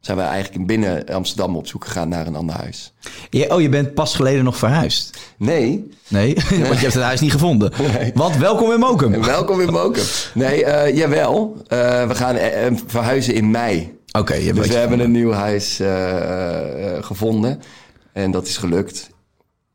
zijn 0.00 0.16
wij 0.16 0.26
eigenlijk 0.26 0.66
binnen 0.66 1.06
Amsterdam 1.06 1.56
op 1.56 1.66
zoek 1.66 1.84
gegaan 1.84 2.08
naar 2.08 2.26
een 2.26 2.36
ander 2.36 2.56
huis. 2.56 2.92
Je, 3.30 3.54
oh, 3.54 3.60
je 3.60 3.68
bent 3.68 3.94
pas 3.94 4.14
geleden 4.14 4.44
nog 4.44 4.56
verhuisd. 4.56 5.18
Nee, 5.38 5.90
Nee, 6.08 6.34
want 6.68 6.74
je 6.74 6.82
hebt 6.82 6.94
het 6.94 7.02
huis 7.02 7.20
niet 7.20 7.32
gevonden. 7.32 7.72
Nee. 7.98 8.10
Want 8.14 8.36
welkom 8.36 8.72
in 8.72 8.78
Mokum. 8.78 9.22
Welkom 9.22 9.60
in 9.60 9.72
Mokum. 9.72 10.04
Nee, 10.34 10.58
jawel. 10.94 11.56
We 11.68 12.14
gaan 12.14 12.36
verhuizen 12.86 13.34
in 13.34 13.50
mei. 13.50 13.93
Oké, 14.18 14.52
Dus 14.52 14.66
we 14.68 14.74
hebben 14.74 15.00
een 15.00 15.10
nieuw 15.10 15.32
huis 15.32 15.80
eh, 15.80 16.96
eh, 16.96 17.04
gevonden. 17.04 17.60
En 18.12 18.30
dat 18.30 18.46
is 18.46 18.56
gelukt. 18.56 19.10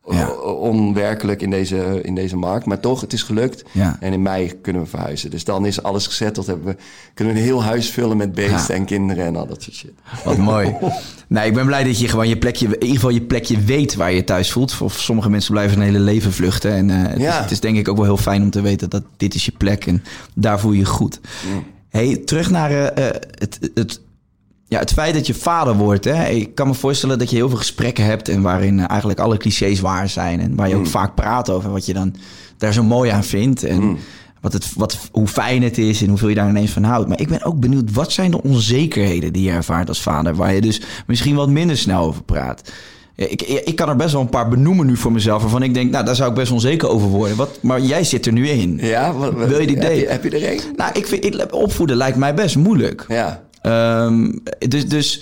Ja. 0.10 0.30
Onwerkelijk 0.42 1.42
in 1.42 1.50
deze, 1.50 2.00
in 2.02 2.16
deze 2.16 2.36
markt. 2.36 2.66
Maar 2.66 2.80
toch, 2.80 3.02
het 3.02 3.14
is 3.14 3.24
gelukt. 3.24 3.64
Ja. 3.72 3.98
En 4.00 4.14
in 4.14 4.22
mei 4.22 4.62
kunnen 4.62 4.82
we 4.82 4.88
verhuizen. 4.88 5.30
Dus 5.30 5.44
dan 5.44 5.66
is 5.66 5.84
alles 5.84 6.08
gezetteld. 6.08 6.48
Hebben 6.48 6.66
we, 6.66 6.76
kunnen 7.14 7.34
we 7.34 7.40
een 7.40 7.46
heel 7.46 7.64
huis 7.64 7.90
vullen 7.90 8.18
met 8.18 8.34
beesten 8.34 8.74
Ja. 8.74 8.80
en 8.80 8.86
kinderen 8.86 9.26
en 9.26 9.36
al 9.36 9.48
dat 9.48 9.64
soort 9.64 9.76
shit. 9.76 9.92
Wat 10.24 10.38
mooi. 10.38 10.76
Nee, 11.28 11.48
ik 11.48 11.54
ben 11.54 11.66
blij 11.66 11.84
dat 11.84 12.00
je 12.00 12.08
gewoon 12.08 12.28
je 12.28 12.38
plekje, 12.38 12.66
in 12.66 12.74
ieder 12.74 12.96
geval 12.96 13.10
je 13.10 13.22
plekje 13.22 13.60
weet 13.60 13.96
waar 13.96 14.12
je 14.12 14.24
thuis 14.24 14.52
voelt. 14.52 14.74
Voor 14.74 14.92
sommige 14.92 15.30
mensen 15.30 15.52
blijven 15.52 15.78
hun 15.78 15.86
hele 15.86 16.00
leven 16.00 16.34
vluchten. 16.34 16.72
En 16.72 16.90
eh, 16.90 17.12
het, 17.12 17.20
Ja. 17.22 17.36
is, 17.36 17.42
het 17.42 17.52
is 17.52 17.60
denk 17.60 17.78
ik 17.78 17.88
ook 17.88 17.96
wel 17.96 18.06
heel 18.06 18.18
fijn 18.18 18.42
om 18.42 18.50
te 18.50 18.62
weten 18.62 18.90
dat 18.90 19.04
dit 19.18 19.34
is 19.36 19.46
je 19.46 19.52
plek 19.58 19.86
en 19.86 20.04
daar 20.36 20.60
voel 20.60 20.72
je 20.72 20.80
je 20.80 20.86
goed. 20.86 21.20
Hey, 21.90 22.18
terug 22.26 22.50
naar 22.50 22.72
eh, 22.72 23.08
eh, 23.08 23.16
het, 23.32 23.72
het, 23.74 24.00
ja, 24.70 24.80
het 24.80 24.92
feit 24.94 25.14
dat 25.14 25.28
je 25.28 25.34
vader 25.34 25.76
wordt. 25.76 26.06
Hè? 26.06 26.28
Ik 26.28 26.56
kan 26.56 26.68
me 26.68 26.74
voorstellen 26.74 27.20
dat 27.20 27.30
je 27.30 27.36
heel 27.36 27.50
veel 27.50 27.58
gesprekken 27.58 28.06
hebt 28.06 28.30
en 28.30 28.42
waarin 28.42 28.80
eh, 28.80 28.90
eigenlijk 28.90 29.20
alle 29.20 29.38
clichés 29.38 29.80
waar 29.80 30.10
zijn. 30.10 30.40
En 30.40 30.56
waar 30.56 30.70
je 30.70 30.76
ook 30.76 30.88
vaak 30.88 31.16
praat 31.16 31.50
over 31.50 31.72
wat 31.72 31.86
je 31.86 31.94
dan 31.94 32.16
daar 32.58 32.74
zo 32.74 32.84
mooi 32.84 33.10
aan 33.12 33.24
vindt. 33.24 33.64
En 33.64 33.98
wat 34.42 34.54
het, 34.54 34.74
wat, 34.76 34.98
hoe 35.12 35.28
fijn 35.28 35.64
het 35.64 35.78
is 35.78 36.02
en 36.02 36.08
hoeveel 36.10 36.28
je 36.30 36.36
daar 36.36 36.50
ineens 36.50 36.72
van 36.72 36.84
houdt. 36.84 37.08
Maar 37.08 37.20
ik 37.20 37.28
ben 37.28 37.44
ook 37.44 37.60
benieuwd, 37.60 37.92
wat 37.94 38.12
zijn 38.12 38.32
de 38.32 38.44
onzekerheden 38.44 39.34
die 39.34 39.44
je 39.44 39.52
ervaart 39.52 39.88
als 39.88 40.02
vader? 40.02 40.36
Waar 40.36 40.54
je 40.54 40.62
dus 40.62 40.82
misschien 41.08 41.36
wat 41.36 41.50
minder 41.50 41.78
snel 41.78 42.04
over 42.06 42.24
praat. 42.24 42.72
Ik, 43.16 43.42
ik 43.42 43.76
kan 43.76 43.90
er 43.90 43.96
best 43.96 44.12
wel 44.12 44.22
een 44.22 44.30
paar 44.30 44.48
benoemen 44.50 44.86
nu 44.86 44.98
voor 44.98 45.12
mezelf. 45.12 45.42
Waarvan 45.42 45.64
ik 45.64 45.74
denk, 45.74 45.92
nou, 45.92 46.06
daar 46.06 46.16
zou 46.16 46.30
ik 46.30 46.36
best 46.36 46.52
onzeker 46.52 46.90
over 46.90 47.08
worden. 47.08 47.38
Wat, 47.38 47.58
maar 47.62 47.82
jij 47.82 48.04
zit 48.04 48.26
er 48.26 48.32
nu 48.32 48.48
in. 48.48 48.78
Ja, 48.82 49.14
wat, 49.14 49.34
wat- 49.34 49.48
Wil 49.48 49.60
je 49.60 49.68
die 49.68 49.76
je, 49.76 50.06
heb 50.08 50.24
je 50.24 50.30
er 50.30 50.52
een? 50.52 50.60
Nou, 50.76 50.92
ik 50.94 51.08
vind 51.08 51.26
ik- 51.26 51.54
opvoeden 51.54 51.98
lijkt 51.98 52.18
mij 52.18 52.34
best 52.34 52.56
moeilijk. 52.56 53.06
Ja. 53.08 53.44
Ehm, 53.62 54.32
dus, 54.68 54.88
dus, 54.88 55.22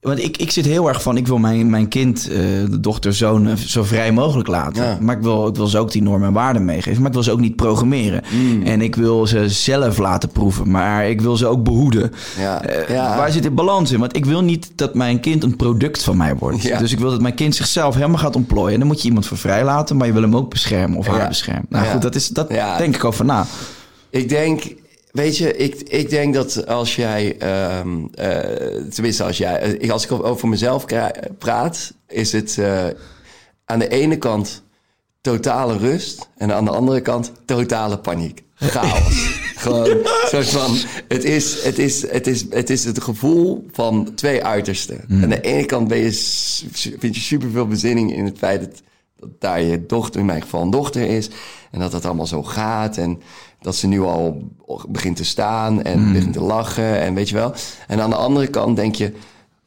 want 0.00 0.18
ik, 0.18 0.36
ik 0.36 0.50
zit 0.50 0.64
heel 0.64 0.88
erg 0.88 1.02
van, 1.02 1.16
ik 1.16 1.26
wil 1.26 1.38
mijn, 1.38 1.70
mijn 1.70 1.88
kind, 1.88 2.28
eh, 2.28 2.36
de 2.70 2.80
dochter, 2.80 3.14
zoon, 3.14 3.48
eh, 3.48 3.54
zo 3.54 3.82
vrij 3.82 4.12
mogelijk 4.12 4.48
laten. 4.48 4.84
Ja. 4.84 4.98
Maar 5.00 5.16
ik 5.16 5.22
wil, 5.22 5.46
ik 5.48 5.56
wil 5.56 5.66
ze 5.66 5.78
ook 5.78 5.92
die 5.92 6.02
normen 6.02 6.28
en 6.28 6.34
waarden 6.34 6.64
meegeven. 6.64 6.98
Maar 6.98 7.06
ik 7.06 7.12
wil 7.14 7.22
ze 7.22 7.30
ook 7.30 7.40
niet 7.40 7.56
programmeren. 7.56 8.22
Mm. 8.30 8.62
En 8.62 8.80
ik 8.80 8.96
wil 8.96 9.26
ze 9.26 9.48
zelf 9.48 9.98
laten 9.98 10.28
proeven. 10.28 10.70
Maar 10.70 11.08
ik 11.08 11.20
wil 11.20 11.36
ze 11.36 11.46
ook 11.46 11.62
behoeden. 11.64 12.12
Ja. 12.38 12.62
Eh, 12.62 12.88
Ja. 12.88 13.16
Waar 13.16 13.32
zit 13.32 13.42
de 13.42 13.50
balans 13.50 13.92
in? 13.92 14.00
Want 14.00 14.16
ik 14.16 14.24
wil 14.24 14.42
niet 14.42 14.70
dat 14.74 14.94
mijn 14.94 15.20
kind 15.20 15.42
een 15.42 15.56
product 15.56 16.02
van 16.02 16.16
mij 16.16 16.36
wordt. 16.36 16.78
Dus 16.78 16.92
ik 16.92 16.98
wil 16.98 17.10
dat 17.10 17.20
mijn 17.20 17.34
kind 17.34 17.54
zichzelf 17.54 17.94
helemaal 17.94 18.18
gaat 18.18 18.36
ontplooien. 18.36 18.72
En 18.72 18.78
dan 18.78 18.88
moet 18.88 19.00
je 19.02 19.08
iemand 19.08 19.26
voor 19.26 19.36
vrij 19.38 19.64
laten, 19.64 19.96
maar 19.96 20.06
je 20.06 20.12
wil 20.12 20.22
hem 20.22 20.36
ook 20.36 20.50
beschermen 20.50 20.98
of 20.98 21.06
haar 21.06 21.28
beschermen. 21.28 21.66
Nou 21.68 21.86
goed, 21.86 22.02
dat, 22.02 22.14
is, 22.14 22.28
dat 22.28 22.48
denk 22.78 22.94
ik 22.94 23.04
over 23.04 23.24
na. 23.24 23.46
Ik 24.10 24.28
denk, 24.28 24.62
weet 25.16 25.36
je, 25.36 25.56
ik, 25.56 25.74
ik 25.74 26.10
denk 26.10 26.34
dat 26.34 26.66
als 26.66 26.96
jij, 26.96 27.36
ehm, 27.38 28.04
eh, 28.14 28.38
tenminste 28.90 29.24
als 29.24 29.38
jij, 29.38 29.58
eh, 29.60 29.72
ik- 29.72 29.90
als 29.90 30.04
ik 30.04 30.12
over 30.12 30.48
mezelf 30.48 30.84
praat, 31.38 31.92
is 32.08 32.32
het 32.32 32.58
eh, 32.58 32.84
aan 33.64 33.78
de 33.78 33.88
ene 33.88 34.16
kant 34.18 34.62
totale 35.20 35.76
rust 35.76 36.28
en 36.36 36.52
aan 36.54 36.64
de 36.64 36.70
andere 36.70 37.00
kant 37.00 37.32
totale 37.44 37.98
paniek. 37.98 38.42
Chaos. 38.54 39.34
Gewoon 39.56 39.98
soort 40.28 40.48
van, 40.48 40.76
het 41.08 41.24
is 41.24 41.62
het, 41.64 41.78
is, 41.78 42.10
het, 42.10 42.26
is, 42.26 42.44
het 42.50 42.70
is 42.70 42.84
het 42.84 43.02
gevoel 43.02 43.66
van 43.72 44.12
twee 44.14 44.44
uitersten. 44.44 45.04
Aan 45.22 45.28
de 45.28 45.40
ene 45.40 45.64
kant 45.66 45.88
ben 45.88 45.98
je, 45.98 46.12
vind 46.98 47.14
je 47.14 47.20
superveel 47.20 47.66
bezinning 47.66 48.12
in 48.16 48.24
het 48.24 48.38
feit 48.38 48.60
dat, 48.60 48.82
dat 49.18 49.40
daar 49.40 49.62
je 49.62 49.86
dochter, 49.86 50.20
in 50.20 50.26
mijn 50.26 50.42
geval 50.42 50.62
een 50.62 50.70
dochter 50.70 51.02
is. 51.02 51.28
En 51.70 51.80
dat 51.80 51.90
dat 51.90 52.04
allemaal 52.04 52.26
zo 52.26 52.42
gaat. 52.42 52.96
En 52.96 53.20
dat 53.60 53.76
ze 53.76 53.86
nu 53.86 54.00
al 54.00 54.42
begint 54.88 55.16
te 55.16 55.24
staan 55.24 55.82
en 55.82 56.12
begint 56.12 56.32
te 56.32 56.40
lachen. 56.40 57.00
En 57.00 57.14
weet 57.14 57.28
je 57.28 57.34
wel. 57.34 57.54
En 57.86 58.00
aan 58.00 58.10
de 58.10 58.16
andere 58.16 58.46
kant 58.46 58.76
denk 58.76 58.94
je... 58.94 59.12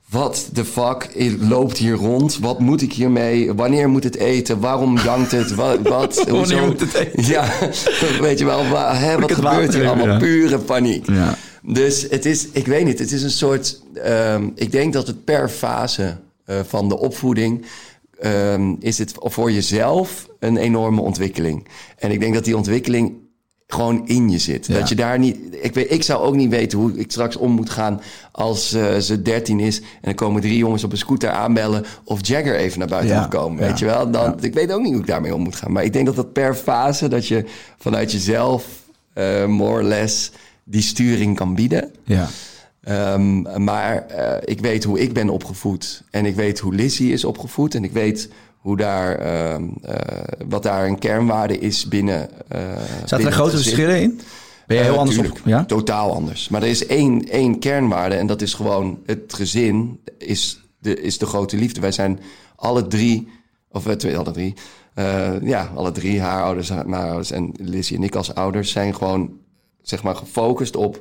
Wat 0.09 0.49
de 0.53 0.65
fuck 0.65 1.09
loopt 1.39 1.77
hier 1.77 1.93
rond? 1.93 2.37
Wat 2.39 2.59
moet 2.59 2.81
ik 2.81 2.93
hiermee? 2.93 3.53
Wanneer 3.53 3.89
moet 3.89 4.03
het 4.03 4.15
eten? 4.15 4.59
Waarom 4.59 4.97
jankt 4.97 5.31
het? 5.31 5.55
Wat? 5.55 5.79
wat 5.81 6.23
hoezo? 6.29 6.65
moet 6.65 6.79
het 6.79 6.93
eten? 6.93 7.23
Ja, 7.25 7.49
weet 8.21 8.39
je 8.39 8.45
wel. 8.45 8.63
Hè, 8.95 9.19
wat 9.19 9.31
gebeurt 9.31 9.73
hier 9.73 9.87
allemaal? 9.87 10.07
ja. 10.07 10.17
Pure 10.17 10.57
paniek. 10.59 11.05
Ja. 11.07 11.35
Dus 11.63 12.07
het 12.09 12.25
is, 12.25 12.47
ik 12.51 12.65
weet 12.67 12.85
niet, 12.85 12.99
het 12.99 13.11
is 13.11 13.23
een 13.23 13.31
soort. 13.31 13.81
ehm, 13.93 14.49
ik 14.55 14.71
denk 14.71 14.93
dat 14.93 15.07
het 15.07 15.23
per 15.23 15.49
fase 15.49 16.17
eh, 16.45 16.59
van 16.67 16.89
de 16.89 16.97
opvoeding. 16.99 17.65
ehm, 18.19 18.73
is 18.79 18.97
het 18.97 19.13
voor 19.17 19.51
jezelf 19.51 20.27
een 20.39 20.57
enorme 20.57 21.01
ontwikkeling. 21.01 21.67
En 21.97 22.11
ik 22.11 22.19
denk 22.19 22.33
dat 22.33 22.45
die 22.45 22.57
ontwikkeling 22.57 23.13
gewoon 23.73 24.07
in 24.07 24.29
je 24.29 24.37
zit. 24.37 24.67
Ja. 24.67 24.73
Dat 24.79 24.89
je 24.89 24.95
daar 24.95 25.19
niet. 25.19 25.37
Ik, 25.61 25.73
weet, 25.73 25.91
ik 25.91 26.03
zou 26.03 26.23
ook 26.23 26.35
niet 26.35 26.49
weten 26.49 26.79
hoe 26.79 26.91
ik 26.97 27.11
straks 27.11 27.35
om 27.35 27.51
moet 27.51 27.69
gaan 27.69 28.01
als 28.31 28.73
eh, 28.73 28.97
ze 28.97 29.21
13 29.21 29.59
is. 29.59 29.79
En 29.79 29.85
er 30.01 30.15
komen 30.15 30.41
drie 30.41 30.57
jongens 30.57 30.83
op 30.83 30.91
een 30.91 30.97
scooter 30.97 31.29
aanbellen. 31.29 31.85
Of 32.03 32.27
Jagger 32.27 32.55
even 32.55 32.79
naar 32.79 32.87
buiten 32.87 33.13
Ja. 33.15 33.19
moet 33.21 33.29
komen. 33.29 33.61
Ja. 33.61 33.67
Weet 33.69 33.79
je 33.79 33.85
wel? 33.85 34.11
Dan, 34.11 34.35
Ik 34.43 34.53
weet 34.53 34.71
ook 34.71 34.81
niet 34.81 34.91
hoe 34.91 35.01
ik 35.01 35.07
daarmee 35.07 35.35
om 35.35 35.41
moet 35.41 35.55
gaan. 35.55 35.71
Maar 35.71 35.83
ik 35.83 35.93
denk 35.93 36.05
dat 36.05 36.15
dat 36.15 36.33
per 36.33 36.55
fase 36.55 37.07
dat 37.07 37.27
je 37.27 37.45
vanuit 37.77 38.11
jezelf 38.11 38.65
eh 39.13 39.45
more 39.45 39.71
or 39.71 39.83
less 39.83 40.31
die 40.63 40.81
sturing 40.81 41.35
kan 41.35 41.55
bieden. 41.55 41.91
Ja. 42.03 42.27
Ehm, 42.83 43.63
maar 43.63 44.05
eh, 44.07 44.35
ik 44.45 44.59
weet 44.59 44.83
hoe 44.83 44.99
ik 44.99 45.13
ben 45.13 45.29
opgevoed. 45.29 46.03
En 46.11 46.25
ik 46.25 46.35
weet 46.35 46.59
hoe 46.59 46.75
Lizzie 46.75 47.11
is 47.13 47.25
opgevoed. 47.25 47.75
En 47.75 47.83
ik 47.83 47.91
weet 47.91 48.29
hoe 48.59 48.77
daar, 48.77 49.15
ehm, 49.15 49.63
eh, 49.81 49.95
wat 50.47 50.63
daar 50.63 50.85
een 50.87 50.99
kernwaarde 50.99 51.59
is 51.59 51.87
binnen. 51.87 52.49
eh 52.49 52.59
Zaten 53.05 53.25
er 53.25 53.31
grote 53.31 53.55
verschillen 53.57 54.01
in? 54.01 54.19
Ben 54.67 54.77
je 54.77 54.83
heel 54.83 54.93
Eh, 54.93 54.99
anders 54.99 55.17
op? 55.17 55.41
Ja? 55.45 55.65
Totaal 55.65 56.13
anders. 56.13 56.49
Maar 56.49 56.61
er 56.61 56.67
is 56.67 56.85
één, 56.85 57.29
één 57.29 57.59
kernwaarde 57.59 58.15
en 58.15 58.27
dat 58.27 58.41
is 58.41 58.53
gewoon 58.53 58.99
het 59.05 59.33
gezin 59.33 59.99
is 60.17 60.61
de, 60.79 61.01
is 61.01 61.17
de 61.17 61.25
grote 61.25 61.57
liefde. 61.57 61.81
Wij 61.81 61.91
zijn 61.91 62.19
alle 62.55 62.87
drie, 62.87 63.27
of 63.71 63.83
we 63.83 63.95
twee, 63.95 64.17
alle 64.17 64.31
drie, 64.31 64.53
ja, 65.41 65.71
alle 65.75 65.91
drie, 65.91 66.21
haar 66.21 66.43
ouders, 66.43 66.69
haar 66.69 66.89
mijn 66.89 67.03
ouders 67.03 67.31
en 67.31 67.51
Lizzie 67.57 67.97
en 67.97 68.03
ik 68.03 68.15
als 68.15 68.33
ouders 68.35 68.71
zijn 68.71 68.95
gewoon, 68.95 69.31
zeg 69.81 70.03
maar, 70.03 70.15
gefocust 70.15 70.75
op 70.75 70.99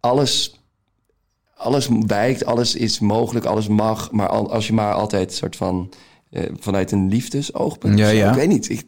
alles. 0.00 0.60
Alles 1.56 1.88
wijkt, 2.06 2.44
alles 2.44 2.74
is 2.74 2.98
mogelijk, 3.00 3.44
alles 3.44 3.68
mag. 3.68 4.10
Maar 4.10 4.28
al- 4.28 4.52
als 4.52 4.66
je 4.66 4.72
maar 4.72 4.92
altijd 4.94 5.32
soort 5.32 5.56
van 5.56 5.88
eh, 6.32 6.42
vanuit 6.60 6.92
een 6.92 7.08
liefdesoogpunt. 7.08 7.98
Ja. 7.98 8.28
Ik 8.28 8.34
weet 8.34 8.48
niet. 8.48 8.68
Ik, 8.68 8.84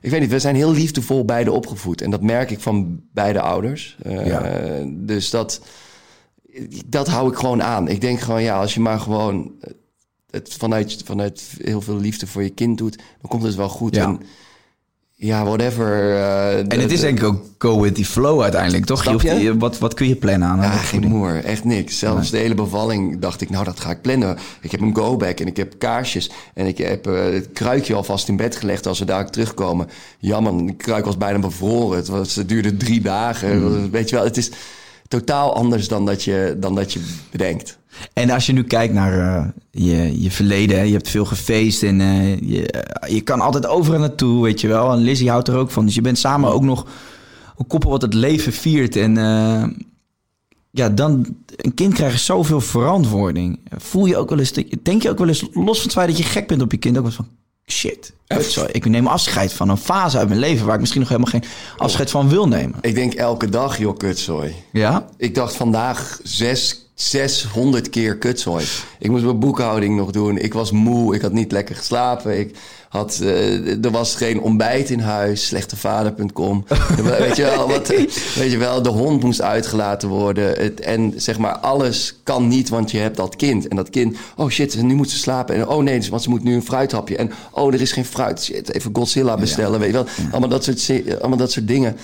ik 0.00 0.10
weet 0.10 0.20
niet, 0.20 0.30
we 0.30 0.38
zijn 0.38 0.54
heel 0.56 0.72
liefdevol 0.72 1.24
beide 1.24 1.52
opgevoed. 1.52 2.00
En 2.02 2.10
dat 2.10 2.22
merk 2.22 2.50
ik 2.50 2.60
van 2.60 3.00
beide 3.12 3.40
ouders. 3.40 3.96
Eh, 4.02 4.26
Ja. 4.26 4.84
Dus 4.88 5.30
dat, 5.30 5.60
dat 6.86 7.08
hou 7.08 7.30
ik 7.30 7.36
gewoon 7.38 7.62
aan. 7.62 7.88
Ik 7.88 8.00
denk 8.00 8.20
gewoon, 8.20 8.42
ja, 8.42 8.60
als 8.60 8.74
je 8.74 8.80
maar 8.80 9.00
gewoon 9.00 9.52
het 10.30 10.54
vanuit, 10.58 11.02
vanuit 11.04 11.50
heel 11.62 11.80
veel 11.80 11.96
liefde 11.96 12.26
voor 12.26 12.42
je 12.42 12.50
kind 12.50 12.78
doet, 12.78 12.96
dan 12.96 13.30
komt 13.30 13.42
het 13.42 13.54
wel 13.54 13.68
goed. 13.68 13.94
Ja. 13.94 14.04
En 14.04 14.20
ja, 15.20 15.44
whatever. 15.44 15.86
eh, 16.16 16.58
En 16.58 16.80
het 16.80 16.92
is 16.92 17.00
de- 17.00 17.06
denk 17.06 17.18
ik 17.18 17.24
ook 17.24 17.42
go 17.58 17.80
with 17.80 17.94
the 17.94 18.04
flow 18.04 18.42
uiteindelijk, 18.42 18.84
toch? 18.84 19.04
Hoeft- 19.04 19.24
je? 19.24 19.56
wat, 19.58 19.78
wat 19.78 19.94
kun 19.94 20.08
je 20.08 20.16
plannen 20.16 20.48
aan? 20.48 20.56
Ja, 20.60 20.70
aan 20.70 20.78
geen 20.78 21.08
moer. 21.08 21.44
Echt 21.44 21.64
niks. 21.64 21.98
Zelfs 21.98 22.30
de 22.30 22.36
hele 22.38 22.54
bevalling 22.54 23.18
dacht 23.20 23.40
ik, 23.40 23.50
nou, 23.50 23.64
dat 23.64 23.80
ga 23.80 23.90
ik 23.90 24.00
plannen. 24.02 24.36
Ik 24.60 24.70
heb 24.70 24.80
een 24.80 24.96
go-back 24.96 25.40
en 25.40 25.46
ik 25.46 25.56
heb 25.56 25.74
kaarsjes. 25.78 26.30
En 26.54 26.66
ik 26.66 26.78
heb 26.78 27.06
eh, 27.06 27.14
het 27.32 27.48
kruikje 27.52 27.94
alvast 27.94 28.28
in 28.28 28.36
bed 28.36 28.56
gelegd 28.56 28.86
als 28.86 28.98
we 28.98 29.04
daar 29.04 29.30
terugkomen. 29.30 29.88
Jammer, 30.18 30.66
de 30.66 30.72
kruik 30.74 31.04
was 31.04 31.16
bijna 31.16 31.38
bevroren. 31.38 31.96
Het, 31.96 32.08
was, 32.08 32.34
het 32.34 32.48
duurde 32.48 32.76
drie 32.76 33.00
dagen. 33.00 33.90
Weet 33.90 34.08
je 34.08 34.16
wel, 34.16 34.24
het 34.24 34.36
is 34.36 34.50
totaal 35.08 35.54
anders 35.54 35.88
dan 35.88 36.06
dat 36.06 36.22
je, 36.22 36.56
dan 36.60 36.74
dat 36.74 36.92
je 36.92 37.00
bedenkt. 37.30 37.78
En 38.12 38.30
als 38.30 38.46
je 38.46 38.52
nu 38.52 38.64
kijkt 38.64 38.94
naar 38.94 39.12
eh, 39.12 39.46
je, 39.70 40.22
je 40.22 40.30
verleden, 40.30 40.86
je 40.86 40.92
hebt 40.92 41.08
veel 41.08 41.24
gefeest 41.24 41.82
en 41.82 42.00
eh, 42.00 42.40
je, 42.40 42.66
eh, 42.66 43.14
je 43.14 43.20
kan 43.20 43.40
altijd 43.40 43.66
overal 43.66 44.00
naartoe, 44.00 44.42
weet 44.42 44.60
je 44.60 44.68
wel. 44.68 44.92
En 44.92 44.98
Lizzie 44.98 45.30
houdt 45.30 45.48
er 45.48 45.56
ook 45.56 45.70
van. 45.70 45.84
Dus 45.84 45.94
je 45.94 46.00
bent 46.00 46.18
samen 46.18 46.52
ook 46.52 46.62
nog 46.62 46.86
een 47.56 47.66
koppel 47.66 47.90
wat 47.90 48.02
het 48.02 48.14
leven 48.14 48.52
viert. 48.52 48.96
En 48.96 49.14
ja, 50.70 50.88
dan 50.88 51.36
een 51.56 51.74
kind 51.74 51.94
krijgt 51.94 52.20
zoveel 52.20 52.60
verantwoording. 52.60 53.60
Voel 53.76 54.06
je 54.06 54.16
ook 54.16 54.28
wel 54.28 54.38
eens, 54.38 54.52
denk 54.82 55.02
je 55.02 55.10
ook 55.10 55.18
wel 55.18 55.28
eens, 55.28 55.48
los 55.52 55.76
van 55.76 55.82
het 55.82 55.92
feit 55.92 56.08
dat 56.08 56.18
je 56.18 56.24
gek 56.24 56.46
bent 56.46 56.62
op 56.62 56.72
je 56.72 56.78
kind, 56.78 56.96
ook 56.96 57.02
wel 57.02 57.12
van 57.12 57.28
shit. 57.68 58.12
Ik 58.72 58.84
neem 58.84 59.06
afscheid 59.06 59.52
van 59.52 59.68
een 59.68 59.76
fase 59.76 60.18
uit 60.18 60.28
mijn 60.28 60.40
leven 60.40 60.64
waar 60.66 60.74
ik 60.74 60.80
misschien 60.80 61.00
nog 61.00 61.10
helemaal 61.10 61.30
geen 61.30 61.44
afscheid 61.76 62.10
van 62.10 62.28
wil 62.28 62.48
nemen. 62.48 62.78
Ik 62.80 62.94
denk 62.94 63.14
elke 63.14 63.48
dag, 63.48 63.78
joh, 63.78 63.96
kutzooi. 63.96 64.54
Ja? 64.72 65.08
Ik 65.16 65.34
dacht 65.34 65.56
vandaag 65.56 66.20
zes, 66.22 66.90
600 66.94 67.90
keer 67.90 68.16
kutzooi. 68.16 68.64
Ik 68.98 69.10
moest 69.10 69.24
mijn 69.24 69.38
boekhouding 69.38 69.96
nog 69.96 70.10
doen. 70.10 70.38
Ik 70.38 70.52
was 70.52 70.70
moe. 70.70 71.14
Ik 71.14 71.20
had 71.20 71.32
niet 71.32 71.52
lekker 71.52 71.76
geslapen. 71.76 72.38
Ik 72.38 72.56
had, 72.88 73.20
eh, 73.22 73.84
er 73.84 73.90
was 73.90 74.14
geen 74.14 74.40
ontbijt 74.40 74.90
in 74.90 75.00
huis. 75.00 75.46
Slechtevader.com. 75.46 76.64
weet, 77.18 77.36
je 77.36 77.42
wel, 77.42 77.68
wat, 77.68 77.88
weet 78.34 78.50
je 78.50 78.56
wel, 78.58 78.82
de 78.82 78.88
hond 78.88 79.22
moest 79.22 79.42
uitgelaten 79.42 80.08
worden. 80.08 80.62
Het, 80.62 80.80
en 80.80 81.12
zeg 81.16 81.38
maar, 81.38 81.58
alles 81.58 82.20
kan 82.22 82.48
niet, 82.48 82.68
want 82.68 82.90
je 82.90 82.98
hebt 82.98 83.16
dat 83.16 83.36
kind. 83.36 83.68
En 83.68 83.76
dat 83.76 83.90
kind, 83.90 84.16
oh 84.36 84.48
shit, 84.48 84.82
nu 84.82 84.94
moet 84.94 85.10
ze 85.10 85.18
slapen. 85.18 85.54
En 85.54 85.68
oh 85.68 85.82
nee, 85.82 86.10
want 86.10 86.22
ze 86.22 86.30
moet 86.30 86.44
nu 86.44 86.54
een 86.54 86.64
fruithapje. 86.64 87.16
En 87.16 87.30
oh, 87.50 87.74
er 87.74 87.80
is 87.80 87.92
geen 87.92 88.04
fruit. 88.04 88.42
Shit, 88.42 88.74
even 88.74 88.90
Godzilla 88.94 89.36
bestellen. 89.36 89.80
Weet 89.80 89.88
je 89.88 89.94
wel. 89.94 90.06
Allemaal, 90.30 90.48
dat 90.48 90.64
soort, 90.64 90.90
allemaal 91.20 91.38
dat 91.38 91.52
soort 91.52 91.68
dingen. 91.68 91.96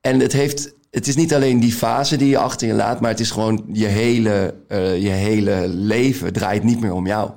En 0.00 0.20
het 0.20 0.32
heeft. 0.32 0.72
Het 0.90 1.06
is 1.06 1.16
niet 1.16 1.34
alleen 1.34 1.60
die 1.60 1.72
fase 1.72 2.16
die 2.16 2.28
je 2.28 2.38
achter 2.38 2.66
je 2.66 2.74
laat, 2.74 3.00
maar 3.00 3.10
het 3.10 3.20
is 3.20 3.30
gewoon 3.30 3.64
je 3.72 3.86
hele, 3.86 4.54
eh, 4.68 5.02
je 5.02 5.08
hele 5.08 5.68
leven 5.68 6.32
draait 6.32 6.62
niet 6.62 6.80
meer 6.80 6.92
om 6.92 7.06
jou. 7.06 7.30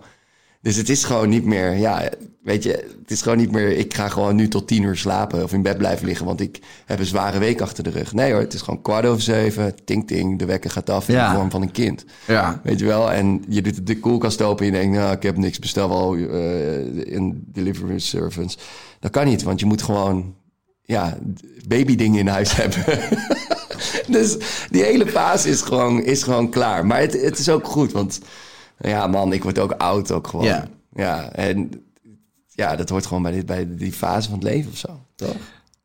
Dus 0.68 0.76
het 0.76 0.90
is 0.90 1.04
gewoon 1.04 1.30
niet 1.30 1.46
meer, 1.46 1.74
ja, 1.78 2.10
weet 2.44 2.64
je, 2.64 2.72
het 3.02 3.12
is 3.12 3.22
gewoon 3.22 3.38
niet 3.38 3.52
meer, 3.52 3.78
ik 3.78 3.94
ga 3.94 4.08
gewoon 4.10 4.36
nu 4.36 4.48
tot 4.48 4.68
tien 4.68 4.84
uur 4.84 4.98
slapen 4.98 5.44
of 5.44 5.54
in 5.54 5.62
bed 5.62 5.78
blijven 5.78 6.06
liggen, 6.08 6.26
want 6.26 6.42
ik 6.42 6.60
heb 6.86 7.00
een 7.00 7.06
zware 7.06 7.40
week 7.40 7.62
achter 7.62 7.84
de 7.84 7.90
rug. 7.90 8.14
Nee 8.14 8.32
hoor, 8.32 8.42
het 8.42 8.54
is 8.54 8.62
gewoon 8.62 8.82
kwart 8.82 9.06
over 9.06 9.22
zeven, 9.22 9.76
ting 9.86 10.08
ting, 10.08 10.40
de 10.40 10.46
wekker 10.46 10.70
gaat 10.70 10.90
af 10.90 11.08
in 11.08 11.16
Ja. 11.16 11.30
de 11.30 11.36
vorm 11.38 11.52
van 11.52 11.62
een 11.62 11.72
kind. 11.72 12.06
Ja. 12.28 12.62
Weet 12.64 12.80
je 12.80 12.86
wel, 12.86 13.12
en 13.12 13.44
je 13.50 13.62
doet 13.62 13.88
de 13.88 14.00
koelkast 14.00 14.42
open 14.42 14.66
en 14.66 14.72
je 14.74 14.80
denkt, 14.80 14.98
nou, 14.98 15.16
ik 15.16 15.24
heb 15.24 15.38
niks, 15.38 15.60
bestel 15.60 15.90
wel 15.90 16.16
eh, 16.16 17.16
een 17.16 17.44
delivery 17.46 18.00
service. 18.00 18.58
Dat 19.00 19.12
kan 19.12 19.26
niet, 19.26 19.44
want 19.44 19.60
je 19.60 19.66
moet 19.66 19.82
gewoon, 19.82 20.36
ja, 20.82 21.18
babydingen 21.68 22.20
in 22.20 22.28
huis 22.28 22.56
hebben. 22.62 22.84
dus 24.08 24.38
die 24.70 24.84
hele 24.84 25.08
fase 25.08 25.50
is 25.50 25.62
gewoon, 25.62 26.04
is 26.04 26.24
gewoon 26.24 26.50
klaar. 26.50 26.86
Maar 26.86 27.00
het, 27.00 27.22
het 27.22 27.40
is 27.40 27.50
ook 27.50 27.68
goed, 27.68 27.92
want 27.92 28.20
ja, 28.80 29.08
man, 29.08 29.34
ik 29.34 29.44
word 29.44 29.60
ook 29.60 29.72
oud 29.72 30.12
ook 30.12 30.28
gewoon. 30.28 30.46
Ja. 30.46 30.68
ja 30.94 31.32
en 31.32 31.72
ja, 32.48 32.76
dat 32.76 32.90
hoort 32.90 33.06
gewoon 33.06 33.24
bij, 33.24 33.32
dit, 33.32 33.46
bij 33.46 33.76
die 33.76 33.92
fase 33.94 34.30
van 34.30 34.38
het 34.40 34.48
leven 34.48 34.72
of 34.72 34.78
zo, 34.78 35.00
toch? 35.16 35.36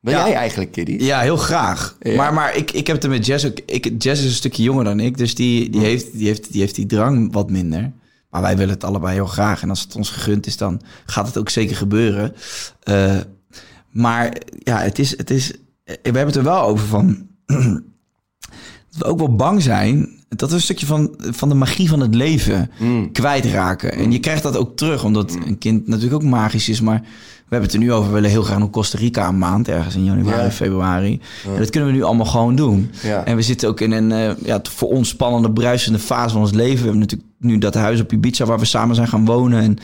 Ben 0.00 0.14
Ja. 0.14 0.26
jij 0.26 0.36
eigenlijk, 0.36 0.72
Kiddy? 0.72 0.96
Ja, 1.04 1.20
heel 1.20 1.36
graag. 1.36 1.96
Ja. 2.00 2.16
Maar, 2.16 2.34
maar 2.34 2.56
ik, 2.56 2.70
ik 2.70 2.86
heb 2.86 2.96
het 2.96 3.04
er 3.04 3.10
met 3.10 3.26
Jess 3.26 3.46
ook. 3.46 3.58
Ik, 3.66 4.02
Jess 4.02 4.20
is 4.20 4.26
een 4.28 4.34
stukje 4.34 4.62
jonger 4.62 4.84
dan 4.84 5.00
ik, 5.00 5.18
dus 5.18 5.34
die, 5.34 5.70
die, 5.70 5.80
heeft, 5.80 6.12
die, 6.12 6.26
heeft, 6.26 6.52
die 6.52 6.60
heeft 6.60 6.74
die 6.74 6.86
drang 6.86 7.32
wat 7.32 7.50
minder. 7.50 7.92
Maar 8.30 8.42
wij 8.42 8.56
willen 8.56 8.74
het 8.74 8.84
allebei 8.84 9.14
heel 9.14 9.26
graag. 9.26 9.62
En 9.62 9.68
als 9.70 9.80
het 9.80 9.96
ons 9.96 10.10
gegund 10.10 10.46
is, 10.46 10.56
dan 10.56 10.80
gaat 11.06 11.26
het 11.26 11.38
ook 11.38 11.48
zeker 11.48 11.76
gebeuren. 11.76 12.34
Eh, 12.82 13.16
maar 13.90 14.36
ja, 14.58 14.78
het 14.78 14.98
is, 14.98 15.16
het 15.16 15.30
is. 15.30 15.50
We 15.84 15.98
hebben 16.02 16.26
het 16.26 16.36
er 16.36 16.42
wel 16.42 16.62
over 16.62 16.86
van. 16.86 17.26
we 18.98 19.04
ook 19.04 19.18
wel 19.18 19.34
bang 19.34 19.62
zijn. 19.62 20.08
Dat 20.28 20.48
we 20.48 20.54
een 20.54 20.60
stukje 20.62 20.86
van, 20.86 21.14
van 21.18 21.48
de 21.48 21.54
magie 21.54 21.88
van 21.88 22.00
het 22.00 22.14
leven 22.14 22.70
kwijtraken. 23.12 23.92
En 23.92 24.12
je 24.12 24.18
krijgt 24.18 24.42
dat 24.42 24.56
ook 24.56 24.76
terug, 24.76 25.04
omdat 25.04 25.36
een 25.46 25.58
kind 25.58 25.86
natuurlijk 25.86 26.22
ook 26.22 26.30
magisch 26.30 26.68
is. 26.68 26.80
Maar 26.80 27.00
we 27.00 27.58
hebben 27.58 27.68
het 27.70 27.72
er 27.72 27.78
nu 27.86 27.92
over. 27.92 28.08
We 28.08 28.14
willen 28.14 28.30
heel 28.30 28.42
graag 28.42 28.58
naar 28.58 28.70
Costa 28.70 28.98
Rica 28.98 29.28
een 29.28 29.38
maand, 29.38 29.68
ergens 29.68 29.94
in 29.94 30.04
januari, 30.04 30.42
Ja. 30.42 30.50
februari. 30.50 31.20
En 31.52 31.58
dat 31.58 31.70
kunnen 31.70 31.88
we 31.90 31.94
nu 31.96 32.02
allemaal 32.02 32.26
gewoon 32.26 32.56
doen. 32.56 32.90
Ja. 33.02 33.24
En 33.24 33.36
we 33.36 33.42
zitten 33.42 33.68
ook 33.68 33.80
in 33.80 33.92
een 33.92 34.12
eh, 34.12 34.30
ja, 34.44 34.60
voor 34.62 34.88
ons 34.88 35.08
spannende, 35.08 35.50
bruisende 35.52 35.98
fase 35.98 36.32
van 36.32 36.40
ons 36.40 36.52
leven. 36.52 36.76
We 36.76 36.82
hebben 36.82 37.00
natuurlijk 37.00 37.30
nu 37.38 37.58
dat 37.58 37.74
huis 37.74 38.00
op 38.00 38.12
Ibiza 38.12 38.44
waar 38.44 38.58
we 38.58 38.64
samen 38.64 38.94
zijn 38.94 39.08
gaan 39.08 39.24
wonen. 39.24 39.60
En 39.62 39.76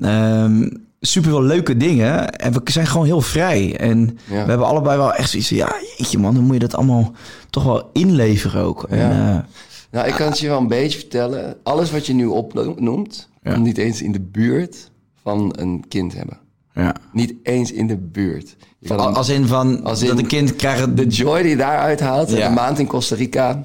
ehm, 0.00 0.68
super 1.00 1.30
veel 1.30 1.42
leuke 1.42 1.76
dingen. 1.76 2.30
En 2.36 2.52
we 2.52 2.60
zijn 2.64 2.86
gewoon 2.86 3.06
heel 3.06 3.20
vrij. 3.20 3.76
En 3.76 4.18
Ja. 4.28 4.42
we 4.44 4.48
hebben 4.48 4.66
allebei 4.66 4.96
wel 4.98 5.12
echt 5.14 5.30
zoiets 5.30 5.48
van... 5.48 5.56
Ja, 5.56 5.74
jeetje 5.96 6.18
man, 6.18 6.34
dan 6.34 6.42
moet 6.44 6.54
je 6.54 6.60
dat 6.60 6.74
allemaal 6.74 7.12
toch 7.50 7.64
wel 7.64 7.90
inleveren 7.92 8.62
ook. 8.64 8.82
En, 8.84 8.98
Ja. 8.98 9.36
eh, 9.38 9.44
Nou, 9.90 10.08
ik 10.08 10.14
kan 10.14 10.28
het 10.28 10.38
je 10.38 10.48
wel 10.48 10.58
een 10.58 10.68
beetje 10.68 10.98
vertellen. 10.98 11.56
Alles 11.62 11.90
wat 11.90 12.06
je 12.06 12.12
nu 12.12 12.26
opnoemt, 12.26 13.28
Ja. 13.42 13.56
niet 13.56 13.78
eens 13.78 14.02
in 14.02 14.12
de 14.12 14.20
buurt 14.20 14.90
van 15.22 15.52
een 15.56 15.84
kind 15.88 16.14
hebben. 16.14 16.38
ja. 16.74 16.94
Niet 17.12 17.34
eens 17.42 17.72
in 17.72 17.86
de 17.86 17.96
buurt. 17.96 18.56
Een- 18.82 18.98
Als 18.98 19.28
in 19.28 19.46
van 19.46 19.84
Als 19.84 20.00
dat 20.00 20.08
in 20.10 20.18
een 20.18 20.26
kind 20.26 20.56
krijgt... 20.56 20.96
de 20.96 21.06
joy 21.06 21.40
die 21.42 21.50
je 21.50 21.56
daaruit 21.56 22.00
haalt, 22.00 22.30
Ja. 22.30 22.46
een 22.46 22.52
maand 22.54 22.78
in 22.78 22.86
Costa 22.86 23.14
Rica, 23.16 23.62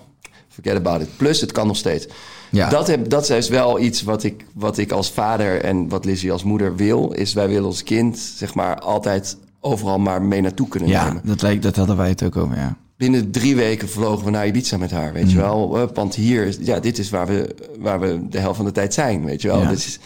forget 0.49 0.75
about 0.77 1.01
it. 1.01 1.07
Plus, 1.17 1.41
het 1.41 1.51
kan 1.51 1.67
nog 1.67 1.75
steeds. 1.77 2.07
Ja. 2.49 2.69
Dat, 2.69 2.87
heb, 2.87 3.09
dat 3.09 3.29
is 3.29 3.49
wel 3.49 3.79
iets 3.79 4.01
wat 4.03 4.23
ik, 4.23 4.45
wat 4.53 4.77
ik 4.77 4.91
als 4.91 5.11
vader 5.11 5.61
en 5.63 5.89
wat 5.89 6.05
Lizzie 6.05 6.31
als 6.31 6.43
moeder 6.43 6.75
wil. 6.75 7.11
Is 7.11 7.33
wij 7.33 7.47
willen 7.47 7.65
ons 7.65 7.83
kind, 7.83 8.17
zeg 8.17 8.53
maar, 8.55 8.79
altijd 8.79 9.37
overal 9.59 9.99
maar 9.99 10.21
mee 10.21 10.41
naartoe 10.41 10.67
kunnen 10.67 10.89
Ja, 10.89 11.07
nemen. 11.07 11.21
dat, 11.25 11.41
lijkt, 11.41 11.63
dat 11.63 11.75
hadden 11.75 11.97
wij 11.97 12.09
het 12.09 12.23
ook 12.23 12.35
over, 12.37 12.55
ja. 12.55 12.75
Binnen 12.97 13.31
drie 13.31 13.55
weken 13.55 13.89
vlogen 13.89 14.25
we 14.25 14.31
naar 14.31 14.47
Ibiza 14.47 14.77
met 14.77 14.91
haar, 14.91 15.07
Mm. 15.07 15.13
weet 15.13 15.31
je 15.31 15.37
wel. 15.37 15.77
Eh, 15.77 15.87
Want 15.93 16.15
hier, 16.15 16.45
is- 16.45 16.57
ja, 16.61 16.79
dit 16.79 16.97
is 16.97 17.09
waar 17.09 17.27
we, 17.27 17.55
waar 17.79 17.99
we 17.99 18.19
de 18.29 18.39
helft 18.39 18.55
van 18.55 18.65
de 18.65 18.71
tijd 18.71 18.93
zijn, 18.93 19.25
weet 19.25 19.41
je 19.41 19.47
wel. 19.47 19.61
Ja. 19.61 19.69
Dit 19.69 19.77
is, 19.77 19.99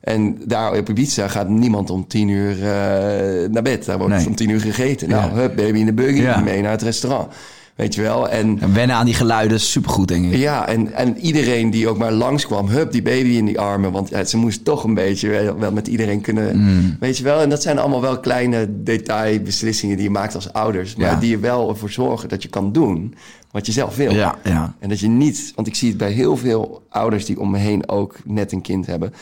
en 0.00 0.38
daar 0.44 0.78
op 0.78 0.88
Ibiza 0.88 1.28
gaat 1.28 1.48
niemand 1.48 1.90
om 1.90 2.06
tien 2.06 2.28
uur 2.28 2.50
eh, 2.52 3.48
naar 3.50 3.62
bed. 3.62 3.84
Daar 3.84 3.98
wordt 3.98 4.14
Nee. 4.14 4.26
om 4.26 4.34
tien 4.34 4.48
uur 4.50 4.60
gegeten. 4.60 5.08
Nou, 5.08 5.30
Ja. 5.30 5.34
hup, 5.40 5.56
baby 5.56 5.78
in 5.78 5.86
de 5.86 5.92
buggy, 5.92 6.20
Ja. 6.20 6.40
mee 6.40 6.62
naar 6.62 6.70
het 6.70 6.82
restaurant. 6.82 7.32
Weet 7.76 7.94
je 7.94 8.02
wel. 8.02 8.28
En 8.28 8.58
En 8.60 8.74
wennen 8.74 8.96
aan 8.96 9.04
die 9.04 9.14
geluiden 9.14 9.56
is 9.56 9.70
supergoed, 9.70 10.08
denk 10.08 10.24
ik. 10.32 10.38
ja, 10.38 10.68
en, 10.68 10.92
en 10.92 11.18
iedereen 11.18 11.70
die 11.70 11.88
ook 11.88 11.98
maar 11.98 12.12
langskwam, 12.12 12.68
hup, 12.68 12.92
die 12.92 13.02
baby 13.02 13.28
in 13.28 13.44
die 13.44 13.60
armen. 13.60 13.92
Want 13.92 14.08
ja, 14.08 14.24
ze 14.24 14.36
moest 14.36 14.64
toch 14.64 14.84
een 14.84 14.94
beetje 14.94 15.54
wel, 15.58 15.72
met 15.72 15.86
iedereen 15.88 16.20
kunnen, 16.20 16.58
Mm. 16.60 16.96
weet 17.00 17.16
je 17.18 17.24
wel. 17.24 17.40
En 17.40 17.48
dat 17.48 17.62
zijn 17.62 17.78
allemaal 17.78 18.00
wel 18.00 18.20
kleine 18.20 18.82
detailbeslissingen 18.82 19.96
die 19.96 20.04
je 20.04 20.10
maakt 20.10 20.34
als 20.34 20.52
ouders. 20.52 20.96
Maar 20.96 21.06
Ja. 21.10 21.20
die 21.20 21.34
er 21.34 21.40
wel 21.40 21.68
ervoor 21.68 21.90
zorgen 21.90 22.28
dat 22.28 22.42
je 22.42 22.48
kan 22.48 22.72
doen 22.72 23.14
wat 23.50 23.66
je 23.66 23.72
zelf 23.72 23.96
wil. 23.96 24.12
Ja, 24.12 24.34
ja. 24.44 24.74
En 24.78 24.88
dat 24.88 25.00
je 25.00 25.08
niet, 25.08 25.52
want 25.54 25.66
ik 25.66 25.74
zie 25.74 25.88
het 25.88 25.98
bij 25.98 26.10
heel 26.10 26.36
veel 26.36 26.82
ouders 26.88 27.24
die 27.24 27.40
om 27.40 27.50
me 27.50 27.58
heen 27.58 27.88
ook 27.88 28.16
net 28.24 28.52
een 28.52 28.60
kind 28.62 28.86
hebben. 28.86 29.12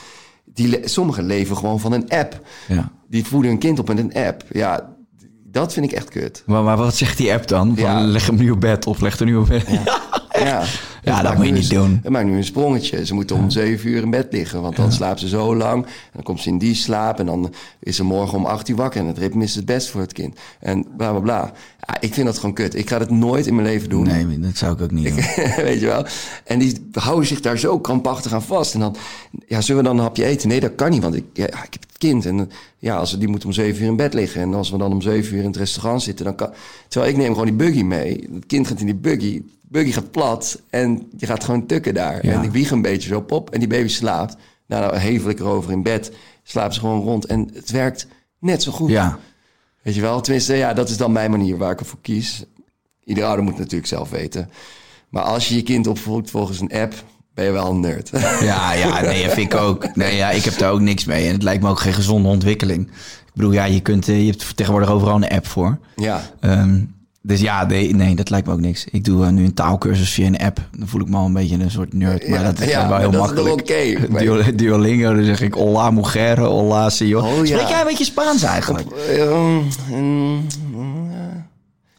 Die, 0.54 0.78
sommigen 0.84 1.24
leven 1.26 1.56
gewoon 1.56 1.80
van 1.80 1.92
een 1.92 2.08
app. 2.08 2.40
ja. 2.68 2.90
Die 3.08 3.24
voeden 3.24 3.50
hun 3.50 3.60
kind 3.60 3.78
op 3.78 3.88
met 3.88 3.98
een 3.98 4.14
app. 4.14 4.44
Ja, 4.50 4.93
dat 5.54 5.72
vind 5.72 5.86
ik 5.86 5.92
echt 5.92 6.08
kut. 6.08 6.42
Maar, 6.46 6.62
maar 6.62 6.76
wat 6.76 6.96
zegt 6.96 7.16
die 7.16 7.32
app 7.32 7.48
dan? 7.48 7.74
Van, 7.76 7.84
Ja. 7.84 8.00
Leg 8.00 8.26
hem 8.26 8.36
nu 8.36 8.50
op 8.50 8.60
bed 8.60 8.86
of 8.86 9.00
leg 9.00 9.18
er 9.18 9.26
nu 9.26 9.36
op 9.36 9.46
bed. 9.48 9.64
Ja, 9.68 9.82
Ja, 10.44 10.62
Ja, 11.04 11.22
dat 11.22 11.36
moet 11.36 11.46
je 11.46 11.52
niet 11.52 11.70
een- 11.70 11.76
doen. 11.76 12.00
Het 12.02 12.12
maakt 12.12 12.26
nu 12.26 12.36
een 12.36 12.44
sprongetje. 12.44 13.06
Ze 13.06 13.14
moeten 13.14 13.36
om 13.36 13.50
zeven 13.50 13.90
uur 13.90 14.02
in 14.02 14.10
bed 14.10 14.26
liggen, 14.30 14.62
want 14.62 14.76
dan 14.76 14.92
slaapt 14.92 15.20
ze 15.20 15.28
zo 15.28 15.56
lang. 15.56 15.84
En 15.84 15.90
dan 16.12 16.22
komt 16.22 16.40
ze 16.40 16.48
in 16.48 16.58
die 16.58 16.74
slaap 16.74 17.18
en 17.18 17.26
dan 17.26 17.52
is 17.80 17.96
ze 17.96 18.04
morgen 18.04 18.38
om 18.38 18.44
acht 18.46 18.68
uur 18.68 18.76
wakker. 18.76 19.00
En 19.00 19.06
het 19.06 19.18
ritme 19.18 19.42
is 19.44 19.54
het 19.54 19.64
best 19.64 19.88
voor 19.90 20.00
het 20.00 20.12
kind. 20.12 20.36
En 20.60 20.86
bla 20.96 21.10
bla 21.10 21.20
bla. 21.20 21.52
Ja, 21.86 22.00
ik 22.00 22.14
vind 22.14 22.26
dat 22.26 22.38
gewoon 22.38 22.54
kut. 22.54 22.74
Ik 22.74 22.88
ga 22.88 22.98
dat 22.98 23.10
nooit 23.10 23.46
in 23.46 23.54
mijn 23.54 23.66
leven 23.66 23.88
doen. 23.88 24.02
Nee, 24.06 24.40
dat 24.40 24.56
zou 24.56 24.72
ik 24.74 24.80
ook 24.80 24.90
niet 24.90 25.04
doen. 25.08 25.14
Weet 25.64 25.80
je 25.80 25.86
wel? 25.86 26.06
En 26.44 26.58
die 26.58 26.88
houden 26.92 27.26
zich 27.26 27.40
daar 27.40 27.58
zo 27.58 27.78
krampachtig 27.80 28.32
aan 28.32 28.42
vast. 28.42 28.74
En 28.74 28.80
dan, 28.80 28.96
ja, 29.46 29.60
zullen 29.60 29.82
we 29.82 29.88
dan 29.88 29.96
een 29.98 30.02
hapje 30.04 30.24
eten? 30.24 30.48
Nee, 30.48 30.60
dat 30.60 30.74
kan 30.74 30.90
niet, 30.90 31.02
want 31.02 31.14
ik, 31.14 31.24
ik 31.32 31.42
heb 31.42 31.72
het 31.72 31.98
kind. 31.98 32.26
En 32.26 32.50
ja, 32.84 32.96
als 32.96 33.10
we, 33.10 33.18
die 33.18 33.28
moet 33.28 33.44
om 33.44 33.52
zeven 33.52 33.82
uur 33.82 33.88
in 33.88 33.96
bed 33.96 34.14
liggen. 34.14 34.40
En 34.40 34.54
als 34.54 34.70
we 34.70 34.78
dan 34.78 34.92
om 34.92 35.02
zeven 35.02 35.34
uur 35.34 35.40
in 35.40 35.46
het 35.46 35.56
restaurant 35.56 36.02
zitten, 36.02 36.24
dan 36.24 36.34
kan... 36.34 36.50
Terwijl 36.88 37.12
ik 37.12 37.18
neem 37.18 37.28
gewoon 37.28 37.46
die 37.46 37.54
buggy 37.54 37.82
mee. 37.82 38.28
Het 38.34 38.46
kind 38.46 38.66
gaat 38.66 38.80
in 38.80 38.86
die 38.86 38.94
buggy. 38.94 39.42
Buggy 39.60 39.92
gaat 39.92 40.10
plat 40.10 40.60
en 40.70 41.08
je 41.16 41.26
gaat 41.26 41.44
gewoon 41.44 41.66
tukken 41.66 41.94
daar. 41.94 42.26
Ja. 42.26 42.32
En 42.32 42.42
ik 42.42 42.50
wieg 42.50 42.70
een 42.70 42.82
beetje 42.82 43.08
zo 43.08 43.20
pop 43.20 43.50
en 43.50 43.58
die 43.58 43.68
baby 43.68 43.88
slaapt. 43.88 44.36
Nou, 44.66 44.96
hevel 44.96 45.30
ik 45.30 45.38
erover 45.38 45.72
in 45.72 45.82
bed. 45.82 46.12
Slaapt 46.42 46.74
ze 46.74 46.80
gewoon 46.80 47.00
rond. 47.00 47.26
En 47.26 47.50
het 47.52 47.70
werkt 47.70 48.06
net 48.38 48.62
zo 48.62 48.72
goed. 48.72 48.90
Ja, 48.90 49.18
Weet 49.82 49.94
je 49.94 50.00
wel? 50.00 50.20
Tenminste, 50.20 50.54
ja, 50.54 50.74
dat 50.74 50.88
is 50.88 50.96
dan 50.96 51.12
mijn 51.12 51.30
manier 51.30 51.56
waar 51.56 51.72
ik 51.72 51.80
ervoor 51.80 52.00
kies. 52.00 52.44
Iedere 53.04 53.26
ouder 53.26 53.44
moet 53.44 53.58
natuurlijk 53.58 53.86
zelf 53.86 54.10
weten. 54.10 54.50
Maar 55.08 55.22
als 55.22 55.48
je 55.48 55.54
je 55.54 55.62
kind 55.62 55.86
opvoedt 55.86 56.30
volgens 56.30 56.60
een 56.60 56.72
app, 56.72 56.94
ben 57.34 57.44
je 57.44 57.50
wel 57.50 57.70
een 57.70 57.80
nerd. 57.80 58.10
ja, 58.40 58.72
ja, 58.72 59.00
nee, 59.00 59.28
vind 59.28 59.52
ik 59.52 59.58
ook. 59.60 59.94
Nee, 59.96 60.16
ja, 60.16 60.30
ik 60.30 60.44
heb 60.44 60.58
daar 60.58 60.70
ook 60.70 60.80
niks 60.80 61.04
mee. 61.04 61.26
En 61.26 61.32
het 61.32 61.42
lijkt 61.42 61.62
me 61.62 61.68
ook 61.68 61.80
geen 61.80 61.92
gezonde 61.92 62.28
ontwikkeling. 62.28 62.86
Ik 63.26 63.32
bedoel, 63.34 63.52
ja, 63.52 63.64
je, 63.64 63.80
kunt, 63.80 64.08
eh, 64.08 64.20
je 64.24 64.30
hebt 64.30 64.56
tegenwoordig 64.56 64.90
overal 64.90 65.16
een 65.16 65.28
app 65.28 65.46
voor. 65.46 65.78
ja. 65.96 66.22
Ehm, 66.40 66.78
dus 67.26 67.40
ja, 67.40 67.64
nee, 67.66 67.94
nee, 67.94 68.14
dat 68.14 68.30
lijkt 68.30 68.46
me 68.46 68.52
ook 68.52 68.60
niks. 68.60 68.84
Ik 68.90 69.04
doe 69.04 69.24
eh, 69.24 69.30
nu 69.30 69.44
een 69.44 69.54
taalkursus 69.54 70.10
via 70.10 70.26
een 70.26 70.38
app. 70.38 70.60
Dan 70.78 70.88
voel 70.88 71.00
ik 71.00 71.08
me 71.08 71.16
al 71.16 71.24
een 71.26 71.32
beetje 71.32 71.56
een 71.58 71.70
soort 71.70 71.92
nerd. 71.92 72.28
Maar 72.28 72.38
Ja, 72.38 72.44
dat 72.44 72.60
is 72.60 72.68
ja, 72.70 72.88
wel 72.88 72.98
heel 72.98 73.10
dat 73.10 73.20
is 73.22 73.26
makkelijk. 73.34 73.66
toch 73.66 73.76
oké? 73.76 74.18
Duo- 74.24 74.54
Duolingo, 74.54 75.14
dan 75.14 75.24
zeg 75.24 75.40
ik 75.40 75.54
hola 75.54 75.90
mujer, 75.90 76.40
hola 76.40 76.90
señor. 76.90 77.16
Oh, 77.22 77.36
ja. 77.36 77.44
Spreek 77.44 77.68
jij 77.68 77.80
een 77.80 77.86
beetje 77.86 78.04
Spaans 78.04 78.42
eigenlijk? 78.42 78.86
Ehm, 78.90 79.56
mm, 79.90 80.46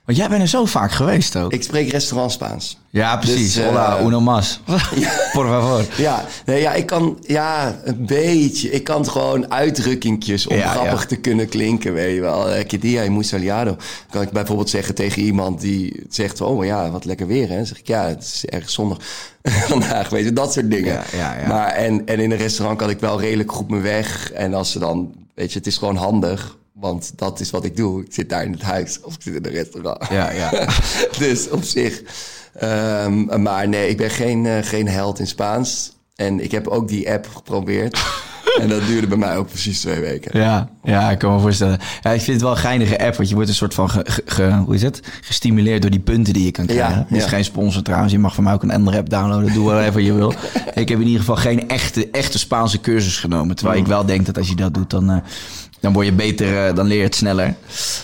Want 0.05 0.17
jij 0.17 0.29
bent 0.29 0.41
er 0.41 0.47
zo 0.47 0.65
vaak 0.65 0.91
geweest 0.91 1.35
ook. 1.35 1.51
ik 1.53 1.63
spreek 1.63 1.91
restaurant 1.91 2.31
Spaans. 2.31 2.77
ja, 2.89 3.17
precies. 3.17 3.53
Dus, 3.53 3.63
eh, 3.63 3.67
hola, 3.67 4.01
uno 4.01 4.19
más. 4.21 4.59
Por 5.33 5.47
favor. 5.47 5.85
Ja, 5.97 6.25
nee, 6.45 6.61
ja, 6.61 6.73
ik 6.73 6.85
kan, 6.85 7.17
ja, 7.21 7.79
een 7.83 8.05
beetje. 8.05 8.69
Ik 8.69 8.83
kan 8.83 9.09
gewoon 9.09 9.51
uitdrukkingjes 9.51 10.47
om 10.47 10.55
Ja, 10.57 10.67
grappig 10.71 11.01
ja. 11.01 11.07
te 11.07 11.15
kunnen 11.15 11.49
klinken, 11.49 11.93
weet 11.93 12.15
je 12.15 12.21
wel. 12.21 12.49
Eh, 12.49 12.65
Que 12.67 12.77
dia 12.79 13.03
y 13.03 13.09
muy 13.09 13.23
soleado. 13.23 13.75
Kan 14.09 14.21
ik 14.21 14.29
bijvoorbeeld 14.29 14.69
zeggen 14.69 14.95
tegen 14.95 15.21
iemand 15.21 15.61
die 15.61 16.03
zegt, 16.09 16.41
oh 16.41 16.65
ja, 16.65 16.89
wat 16.91 17.05
lekker 17.05 17.27
weer, 17.27 17.49
hè. 17.49 17.55
Dan 17.55 17.65
zeg 17.65 17.79
ik, 17.79 17.87
ja, 17.87 18.07
het 18.07 18.23
is 18.23 18.45
erg 18.45 18.69
zonnig 18.69 18.97
vandaag, 19.69 20.09
weet 20.09 20.25
je, 20.25 20.33
dat 20.33 20.53
soort 20.53 20.71
dingen. 20.71 20.93
Ja, 20.93 21.03
ja, 21.13 21.39
ja. 21.41 21.47
Maar, 21.47 21.67
en, 21.67 22.05
en 22.05 22.19
in 22.19 22.31
een 22.31 22.37
restaurant 22.37 22.77
kan 22.79 22.89
ik 22.89 22.99
wel 22.99 23.19
redelijk 23.21 23.51
goed 23.51 23.69
mijn 23.69 23.81
weg. 23.81 24.31
En 24.31 24.53
als 24.53 24.71
ze 24.71 24.79
dan, 24.79 25.13
weet 25.35 25.51
je, 25.51 25.57
het 25.57 25.67
is 25.67 25.77
gewoon 25.77 25.95
handig. 25.95 26.57
Want 26.79 27.11
dat 27.15 27.39
is 27.39 27.49
wat 27.49 27.65
ik 27.65 27.75
doe. 27.75 28.01
Ik 28.01 28.13
zit 28.13 28.29
daar 28.29 28.43
in 28.43 28.51
het 28.51 28.61
huis 28.61 28.99
of 29.01 29.15
ik 29.15 29.21
zit 29.21 29.35
in 29.35 29.45
een 29.45 29.51
restaurant. 29.51 30.07
Ja, 30.09 30.31
ja. 30.31 30.67
dus 31.19 31.49
op 31.49 31.63
zich. 31.63 32.01
Ehm, 32.53 33.41
maar 33.41 33.67
nee, 33.67 33.89
ik 33.89 33.97
ben 33.97 34.09
geen, 34.09 34.45
eh, 34.45 34.53
geen 34.63 34.87
held 34.87 35.19
in 35.19 35.27
Spaans. 35.27 35.93
En 36.15 36.43
ik 36.43 36.51
heb 36.51 36.67
ook 36.67 36.87
die 36.87 37.11
app 37.11 37.27
geprobeerd. 37.35 38.03
en 38.61 38.69
dat 38.69 38.85
duurde 38.87 39.07
bij 39.07 39.17
mij 39.17 39.37
ook 39.37 39.47
precies 39.47 39.79
twee 39.81 39.99
weken. 39.99 40.39
Ja, 40.39 40.69
ja, 40.83 41.11
ik 41.11 41.17
kan 41.17 41.33
me 41.33 41.39
voorstellen. 41.39 41.79
Ja, 42.01 42.11
ik 42.11 42.21
vind 42.21 42.31
het 42.33 42.41
wel 42.41 42.51
een 42.51 42.57
geinige 42.57 42.99
app, 42.99 43.15
want 43.15 43.29
je 43.29 43.35
wordt 43.35 43.49
een 43.49 43.55
soort 43.55 43.73
van, 43.73 43.89
ge, 43.89 44.01
ge- 44.09 44.21
ge- 44.25 44.61
hoe 44.65 44.75
is 44.75 44.81
het? 44.81 44.99
Gestimuleerd 45.21 45.81
door 45.81 45.91
die 45.91 45.99
punten 45.99 46.33
die 46.33 46.45
je 46.45 46.51
kan 46.51 46.65
krijgen. 46.65 46.95
Ja, 46.95 47.05
Het 47.07 47.17
is 47.17 47.25
geen 47.25 47.43
sponsor 47.43 47.81
trouwens. 47.81 48.11
Je 48.11 48.19
mag 48.19 48.35
van 48.35 48.43
mij 48.43 48.53
ook 48.53 48.63
een 48.63 48.71
andere 48.71 48.97
app 48.97 49.09
downloaden. 49.09 49.53
Doe 49.53 49.65
whatever 49.65 50.01
je 50.01 50.13
wil. 50.13 50.33
Ik 50.73 50.89
heb 50.89 50.99
in 50.99 51.05
ieder 51.05 51.19
geval 51.19 51.35
geen 51.35 51.69
echte, 51.69 52.09
echte 52.11 52.39
Spaanse 52.39 52.79
cursus 52.79 53.17
genomen. 53.17 53.55
Terwijl 53.55 53.79
ik 53.79 53.87
wel 53.87 54.05
denk 54.05 54.25
dat 54.25 54.37
als 54.37 54.47
je 54.47 54.55
dat 54.55 54.73
doet, 54.73 54.89
dan, 54.89 55.09
eh, 55.11 55.17
dan 55.85 55.93
word 55.93 56.05
je 56.05 56.13
beter, 56.13 56.67
eh, 56.67 56.75
dan 56.75 56.85
leer 56.87 56.97
je 56.97 57.03
het 57.03 57.15
sneller. 57.15 57.55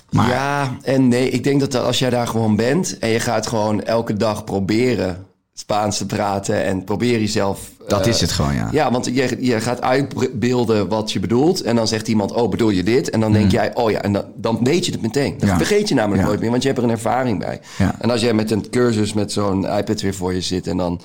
Maar 0.10 0.30
Ja, 0.30 0.78
en 0.84 1.08
nee, 1.08 1.30
ik 1.30 1.44
denk 1.44 1.60
dat 1.60 1.76
als 1.76 2.00
jij 2.00 2.10
daar 2.10 2.28
gewoon 2.28 2.56
bent 2.56 3.00
en 3.00 3.10
je 3.10 3.20
gaat 3.20 3.48
gewoon 3.48 3.84
elke 3.84 4.14
dag 4.18 4.44
proberen 4.44 5.26
Spaans 5.54 5.98
te 5.98 6.06
praten 6.06 6.64
en 6.64 6.84
probeer 6.84 7.20
jezelf. 7.20 7.70
dat 7.88 8.02
eh, 8.02 8.08
is 8.08 8.22
het 8.22 8.32
gewoon, 8.32 8.56
ja. 8.56 8.70
Ja, 8.72 8.92
want 8.92 9.06
je, 9.06 9.38
je 9.40 9.62
gaat 9.62 9.82
uitbeelden 9.82 10.88
wat 10.88 11.12
je 11.12 11.20
bedoelt. 11.20 11.62
En 11.62 11.76
dan 11.76 11.88
zegt 11.88 12.08
iemand, 12.08 12.32
oh, 12.32 12.50
bedoel 12.50 12.70
je 12.70 12.84
dit? 12.84 13.10
En 13.10 13.20
dan 13.20 13.32
denk 13.32 13.52
jij, 13.52 13.76
oh 13.76 13.92
ja, 13.92 14.02
en 14.02 14.14
dan, 14.14 14.24
dan 14.36 14.60
weet 14.64 14.86
je 14.86 14.92
het 14.92 15.02
meteen. 15.02 15.36
Dan. 15.38 15.50
Ja. 15.50 15.58
vergeet 15.58 15.88
je 15.90 15.96
namelijk 15.96 16.22
Ja. 16.22 16.28
nooit 16.28 16.40
meer, 16.40 16.50
want 16.50 16.62
je 16.62 16.68
hebt 16.68 16.80
er 16.82 16.88
een 16.88 16.96
ervaring 16.96 17.40
bij. 17.40 17.60
Ja. 17.78 17.96
En 18.00 18.12
als 18.12 18.22
jij 18.22 18.34
met 18.34 18.52
een 18.52 18.70
cursus 18.70 19.14
met 19.14 19.32
zo'n 19.32 19.66
iPad 19.78 20.02
weer 20.02 20.14
voor 20.14 20.34
je 20.34 20.42
zit 20.42 20.68
en 20.68 20.78
dan... 20.78 21.02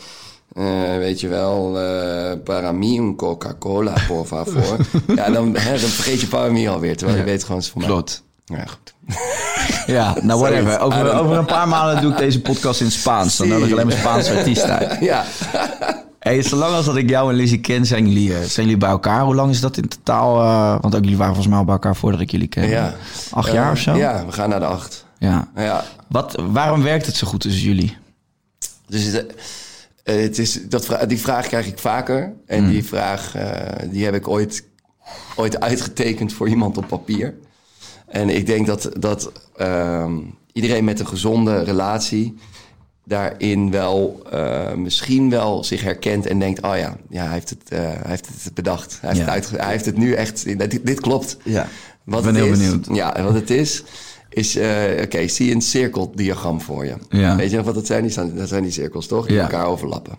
eh, 0.56 0.96
weet 0.96 1.20
je 1.20 1.28
wel, 1.28 1.78
eh 1.80 2.38
para 2.44 2.72
mí 2.72 2.98
un 2.98 3.16
Coca-Cola, 3.16 3.92
por 4.08 4.26
favor. 4.26 4.76
ja, 5.16 5.30
dan, 5.30 5.56
hè, 5.56 5.70
dan 5.70 5.90
vergeet 5.90 6.20
je 6.20 6.26
para 6.26 6.50
mí 6.52 6.68
alweer, 6.68 6.96
terwijl 6.96 7.18
je 7.18 7.24
weet 7.24 7.42
gewoon, 7.42 7.56
het 7.56 7.66
is 7.66 7.72
voor 7.72 7.80
mij. 7.80 7.90
Klopt. 7.90 8.22
Ja, 8.44 8.64
goed. 8.66 8.94
Ja, 9.86 10.16
nou 10.22 10.40
whatever. 10.40 10.78
Over, 10.80 11.12
over 11.18 11.36
een 11.36 11.44
paar 11.44 11.68
maanden 11.68 12.02
doe 12.02 12.12
ik 12.12 12.18
deze 12.18 12.40
podcast 12.40 12.80
in 12.80 12.90
Spaans. 12.90 13.36
Dan 13.36 13.48
nodig 13.48 13.66
ik 13.66 13.72
alleen 13.72 13.86
maar 13.86 13.96
Spaanse 13.96 14.32
artiesten 14.36 14.78
uit. 14.78 15.00
Ja. 15.00 15.24
Hey, 16.18 16.42
zolang 16.42 16.74
als 16.74 16.84
dat 16.86 16.96
ik 16.96 17.08
jou 17.08 17.30
en 17.30 17.36
Lizzie 17.36 17.60
ken, 17.60 17.86
zijn 17.86 18.08
jullie, 18.08 18.34
eh, 18.34 18.40
zijn 18.42 18.66
jullie 18.66 18.80
bij 18.80 18.90
elkaar. 18.90 19.22
Hoe 19.24 19.34
lang 19.34 19.50
is 19.50 19.60
dat 19.60 19.76
in 19.76 19.88
totaal? 19.88 20.34
want 20.80 20.94
ook 20.94 21.02
jullie 21.02 21.16
waren 21.16 21.34
volgens 21.34 21.48
mij 21.48 21.58
al 21.58 21.64
bij 21.64 21.74
elkaar 21.74 21.96
voordat 21.96 22.20
ik 22.20 22.30
jullie 22.30 22.48
ken. 22.48 22.68
Ja. 22.68 22.94
Acht 23.30 23.52
jaar 23.52 23.72
of 23.72 23.78
zo? 23.78 23.94
Ja, 23.94 24.26
we 24.26 24.32
gaan 24.32 24.48
naar 24.48 24.60
de 24.60 24.66
acht. 24.66 25.04
ja. 25.18 25.48
Ja. 25.56 25.84
Wat, 26.08 26.42
waarom 26.52 26.82
werkt 26.82 27.06
het 27.06 27.16
zo 27.16 27.26
goed 27.26 27.40
tussen 27.40 27.62
jullie? 27.62 27.96
Dus 28.86 29.04
het, 29.04 29.34
eh, 30.06 30.20
het 30.22 30.38
is, 30.38 30.68
dat 30.68 30.84
vra- 30.84 31.06
die 31.06 31.20
vraag 31.20 31.46
krijg 31.46 31.66
ik 31.66 31.78
vaker. 31.78 32.32
En 32.46 32.58
Hmm. 32.62 32.70
die 32.70 32.84
vraag 32.84 33.34
eh, 33.34 33.90
die 33.90 34.04
heb 34.04 34.14
ik 34.14 34.28
ooit, 34.28 34.64
ooit 35.36 35.60
uitgetekend 35.60 36.32
voor 36.32 36.48
iemand 36.48 36.76
op 36.76 36.86
papier. 36.88 37.34
En 38.06 38.28
ik 38.28 38.46
denk 38.46 38.66
dat, 38.66 38.90
dat 38.98 39.32
ehm, 39.56 40.16
iedereen 40.52 40.84
met 40.84 41.00
een 41.00 41.06
gezonde 41.08 41.62
relatie 41.62 42.34
daarin 43.04 43.70
wel 43.70 44.22
eh, 44.30 44.72
misschien 44.74 45.30
wel 45.30 45.64
zich 45.64 45.82
herkent 45.82 46.26
en 46.26 46.38
denkt: 46.38 46.62
oh 46.62 46.76
ja, 46.76 46.96
ja 47.08 47.24
hij, 47.24 47.32
heeft 47.32 47.50
het, 47.50 47.68
hij 47.68 48.00
heeft 48.06 48.26
het 48.44 48.54
bedacht. 48.54 48.98
Hij 49.00 49.14
heeft, 49.14 49.50
het, 49.50 49.60
hij 49.60 49.70
heeft 49.70 49.84
het 49.84 49.96
nu 49.96 50.12
echt. 50.12 50.44
Dit, 50.58 50.86
dit 50.86 51.00
klopt. 51.00 51.36
Ja. 51.44 51.68
Wat 52.04 52.18
Ik 52.18 52.24
ben 52.24 52.34
het 52.34 52.44
heel 52.44 52.52
is, 52.52 52.58
benieuwd. 52.58 52.86
Ja, 52.92 53.22
wat 53.22 53.34
het 53.34 53.50
is, 53.50 53.82
is... 54.36 54.56
eh, 54.56 55.02
Oké, 55.02 55.28
zie 55.28 55.46
je 55.46 55.54
een 55.54 55.62
cirkeldiagram 55.62 56.60
voor 56.60 56.84
je. 56.84 56.94
Ja. 57.08 57.36
Weet 57.36 57.50
je 57.50 57.56
nog 57.56 57.64
wat 57.66 57.74
dat 57.74 57.86
zijn? 57.86 58.02
Die 58.02 58.10
staan, 58.10 58.34
dat 58.34 58.48
zijn 58.48 58.62
die 58.62 58.72
cirkels, 58.72 59.06
toch? 59.06 59.26
Die 59.26 59.36
Ja. 59.36 59.42
elkaar 59.42 59.66
overlappen. 59.66 60.16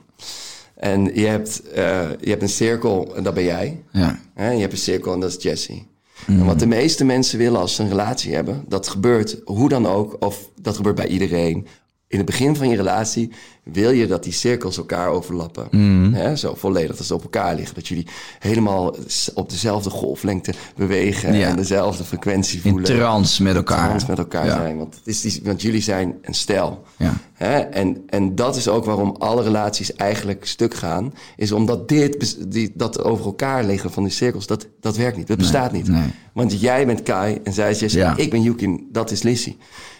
En 0.75 1.11
je 1.13 1.25
hebt, 1.25 1.61
eh, 1.71 2.09
je 2.21 2.29
hebt 2.29 2.41
een 2.41 2.49
cirkel, 2.49 3.15
en 3.15 3.23
dat 3.23 3.33
ben 3.33 3.43
jij. 3.43 3.81
Ja. 3.91 4.19
Hè? 4.33 4.51
Je 4.51 4.59
hebt 4.59 4.71
een 4.71 4.77
cirkel 4.79 5.13
en 5.13 5.19
dat 5.19 5.29
is 5.37 5.43
Jessie. 5.43 5.87
En 6.27 6.45
wat 6.45 6.59
de 6.59 6.65
meeste 6.67 7.05
mensen 7.05 7.37
willen 7.37 7.59
als 7.59 7.75
ze 7.75 7.81
een 7.83 7.89
relatie 7.89 8.33
hebben... 8.35 8.63
dat 8.67 8.87
gebeurt 8.87 9.37
hoe 9.45 9.69
dan 9.69 9.87
ook, 9.87 10.15
of 10.19 10.49
dat 10.61 10.75
gebeurt 10.75 10.95
bij 10.95 11.07
iedereen... 11.07 11.67
In 12.09 12.17
het 12.17 12.25
begin 12.25 12.55
van 12.55 12.69
je 12.69 12.75
relatie 12.75 13.31
wil 13.63 13.91
je 13.91 14.07
dat 14.07 14.23
die 14.23 14.33
cirkels 14.33 14.77
elkaar 14.77 15.07
overlappen. 15.09 15.67
Hè? 16.13 16.35
Zo 16.35 16.53
volledig 16.55 16.95
dat 16.97 17.05
ze 17.05 17.13
op 17.13 17.23
elkaar 17.23 17.55
liggen. 17.55 17.75
Dat 17.75 17.87
jullie 17.87 18.07
helemaal 18.39 18.95
op 19.33 19.49
dezelfde 19.49 19.89
golflengte 19.89 20.53
bewegen... 20.75 21.33
Ja. 21.33 21.47
en 21.49 21.55
dezelfde 21.55 22.03
frequentie 22.03 22.59
In 22.63 22.71
voelen. 22.71 22.95
trance 22.97 23.43
met 23.43 23.55
elkaar. 23.55 23.87
Trans 23.87 24.05
met 24.05 24.17
elkaar 24.17 24.45
Ja. 24.45 24.55
zijn. 24.55 24.77
Want, 24.77 24.95
het 24.95 25.07
is 25.07 25.21
die, 25.21 25.41
want 25.43 25.61
jullie 25.61 25.81
zijn 25.81 26.15
een 26.21 26.33
stel. 26.33 26.83
Ja. 26.97 27.13
Hè? 27.33 27.57
En, 27.59 28.03
en 28.07 28.35
dat 28.35 28.55
is 28.55 28.67
ook 28.67 28.85
waarom 28.85 29.15
alle 29.19 29.43
relaties 29.43 29.93
eigenlijk 29.93 30.45
stuk 30.45 30.73
gaan. 30.73 31.13
Is 31.35 31.51
omdat 31.51 31.87
dit, 31.89 32.37
die, 32.51 32.71
dat 32.75 33.03
over 33.03 33.25
elkaar 33.25 33.63
liggen 33.63 33.91
van 33.91 34.03
die 34.03 34.11
cirkels, 34.11 34.47
dat, 34.47 34.67
dat 34.79 34.97
werkt 34.97 35.17
niet. 35.17 35.27
Dat 35.27 35.37
bestaat 35.37 35.71
niet. 35.71 35.87
nee. 35.87 36.09
Want 36.33 36.59
jij 36.61 36.85
bent 36.85 37.03
Kai 37.03 37.39
en 37.43 37.53
zij 37.53 37.69
is 37.69 37.79
Jessie. 37.79 37.99
Ja. 38.01 38.15
Ik 38.17 38.29
ben 38.29 38.41
Yukin, 38.41 38.87
dat 38.91 39.11
is 39.11 39.21
Lissy. 39.23 39.55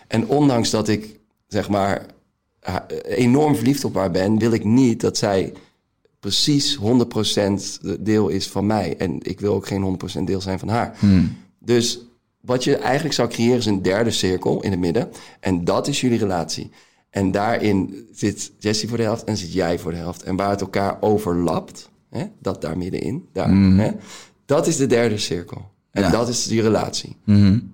En 0.08 0.28
ondanks 0.28 0.70
dat 0.70 0.88
ik, 0.88 1.16
zeg 1.48 1.70
maar, 1.70 2.06
enorm 3.04 3.56
verliefd 3.56 3.84
op 3.86 3.96
haar 3.96 4.12
ben... 4.12 4.38
wil 4.38 4.52
ik 4.52 4.64
niet 4.64 5.02
dat 5.02 5.18
zij 5.18 5.54
precies 6.20 6.80
100% 6.80 6.82
deel 8.00 8.28
is 8.28 8.48
van 8.48 8.66
mij. 8.66 8.98
En 8.98 9.18
ik 9.22 9.40
wil 9.40 9.54
ook 9.54 9.68
geen 9.68 10.00
100% 10.20 10.24
deel 10.24 10.42
zijn 10.42 10.60
van 10.60 10.68
haar. 10.68 10.98
Dus 11.60 12.00
wat 12.42 12.64
je 12.64 12.76
eigenlijk 12.76 13.16
zou 13.16 13.30
creëren 13.30 13.58
is 13.58 13.66
een 13.66 13.82
derde 13.82 14.12
cirkel 14.12 14.64
in 14.64 14.72
het 14.72 14.80
midden. 14.80 15.10
En 15.40 15.64
dat 15.64 15.88
is 15.88 16.02
jullie 16.02 16.20
relatie. 16.20 16.72
En 17.10 17.32
daarin 17.32 18.08
zit 18.12 18.52
Jessie 18.60 18.88
voor 18.90 18.98
de 18.98 19.04
helft 19.04 19.24
en 19.24 19.38
zit 19.38 19.54
jij 19.54 19.80
voor 19.80 19.92
de 19.92 19.98
helft. 19.98 20.24
En 20.24 20.36
waar 20.36 20.50
het 20.50 20.62
elkaar 20.62 20.98
overlapt, 21.02 21.90
hè, 22.10 22.26
dat 22.40 22.62
daar 22.62 22.78
middenin, 22.78 23.28
daar, 23.34 23.50
hè, 23.56 23.92
dat 24.46 24.68
is 24.68 24.78
de 24.78 24.88
derde 24.88 25.18
cirkel. 25.18 25.72
En 25.98 26.04
Ja. 26.04 26.10
dat 26.10 26.28
is 26.30 26.46
die 26.48 26.62
relatie. 26.62 27.16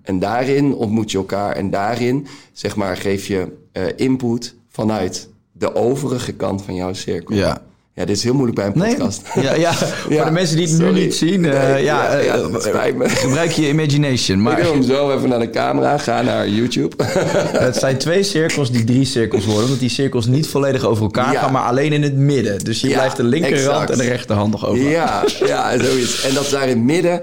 En 0.03 0.19
daarin 0.19 0.73
ontmoet 0.75 1.11
je 1.11 1.17
elkaar. 1.17 1.55
En 1.55 1.69
daarin, 1.69 2.27
zeg 2.53 2.75
maar, 2.75 2.97
geef 2.97 3.27
je 3.27 3.47
eh, 3.71 3.83
input 3.95 4.55
vanuit 4.69 5.29
de 5.51 5.75
overige 5.75 6.31
kant 6.31 6.61
van 6.63 6.75
jouw 6.75 6.93
cirkel. 6.93 7.35
Ja. 7.35 7.61
Ja, 7.95 8.05
dit 8.05 8.17
is 8.17 8.23
heel 8.23 8.33
moeilijk 8.33 8.57
bij 8.57 8.65
een 8.67 8.73
Nee? 8.75 8.89
podcast. 8.95 9.21
Ja, 9.41 9.53
ja, 9.53 9.73
voor 10.09 10.25
de 10.25 10.31
mensen 10.31 10.55
die 10.57 10.65
het 10.67 10.75
sorry. 10.75 10.93
nu 10.93 10.99
niet 10.99 11.15
zien. 11.15 11.45
eh, 11.45 11.51
Nee, 11.73 11.83
ja, 11.83 12.13
ja, 12.13 12.17
ja, 12.19 12.35
eh, 12.35 13.09
gebruik 13.25 13.51
je 13.51 13.67
imagination. 13.69 14.37
Ik 14.37 14.43
Maar 14.43 14.61
doe 14.63 14.71
hem 14.73 14.83
zo 14.83 15.11
even 15.17 15.29
naar 15.29 15.39
de 15.39 15.49
camera, 15.49 15.97
ga 15.97 16.21
naar 16.21 16.47
YouTube. 16.49 16.95
het 17.67 17.75
zijn 17.75 17.97
twee 17.97 18.23
cirkels 18.23 18.71
die 18.71 18.83
drie 18.83 19.05
cirkels 19.05 19.45
worden. 19.45 19.63
Omdat 19.63 19.79
die 19.79 19.89
cirkels 19.89 20.25
niet 20.25 20.47
volledig 20.47 20.83
over 20.85 21.03
elkaar 21.03 21.35
gaan, 21.35 21.51
maar 21.51 21.63
alleen 21.63 21.91
in 21.93 22.03
het 22.03 22.15
midden. 22.15 22.63
Dus 22.63 22.81
je 22.81 22.87
blijft 22.89 23.17
de 23.17 23.23
linkerhand 23.23 23.89
en 23.89 23.97
de 23.97 24.03
rechterhand 24.03 24.51
nog 24.51 24.65
over. 24.65 24.89
Ja, 24.89 25.23
ja, 25.45 25.77
zoiets. 25.83 26.21
En 26.27 26.33
dat 26.33 26.49
daar 26.49 26.63
in 26.63 26.69
het 26.77 26.85
midden, 26.85 27.21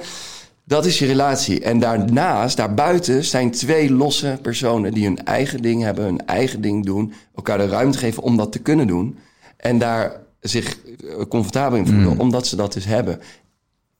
dat 0.71 0.87
is 0.87 0.99
je 0.99 1.07
relatie. 1.07 1.61
En 1.61 1.79
daarnaast, 1.79 2.57
daarbuiten, 2.57 3.25
zijn 3.25 3.51
twee 3.51 3.93
losse 3.93 4.39
personen 4.43 4.93
die 4.93 5.05
hun 5.05 5.25
eigen 5.25 5.62
ding 5.62 5.83
hebben, 5.83 6.05
hun 6.05 6.27
eigen 6.27 6.61
ding 6.61 6.85
doen, 6.85 7.12
elkaar 7.35 7.59
de 7.59 7.66
ruimte 7.66 7.99
geven 7.99 8.23
om 8.23 8.37
dat 8.37 8.53
te 8.53 8.59
kunnen 8.59 8.87
doen. 8.87 9.18
En 9.57 9.79
daar 9.79 10.21
zich 10.41 10.79
eh, 10.79 11.25
comfortabel 11.29 11.79
in 11.79 11.87
voelen, 11.87 12.18
omdat 12.18 12.47
ze 12.47 12.57
dat 12.57 12.73
dus 12.73 12.85
hebben. 12.85 13.21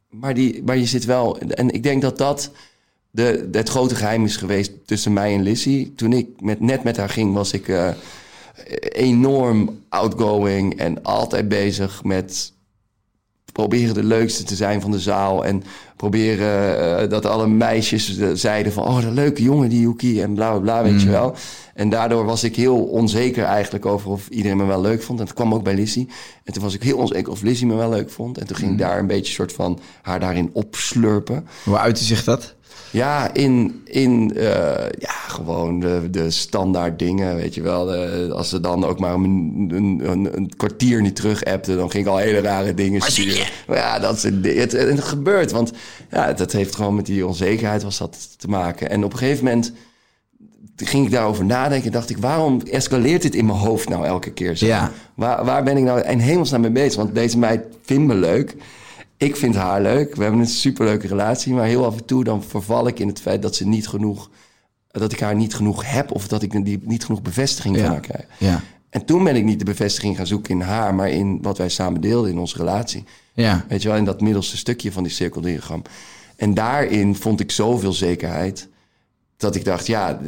Maar, 0.09 0.35
die, 0.35 0.63
maar 0.65 0.77
je 0.77 0.87
zit 0.87 1.05
wel, 1.05 1.39
en 1.39 1.71
ik 1.71 1.83
denk 1.83 2.03
dat 2.03 2.19
dat 2.19 2.51
de, 3.11 3.49
het 3.53 3.69
grote 3.69 3.95
geheim 3.95 4.25
is 4.25 4.37
geweest 4.37 4.73
tussen 4.87 5.13
mij 5.13 5.35
en 5.35 5.43
Lissy. 5.43 5.93
Toen 5.97 6.13
ik 6.13 6.29
met, 6.41 6.61
net 6.61 6.83
met 6.83 6.97
haar 6.97 7.11
ging, 7.11 7.35
was 7.35 7.53
ik 7.53 7.69
eh, 7.69 7.89
enorm 8.89 9.81
outgoing 9.89 10.79
en 10.79 11.03
altijd 11.03 11.49
bezig 11.49 12.05
met 12.05 12.53
proberen 13.53 13.95
de 13.95 14.05
leukste 14.05 14.43
te 14.43 14.55
zijn 14.55 14.81
van 14.81 14.91
de 14.91 15.01
zaal. 15.01 15.45
En 15.45 15.63
proberen 15.97 16.99
eh, 16.99 17.09
dat 17.09 17.27
alle 17.27 17.47
meisjes 17.47 18.19
eh, 18.19 18.29
zeiden 18.35 18.73
van... 18.73 18.85
oh, 18.85 19.01
de 19.01 19.11
leuke 19.11 19.43
jongen 19.43 19.69
die 19.69 19.81
Yuki 19.81 20.23
en 20.23 20.35
bla 20.35 20.51
bla 20.51 20.61
bla, 20.61 20.83
weet 20.83 21.03
je 21.03 21.11
wel. 21.11 21.35
En 21.75 21.91
daardoor 21.91 22.25
was 22.25 22.45
ik 22.45 22.57
heel 22.57 22.79
onzeker 22.83 23.45
eigenlijk 23.45 23.87
over 23.87 24.11
of 24.11 24.29
iedereen 24.29 24.57
me 24.57 24.65
wel 24.65 24.81
leuk 24.81 25.03
vond. 25.03 25.19
En 25.19 25.25
dat 25.25 25.35
kwam 25.35 25.55
ook 25.55 25.63
bij 25.63 25.75
Lizzie. 25.75 26.09
En 26.45 26.53
toen 26.53 26.63
was 26.63 26.75
ik 26.75 26.83
heel 26.83 26.99
onzeker 26.99 27.33
of 27.33 27.43
Lizzie 27.43 27.67
me 27.67 27.75
wel 27.75 27.91
leuk 27.91 28.11
vond. 28.11 28.39
En 28.39 28.47
toen 28.47 28.57
ging 28.57 28.73
ik 28.73 28.79
daar 28.79 28.99
een 28.99 29.07
beetje 29.07 29.33
soort 29.33 29.53
van 29.53 29.79
haar 30.03 30.21
daarin 30.21 30.51
opslurpen. 30.53 31.47
Hoe 31.65 31.79
uitte 31.79 32.05
zich 32.05 32.25
dat? 32.25 32.55
Ja, 32.93 33.35
in, 33.35 33.81
in 33.85 34.33
eh, 34.37 34.87
ja, 34.99 35.11
gewoon 35.29 35.81
de, 35.81 36.09
de 36.11 36.31
standaard 36.31 36.99
dingen, 36.99 37.37
weet 37.37 37.55
je 37.55 37.63
wel. 37.63 37.85
De- 37.85 38.31
als 38.35 38.49
ze 38.49 38.61
dan 38.61 38.85
ook 38.85 38.99
maar 39.01 39.15
een, 39.15 39.71
een, 39.75 40.01
een, 40.11 40.37
een 40.37 40.53
kwartier 40.57 41.01
niet 41.03 41.17
terug 41.17 41.45
appten, 41.45 41.77
dan 41.77 41.91
ging 41.91 42.05
ik 42.05 42.11
al 42.11 42.17
hele 42.19 42.41
rare 42.41 42.75
dingen 42.75 43.01
sturen. 43.01 43.47
Maar 43.67 43.77
ja, 43.77 43.99
dat 43.99 44.17
is 44.17 44.23
het, 44.23 44.45
het, 44.57 44.73
het 44.73 45.01
gebeurt, 45.05 45.51
want 45.51 45.73
ja, 46.11 46.33
dat 46.33 46.53
heeft 46.53 46.75
gewoon 46.75 46.95
met 46.95 47.07
die 47.07 47.27
onzekerheid 47.27 47.83
was 47.83 47.99
dat 47.99 48.17
te 48.41 48.49
maken. 48.49 48.91
En 48.91 49.05
op 49.05 49.13
een 49.13 49.19
gegeven 49.19 49.45
moment 49.45 49.73
ging 50.77 51.05
ik 51.07 51.13
daarover 51.13 51.45
nadenken 51.45 51.87
en 51.87 51.93
dacht 51.93 52.11
ik, 52.11 52.19
waarom 52.19 52.61
escaleert 52.61 53.23
dit 53.23 53.35
in 53.35 53.47
mijn 53.47 53.59
hoofd 53.59 53.89
nou 53.89 54.07
elke 54.07 54.33
keer 54.33 54.57
zo? 54.57 54.67
Ja. 54.67 54.93
Waar, 55.15 55.45
waar 55.45 55.63
ben 55.63 55.77
ik 55.77 55.85
nou 55.85 56.01
in 56.01 56.19
hemelsnaam 56.19 56.61
mee 56.61 56.71
bezig? 56.71 56.97
Want 56.97 57.15
deze 57.15 57.39
meid 57.39 57.65
vindt 57.83 58.07
me 58.07 58.15
leuk. 58.15 58.57
Ik 59.21 59.37
vind 59.37 59.55
haar 59.55 59.83
leuk. 59.83 60.15
We 60.15 60.23
hebben 60.23 60.41
een 60.41 60.47
superleuke 60.47 61.07
relatie. 61.07 61.53
Maar 61.53 61.65
heel 61.65 61.85
af 61.85 61.97
en 61.97 62.05
toe 62.05 62.25
dan 62.25 62.43
verval 62.43 62.87
ik 62.87 62.99
in 62.99 63.09
het 63.09 63.21
feit 63.21 63.43
dat 63.43 63.55
ze 63.55 63.67
niet 63.67 63.89
genoeg... 63.89 64.31
dat 64.91 65.13
ik 65.13 65.21
haar 65.21 65.35
niet 65.35 65.55
genoeg 65.55 65.91
heb... 65.93 66.11
of 66.11 66.29
dat 66.29 66.43
ik 66.43 66.65
die, 66.65 66.81
niet 66.83 67.05
genoeg 67.05 67.23
bevestiging 67.23 67.77
Ja. 67.77 67.83
van 67.83 67.91
haar 67.91 68.01
krijg. 68.01 68.27
Ja. 68.39 68.61
En 68.91 69.05
toen 69.05 69.25
ben 69.25 69.37
ik 69.37 69.45
niet 69.45 69.59
de 69.59 69.65
bevestiging 69.65 70.17
gaan 70.17 70.27
zoeken 70.27 70.55
in 70.55 70.61
haar... 70.61 70.95
maar 70.95 71.09
in 71.11 71.43
wat 71.43 71.59
wij 71.59 71.69
samen 71.69 72.01
deelden 72.01 72.31
in 72.31 72.39
onze 72.39 72.57
relatie. 72.57 73.05
Ja. 73.35 73.65
Weet 73.69 73.83
je 73.83 73.89
wel, 73.89 73.97
in 73.97 74.05
dat 74.05 74.21
middelste 74.21 74.57
stukje 74.57 74.93
van 74.93 75.03
die 75.03 75.13
cirkeldiagram. 75.13 75.83
En 76.37 76.55
daarin 76.55 77.15
vond 77.15 77.41
ik 77.41 77.51
zoveel 77.51 77.93
zekerheid... 77.93 78.69
dat 79.37 79.55
ik 79.55 79.65
dacht, 79.65 79.87
ja, 79.87 80.21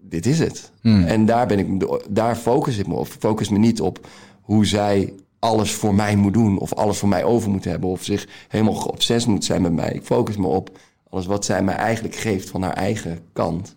dit 0.00 0.26
is 0.26 0.38
het. 0.38 0.70
En 0.82 1.26
daar, 1.26 1.46
ben 1.46 1.58
ik, 1.58 1.86
daar 2.10 2.36
focus 2.36 2.78
ik 2.78 2.86
me 2.86 2.94
op. 2.94 3.06
Focus 3.18 3.48
me 3.48 3.58
niet 3.58 3.80
op 3.80 4.06
hoe 4.40 4.66
zij 4.66 5.12
alles 5.40 5.72
voor 5.72 5.94
mij 5.94 6.16
moet 6.16 6.34
doen... 6.34 6.58
of 6.58 6.74
alles 6.74 6.98
voor 6.98 7.08
mij 7.08 7.24
over 7.24 7.50
moet 7.50 7.64
hebben... 7.64 7.90
of 7.90 8.04
zich 8.04 8.28
helemaal 8.48 8.74
geobsessief 8.74 9.26
moet 9.26 9.44
zijn 9.44 9.62
met 9.62 9.72
mij. 9.72 9.92
Ik 9.92 10.04
focus 10.04 10.36
me 10.36 10.46
op 10.46 10.78
alles 11.10 11.26
wat 11.26 11.44
zij 11.44 11.62
mij 11.62 11.74
eigenlijk 11.74 12.14
geeft 12.14 12.50
van 12.50 12.62
haar 12.62 12.72
eigen 12.72 13.18
kant. 13.32 13.76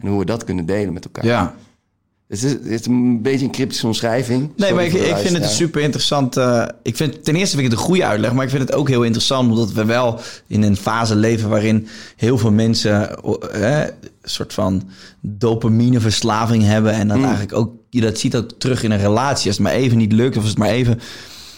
En 0.00 0.08
hoe 0.08 0.18
we 0.18 0.24
dat 0.24 0.44
kunnen 0.44 0.66
delen 0.66 0.92
met 0.92 1.04
elkaar. 1.04 1.26
ja. 1.26 1.54
Het, 2.40 2.42
is, 2.44 2.70
het 2.70 2.80
is 2.80 2.86
een 2.86 3.22
beetje 3.22 3.44
een 3.46 3.52
cryptische 3.52 3.86
omschrijving. 3.86 4.40
Nee, 4.40 4.68
Sorry 4.68 4.74
maar 4.74 4.84
ik, 4.84 5.08
ik 5.08 5.16
vind 5.16 5.36
het 5.36 5.50
super 5.50 5.80
interessant. 5.80 6.36
eh, 6.36 6.64
ik 6.82 6.96
vind, 6.96 7.24
ten 7.24 7.34
eerste 7.34 7.56
vind 7.56 7.66
ik 7.66 7.70
het 7.70 7.80
een 7.80 7.86
goede 7.86 8.04
uitleg, 8.04 8.32
maar 8.32 8.44
ik 8.44 8.50
vind 8.50 8.62
het 8.62 8.72
ook 8.72 8.88
heel 8.88 9.02
interessant 9.02 9.50
omdat 9.50 9.72
we 9.72 9.84
wel 9.84 10.20
in 10.46 10.62
een 10.62 10.76
fase 10.76 11.16
leven 11.16 11.48
waarin 11.48 11.88
heel 12.16 12.38
veel 12.38 12.52
mensen 12.52 13.18
eh, 13.52 13.80
een 13.80 13.90
soort 14.22 14.52
van 14.52 14.82
dopamineverslaving 15.20 16.62
hebben 16.62 16.92
en 16.92 17.08
dat 17.08 17.16
eigenlijk 17.16 17.52
ook 17.52 17.72
je 17.94 18.00
dat 18.00 18.18
ziet 18.18 18.36
ook 18.36 18.50
terug 18.58 18.82
in 18.82 18.90
een 18.90 18.98
relatie. 18.98 19.46
Als 19.46 19.56
het 19.56 19.66
maar 19.66 19.72
even 19.72 19.98
niet 19.98 20.12
lukt 20.12 20.36
of 20.36 20.42
als 20.42 20.50
het 20.50 20.58
maar 20.58 20.68
even 20.68 21.00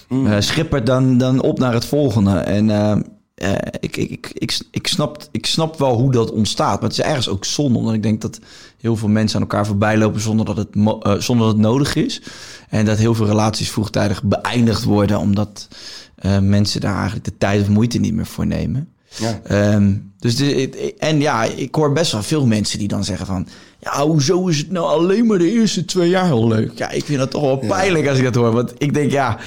eh, 0.08 0.36
schippert, 0.38 0.86
dan, 0.86 1.18
dan 1.18 1.42
op 1.42 1.58
naar 1.58 1.72
het 1.72 1.84
volgende. 1.84 2.38
En 2.38 2.70
eh, 2.70 2.92
eh, 3.34 3.52
ik, 3.80 3.96
ik, 3.96 4.10
ik, 4.10 4.30
ik, 4.32 4.58
ik, 4.70 4.86
snap, 4.86 5.28
ik 5.30 5.46
snap 5.46 5.78
wel 5.78 5.94
hoe 5.94 6.12
dat 6.12 6.30
ontstaat, 6.30 6.80
maar 6.80 6.88
het 6.88 6.98
is 6.98 7.04
ergens 7.04 7.28
ook 7.28 7.44
zonde, 7.44 7.78
omdat 7.78 7.94
ik 7.94 8.02
denk 8.02 8.20
dat 8.20 8.38
heel 8.80 8.96
veel 8.96 9.08
mensen 9.08 9.36
aan 9.36 9.42
elkaar 9.42 9.66
voorbij 9.66 9.98
lopen 9.98 10.20
zonder 10.20 10.46
dat 10.46 10.56
het, 10.56 10.68
eh, 10.74 11.14
zonder 11.18 11.46
dat 11.46 11.54
het 11.54 11.64
nodig 11.64 11.94
is. 11.94 12.22
En 12.68 12.84
dat 12.84 12.98
heel 12.98 13.14
veel 13.14 13.26
relaties 13.26 13.70
vroegtijdig 13.70 14.22
beëindigd 14.22 14.84
worden, 14.84 15.18
omdat 15.18 15.68
eh, 16.16 16.38
mensen 16.38 16.80
daar 16.80 16.94
eigenlijk 16.94 17.24
de 17.24 17.36
tijd 17.38 17.60
of 17.60 17.68
moeite 17.68 17.98
niet 17.98 18.14
meer 18.14 18.26
voor 18.26 18.46
nemen. 18.46 18.88
Ja. 19.18 19.40
Ehm, 19.44 19.92
dus 20.18 20.36
de, 20.36 20.94
en 20.98 21.20
ja, 21.20 21.44
ik 21.44 21.74
hoor 21.74 21.92
best 21.92 22.12
wel 22.12 22.22
veel 22.22 22.46
mensen 22.46 22.78
die 22.78 22.88
dan 22.88 23.04
zeggen 23.04 23.26
van... 23.26 23.46
Ja, 23.78 24.06
hoezo 24.06 24.46
is 24.46 24.58
het 24.58 24.70
nou 24.70 24.86
alleen 24.86 25.26
maar 25.26 25.38
de 25.38 25.50
eerste 25.50 25.84
twee 25.84 26.08
jaar 26.08 26.24
heel 26.24 26.48
leuk? 26.48 26.72
Ja, 26.78 26.90
ik 26.90 27.04
vind 27.04 27.18
dat 27.18 27.30
toch 27.30 27.42
wel 27.42 27.56
pijnlijk 27.56 28.08
als 28.08 28.18
ik 28.18 28.24
dat 28.24 28.34
hoor. 28.34 28.52
Want 28.52 28.72
ik 28.78 28.94
denk, 28.94 29.10
ja, 29.10 29.38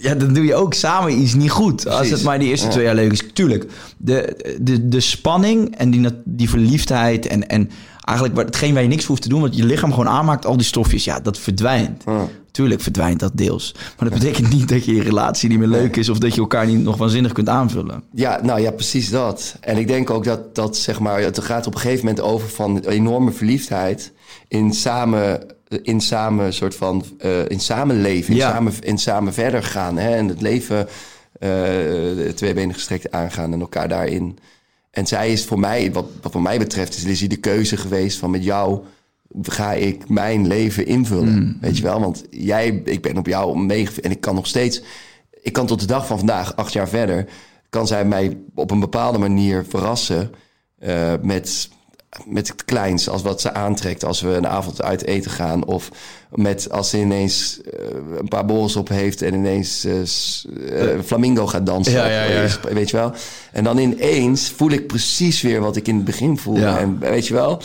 ja 0.00 0.14
dan 0.14 0.34
doe 0.34 0.44
je 0.44 0.54
ook 0.54 0.74
samen 0.74 1.20
iets 1.20 1.34
niet 1.34 1.50
goed. 1.50 1.88
Als 1.88 2.10
het 2.10 2.22
maar 2.22 2.38
die 2.38 2.48
eerste 2.48 2.66
Ja. 2.66 2.72
twee 2.72 2.84
jaar 2.84 2.94
leuk 2.94 3.12
is. 3.12 3.22
Tuurlijk, 3.32 3.66
de, 3.96 4.36
de, 4.60 4.88
de 4.88 5.00
spanning 5.00 5.76
en 5.76 5.90
die, 5.90 6.06
die 6.24 6.48
verliefdheid... 6.48 7.26
en, 7.26 7.48
en 7.48 7.70
eigenlijk 8.04 8.38
hetgeen 8.38 8.74
waar 8.74 8.82
je 8.82 8.88
niks 8.88 9.04
hoeft 9.04 9.22
te 9.22 9.28
doen... 9.28 9.40
wat 9.40 9.56
je 9.56 9.64
lichaam 9.64 9.90
gewoon 9.90 10.08
aanmaakt, 10.08 10.46
al 10.46 10.56
die 10.56 10.66
stofjes... 10.66 11.04
ja, 11.04 11.20
dat 11.20 11.38
verdwijnt. 11.38 12.02
Ja. 12.06 12.28
Tuurlijk 12.50 12.80
verdwijnt 12.80 13.20
dat 13.20 13.32
deels. 13.34 13.74
Maar 13.98 14.10
dat 14.10 14.18
betekent 14.18 14.52
niet 14.52 14.68
dat 14.68 14.84
je 14.84 14.94
je 14.94 15.02
relatie 15.02 15.48
niet 15.48 15.58
meer 15.58 15.68
leuk 15.68 15.96
is... 15.96 16.08
of 16.08 16.18
dat 16.18 16.34
je 16.34 16.40
elkaar 16.40 16.66
niet 16.66 16.82
nog 16.82 16.96
waanzinnig 16.96 17.32
kunt 17.32 17.48
aanvullen. 17.48 18.02
Ja, 18.12 18.40
nou 18.42 18.60
ja, 18.60 18.70
precies 18.70 19.10
dat. 19.10 19.56
En 19.60 19.76
ik 19.76 19.86
denk 19.86 20.10
ook 20.10 20.24
dat, 20.24 20.54
dat 20.54 20.76
zeg 20.76 21.00
maar, 21.00 21.20
het 21.20 21.40
gaat 21.42 21.66
op 21.66 21.74
een 21.74 21.80
gegeven 21.80 22.04
moment 22.04 22.24
over 22.24 22.48
van 22.48 22.78
enorme 22.78 23.32
verliefdheid 23.32 24.12
in 24.48 24.72
samen, 24.72 25.46
in 25.82 26.00
samen 26.00 26.52
soort 26.52 26.74
van, 26.74 27.04
eh, 27.18 27.48
in 27.48 27.60
samenleven, 27.60 28.30
in, 28.30 28.36
Ja. 28.36 28.50
samen, 28.50 28.72
in 28.80 28.98
samen 28.98 29.32
verder 29.34 29.62
gaan. 29.62 29.98
Hè? 29.98 30.14
En 30.14 30.28
het 30.28 30.40
leven 30.40 30.88
eh 31.38 31.48
twee 32.34 32.54
benen 32.54 32.74
gestrekt 32.74 33.10
aangaan 33.10 33.52
en 33.52 33.60
elkaar 33.60 33.88
daarin. 33.88 34.38
En 34.94 35.06
zij 35.06 35.32
is 35.32 35.44
voor 35.44 35.58
mij, 35.58 35.92
wat, 35.92 36.06
wat 36.22 36.32
voor 36.32 36.42
mij 36.42 36.58
betreft, 36.58 36.96
is 36.96 37.02
Lizzie 37.02 37.28
de 37.28 37.36
keuze 37.36 37.76
geweest 37.76 38.18
van 38.18 38.30
met 38.30 38.44
jou 38.44 38.84
ga 39.42 39.72
ik 39.72 40.08
mijn 40.08 40.46
leven 40.46 40.86
invullen. 40.86 41.58
Weet 41.60 41.76
je 41.76 41.82
wel? 41.82 42.00
Want 42.00 42.24
jij, 42.30 42.82
ik 42.84 43.02
ben 43.02 43.16
op 43.16 43.26
jou 43.26 43.58
meegev 43.58 43.98
en 43.98 44.10
ik 44.10 44.20
kan 44.20 44.34
nog 44.34 44.46
steeds, 44.46 44.82
ik 45.42 45.52
kan 45.52 45.66
tot 45.66 45.80
de 45.80 45.86
dag 45.86 46.06
van 46.06 46.18
vandaag, 46.18 46.56
acht 46.56 46.72
jaar 46.72 46.88
verder, 46.88 47.28
kan 47.70 47.86
zij 47.86 48.04
mij 48.04 48.38
op 48.54 48.70
een 48.70 48.80
bepaalde 48.80 49.18
manier 49.18 49.64
verrassen 49.68 50.30
eh, 50.78 51.12
met, 51.22 51.68
met 52.26 52.48
het 52.48 52.64
kleins, 52.64 53.08
als 53.08 53.22
wat 53.22 53.40
ze 53.40 53.52
aantrekt 53.52 54.04
als 54.04 54.20
we 54.20 54.28
een 54.28 54.46
avond 54.46 54.82
uit 54.82 55.04
eten 55.04 55.30
gaan. 55.30 55.64
Of 55.64 55.90
met 56.34 56.70
als 56.70 56.90
ze 56.90 57.00
ineens 57.00 57.60
eh, 57.60 57.86
een 58.18 58.28
paar 58.28 58.44
borrels 58.44 58.76
op 58.76 58.88
heeft 58.88 59.22
en 59.22 59.34
ineens 59.34 59.84
eh, 59.84 61.00
flamingo 61.04 61.46
gaat 61.46 61.66
dansen. 61.66 61.92
Ja, 61.92 62.06
ja, 62.06 62.48
weet 62.72 62.90
je 62.90 62.96
wel? 62.96 63.12
En 63.52 63.64
dan 63.64 63.78
ineens 63.78 64.50
voel 64.50 64.70
ik 64.70 64.86
precies 64.86 65.42
weer 65.42 65.60
wat 65.60 65.76
ik 65.76 65.88
in 65.88 65.96
het 65.96 66.04
begin 66.04 66.38
voelde. 66.38 66.60
Ja. 66.60 66.78
En 66.78 66.98
weet 66.98 67.26
je 67.26 67.34
wel? 67.34 67.60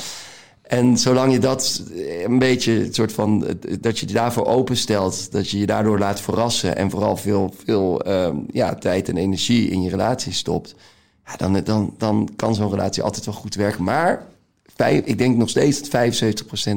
En 0.62 0.98
zolang 0.98 1.34
je 1.34 1.40
dat 1.40 1.84
een 2.26 2.40
beetje, 2.40 2.72
het 2.72 2.96
soort 2.96 3.12
van, 3.12 3.58
dat 3.80 4.00
je 4.00 4.08
je 4.08 4.14
daarvoor 4.14 4.46
openstelt, 4.46 5.32
dat 5.32 5.50
je 5.50 5.60
je 5.60 5.66
daardoor 5.66 6.00
laat 6.00 6.22
verrassen 6.22 6.76
en 6.76 6.90
vooral 6.90 7.18
veel, 7.18 7.54
veel 7.66 8.02
ehm, 8.02 8.36
ja, 8.52 8.76
tijd 8.76 9.10
en 9.10 9.18
energie 9.18 9.70
in 9.70 9.82
je 9.82 9.90
relatie 9.90 10.34
stopt, 10.34 10.76
ja, 11.26 11.36
dan, 11.36 11.64
dan, 11.64 11.94
dan 11.98 12.30
kan 12.36 12.56
zo'n 12.56 12.70
relatie 12.70 13.04
altijd 13.04 13.26
wel 13.26 13.34
goed 13.34 13.56
werken. 13.56 13.84
Maar 13.84 14.26
vijf, 14.76 15.06
ik 15.06 15.18
denk 15.18 15.38
nog 15.38 15.50
steeds 15.50 15.90
dat 15.90 16.24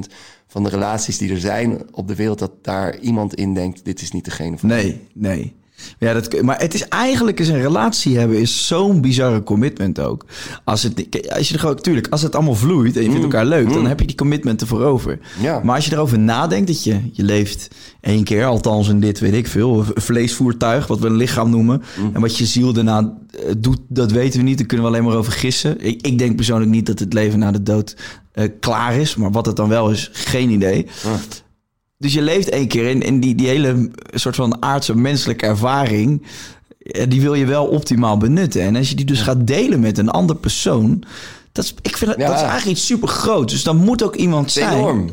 75% 0.08 0.12
van 0.52 0.62
de 0.62 0.68
relaties 0.68 1.18
die 1.18 1.30
er 1.30 1.40
zijn 1.40 1.82
op 1.94 2.08
de 2.08 2.14
wereld, 2.14 2.38
dat 2.38 2.52
daar 2.62 2.98
iemand 2.98 3.34
in 3.34 3.54
denkt, 3.54 3.84
dit 3.84 4.00
is 4.00 4.12
niet 4.12 4.24
degene 4.24 4.58
van 4.58 4.68
Nee, 4.68 5.00
nee. 5.12 5.54
Ja, 5.98 6.12
dat, 6.12 6.42
maar 6.42 6.60
het 6.60 6.74
is 6.74 6.88
eigenlijk 6.88 7.38
eens 7.38 7.48
een 7.48 7.62
relatie 7.62 8.18
hebben 8.18 8.40
is 8.40 8.66
zo'n 8.66 9.00
bizarre 9.00 9.42
commitment 9.42 10.00
ook. 10.00 10.24
Als 10.64 10.82
het, 10.82 11.06
als 11.36 11.48
je 11.48 11.54
er 11.54 11.60
gewoon, 11.60 11.80
tuurlijk, 11.80 12.06
als 12.08 12.22
het 12.22 12.34
allemaal 12.34 12.54
vloeit 12.54 12.96
en 12.96 13.02
je 13.02 13.10
vindt 13.10 13.22
elkaar 13.22 13.46
leuk, 13.46 13.72
dan 13.72 13.86
heb 13.86 14.00
je 14.00 14.06
die 14.06 14.16
commitment 14.16 14.60
ervoor 14.60 14.82
over. 14.82 15.18
Ja. 15.40 15.60
Maar 15.64 15.74
als 15.74 15.86
je 15.86 15.92
erover 15.92 16.18
nadenkt 16.18 16.66
dat 16.66 16.84
je, 16.84 17.00
je 17.12 17.22
leeft 17.22 17.68
één 18.00 18.24
keer, 18.24 18.44
althans 18.44 18.88
in 18.88 19.00
dit 19.00 19.20
weet 19.20 19.32
ik 19.32 19.46
veel, 19.46 19.84
vleesvoertuig, 19.94 20.86
wat 20.86 20.98
we 20.98 21.06
een 21.06 21.16
lichaam 21.16 21.50
noemen. 21.50 21.82
En 22.12 22.20
wat 22.20 22.38
je 22.38 22.46
ziel 22.46 22.72
daarna 22.72 23.12
eh, 23.30 23.52
doet, 23.58 23.80
dat 23.88 24.10
weten 24.10 24.38
we 24.38 24.44
niet. 24.44 24.58
Daar 24.58 24.66
kunnen 24.66 24.86
we 24.86 24.92
alleen 24.92 25.04
maar 25.04 25.16
over 25.16 25.32
gissen. 25.32 25.80
Ik, 25.80 26.06
ik 26.06 26.18
denk 26.18 26.36
persoonlijk 26.36 26.70
niet 26.70 26.86
dat 26.86 26.98
het 26.98 27.12
leven 27.12 27.38
na 27.38 27.50
de 27.50 27.62
dood 27.62 27.96
eh, 28.32 28.48
klaar 28.60 28.96
is, 28.96 29.16
maar 29.16 29.30
wat 29.30 29.46
het 29.46 29.56
dan 29.56 29.68
wel 29.68 29.90
is, 29.90 30.10
geen 30.12 30.50
idee. 30.50 30.86
Dus 32.02 32.12
je 32.12 32.22
leeft 32.22 32.48
één 32.48 32.68
keer 32.68 32.88
in, 32.88 33.02
in 33.02 33.20
die, 33.20 33.34
die 33.34 33.48
hele 33.48 33.90
soort 34.10 34.34
van 34.36 34.62
aardse 34.62 34.96
menselijke 34.96 35.46
ervaring. 35.46 36.22
eh, 36.78 37.04
Die 37.08 37.20
wil 37.20 37.34
je 37.34 37.46
wel 37.46 37.66
optimaal 37.66 38.16
benutten. 38.16 38.62
En 38.62 38.76
als 38.76 38.88
je 38.88 38.94
die 38.94 39.04
dus 39.04 39.20
gaat 39.20 39.46
delen 39.46 39.80
met 39.80 39.98
een 39.98 40.08
ander 40.10 40.36
persoon. 40.36 41.02
Dat 41.52 41.64
is, 41.64 41.74
ik 41.82 41.96
vind 41.96 42.10
dat, 42.10 42.20
Ja. 42.20 42.26
dat 42.26 42.36
is 42.36 42.42
eigenlijk 42.42 42.76
iets 42.78 42.86
super 42.86 43.08
groot. 43.08 43.48
Dus 43.48 43.62
dan 43.62 43.76
moet 43.76 44.02
ook 44.02 44.16
iemand 44.16 44.50
zijn 44.52 44.78
enorm. 44.78 45.10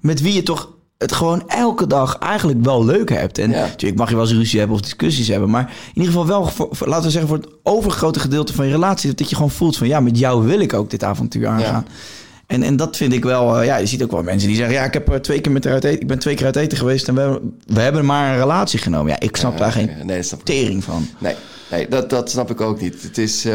met 0.00 0.20
wie 0.20 0.32
je 0.32 0.42
toch 0.42 0.68
het 0.98 1.12
gewoon 1.12 1.48
elke 1.48 1.86
dag 1.86 2.18
eigenlijk 2.18 2.64
wel 2.64 2.84
leuk 2.84 3.08
hebt. 3.10 3.38
En 3.38 3.50
Ja. 3.50 3.60
natuurlijk 3.60 4.00
mag 4.00 4.08
je 4.08 4.14
wel 4.16 4.24
eens 4.24 4.34
ruzie 4.34 4.58
hebben 4.58 4.76
of 4.76 4.82
discussies 4.82 5.28
hebben. 5.28 5.50
Maar 5.50 5.62
in 5.94 6.02
ieder 6.02 6.10
geval 6.12 6.26
wel, 6.26 6.46
voor, 6.46 6.68
voor- 6.70 6.88
laten 6.88 7.04
we 7.04 7.10
zeggen, 7.10 7.28
voor 7.28 7.38
het 7.38 7.48
overgrote 7.62 8.20
gedeelte 8.20 8.52
van 8.52 8.66
je 8.66 8.72
relatie... 8.72 9.14
dat 9.14 9.28
je 9.30 9.34
gewoon 9.36 9.50
voelt 9.50 9.76
van, 9.76 9.86
ja, 9.86 10.00
met 10.00 10.18
jou 10.18 10.46
wil 10.46 10.60
ik 10.60 10.72
ook 10.72 10.90
dit 10.90 11.04
avontuur 11.04 11.46
aangaan. 11.46 11.86
En, 12.50 12.62
en 12.62 12.76
dat 12.76 12.96
vind 12.96 13.12
ik 13.12 13.24
wel, 13.24 13.58
eh, 13.58 13.66
ja, 13.66 13.76
je 13.76 13.86
ziet 13.86 14.02
ook 14.02 14.10
wel 14.10 14.22
mensen 14.22 14.48
die 14.48 14.56
zeggen... 14.56 14.74
ja, 14.74 14.84
ik, 14.84 14.92
heb 14.92 15.08
er 15.08 15.22
twee 15.22 15.40
keer 15.40 15.52
met 15.52 15.64
haar 15.64 15.72
uit 15.72 15.84
eten, 15.84 16.00
ik 16.00 16.06
ben 16.06 16.18
twee 16.18 16.34
keer 16.34 16.44
uit 16.46 16.56
eten 16.56 16.78
geweest... 16.78 17.08
en 17.08 17.14
we, 17.14 17.20
hebben- 17.20 17.58
we 17.66 17.80
hebben 17.80 18.04
maar 18.04 18.32
een 18.32 18.38
relatie 18.38 18.78
genomen. 18.78 19.12
Ja, 19.12 19.20
ik 19.20 19.36
snap 19.36 19.58
daar 19.58 19.72
geen 19.72 19.90
Nee, 20.04 20.22
snap 20.22 20.44
tering 20.44 20.84
van. 20.84 21.06
Nee, 21.18 21.34
nee 21.70 21.88
dat, 21.88 22.10
dat 22.10 22.30
snap 22.30 22.50
ik 22.50 22.60
ook 22.60 22.80
niet. 22.80 23.02
Het 23.02 23.18
is, 23.18 23.44
eh, 23.44 23.52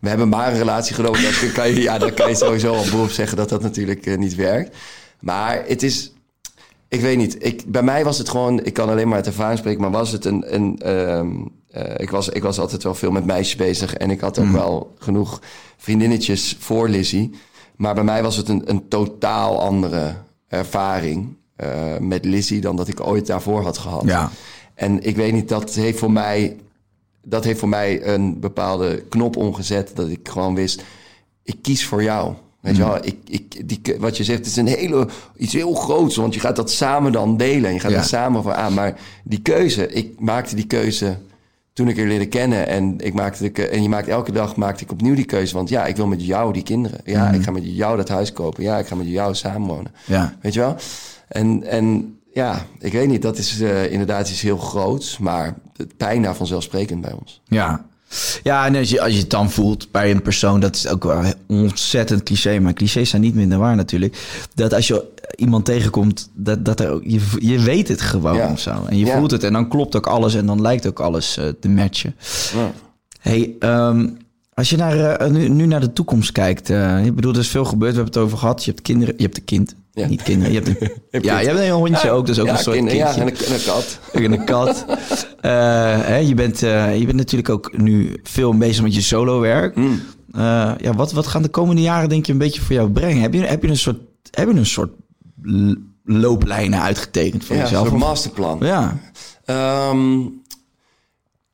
we 0.00 0.08
hebben 0.08 0.28
maar 0.28 0.52
een 0.52 0.58
relatie 0.58 0.94
genomen. 0.94 1.22
Dat 1.22 1.52
kan 1.52 1.68
je, 1.68 1.80
ja, 1.80 1.98
dan 1.98 2.14
kan 2.14 2.28
je 2.28 2.36
sowieso 2.36 2.74
al 2.74 2.84
beroep 2.84 3.10
zeggen 3.10 3.36
dat 3.36 3.48
dat 3.48 3.62
natuurlijk 3.62 4.06
eh, 4.06 4.16
niet 4.18 4.34
werkt. 4.34 4.76
Maar 5.20 5.62
het 5.66 5.82
is, 5.82 6.12
ik 6.88 7.00
weet 7.00 7.16
niet. 7.16 7.44
Ik, 7.44 7.62
bij 7.66 7.82
mij 7.82 8.04
was 8.04 8.18
het 8.18 8.28
gewoon, 8.28 8.64
ik 8.64 8.72
kan 8.72 8.88
alleen 8.88 9.06
maar 9.08 9.16
uit 9.16 9.26
ervaring 9.26 9.58
spreken, 9.58 9.80
maar 9.80 9.90
was 9.90 10.12
het 10.12 10.24
een. 10.24 10.54
een 10.54 10.78
ehm, 10.78 11.28
eh, 11.70 11.94
ik, 11.96 12.10
was, 12.10 12.28
ik 12.28 12.42
was 12.42 12.58
altijd 12.58 12.82
wel 12.82 12.94
veel 12.94 13.10
met 13.10 13.24
meisjes 13.24 13.56
bezig 13.56 13.94
en 13.94 14.10
ik 14.10 14.20
had 14.20 14.38
ook 14.38 14.50
wel 14.52 14.94
genoeg 14.98 15.40
vriendinnetjes 15.76 16.56
voor 16.58 16.88
Lizzie. 16.88 17.30
Maar 17.78 17.94
bij 17.94 18.04
mij 18.04 18.22
was 18.22 18.36
het 18.36 18.48
een, 18.48 18.62
een 18.64 18.88
totaal 18.88 19.60
andere 19.60 20.14
ervaring 20.48 21.36
eh, 21.56 21.68
met 22.00 22.24
Lizzie 22.24 22.60
dan 22.60 22.76
dat 22.76 22.88
ik 22.88 23.06
ooit 23.06 23.26
daarvoor 23.26 23.62
had 23.62 23.78
gehad. 23.78 24.02
Ja. 24.04 24.30
En 24.74 25.02
ik 25.06 25.16
weet 25.16 25.32
niet, 25.32 25.48
dat 25.48 25.74
heeft 25.74 25.98
voor 25.98 26.12
mij, 26.12 26.56
dat 27.24 27.44
heeft 27.44 27.58
voor 27.58 27.68
mij 27.68 28.06
een 28.06 28.40
bepaalde 28.40 29.02
knop 29.08 29.36
omgezet. 29.36 29.90
Dat 29.94 30.08
ik 30.08 30.28
gewoon 30.28 30.54
wist, 30.54 30.82
ik 31.42 31.56
kies 31.62 31.86
voor 31.86 32.02
jou. 32.02 32.32
Weet 32.60 32.76
je 32.76 32.82
wel, 32.84 32.96
ik, 33.04 33.16
ik, 33.24 33.68
die, 33.68 33.96
wat 33.98 34.16
je 34.16 34.24
zegt, 34.24 34.38
het 34.38 34.46
is 34.48 34.56
een 34.56 34.66
hele, 34.66 35.08
iets 35.36 35.52
heel 35.52 35.74
groots. 35.74 36.16
Want 36.16 36.34
je 36.34 36.40
gaat 36.40 36.56
dat 36.56 36.70
samen 36.70 37.12
dan 37.12 37.36
delen. 37.36 37.64
En 37.68 37.74
je 37.74 37.80
gaat 37.80 37.90
Ja. 37.90 37.96
er 37.96 38.04
samen 38.04 38.42
voor 38.42 38.54
aan. 38.54 38.74
Maar 38.74 39.00
die 39.24 39.40
keuze, 39.40 39.88
ik 39.88 40.20
maakte 40.20 40.54
die 40.54 40.66
keuze 40.66 41.16
toen 41.78 41.88
ik 41.88 41.98
er 41.98 42.06
leerde 42.06 42.26
kennen. 42.26 42.66
En, 42.66 42.94
ik 42.98 43.14
maakte 43.14 43.50
de, 43.52 43.68
en 43.68 43.82
je 43.82 43.88
maakt 43.88 44.08
elke 44.08 44.32
dag 44.32 44.56
maakte 44.56 44.84
ik 44.84 44.90
opnieuw 44.90 45.14
die 45.14 45.24
keuze. 45.24 45.54
Want 45.54 45.68
ja, 45.68 45.86
ik 45.86 45.96
wil 45.96 46.06
met 46.06 46.24
jou 46.24 46.52
die 46.52 46.62
kinderen. 46.62 47.00
Ja, 47.04 47.30
ik 47.30 47.42
ga 47.42 47.50
met 47.50 47.62
jou 47.64 47.96
dat 47.96 48.08
huis 48.08 48.32
kopen. 48.32 48.62
Ja, 48.62 48.78
ik 48.78 48.86
ga 48.86 48.94
met 48.94 49.08
jou 49.08 49.34
samenwonen. 49.34 49.92
Ja. 50.04 50.34
Weet 50.40 50.54
je 50.54 50.60
wel? 50.60 50.76
En, 51.28 51.62
en 51.64 52.16
ja, 52.32 52.66
ik 52.78 52.92
weet 52.92 53.08
niet, 53.08 53.22
dat 53.22 53.38
is 53.38 53.60
eh, 53.60 53.92
inderdaad 53.92 54.28
iets 54.28 54.40
heel 54.40 54.56
groots. 54.56 55.18
Maar 55.18 55.54
het 55.76 55.96
pijn 55.96 56.22
daar 56.22 56.34
vanzelfsprekend 56.34 57.00
bij 57.00 57.12
ons. 57.12 57.40
Ja. 57.44 57.84
Ja, 58.42 58.66
en 58.66 58.76
als 58.76 58.90
je, 58.90 59.00
als 59.00 59.12
je 59.12 59.18
het 59.18 59.30
dan 59.30 59.50
voelt 59.50 59.90
bij 59.90 60.10
een 60.10 60.22
persoon, 60.22 60.60
dat 60.60 60.76
is 60.76 60.88
ook 60.88 61.04
wel 61.04 61.32
ontzettend 61.46 62.22
cliché, 62.22 62.58
maar 62.58 62.72
clichés 62.72 63.10
zijn 63.10 63.22
niet 63.22 63.34
minder 63.34 63.58
waar 63.58 63.76
natuurlijk. 63.76 64.18
Dat 64.54 64.74
als 64.74 64.86
je 64.86 65.04
iemand 65.36 65.64
tegenkomt, 65.64 66.30
dat, 66.34 66.64
dat 66.64 66.80
er 66.80 66.90
ook, 66.90 67.02
je, 67.04 67.20
je 67.38 67.58
weet 67.58 67.88
het 67.88 68.00
gewoon 68.00 68.36
Ja. 68.36 68.52
of 68.52 68.60
zo. 68.60 68.84
En 68.88 68.98
je 68.98 69.06
voelt 69.06 69.30
het 69.30 69.44
en 69.44 69.52
dan 69.52 69.68
klopt 69.68 69.96
ook 69.96 70.06
alles 70.06 70.34
en 70.34 70.46
dan 70.46 70.60
lijkt 70.60 70.86
ook 70.86 71.00
alles 71.00 71.36
eh, 71.36 71.44
te 71.60 71.68
matchen. 71.68 72.14
Hey, 73.20 73.54
ehm, 73.58 74.08
als 74.54 74.70
je 74.70 74.76
naar, 74.76 74.98
eh, 74.98 75.30
nu, 75.30 75.48
nu 75.48 75.66
naar 75.66 75.80
de 75.80 75.92
toekomst 75.92 76.32
kijkt, 76.32 76.70
eh, 76.70 77.04
ik 77.04 77.14
bedoel, 77.14 77.32
er 77.32 77.38
is 77.38 77.48
veel 77.48 77.64
gebeurd, 77.64 77.92
we 77.94 78.00
hebben 78.00 78.14
het 78.14 78.24
over 78.24 78.38
gehad. 78.38 78.64
Je 78.64 78.70
hebt 78.70 78.82
kinderen, 78.82 79.14
je 79.16 79.22
hebt 79.22 79.36
een 79.36 79.44
kind, 79.44 79.74
Ja. 79.92 80.06
niet 80.06 80.22
kinderen. 80.22 80.52
Je 80.52 80.60
hebt 80.60 80.82
een, 81.10 81.22
ja, 81.30 81.38
je 81.38 81.46
hebt 81.46 81.58
een 81.60 81.70
hondje 81.70 82.10
ook, 82.10 82.26
dus 82.26 82.38
ook 82.38 82.46
ja, 82.46 82.52
een 82.52 82.58
soort 82.58 82.76
kinderen, 82.76 83.00
kindje. 83.00 83.20
Ja, 83.20 83.26
en 83.26 83.34
een, 83.34 83.46
en 83.46 83.52
een 83.54 83.64
kat. 83.64 83.98
En 84.12 84.32
een 84.32 84.44
kat. 84.44 84.84
Hè, 86.10 86.16
je, 86.16 86.34
bent, 86.34 86.58
je 86.60 87.02
bent 87.04 87.16
natuurlijk 87.16 87.48
ook 87.48 87.78
nu 87.78 88.20
veel 88.22 88.56
bezig 88.56 88.82
met 88.82 88.94
je 88.94 89.00
solo-werk. 89.00 89.76
Mm. 89.76 90.00
Eh, 90.32 90.72
ja, 90.80 90.94
wat, 90.94 91.12
wat 91.12 91.26
gaan 91.26 91.42
de 91.42 91.48
komende 91.48 91.82
jaren 91.82 92.08
denk 92.08 92.26
je 92.26 92.32
een 92.32 92.38
beetje 92.38 92.60
voor 92.60 92.74
jou 92.74 92.90
brengen? 92.90 93.22
Heb 93.22 93.34
je, 93.34 93.40
heb 93.40 93.62
je 93.62 93.68
een 93.68 93.76
soort, 93.76 93.98
heb 94.30 94.48
je 94.52 94.54
een 94.58 94.66
soort 94.66 94.90
looplijnen 96.04 96.80
uitgetekend 96.80 97.44
voor 97.44 97.56
Ja, 97.56 97.62
een 97.62 97.68
jezelf? 97.68 97.92
Of- 97.92 97.98
masterplan. 97.98 98.58
ja, 98.60 98.98
Ehm, 99.44 100.20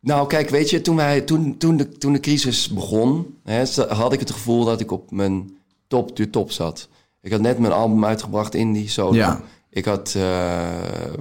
nou, 0.01 0.27
kijk, 0.27 0.49
weet 0.51 0.71
je, 0.71 0.81
toen, 0.81 0.97
wij, 0.97 1.21
toen, 1.21 1.57
toen, 1.59 1.77
de, 1.77 1.89
toen 1.89 2.13
de 2.13 2.21
crisis 2.21 2.69
begon, 2.69 3.35
hè, 3.45 3.65
had 3.89 4.13
ik 4.13 4.21
het 4.21 4.31
gevoel 4.31 4.65
dat 4.65 4.81
ik 4.81 4.91
op 4.91 5.11
mijn 5.11 5.57
top 5.89 6.17
de 6.17 6.31
top 6.31 6.51
zat. 6.51 6.89
Ik 7.23 7.33
had 7.33 7.41
net 7.41 7.59
mijn 7.59 7.73
album 7.73 8.05
uitgebracht 8.05 8.55
in 8.55 8.73
die 8.73 8.89
solo. 8.89 9.15
Ja. 9.15 9.41
Ik 9.71 9.85
had, 9.85 10.07
eh, 10.17 10.23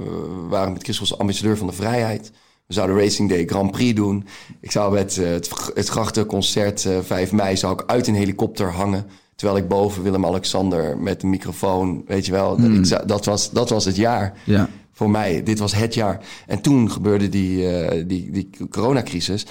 we 0.01 0.45
waren 0.49 0.73
met 0.73 0.83
Chris 0.83 0.99
als 0.99 1.17
ambassadeur 1.17 1.57
van 1.57 1.67
de 1.67 1.73
vrijheid. 1.73 2.31
We 2.67 2.73
zouden 2.73 2.97
Racing 2.97 3.29
Day 3.29 3.45
Grand 3.45 3.71
Prix 3.71 3.95
doen. 3.95 4.25
Ik 4.59 4.71
zou 4.71 4.93
met 4.93 5.17
eh, 5.17 5.29
het, 5.29 5.49
het 5.73 5.87
grachtenconcert 5.87 6.85
eh 6.85 6.97
5 7.01 7.31
mei 7.31 7.57
zou 7.57 7.73
ik 7.73 7.83
uit 7.85 8.07
een 8.07 8.15
helikopter 8.15 8.71
hangen. 8.71 9.05
Terwijl 9.43 9.63
ik 9.63 9.69
boven 9.69 10.03
Willem-Alexander 10.03 10.97
met 10.97 11.23
een 11.23 11.29
microfoon, 11.29 12.03
weet 12.07 12.25
je 12.25 12.31
wel. 12.31 12.59
Ik 12.59 12.85
zou- 12.85 13.05
dat, 13.05 13.25
was, 13.25 13.51
dat 13.51 13.69
was 13.69 13.85
het 13.85 13.95
jaar 13.95 14.33
ja. 14.45 14.69
voor 14.91 15.09
mij. 15.09 15.43
Dit 15.43 15.59
was 15.59 15.75
het 15.75 15.93
jaar. 15.93 16.19
En 16.47 16.61
toen 16.61 16.91
gebeurde 16.91 17.29
die, 17.29 17.69
eh, 17.69 18.03
die, 18.07 18.31
die 18.31 18.49
coronacrisis. 18.69 19.45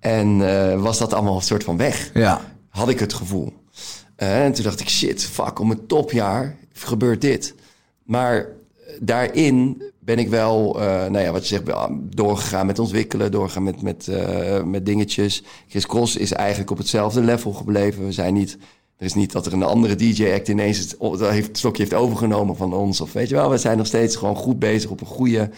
En 0.00 0.48
eh, 0.48 0.80
was 0.80 0.98
dat 0.98 1.12
allemaal 1.12 1.36
een 1.36 1.42
soort 1.42 1.64
van 1.64 1.76
weg. 1.76 2.10
ja. 2.14 2.40
Had 2.68 2.88
ik 2.88 2.98
het 2.98 3.12
gevoel. 3.12 3.52
Eh, 4.16 4.44
en 4.44 4.52
toen 4.52 4.64
dacht 4.64 4.80
ik, 4.80 4.88
shit, 4.88 5.24
fuck, 5.24 5.58
om 5.58 5.70
het 5.70 5.88
topjaar 5.88 6.56
gebeurt 6.72 7.20
dit. 7.20 7.54
Maar 8.02 8.46
daarin 9.00 9.82
ben 9.98 10.18
ik 10.18 10.28
wel, 10.28 10.72
nou 10.78 11.18
ja, 11.18 11.32
wat 11.32 11.48
je 11.48 11.54
zegt, 11.54 11.66
wel 11.66 11.98
doorgegaan 12.00 12.66
met 12.66 12.78
ontwikkelen, 12.78 13.30
doorgaan 13.30 13.62
met, 13.62 13.82
met, 13.82 14.08
met 14.64 14.86
dingetjes. 14.86 15.42
Chris 15.68 15.86
Cross 15.86 16.16
is 16.16 16.32
eigenlijk 16.32 16.70
op 16.70 16.78
hetzelfde 16.78 17.20
level 17.20 17.52
gebleven. 17.52 18.04
We 18.04 18.12
zijn 18.12 18.34
niet, 18.34 18.58
er 18.98 19.04
is 19.04 19.14
niet 19.14 19.32
dat 19.32 19.46
er 19.46 19.52
een 19.52 19.62
andere 19.62 19.94
DJ-act 19.94 20.48
ineens 20.48 20.78
het, 20.78 20.96
heeft, 21.20 21.46
het 21.46 21.58
stokje 21.58 21.82
heeft 21.82 21.94
overgenomen 21.94 22.56
van 22.56 22.72
ons. 22.72 23.00
Of 23.00 23.12
weet 23.12 23.28
je 23.28 23.34
wel, 23.34 23.50
we 23.50 23.58
zijn 23.58 23.76
nog 23.76 23.86
steeds 23.86 24.16
gewoon 24.16 24.36
goed 24.36 24.58
bezig 24.58 24.90
op 24.90 25.00
een 25.00 25.06
goede 25.06 25.50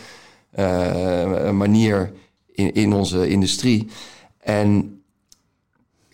eh, 0.50 1.50
manier 1.50 2.12
in, 2.52 2.74
in 2.74 2.92
onze 2.92 3.28
industrie. 3.28 3.88
En 4.40 4.94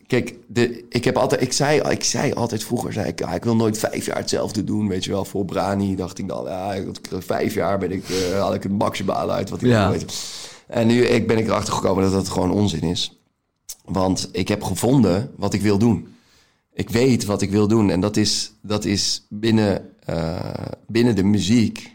Kijk, 0.06 0.34
de, 0.46 0.84
ik, 0.88 1.04
heb 1.04 1.16
altijd, 1.16 1.40
ik, 1.42 1.52
zei, 1.52 1.80
ik 1.80 2.04
zei 2.04 2.32
altijd 2.32 2.64
vroeger, 2.64 2.92
zei 2.92 3.06
ik, 3.06 3.22
ah, 3.22 3.34
ik 3.34 3.44
wil 3.44 3.56
nooit 3.56 3.78
vijf 3.78 4.06
jaar 4.06 4.16
hetzelfde 4.16 4.64
doen. 4.64 4.88
Weet 4.88 5.04
je 5.04 5.10
wel, 5.10 5.24
voor 5.24 5.44
Brani 5.44 5.96
dacht 5.96 6.18
ik 6.18 6.28
dan, 6.28 6.44
ja, 6.44 6.76
vijf 7.10 7.54
jaar 7.54 7.78
ben 7.78 7.92
ik, 7.92 8.08
eh, 8.08 8.38
haal 8.38 8.54
ik 8.54 8.62
het 8.62 8.72
maximaal 8.72 9.30
uit 9.30 9.50
wat 9.50 9.62
ik 9.62 9.68
Ja. 9.68 9.90
Weet. 9.90 10.14
En 10.66 10.86
nu 10.86 11.04
ik 11.04 11.26
ben 11.26 11.38
ik 11.38 11.46
erachter 11.46 11.74
gekomen 11.74 12.02
dat 12.02 12.12
dat 12.12 12.28
gewoon 12.28 12.50
onzin 12.50 12.82
is. 12.82 13.20
Want 13.84 14.28
ik 14.32 14.48
heb 14.48 14.62
gevonden 14.62 15.30
wat 15.36 15.54
ik 15.54 15.60
wil 15.60 15.78
doen. 15.78 16.15
Ik 16.76 16.90
weet 16.90 17.24
wat 17.24 17.42
ik 17.42 17.50
wil 17.50 17.68
doen. 17.68 17.90
En 17.90 18.00
dat 18.00 18.16
is, 18.16 18.52
dat 18.62 18.84
is 18.84 19.26
binnen, 19.28 19.90
eh, 20.04 20.36
binnen 20.86 21.14
de 21.16 21.24
muziek 21.24 21.94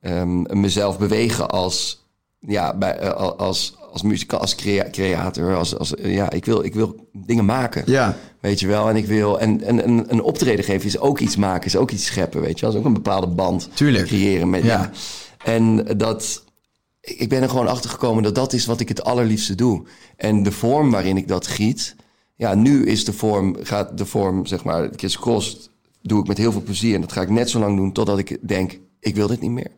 ehm, 0.00 0.60
mezelf 0.60 0.98
bewegen 0.98 1.50
als, 1.50 2.04
ja, 2.38 2.76
bij, 2.76 2.96
eh, 2.98 3.12
als, 3.36 3.74
als 3.92 4.02
muzikant, 4.02 4.42
als 4.42 4.54
crea- 4.54 4.90
creator. 4.90 5.56
Als, 5.56 5.78
als, 5.78 5.94
eh, 5.94 6.14
ja, 6.14 6.30
ik, 6.30 6.44
wil, 6.44 6.64
ik 6.64 6.74
wil 6.74 7.08
dingen 7.12 7.44
maken. 7.44 7.82
Ja. 7.86 8.16
Weet 8.40 8.60
je 8.60 8.66
wel, 8.66 8.88
en 8.88 8.96
ik 8.96 9.06
wil. 9.06 9.40
En, 9.40 9.62
en, 9.62 9.82
en 9.84 10.12
een 10.12 10.22
optreden 10.22 10.64
geven 10.64 10.86
is 10.86 10.98
ook 10.98 11.18
iets 11.18 11.36
maken, 11.36 11.66
is 11.66 11.76
ook 11.76 11.90
iets 11.90 12.06
scheppen, 12.06 12.40
weet 12.40 12.58
je 12.58 12.64
wel. 12.66 12.74
is 12.74 12.80
ook 12.80 12.86
een 12.86 12.92
bepaalde 12.92 13.26
band 13.26 13.68
Tuurlijk. 13.74 14.06
creëren 14.06 14.50
met. 14.50 14.62
Ja. 14.64 14.68
Ja. 14.80 14.90
En 15.52 15.84
dat. 15.98 16.44
Ik 17.00 17.28
ben 17.28 17.42
er 17.42 17.48
gewoon 17.48 17.68
achter 17.68 17.90
gekomen 17.90 18.22
dat 18.22 18.34
dat 18.34 18.52
is 18.52 18.66
wat 18.66 18.80
ik 18.80 18.88
het 18.88 19.04
allerliefste 19.04 19.54
doe. 19.54 19.82
En 20.16 20.42
de 20.42 20.52
vorm 20.52 20.90
waarin 20.90 21.16
ik 21.16 21.28
dat 21.28 21.46
giet. 21.46 21.96
Ja, 22.38 22.54
nu 22.54 22.86
is 22.86 23.04
de 23.04 23.12
vorm, 23.12 23.56
gaat 23.60 23.98
de 23.98 24.06
vorm, 24.06 24.46
zeg 24.46 24.64
maar, 24.64 24.88
Kiss 24.88 25.18
Cross, 25.18 25.70
doe 26.02 26.20
ik 26.20 26.26
met 26.26 26.38
heel 26.38 26.52
veel 26.52 26.62
plezier. 26.62 26.94
En 26.94 27.00
dat 27.00 27.12
ga 27.12 27.20
ik 27.20 27.30
net 27.30 27.50
zo 27.50 27.58
lang 27.58 27.76
doen 27.76 27.92
totdat 27.92 28.18
ik 28.18 28.48
denk, 28.48 28.80
ik 29.00 29.14
wil 29.14 29.26
dit 29.26 29.40
niet 29.40 29.50
meer. 29.50 29.70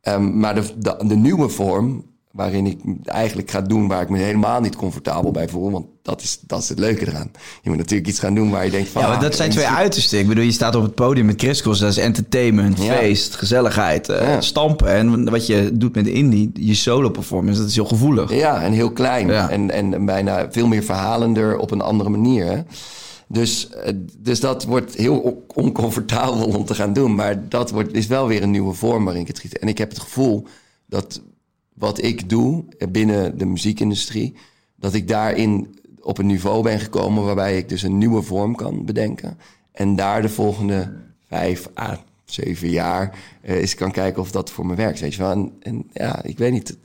Ehm, 0.00 0.38
maar 0.38 0.54
de, 0.54 0.78
de, 0.78 1.04
de 1.06 1.16
nieuwe 1.16 1.48
vorm, 1.48 2.04
waarin 2.30 2.66
ik 2.66 3.06
eigenlijk 3.06 3.50
ga 3.50 3.60
doen 3.60 3.88
waar 3.88 4.02
ik 4.02 4.08
me 4.08 4.18
helemaal 4.18 4.60
niet 4.60 4.76
comfortabel 4.76 5.30
bij 5.30 5.48
voel. 5.48 5.70
Want 5.70 5.86
dat 6.04 6.22
is, 6.22 6.38
dat 6.46 6.62
is 6.62 6.68
het 6.68 6.78
leuke 6.78 7.06
eraan. 7.08 7.30
Je 7.62 7.68
moet 7.68 7.78
natuurlijk 7.78 8.08
iets 8.08 8.18
gaan 8.18 8.34
doen 8.34 8.50
waar 8.50 8.64
je 8.64 8.70
denkt 8.70 8.88
van... 8.88 9.02
Ja, 9.02 9.06
maar 9.08 9.16
ah, 9.16 9.22
dat 9.22 9.34
zijn 9.36 9.50
twee 9.50 9.66
uitersten. 9.66 10.18
Ik 10.18 10.26
bedoel, 10.28 10.44
je 10.44 10.52
staat 10.52 10.74
op 10.74 10.82
het 10.82 10.94
podium 10.94 11.26
met 11.26 11.40
Chris 11.40 11.62
Cross, 11.62 11.80
dat 11.80 11.90
is 11.90 11.96
entertainment, 11.96 12.82
Ja. 12.82 12.94
feest, 12.96 13.34
gezelligheid, 13.34 14.08
eh, 14.08 14.28
Ja. 14.28 14.40
stampen. 14.40 14.88
En 14.88 15.30
wat 15.30 15.46
je 15.46 15.70
doet 15.72 15.94
met 15.94 16.06
indie, 16.06 16.50
je 16.54 16.74
solo 16.74 17.10
performance, 17.10 17.60
dat 17.60 17.68
is 17.68 17.74
heel 17.74 17.84
gevoelig. 17.84 18.34
Ja, 18.34 18.62
en 18.62 18.72
heel 18.72 18.92
klein. 18.92 19.26
Ja. 19.26 19.48
En, 19.50 19.70
en 19.70 20.04
bijna 20.04 20.46
veel 20.52 20.66
meer 20.66 20.82
verhalender 20.82 21.56
op 21.58 21.70
een 21.70 21.80
andere 21.80 22.10
manier. 22.10 22.44
Hè? 22.46 22.60
Dus, 23.28 23.68
eh, 23.68 23.92
dus 24.18 24.40
dat 24.40 24.64
wordt 24.64 24.94
heel 24.94 25.16
on- 25.18 25.38
oncomfortabel 25.64 26.46
om 26.46 26.64
te 26.64 26.74
gaan 26.74 26.92
doen. 26.92 27.14
Maar 27.14 27.48
dat 27.48 27.70
wordt, 27.70 27.94
is 27.94 28.06
wel 28.06 28.26
weer 28.28 28.42
een 28.42 28.50
nieuwe 28.50 28.74
vorm 28.74 29.04
waarin 29.04 29.22
ik 29.22 29.28
het 29.28 29.38
giet. 29.38 29.58
En 29.58 29.68
ik 29.68 29.78
heb 29.78 29.88
het 29.88 29.98
gevoel 29.98 30.46
dat 30.86 31.20
wat 31.74 32.02
ik 32.02 32.28
doe 32.28 32.64
binnen 32.90 33.38
de 33.38 33.44
muziekindustrie... 33.46 34.34
dat 34.76 34.94
ik 34.94 35.08
daarin 35.08 35.78
op 36.04 36.18
een 36.18 36.26
niveau 36.26 36.62
ben 36.62 36.80
gekomen... 36.80 37.24
waarbij 37.24 37.56
ik 37.58 37.68
dus 37.68 37.82
een 37.82 37.98
nieuwe 37.98 38.22
vorm 38.22 38.54
kan 38.56 38.84
bedenken. 38.84 39.38
En 39.72 39.96
daar 39.96 40.22
de 40.22 40.28
volgende 40.28 40.92
vijf 41.28 41.68
à 41.78 41.98
zeven 42.24 42.68
jaar 42.68 43.18
eh, 43.40 43.56
eens 43.56 43.74
kan 43.74 43.90
kijken 43.90 44.22
of 44.22 44.30
dat 44.30 44.50
voor 44.50 44.66
me 44.66 44.74
werkt. 44.74 45.00
Weet 45.00 45.14
je 45.14 45.22
wel. 45.22 45.30
En, 45.30 45.52
en 45.60 45.84
ja, 45.92 46.22
ik 46.22 46.38
weet 46.38 46.52
niet. 46.52 46.76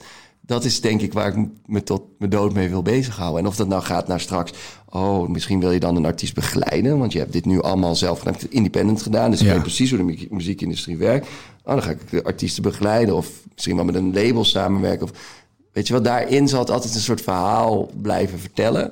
Dat 0.41 0.63
is 0.63 0.81
denk 0.81 1.01
ik 1.01 1.13
waar 1.13 1.37
ik 1.37 1.47
me 1.65 1.83
tot 1.83 2.01
mijn 2.17 2.31
dood 2.31 2.53
mee 2.53 2.69
wil 2.69 2.81
bezighouden. 2.81 3.41
En 3.41 3.47
of 3.47 3.55
dat 3.55 3.67
nou 3.67 3.81
gaat 3.81 4.07
naar 4.07 4.19
straks. 4.19 4.51
Oh, 4.89 5.27
misschien 5.27 5.59
wil 5.59 5.71
je 5.71 5.79
dan 5.79 5.95
een 5.95 6.05
artiest 6.05 6.33
begeleiden. 6.33 6.97
Want 6.97 7.11
je 7.11 7.19
hebt 7.19 7.33
dit 7.33 7.45
nu 7.45 7.61
allemaal 7.61 7.95
zelf 7.95 8.19
gedaan. 8.19 8.35
Independent 8.49 9.01
gedaan. 9.01 9.31
Dus 9.31 9.41
ik 9.41 9.47
weet 9.47 9.61
precies 9.61 9.89
hoe 9.89 9.97
de 9.97 10.05
mu- 10.05 10.27
muziekindustrie 10.29 10.97
werkt. 10.97 11.27
Oh, 11.63 11.73
dan 11.73 11.83
ga 11.83 11.89
ik 11.89 12.09
de 12.09 12.23
artiesten 12.23 12.63
begeleiden. 12.63 13.15
Of 13.15 13.29
misschien 13.53 13.75
wel 13.75 13.85
met 13.85 13.95
een 13.95 14.13
label 14.13 14.45
samenwerken. 14.45 15.03
Of, 15.05 15.11
weet 15.79 15.87
je 15.87 15.93
wel, 15.93 16.03
daarin 16.03 16.47
zal 16.47 16.59
het 16.59 16.69
altijd 16.69 16.95
een 16.95 17.01
soort 17.01 17.21
verhaal 17.21 17.89
blijven 18.01 18.39
vertellen. 18.39 18.91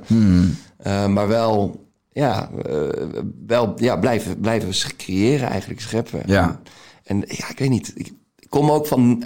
Eh, 0.78 1.08
maar 1.08 1.28
wel, 1.28 1.86
ja, 2.12 2.50
eh, 2.66 2.88
wel 3.48 3.74
ja, 3.78 3.98
blijven, 3.98 4.40
blijven 4.40 4.96
creëren 4.98 5.50
eigenlijk, 5.50 5.82
scheppen. 5.82 6.22
Ja. 6.26 6.62
En 7.04 7.18
ja, 7.28 7.50
ik 7.50 7.60
weet 7.60 7.70
niet. 7.70 7.92
Ik 7.96 8.14
kom 8.50 8.72
ook 8.72 8.88
van... 8.88 9.24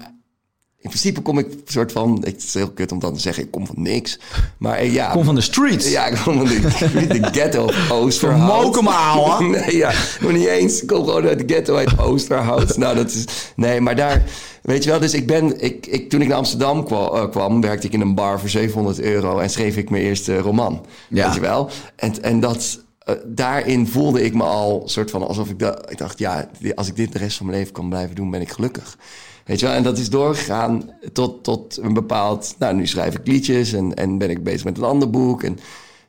In 0.82 0.90
principe 0.90 1.22
kom 1.22 1.38
ik 1.38 1.46
een 1.46 1.62
soort 1.66 1.92
van... 1.92 2.18
Het 2.24 2.44
is 2.44 2.54
heel 2.54 2.72
kut 2.72 2.92
om 2.92 3.00
dan 3.00 3.14
te 3.14 3.20
zeggen, 3.20 3.44
ik 3.44 3.52
kom 3.52 3.66
van 3.66 3.82
niks. 3.82 4.20
Maar 4.58 4.78
eh, 4.78 4.94
ja... 4.94 5.12
Kom 5.12 5.24
van 5.24 5.36
de 5.36 5.42
streets. 5.42 5.92
Ja, 5.92 6.06
ik 6.08 6.20
kom 6.24 6.38
van 6.38 6.46
de, 6.46 7.08
de 7.08 7.28
ghetto 7.32 7.70
Oosterhout. 7.92 8.64
Mokenmaal, 8.64 9.32
ouwe. 9.32 9.50
Nee, 9.58 9.78
ja, 9.78 9.92
nog 10.20 10.32
niet 10.32 10.46
eens. 10.46 10.82
Ik 10.82 10.88
kom 10.88 11.06
gewoon 11.06 11.28
uit 11.28 11.48
de 11.48 11.54
ghetto 11.54 11.76
uit 11.76 12.00
Oosterhout. 12.00 12.78
nou, 12.78 12.96
dat 12.96 13.12
is... 13.12 13.26
Nee, 13.56 13.82
maar 13.82 13.96
daar... 13.96 14.24
Weet 14.62 14.84
je 14.84 14.90
wel, 14.90 15.00
dus 15.00 15.14
ik 15.14 15.28
ben... 15.28 15.64
Ik, 15.64 15.86
ik, 15.86 16.10
toen 16.10 16.22
ik 16.22 16.28
naar 16.28 16.38
Amsterdam 16.38 16.84
kwam, 16.84 17.16
eh, 17.16 17.30
kwam, 17.30 17.62
werkte 17.62 17.88
ik 17.88 17.94
in 17.94 18.02
een 18.02 18.16
bar 18.16 18.40
voor 18.40 18.50
700 18.50 19.00
euro... 19.00 19.40
en 19.40 19.50
schreef 19.50 19.78
ik 19.78 19.90
mijn 19.90 20.04
eerste 20.04 20.38
roman. 20.38 20.86
Ja. 21.10 21.26
Weet 21.26 21.36
je 21.36 21.42
wel? 21.42 21.70
En, 21.96 22.24
en 22.24 22.40
dat... 22.40 22.80
eh, 23.00 23.16
daarin 23.26 23.88
voelde 23.88 24.24
ik 24.24 24.34
me 24.34 24.44
al 24.44 24.82
soort 24.86 25.12
van 25.12 25.28
alsof 25.28 25.50
ik, 25.50 25.60
da 25.60 25.80
ik 25.90 25.98
dacht, 25.98 26.20
ja, 26.20 26.50
als 26.76 26.88
ik 26.88 26.96
dit 26.96 27.12
de 27.12 27.18
rest 27.20 27.38
van 27.38 27.46
mijn 27.46 27.58
leven 27.58 27.74
kan 27.74 27.90
blijven 27.90 28.16
doen, 28.16 28.32
ben 28.32 28.42
ik 28.42 28.52
gelukkig. 28.52 28.98
Weet 29.46 29.60
je 29.60 29.66
wel? 29.66 29.76
En 29.76 29.84
dat 29.84 29.98
is 29.98 30.10
doorgegaan 30.10 30.90
tot, 31.14 31.44
tot 31.44 31.78
een 31.82 31.94
bepaald. 31.94 32.56
Nou, 32.60 32.76
nu 32.76 32.88
schrijf 32.88 33.16
ik 33.16 33.28
liedjes 33.28 33.74
en, 33.74 33.94
en 33.94 34.18
ben 34.18 34.30
ik 34.30 34.44
bezig 34.44 34.64
met 34.64 34.78
een 34.78 34.84
ander 34.84 35.10
boek. 35.10 35.44
En 35.44 35.58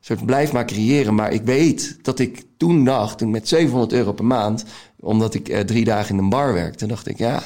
soort 0.01 0.27
blijf 0.27 0.53
maar 0.53 0.65
creëren. 0.67 1.15
Maar 1.15 1.33
ik 1.33 1.43
weet 1.43 1.99
dat 2.03 2.19
ik 2.19 2.43
toen 2.57 2.85
dacht, 2.85 3.19
toen 3.19 3.31
met 3.31 3.49
700 3.49 3.93
euro 3.93 4.13
per 4.13 4.25
maand, 4.25 4.65
omdat 5.01 5.35
ik 5.35 5.49
eh, 5.49 5.61
drie 5.61 5.85
dagen 5.85 6.15
in 6.17 6.23
een 6.23 6.29
bar 6.29 6.53
werkte, 6.53 6.87
dacht 6.87 7.07
ik, 7.09 7.19
ja, 7.19 7.43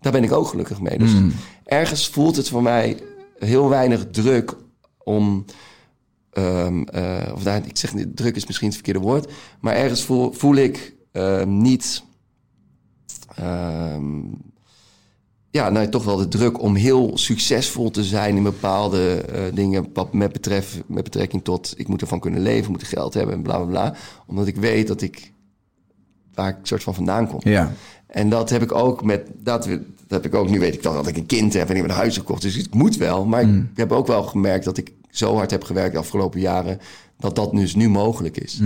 daar 0.00 0.12
ben 0.12 0.24
ik 0.24 0.32
ook 0.32 0.46
gelukkig 0.48 0.80
mee. 0.80 0.98
Dus 0.98 1.10
ergens 1.64 2.08
voelt 2.08 2.36
het 2.36 2.48
voor 2.48 2.62
mij 2.62 2.98
heel 3.38 3.68
weinig 3.68 4.06
druk 4.10 4.54
om. 4.98 5.44
ehm, 6.32 6.82
eh, 6.82 7.32
of 7.34 7.44
nou, 7.44 7.62
ik 7.64 7.76
zeg 7.76 7.94
niet, 7.94 8.16
druk 8.16 8.36
is 8.36 8.46
misschien 8.46 8.66
het 8.68 8.76
verkeerde 8.76 9.00
woord. 9.00 9.32
Maar 9.60 9.74
ergens 9.74 10.04
voel, 10.04 10.32
voel 10.32 10.54
ik 10.56 10.94
ehm, 11.12 11.60
niet. 11.60 12.02
ehm, 13.34 14.20
ja, 15.58 15.68
nou, 15.70 15.88
toch 15.88 16.04
wel 16.04 16.16
de 16.16 16.28
druk 16.28 16.62
om 16.62 16.74
heel 16.74 17.10
succesvol 17.14 17.90
te 17.90 18.04
zijn 18.04 18.36
in 18.36 18.42
bepaalde 18.42 19.14
eh, 19.14 19.42
dingen. 19.54 19.90
Wat 19.92 20.12
met, 20.12 20.32
betref, 20.32 20.82
met 20.86 21.04
betrekking 21.04 21.44
tot 21.44 21.74
ik 21.76 21.88
moet 21.88 22.00
ervan 22.00 22.20
kunnen 22.20 22.40
leven, 22.40 22.70
moet 22.70 22.82
geld 22.82 23.14
hebben 23.14 23.34
en 23.34 23.42
bla 23.42 23.56
bla 23.56 23.66
bla. 23.66 23.94
Omdat 24.26 24.46
ik 24.46 24.56
weet 24.56 24.86
dat 24.86 25.02
ik 25.02 25.32
waar 26.34 26.48
ik 26.48 26.56
soort 26.62 26.82
van 26.82 26.94
vandaan 26.94 27.28
kom. 27.28 27.40
Ja. 27.42 27.72
En 28.06 28.28
dat 28.28 28.50
heb 28.50 28.62
ik 28.62 28.72
ook 28.72 29.04
met 29.04 29.26
dat, 29.42 29.68
dat 30.06 30.22
heb 30.22 30.24
ik 30.24 30.34
ook 30.34 30.48
nu 30.48 30.58
weet 30.58 30.74
ik 30.74 30.82
dan 30.82 30.94
dat 30.94 31.06
ik 31.06 31.16
een 31.16 31.26
kind 31.26 31.52
heb 31.52 31.68
en 31.68 31.74
ik 31.74 31.80
heb 31.82 31.90
een 31.90 31.96
huis 31.96 32.16
gekocht. 32.16 32.42
Dus 32.42 32.56
ik 32.56 32.74
moet 32.74 32.96
wel. 32.96 33.24
Maar 33.24 33.42
ik 33.42 33.76
heb 33.76 33.92
ook 33.92 34.06
wel 34.06 34.22
gemerkt 34.22 34.64
dat 34.64 34.76
ik 34.76 34.92
zo 35.10 35.34
hard 35.34 35.50
heb 35.50 35.64
gewerkt 35.64 35.92
de 35.92 35.98
afgelopen 35.98 36.40
jaren 36.40 36.78
dat 37.18 37.36
dat 37.36 37.50
dus 37.50 37.74
nu 37.74 37.88
mogelijk 37.88 38.36
is. 38.36 38.60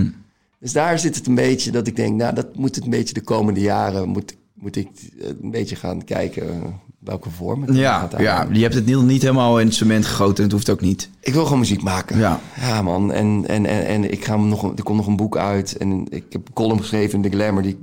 Dus 0.59 0.71
daar 0.71 0.99
zit 0.99 1.15
het 1.15 1.27
een 1.27 1.35
beetje 1.35 1.71
dat 1.71 1.87
ik 1.87 1.95
denk, 1.95 2.15
nou 2.15 2.35
dat 2.35 2.55
moet 2.55 2.75
het 2.75 2.83
een 2.83 2.89
beetje 2.89 3.13
de 3.13 3.21
komende 3.21 3.59
jaren 3.59 4.09
moet, 4.09 4.35
moet 4.63 4.75
ik 4.75 4.89
eh, 5.19 5.27
een 5.27 5.51
beetje 5.51 5.75
gaan 5.75 6.03
kijken 6.03 6.49
eh, 6.49 6.69
welke 6.99 7.29
vorm 7.29 7.61
het 7.61 7.75
Ja, 7.75 7.99
gaat 7.99 8.19
ja, 8.19 8.47
je 8.51 8.61
hebt 8.61 8.73
het 8.73 8.85
niet, 8.85 9.01
niet 9.01 9.21
helemaal 9.21 9.59
in 9.59 9.71
cement 9.71 10.05
gegoten 10.05 10.37
en 10.37 10.43
het 10.43 10.51
hoeft 10.51 10.69
ook 10.69 10.81
niet. 10.81 11.09
Ik 11.19 11.33
wil 11.33 11.43
gewoon 11.43 11.59
muziek 11.59 11.81
maken. 11.81 12.17
Ja. 12.17 12.39
ja 12.59 12.81
man. 12.81 13.11
En, 13.11 13.43
en, 13.47 13.65
en, 13.65 13.85
en 13.85 14.11
ik 14.11 14.25
ga 14.25 14.35
nog, 14.35 14.63
er 14.63 14.83
komt 14.83 14.97
nog 14.97 15.07
een 15.07 15.15
boek 15.15 15.37
uit. 15.37 15.77
En 15.77 16.05
ik 16.09 16.23
heb 16.29 16.47
een 16.47 16.53
column 16.53 16.79
geschreven 16.79 17.15
in 17.15 17.29
de 17.29 17.37
Glamour. 17.37 17.63
Die 17.63 17.77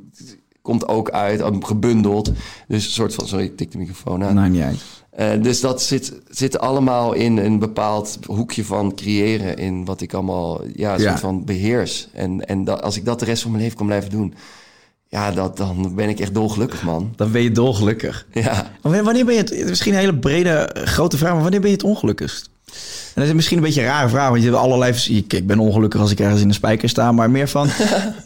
komt 0.63 0.89
ook 0.89 1.11
uit, 1.11 1.43
gebundeld. 1.61 2.33
Dus 2.69 2.85
een 2.85 2.91
soort 2.91 3.15
van... 3.15 3.27
Sorry, 3.27 3.45
ik 3.45 3.57
tik 3.57 3.71
de 3.71 3.79
microfoon 3.79 4.25
aan. 4.25 4.35
Nou, 4.35 4.49
niet 4.49 4.63
uit. 4.63 4.81
Eh, 5.11 5.43
dus 5.43 5.61
dat 5.61 5.83
zit, 5.83 6.13
zit 6.29 6.59
allemaal 6.59 7.13
in 7.13 7.37
een 7.37 7.59
bepaald 7.59 8.19
hoekje 8.27 8.65
van 8.65 8.95
creëren. 8.95 9.57
In 9.57 9.85
wat 9.85 10.01
ik 10.01 10.15
allemaal 10.15 10.61
ja, 10.75 10.95
een 10.95 11.01
Ja. 11.01 11.09
soort 11.09 11.21
van 11.21 11.45
beheers. 11.45 12.09
En, 12.13 12.47
en 12.47 12.65
dat, 12.65 12.83
als 12.83 12.97
ik 12.97 13.05
dat 13.05 13.19
de 13.19 13.25
rest 13.25 13.43
van 13.43 13.51
mijn 13.51 13.63
leven 13.63 13.79
kan 13.79 13.87
blijven 13.87 14.11
doen... 14.11 14.35
Ja, 15.11 15.31
dat, 15.31 15.57
dan 15.57 15.95
ben 15.95 16.09
ik 16.09 16.21
echt 16.21 16.35
dolgelukkig, 16.35 16.83
man. 16.83 17.13
Dan 17.17 17.31
ben 17.33 17.43
je 17.43 17.53
dolgelukkig. 17.53 18.27
Ja. 18.33 18.71
Maar 18.83 19.03
Wanneer 19.05 19.25
ben 19.25 19.35
je 19.35 19.41
het, 19.41 19.69
misschien 19.69 19.93
een 19.93 19.99
hele 19.99 20.19
brede, 20.19 20.71
grote 20.85 21.17
vraag, 21.19 21.33
maar 21.33 21.43
wanneer 21.43 21.61
ben 21.61 21.71
je 21.71 21.77
het 21.77 21.85
ongelukkigst? 21.85 22.51
En 23.15 23.15
dat 23.15 23.25
is 23.27 23.33
misschien 23.33 23.57
een 23.57 23.63
beetje 23.63 23.81
een 23.81 23.87
rare 23.87 24.09
vraag, 24.09 24.29
want 24.31 24.43
je 24.43 24.49
hebt 24.49 24.61
allerlei... 24.63 24.95
Ik, 25.09 25.33
ik 25.33 25.47
ben 25.47 25.59
ongelukkig 25.59 26.01
als 26.01 26.11
ik 26.11 26.21
ergens 26.21 26.41
in 26.41 26.49
de 26.49 26.55
spijker 26.55 26.89
sta, 26.89 27.13
maar 27.13 27.31
meer 27.31 27.49
van 27.49 27.69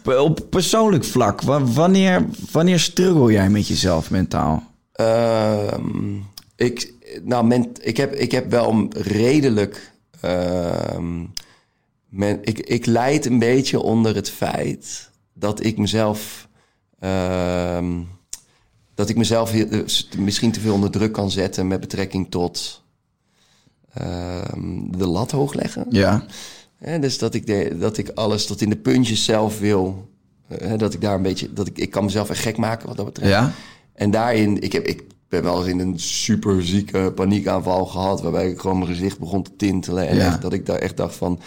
op 0.18 0.40
persoonlijk 0.50 1.04
vlak. 1.04 1.42
Wa- 1.42 1.64
Wanneer, 1.64 2.24
wanneer 2.50 2.78
struggle 2.80 3.32
jij 3.32 3.48
met 3.50 3.68
jezelf 3.68 4.10
mentaal? 4.10 4.62
Ehm, 4.92 6.14
ik, 6.56 6.92
nou, 7.22 7.46
men, 7.46 7.66
ik, 7.80 7.96
heb, 7.96 8.14
ik 8.14 8.32
heb 8.32 8.50
wel 8.50 8.70
een 8.70 8.92
redelijk. 8.96 9.92
ehm, 10.20 11.18
men, 12.08 12.38
ik, 12.42 12.58
ik 12.58 12.86
leid 12.86 13.26
een 13.26 13.38
beetje 13.38 13.80
onder 13.80 14.14
het 14.14 14.30
feit 14.30 15.10
dat 15.34 15.64
ik 15.64 15.78
mezelf. 15.78 16.48
Ehm, 17.04 18.00
dat 18.94 19.08
ik 19.08 19.16
mezelf 19.16 19.50
heel- 19.50 19.68
eh, 19.68 19.80
misschien 20.18 20.52
te 20.52 20.60
veel 20.60 20.74
onder 20.74 20.90
druk 20.90 21.12
kan 21.12 21.30
zetten 21.30 21.66
met 21.68 21.80
betrekking 21.80 22.30
tot 22.30 22.82
ehm, 23.94 24.90
de 24.90 25.06
lat 25.06 25.30
hoog 25.30 25.54
leggen. 25.54 25.86
Ja. 25.90 26.24
Dus 27.00 27.18
dat 27.18 27.34
ik, 27.34 27.46
de, 27.46 27.76
dat 27.78 27.96
ik 27.98 28.08
alles 28.14 28.46
tot 28.46 28.60
in 28.60 28.70
de 28.70 28.76
puntjes 28.76 29.24
zelf 29.24 29.58
wil. 29.58 30.08
eh, 30.48 30.72
dat 30.78 30.94
ik 30.94 31.00
daar 31.00 31.14
een 31.14 31.22
beetje. 31.22 31.52
Dat 31.52 31.66
ik, 31.66 31.78
ik 31.78 31.90
kan 31.90 32.04
mezelf 32.04 32.30
echt 32.30 32.40
gek 32.40 32.56
maken 32.56 32.86
wat 32.88 32.96
dat 32.96 33.04
betreft. 33.06 33.30
Ja? 33.30 33.52
En 33.94 34.10
daarin, 34.10 34.60
ik, 34.62 34.72
heb, 34.72 34.86
ik 34.86 35.02
ben 35.28 35.42
wel 35.42 35.58
eens 35.60 35.68
in 35.72 35.78
een 35.78 35.98
super 35.98 36.64
zieke 36.66 37.12
paniekaanval 37.14 37.86
gehad. 37.86 38.22
Waarbij 38.22 38.48
ik 38.50 38.58
gewoon 38.58 38.78
mijn 38.78 38.90
gezicht 38.90 39.18
begon 39.18 39.42
te 39.42 39.56
tintelen. 39.56 40.08
En 40.08 40.16
Ja. 40.16 40.26
echt, 40.26 40.42
dat 40.42 40.52
ik 40.52 40.66
daar 40.66 40.78
echt 40.78 40.96
dacht 40.96 41.14
van. 41.14 41.40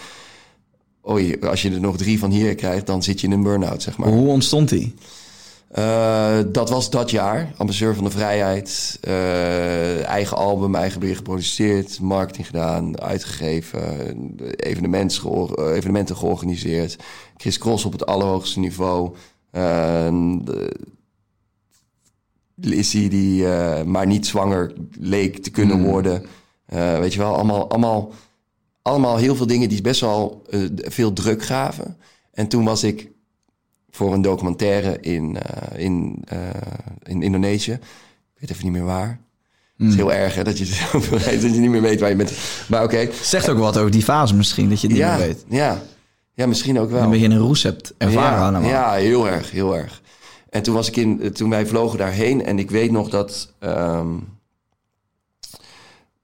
Oei, 1.09 1.39
als 1.41 1.61
je 1.61 1.71
er 1.71 1.79
nog 1.79 1.97
drie 1.97 2.19
van 2.19 2.31
hier 2.31 2.55
krijgt, 2.55 2.85
dan 2.85 3.03
zit 3.03 3.21
je 3.21 3.27
in 3.27 3.33
een 3.33 3.43
burn-out, 3.43 3.81
zeg 3.81 3.97
maar. 3.97 4.09
Hoe 4.09 4.27
ontstond 4.27 4.69
die? 4.69 4.93
Eh, 5.67 6.39
dat 6.47 6.69
was 6.69 6.89
dat 6.89 7.09
jaar. 7.11 7.53
Ambassadeur 7.57 7.95
van 7.95 8.03
de 8.03 8.09
Vrijheid. 8.09 8.97
eh, 9.01 10.03
eigen 10.05 10.37
album, 10.37 10.75
eigen 10.75 10.99
beheer 10.99 11.15
geproduceerd. 11.15 11.99
Marketing 11.99 12.45
gedaan, 12.45 13.01
uitgegeven. 13.01 14.35
Evenementen, 14.55 15.19
geor- 15.21 15.53
eh, 15.53 15.75
evenementen 15.75 16.17
georganiseerd. 16.17 16.95
Chris 17.37 17.57
Cross 17.57 17.85
op 17.85 17.91
het 17.91 18.05
allerhoogste 18.05 18.59
niveau. 18.59 19.15
Eh, 19.51 20.07
de- 20.41 20.75
Lizzie 22.61 23.09
die 23.09 23.45
maar 23.83 24.05
niet 24.07 24.27
zwanger 24.27 24.73
leek 24.99 25.37
te 25.43 25.49
kunnen 25.49 25.83
worden. 25.83 26.25
Eh, 26.65 26.99
weet 26.99 27.13
je 27.13 27.19
wel, 27.19 27.33
allemaal, 27.33 27.69
allemaal, 27.69 28.11
allemaal 28.81 29.17
heel 29.17 29.35
veel 29.35 29.47
dingen 29.47 29.69
die 29.69 29.81
best 29.81 30.01
wel 30.01 30.41
veel 30.75 31.13
druk 31.13 31.43
gaven. 31.43 31.97
En 32.31 32.47
toen 32.47 32.63
was 32.63 32.83
ik 32.83 33.11
voor 33.97 34.13
een 34.13 34.21
documentaire 34.21 34.99
in, 34.99 35.37
eh, 35.37 35.83
in, 35.83 36.23
eh, 36.27 36.39
in 37.03 37.21
Indonesië. 37.21 37.71
Ik 37.71 38.39
weet 38.39 38.49
even 38.49 38.63
niet 38.63 38.73
meer 38.73 38.83
waar. 38.83 39.19
Het 39.77 39.87
is 39.87 39.95
heel 39.95 40.13
erg 40.13 40.35
hè, 40.35 40.43
dat 40.43 40.57
je 40.57 40.65
dat 41.41 41.41
je 41.41 41.49
niet 41.49 41.69
meer 41.69 41.81
weet 41.81 41.99
waar 41.99 42.09
je 42.09 42.15
bent. 42.15 42.33
Maar 42.67 42.83
oké. 42.83 43.09
Zegt 43.21 43.49
ook 43.49 43.57
wat 43.57 43.77
over 43.77 43.91
die 43.91 44.03
fase 44.03 44.35
misschien, 44.35 44.69
dat 44.69 44.81
je 44.81 44.87
het 44.87 44.95
niet 44.95 45.05
meer 45.05 45.17
weet. 45.17 45.45
ja. 45.49 45.81
ja, 46.33 46.47
misschien 46.47 46.79
ook 46.79 46.89
wel. 46.89 47.03
Een 47.03 47.09
beetje 47.09 47.27
een 47.27 47.37
roes 47.37 47.63
hebt 47.63 47.93
ervaren 47.97 48.37
ja, 48.37 48.47
allemaal. 48.47 48.69
Ja, 48.69 48.93
heel 48.93 49.27
erg, 49.27 49.51
heel 49.51 49.77
erg. 49.77 50.01
En 50.49 50.63
toen 50.63 50.73
was 50.73 50.87
ik 50.87 50.95
in, 50.95 51.31
toen 51.33 51.49
wij 51.49 51.65
vlogen 51.65 51.97
daarheen 51.97 52.45
en 52.45 52.59
ik 52.59 52.71
weet 52.71 52.91
nog 52.91 53.09
dat, 53.09 53.53
ehm, 53.59 54.15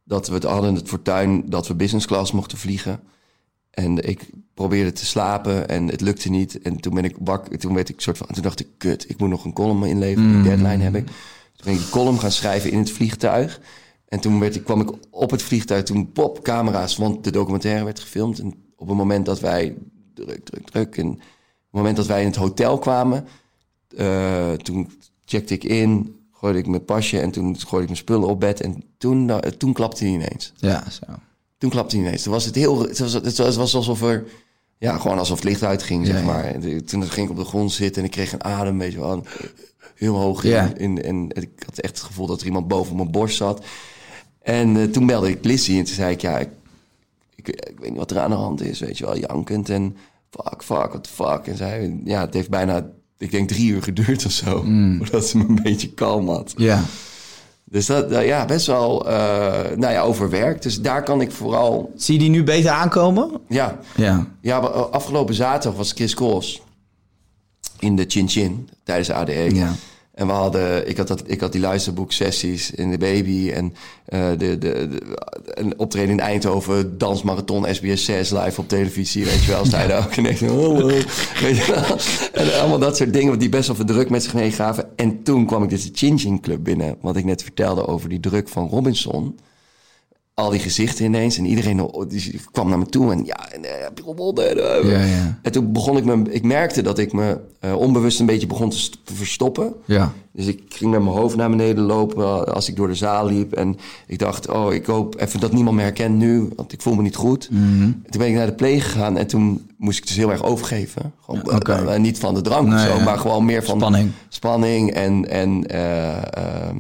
dat 0.04 0.28
we 0.28 0.34
het 0.34 0.44
hadden 0.44 0.76
het 0.76 0.88
fortuin 0.88 1.50
dat 1.50 1.68
we 1.68 1.76
business 1.76 2.06
class 2.06 2.32
mochten 2.32 2.58
vliegen. 2.58 3.00
En 3.74 4.10
ik 4.10 4.30
probeerde 4.54 4.92
te 4.92 5.06
slapen 5.06 5.68
en 5.70 5.88
het 5.88 6.02
lukte 6.02 6.30
niet. 6.30 6.62
En 6.62 6.78
toen 6.80 6.94
ben 6.94 7.04
ik 7.04 7.16
wakker, 7.20 7.58
toen 7.60 7.74
werd 7.74 7.90
ik 7.90 8.02
soort 8.02 8.18
van, 8.18 8.28
toen 8.28 8.44
dacht 8.44 8.60
ik, 8.60 8.68
kut, 8.78 9.10
ik 9.10 9.18
moet 9.20 9.30
nog 9.30 9.46
een 9.46 9.54
column 9.54 9.84
inleveren, 9.84 10.30
Mm. 10.30 10.34
die 10.44 10.52
deadline 10.52 10.84
heb 10.84 10.96
ik. 10.96 11.06
Toen 11.06 11.64
ben 11.66 11.74
ik 11.74 11.80
die 11.80 11.90
column 11.90 12.20
gaan 12.20 12.32
schrijven 12.32 12.72
in 12.72 12.78
het 12.78 12.92
vliegtuig. 12.92 13.60
En 14.08 14.20
toen 14.20 14.40
werd 14.40 14.56
ik, 14.56 14.64
kwam 14.64 14.82
ik 14.82 14.92
op 15.10 15.32
het 15.32 15.42
vliegtuig, 15.42 15.84
toen 15.84 16.12
pop, 16.12 16.44
camera's, 16.44 16.98
want 16.98 17.24
de 17.24 17.32
documentaire 17.32 17.84
werd 17.84 18.00
gefilmd. 18.00 18.40
En 18.40 18.54
op 18.76 18.88
het 18.88 18.98
moment 18.98 19.26
dat 19.26 19.40
wij, 19.40 19.76
druk, 20.14 20.44
druk, 20.46 20.70
druk, 20.70 20.98
en 20.98 21.08
op 21.08 21.18
het 21.20 21.26
moment 21.72 21.96
dat 21.98 22.08
wij 22.08 22.20
in 22.22 22.28
het 22.28 22.36
hotel 22.36 22.78
kwamen, 22.78 23.28
eh, 23.98 24.52
toen 24.52 24.90
checkte 25.26 25.54
ik 25.54 25.64
in, 25.64 26.16
gooide 26.32 26.60
ik 26.60 26.68
mijn 26.68 26.86
pasje 26.86 27.20
en 27.20 27.32
toen 27.32 27.44
gooide 27.60 27.82
ik 27.82 27.86
mijn 27.88 27.96
spullen 27.98 28.28
op 28.28 28.40
bed. 28.40 28.62
En 28.62 28.84
toen, 28.98 29.30
eh, 29.30 29.38
toen 29.38 29.74
klapte 29.74 30.04
hij 30.04 30.14
ineens. 30.14 30.54
Ja, 30.56 30.90
zo. 30.90 31.06
Toen 31.64 31.72
klapte 31.72 31.96
hij 31.96 32.06
ineens. 32.06 32.24
Toen 32.24 32.34
was 32.34 32.46
het 32.46 32.56
heel, 32.56 32.80
het 32.80 33.00
was, 33.00 33.14
het 33.14 33.38
was, 33.38 33.48
het 33.48 33.56
was 33.56 33.76
alsof 33.76 34.02
er, 34.02 34.24
ja, 34.78 34.98
gewoon 34.98 35.18
alsof 35.18 35.36
het 35.36 35.48
licht 35.48 35.64
uitging, 35.64 36.06
zeg 36.06 36.24
maar. 36.24 36.44
En 36.44 36.86
Toen 36.86 37.04
ging 37.10 37.26
ik 37.26 37.32
op 37.32 37.38
de 37.44 37.50
grond 37.50 37.72
zitten 37.72 38.02
en 38.02 38.08
ik 38.08 38.14
kreeg 38.14 38.34
een 38.34 38.44
adem, 38.44 38.78
weet 38.78 38.92
je 38.92 39.00
wel. 39.00 39.24
heel 39.96 40.16
hoog 40.16 40.44
Ja. 40.44 40.72
in, 40.78 40.98
in. 40.98 41.32
En 41.32 41.42
ik 41.44 41.50
had 41.66 41.80
echt 41.80 41.98
het 41.98 42.06
gevoel 42.06 42.28
dat 42.28 42.40
er 42.40 42.46
iemand 42.46 42.68
boven 42.68 42.96
mijn 42.96 43.12
borst 43.12 43.38
zat. 43.38 43.66
En 44.42 44.78
eh, 44.78 44.84
toen 44.84 45.06
belde 45.06 45.30
ik 45.30 45.46
Lissy 45.46 45.72
en 45.78 45.84
toen 45.84 45.94
zei 45.96 46.12
ik, 46.14 46.22
ja, 46.22 46.40
ik, 46.40 46.50
ik, 47.36 47.48
ik 47.48 47.80
weet 47.80 47.90
niet 47.90 47.98
wat 47.98 48.12
er 48.12 48.20
aan 48.20 48.30
de 48.30 48.36
hand 48.36 48.62
is, 48.62 48.80
weet 48.80 48.98
je 48.98 49.06
wel, 49.06 49.18
jankend 49.18 49.70
en 49.70 49.96
fuck, 50.30 50.64
fuck, 50.64 50.78
what 50.92 51.04
the 51.04 51.10
fuck. 51.10 51.48
En 51.48 51.58
zij, 51.58 52.00
ja, 52.04 52.22
het 52.22 52.34
heeft 52.34 52.50
bijna, 52.50 52.90
ik 53.18 53.32
denk 53.32 53.48
drie 53.48 53.72
uur 53.72 53.84
geduurd 53.84 54.26
of 54.26 54.32
zo, 54.32 54.64
voordat 54.98 55.26
ze 55.28 55.38
me 55.38 55.44
een 55.48 55.60
beetje 55.64 55.94
kalm 55.94 56.28
had. 56.30 56.54
Ja. 56.58 56.84
Dus 57.74 57.86
dat, 57.86 58.12
ja, 58.12 58.46
best 58.46 58.68
wel, 58.68 59.08
eh, 59.08 59.76
nou 59.76 59.94
ja, 59.94 60.02
overwerkt. 60.02 60.64
Dus 60.64 60.82
daar 60.82 61.04
kan 61.04 61.22
ik 61.22 61.32
vooral, 61.32 61.92
Zie 61.96 62.14
je 62.14 62.20
die 62.20 62.30
nu 62.30 62.44
beter 62.44 62.72
aankomen? 62.72 63.32
ja, 63.48 63.80
Ja. 63.96 64.28
ja, 64.42 64.58
afgelopen 64.58 65.34
zaterdag 65.36 65.78
was 65.78 65.92
Chris 65.92 66.14
Cross 66.16 66.62
in 67.80 67.96
de 67.96 68.06
Chin 68.08 68.30
Chin 68.30 68.70
tijdens 68.84 69.08
de 69.08 69.14
ADE. 69.14 69.56
Ja. 69.56 69.72
En 70.14 70.28
we 70.28 70.34
hadden, 70.34 70.90
ik 70.90 70.98
had, 70.98 71.08
dat, 71.08 71.24
ik 71.26 71.40
had 71.40 71.52
die 71.52 71.62
luisterboeksessies 71.62 72.72
in 72.72 72.92
de 72.92 72.98
baby 72.98 73.52
en 73.52 73.74
eh, 74.06 74.30
de, 74.30 74.58
de, 74.58 74.58
de, 74.58 75.00
een 75.46 75.80
optreden 75.80 76.10
in 76.10 76.20
Eindhoven, 76.20 76.98
dansmarathon, 76.98 77.76
SBS 77.76 78.06
6 78.06 78.30
live 78.30 78.62
op 78.62 78.68
televisie, 78.68 79.26
weet 79.26 79.44
je 79.44 79.52
wel. 79.52 79.66
Sta 79.66 79.82
je 79.82 79.88
daar 79.88 80.06
ook 80.06 80.12
en 80.12 80.24
denk 80.24 80.38
je, 80.38 80.48
hallo, 80.48 80.86
weet 80.86 81.58
je 81.58 81.66
wel. 81.68 81.98
En 82.44 82.60
allemaal 82.60 82.80
dat 82.80 82.98
soort 82.98 83.14
dingen 83.14 83.40
die 83.40 83.50
best 83.50 83.68
wel 83.68 83.76
veel 83.76 83.86
druk 83.86 84.10
met 84.10 84.24
zich 84.24 84.34
meegaven. 84.34 84.90
En 84.96 85.24
toen 85.24 85.46
kwam 85.46 85.64
ik 85.64 85.70
dus 85.70 85.84
de 85.84 85.92
Chin 85.94 86.20
Chin 86.20 86.40
Club 86.40 86.64
binnen, 86.64 86.96
wat 87.02 87.16
ik 87.16 87.26
net 87.26 87.44
vertelde 87.44 87.88
over 87.88 88.10
die 88.10 88.20
druk 88.20 88.50
van 88.50 88.68
Robinson 88.68 89.36
al 90.34 90.50
die 90.50 90.60
gezichten 90.60 91.06
ineens. 91.06 91.38
En 91.38 91.46
iedereen 91.46 91.90
die 92.08 92.40
kwam 92.52 92.70
naar 92.70 92.78
me 92.78 92.86
toe. 92.86 93.12
En 93.12 93.26
ja, 93.26 93.52
en, 93.52 93.66
eh, 93.66 93.72
heb 93.84 93.98
je 93.98 94.04
eh, 94.84 94.90
Ja, 94.92 95.04
ja. 95.04 95.40
en 95.42 95.52
toen 95.52 95.72
begon 95.72 95.98
ik 95.98 96.06
me... 96.06 96.22
Ik 96.30 96.44
merkte 96.44 96.82
dat 96.82 96.98
ik 97.00 97.14
me 97.14 97.40
eh, 97.60 97.76
onbewust 97.76 98.20
een 98.20 98.26
beetje 98.26 98.48
begon 98.48 98.70
te 98.70 98.78
st- 98.78 98.98
verstoppen. 99.04 99.74
Ja. 99.86 100.12
Dus 100.32 100.46
ik 100.46 100.62
ging 100.70 100.92
met 100.92 101.02
mijn 101.04 101.16
hoofd 101.16 101.36
naar 101.36 101.50
beneden 101.50 101.84
lopen 101.84 102.54
als 102.54 102.70
ik 102.70 102.76
door 102.76 102.88
de 102.88 102.96
zaal 102.96 103.26
liep. 103.26 103.54
En 103.54 103.78
ik 104.08 104.20
dacht, 104.20 104.50
oh, 104.50 104.74
ik 104.74 104.86
hoop 104.86 105.20
even 105.20 105.40
dat 105.40 105.52
niemand 105.52 105.76
me 105.76 105.82
herkent 105.82 106.16
nu. 106.18 106.50
Want 106.56 106.74
ik 106.74 106.82
voel 106.82 106.96
me 106.96 107.02
niet 107.02 107.16
goed. 107.16 107.50
Mhm. 107.52 107.82
En 107.82 108.06
toen 108.10 108.22
ben 108.22 108.28
ik 108.28 108.36
naar 108.36 108.46
de 108.46 108.54
pleeg 108.54 108.92
gegaan. 108.92 109.18
En 109.18 109.28
toen 109.28 109.70
moest 109.78 109.98
ik 109.98 110.08
dus 110.08 110.16
heel 110.16 110.32
erg 110.32 110.44
overgeven. 110.44 111.14
Gewoon, 111.22 112.02
niet 112.02 112.20
van 112.20 112.34
de 112.34 112.42
drank 112.42 112.74
of 112.74 112.80
zo. 112.80 113.00
Maar 113.00 113.18
gewoon 113.18 113.46
meer 113.46 113.64
van... 113.64 113.78
Spanning. 113.78 114.12
Spanning 114.30 114.92
en... 114.92 115.30
en 115.30 115.68
eh, 115.68 116.18
ehm, 116.34 116.78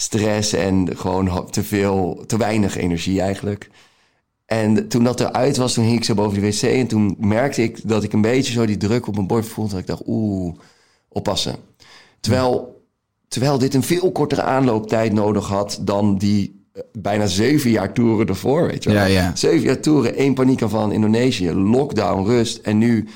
stress 0.00 0.52
en 0.52 0.96
gewoon 0.96 1.50
te 1.50 1.62
veel, 1.62 2.24
te 2.26 2.36
weinig 2.36 2.76
energie 2.76 3.20
eigenlijk. 3.20 3.70
En 4.46 4.88
toen 4.88 5.04
dat 5.04 5.20
eruit 5.20 5.56
was, 5.56 5.74
toen 5.74 5.84
hing 5.84 5.96
ik 5.96 6.04
zo 6.04 6.14
boven 6.14 6.40
de 6.40 6.46
wc. 6.46 6.62
En 6.62 6.86
toen 6.86 7.16
merkte 7.18 7.62
ik 7.62 7.88
dat 7.88 8.02
ik 8.02 8.12
een 8.12 8.20
beetje 8.20 8.52
zo 8.52 8.66
die 8.66 8.76
druk 8.76 9.06
op 9.06 9.14
mijn 9.14 9.26
borst 9.26 9.48
voelde. 9.48 9.70
Dat 9.70 9.80
ik 9.80 9.86
dacht, 9.86 10.02
oeh, 10.06 10.54
oppassen. 11.08 11.56
Terwijl, 12.20 12.82
terwijl 13.28 13.58
dit 13.58 13.74
een 13.74 13.82
veel 13.82 14.12
kortere 14.12 14.42
aanlooptijd 14.42 15.12
nodig 15.12 15.48
had 15.48 15.78
dan 15.82 16.18
die 16.18 16.64
eh, 16.72 16.82
bijna 16.92 17.26
zeven 17.26 17.70
jaar 17.70 17.92
toeren 17.92 18.26
ervoor, 18.26 18.66
weet 18.66 18.82
je 18.82 18.90
wel. 18.90 18.98
Ja, 18.98 19.04
ja. 19.04 19.36
Zeven 19.36 19.66
jaar 19.66 19.80
toeren, 19.80 20.16
één 20.16 20.34
paniekaanval 20.34 20.84
in 20.84 20.92
Indonesië, 20.92 21.52
lockdown, 21.52 22.26
rust. 22.26 22.58
En 22.58 22.78
nu 22.78 23.08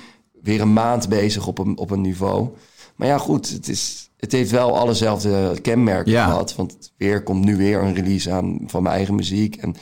weer 0.42 0.60
een 0.60 0.72
maand 0.72 1.08
bezig 1.08 1.46
op 1.46 1.58
een, 1.58 1.78
op 1.78 1.90
een 1.90 2.00
niveau. 2.00 2.48
Maar 2.96 3.08
ja, 3.08 3.18
goed, 3.18 3.48
het, 3.48 3.68
is, 3.68 4.10
het 4.24 4.32
heeft 4.32 4.50
wel 4.50 4.78
allezelfde 4.78 5.58
kenmerken 5.62 6.12
Ja. 6.12 6.24
gehad. 6.24 6.54
Want 6.56 6.92
weer 6.96 7.22
komt 7.22 7.44
nu 7.44 7.56
weer 7.56 7.82
een 7.82 7.94
release 7.94 8.30
aan 8.32 8.58
van 8.66 8.82
mijn 8.82 8.94
eigen 8.94 9.14
muziek. 9.14 9.56
En 9.56 9.74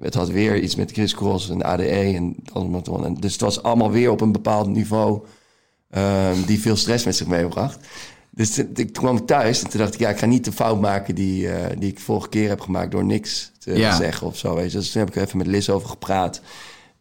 het 0.00 0.14
had 0.14 0.28
weer 0.28 0.58
iets 0.58 0.74
met 0.74 0.92
Chris 0.92 1.14
Cross 1.14 1.50
en 1.50 1.62
ADE 1.62 1.84
en 1.88 2.36
Dansmarathon. 2.52 3.04
En 3.04 3.14
dus 3.14 3.32
het 3.32 3.40
was 3.40 3.62
allemaal 3.62 3.90
weer 3.90 4.10
op 4.10 4.20
een 4.20 4.32
bepaald 4.32 4.68
niveau 4.68 5.22
ehm, 5.90 6.42
die 6.46 6.60
veel 6.60 6.76
stress 6.76 7.04
met 7.04 7.16
zich 7.16 7.26
meebracht. 7.26 7.78
Dus 8.30 8.54
toen 8.74 8.90
kwam 8.92 9.16
ik 9.16 9.26
thuis 9.26 9.62
en 9.62 9.70
toen 9.70 9.80
dacht 9.80 9.94
ik, 9.94 10.00
ja, 10.00 10.08
ik 10.08 10.18
ga 10.18 10.26
niet 10.26 10.44
de 10.44 10.52
fout 10.52 10.80
maken 10.80 11.14
die, 11.14 11.48
eh, 11.52 11.76
die 11.78 11.90
ik 11.90 12.00
vorige 12.00 12.28
keer 12.28 12.48
heb 12.48 12.60
gemaakt 12.60 12.90
door 12.90 13.04
niks 13.04 13.52
te 13.58 13.78
Ja. 13.78 13.96
zeggen 13.96 14.26
of 14.26 14.36
zo. 14.36 14.54
Weet 14.54 14.72
je. 14.72 14.78
Dus 14.78 14.90
toen 14.90 15.00
heb 15.00 15.10
ik 15.10 15.16
er 15.16 15.22
even 15.22 15.38
met 15.38 15.46
Liz 15.46 15.68
over 15.68 15.88
gepraat. 15.88 16.40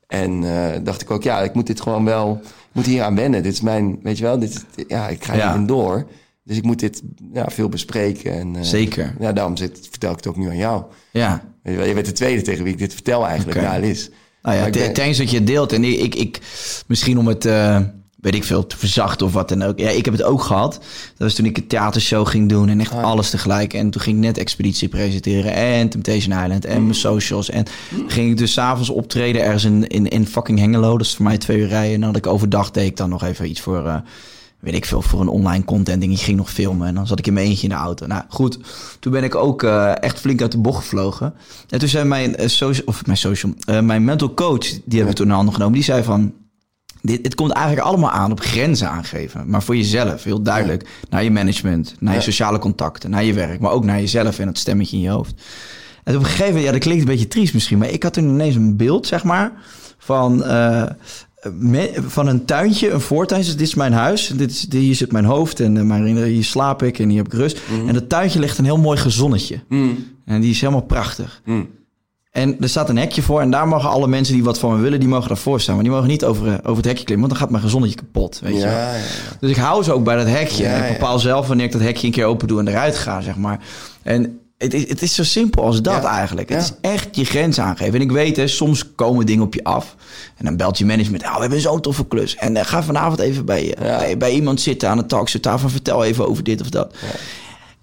En 0.08 0.44
eh, 0.44 0.80
dacht 0.84 1.02
ik 1.02 1.12
ook, 1.12 1.24
ja, 1.24 1.42
ik 1.42 1.54
moet 1.54 1.68
dit 1.68 1.82
gewoon 1.82 2.06
wel, 2.06 2.40
ik 2.44 2.50
moet 2.72 2.86
hier 2.86 3.04
aan 3.04 3.16
wennen. 3.16 3.44
Dit 3.44 3.54
is 3.54 3.62
mijn, 3.62 4.00
weet 4.04 4.18
je 4.18 4.24
wel, 4.24 4.40
dit, 4.40 4.66
ja, 4.88 5.08
ik 5.08 5.24
ga 5.24 5.36
Ja. 5.36 5.46
hierin 5.48 5.66
door. 5.68 6.06
Dus 6.48 6.58
ik 6.58 6.64
moet 6.64 6.80
dit 6.80 7.02
ja, 7.34 7.46
veel 7.50 7.70
bespreken. 7.70 8.32
En, 8.40 8.56
eh, 8.56 8.62
Zeker. 8.62 9.16
Ja, 9.20 9.34
daarom 9.34 9.58
zit, 9.58 9.88
vertel 9.90 10.10
ik 10.12 10.16
het 10.18 10.28
ook 10.28 10.38
nu 10.38 10.48
aan 10.50 10.58
jou. 10.58 10.84
Ja. 11.12 11.44
Je, 11.64 11.72
je 11.72 11.94
bent 11.94 12.06
de 12.06 12.12
tweede 12.12 12.42
tegen 12.42 12.64
wie 12.64 12.74
ik 12.74 12.80
dit 12.80 12.94
vertel 12.94 13.28
eigenlijk, 13.28 13.62
na 13.62 13.78
Liz. 13.78 14.10
Nou 14.42 14.58
ja, 14.58 14.70
ben- 14.70 14.94
thanks 14.94 15.18
dat 15.18 15.30
je 15.32 15.38
het 15.38 15.48
deelt. 15.48 15.74
En 15.74 15.84
ik, 15.84 16.00
ik, 16.00 16.16
ik 16.16 16.40
misschien 16.88 17.18
om 17.18 17.28
het, 17.28 17.46
eh, 17.46 17.80
weet 18.22 18.36
ik 18.36 18.44
veel, 18.44 18.68
te 18.68 18.78
verzachten 18.78 19.26
of 19.26 19.34
wat 19.34 19.50
dan 19.50 19.62
ook. 19.64 19.80
Ja, 19.80 19.90
ik 19.90 20.06
heb 20.06 20.14
het 20.14 20.24
ook 20.24 20.42
gehad. 20.42 20.74
Dat 20.74 20.82
was 21.18 21.34
toen 21.34 21.46
ik 21.46 21.58
een 21.58 21.68
theatershow 21.68 22.28
ging 22.28 22.50
doen 22.50 22.70
en 22.70 22.80
echt 22.80 22.92
Ah. 22.92 23.04
alles 23.04 23.30
tegelijk. 23.30 23.74
En 23.74 23.90
toen 23.90 24.02
ging 24.02 24.16
ik 24.18 24.24
net 24.24 24.38
Expeditie 24.38 24.88
presenteren 24.88 25.54
en 25.54 25.90
Temptation 25.90 26.44
Island 26.44 26.66
en 26.66 26.78
Mm. 26.78 26.84
mijn 26.84 26.96
socials. 26.96 27.50
En 27.50 27.66
toen 27.90 28.10
ging 28.12 28.32
ik 28.32 28.38
dus 28.38 28.54
s'avonds 28.54 28.90
optreden 28.90 29.42
ergens 29.44 29.64
in, 29.64 29.88
in, 29.88 30.08
in 30.08 30.28
fucking 30.28 30.60
Hengelo. 30.60 30.98
Dat 30.98 31.06
is 31.08 31.16
voor 31.16 31.26
mij 31.26 31.38
twee 31.38 31.58
uur 31.58 31.68
rijden. 31.68 31.94
En 31.94 32.00
dan 32.00 32.10
had 32.10 32.18
ik 32.18 32.28
overdag 32.28 32.72
deed 32.72 32.86
ik 32.86 32.98
dan 32.98 33.10
nog 33.10 33.24
even 33.24 33.50
iets 33.50 33.62
voor... 33.62 33.86
eh, 33.86 33.96
weet 34.66 34.76
ik 34.76 34.86
veel, 34.86 35.02
voor 35.02 35.22
een 35.22 35.28
online 35.28 35.64
content 35.64 36.02
ding. 36.02 36.14
Ik 36.14 36.20
ging 36.20 36.38
nog 36.38 36.52
filmen 36.52 36.88
en 36.88 36.96
dan 36.96 37.08
zat 37.08 37.20
ik 37.20 37.28
in 37.28 37.34
mijn 37.34 37.48
eentje 37.48 37.64
in 37.64 37.70
de 37.70 37.76
auto. 37.76 38.08
Nou 38.08 38.24
goed, 38.28 38.60
toen 39.00 39.12
ben 39.12 39.24
ik 39.24 39.36
ook 39.36 39.64
eh, 39.64 40.04
echt 40.04 40.20
flink 40.20 40.42
uit 40.42 40.52
de 40.52 40.58
bocht 40.58 40.82
gevlogen. 40.82 41.34
En 41.70 41.80
toen 41.80 41.88
zei 41.88 42.06
mijn 42.06 42.36
eh, 42.36 42.48
social, 42.48 42.86
of 42.86 43.06
mijn 43.06 43.18
social, 43.18 43.54
eh, 43.66 43.80
mijn 43.80 44.04
mental 44.04 44.34
coach, 44.34 44.68
die 44.70 44.82
hebben 44.88 45.08
we 45.08 45.14
toen 45.14 45.28
naar 45.28 45.36
handen 45.36 45.54
genomen. 45.54 45.74
Die 45.74 45.84
zei 45.84 46.04
van, 46.04 46.34
dit, 47.02 47.20
het 47.24 47.36
komt 47.36 47.52
eigenlijk 47.52 47.88
allemaal 47.88 48.12
aan 48.12 48.32
op 48.32 48.40
grenzen 48.40 48.90
aangeven. 48.90 49.50
Maar 49.50 49.64
voor 49.64 49.76
jezelf, 49.76 50.24
heel 50.24 50.42
duidelijk. 50.42 50.90
Naar 51.10 51.24
je 51.24 51.32
management, 51.32 51.96
naar 52.00 52.14
je 52.14 52.22
sociale 52.22 52.60
contacten, 52.60 53.10
naar 53.10 53.24
je 53.24 53.34
werk. 53.34 53.60
Maar 53.60 53.72
ook 53.72 53.86
naar 53.86 54.00
jezelf 54.00 54.40
en 54.40 54.48
het 54.48 54.58
stemmetje 54.58 54.96
in 54.96 55.04
je 55.04 55.10
hoofd. 55.10 55.42
En 56.04 56.16
op 56.16 56.20
een 56.20 56.26
gegeven 56.26 56.48
moment, 56.48 56.66
ja, 56.66 56.72
dat 56.72 56.82
klinkt 56.82 57.02
een 57.02 57.08
beetje 57.10 57.28
triest 57.28 57.54
misschien. 57.54 57.78
Maar 57.78 57.90
ik 57.90 58.04
had 58.04 58.14
toen 58.14 58.30
ineens 58.30 58.56
een 58.56 58.78
beeld, 58.78 59.08
zeg 59.08 59.24
maar, 59.24 59.52
van... 59.98 60.44
me- 61.54 61.94
van 62.08 62.28
een 62.28 62.46
tuintje, 62.46 62.92
een 62.92 63.02
voortuin. 63.02 63.42
Dus 63.42 63.52
dit 63.52 63.62
is 63.62 63.76
mijn 63.76 63.94
huis. 63.94 64.32
Dit 64.36 64.52
is, 64.52 64.66
hier 64.70 64.96
zit 64.96 65.12
mijn 65.12 65.26
hoofd 65.26 65.60
en 65.60 65.78
eh, 65.78 65.84
mijn, 65.84 66.18
hier 66.26 66.44
slaap 66.44 66.84
ik 66.84 67.00
en 67.00 67.10
hier 67.10 67.18
heb 67.24 67.34
ik 67.34 67.40
rust. 67.40 67.60
En 67.88 67.94
dat 67.94 68.10
tuintje 68.10 68.40
ligt 68.40 68.58
een 68.58 68.66
heel 68.66 68.78
mooi 68.78 68.98
gezonnetje. 68.98 69.60
En 70.26 70.42
die 70.42 70.50
is 70.52 70.62
helemaal 70.62 70.82
prachtig. 70.84 71.42
En 72.32 72.62
er 72.62 72.70
staat 72.70 72.90
een 72.90 72.98
hekje 72.98 73.22
voor 73.22 73.42
en 73.42 73.52
daar 73.52 73.68
mogen 73.68 73.90
alle 73.90 74.08
mensen 74.08 74.34
die 74.34 74.44
wat 74.44 74.60
van 74.60 74.76
me 74.76 74.82
willen, 74.82 75.00
die 75.00 75.10
mogen 75.10 75.28
daarvoor 75.28 75.62
staan. 75.62 75.76
Maar 75.76 75.84
die 75.84 75.94
mogen 75.94 76.08
niet 76.08 76.26
over, 76.26 76.48
eh, 76.48 76.54
over 76.64 76.76
het 76.76 76.86
hekje 76.86 77.04
klimmen, 77.06 77.28
want 77.28 77.32
dan 77.32 77.42
gaat 77.42 77.50
mijn 77.50 77.64
gezonnetje 77.64 77.96
kapot. 77.96 78.40
Weet 78.44 78.54
je 78.54 78.60
wel. 78.60 78.70
Ja. 78.70 78.94
Dus 79.40 79.50
ik 79.50 79.56
hou 79.56 79.84
ze 79.84 79.92
ook 79.92 80.04
bij 80.04 80.16
dat 80.16 80.28
hekje. 80.28 80.66
En 80.66 80.84
ik 80.92 80.98
bepaal 81.00 81.20
zelf 81.20 81.48
wanneer 81.48 81.66
ik 81.66 81.72
dat 81.72 81.82
hekje 81.82 82.08
een 82.08 82.14
keer 82.14 82.26
open 82.26 82.48
doe 82.48 82.60
en 82.60 82.68
eruit 82.68 82.98
ga, 82.98 83.22
zeg 83.22 83.36
maar. 83.36 83.60
En 84.04 84.40
het 84.58 84.74
is, 84.74 84.90
het 84.90 85.02
is 85.02 85.16
zo 85.16 85.24
simpel 85.24 85.64
als 85.64 85.82
dat 85.82 86.04
Ja. 86.04 86.18
eigenlijk. 86.18 86.50
Het 86.50 86.58
Ja. 86.58 86.64
is 86.64 86.92
echt 86.92 87.16
je 87.16 87.26
grens 87.26 87.60
aangeven. 87.60 87.94
En 87.94 88.02
ik 88.02 88.12
weet, 88.12 88.36
hè, 88.38 88.48
soms 88.48 88.96
komen 88.96 89.26
dingen 89.26 89.44
op 89.46 89.54
je 89.54 89.64
af. 89.64 89.96
En 90.38 90.46
dan 90.46 90.58
belt 90.58 90.78
je 90.78 90.86
management. 90.86 91.24
Oh, 91.24 91.36
we 91.36 91.42
hebben 91.42 91.62
zo'n 91.62 91.82
toffe 91.82 92.08
klus. 92.08 92.36
En 92.36 92.58
eh, 92.58 92.66
ga 92.66 92.84
vanavond 92.84 93.20
even 93.20 93.46
bij, 93.46 93.66
Ja. 93.66 93.98
bij, 93.98 94.18
bij 94.18 94.32
iemand 94.32 94.62
zitten 94.62 94.90
aan 94.90 94.98
de 94.98 95.06
talkshowtafel. 95.06 95.70
Vertel 95.70 96.04
even 96.04 96.28
over 96.30 96.44
dit 96.44 96.62
of 96.62 96.70
dat. 96.70 96.94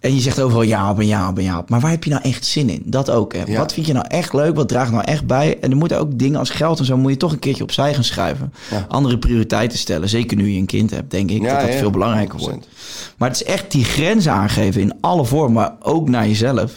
En 0.03 0.15
je 0.15 0.21
zegt 0.21 0.41
overal 0.41 0.63
ja 0.63 0.91
op 0.91 0.99
en 0.99 1.07
ja 1.07 1.29
op 1.29 1.39
en 1.39 1.45
ja 1.45 1.59
op. 1.59 1.71
Maar 1.71 1.81
waar 1.81 1.91
heb 1.91 2.05
je 2.05 2.11
nou 2.11 2.23
echt 2.23 2.47
zin 2.47 2.69
in? 2.69 2.83
Dat 2.85 3.11
ook. 3.11 3.35
Hè? 3.35 3.43
Ja. 3.47 3.59
Wat 3.59 3.73
vind 3.73 3.87
je 3.87 3.93
nou 3.93 4.07
echt 4.09 4.33
leuk? 4.33 4.57
Wat 4.57 4.69
draagt 4.69 4.91
nou 4.91 5.05
echt 5.05 5.27
bij? 5.27 5.59
En 5.61 5.71
er 5.71 5.77
moeten 5.77 5.99
ook 5.99 6.19
dingen 6.19 6.39
als 6.39 6.51
geld 6.51 6.79
en 6.79 6.85
zo... 6.85 6.97
moet 6.97 7.11
je 7.11 7.17
toch 7.17 7.33
een 7.33 7.39
keertje 7.39 7.63
opzij 7.63 7.95
gaan 7.95 8.05
schuiven. 8.05 8.53
Ja. 8.71 8.87
Andere 8.89 9.19
prioriteiten 9.19 9.79
stellen. 9.79 10.09
Zeker 10.09 10.37
nu 10.37 10.51
je 10.51 10.59
een 10.59 10.67
kind 10.67 10.91
hebt, 10.91 11.11
denk 11.11 11.31
ik. 11.31 11.43
Ja, 11.43 11.59
dat 11.59 11.67
dat 11.67 11.77
veel 11.79 11.91
belangrijker 11.91 12.39
100%. 12.39 12.43
wordt. 12.43 12.69
Maar 13.17 13.29
het 13.29 13.41
is 13.41 13.47
echt 13.47 13.71
die 13.71 13.85
grenzen 13.85 14.33
aangeven 14.33 14.81
in 14.81 14.95
alle 15.01 15.25
vormen. 15.25 15.53
Maar 15.53 15.73
ook 15.81 16.09
naar 16.09 16.27
jezelf. 16.27 16.73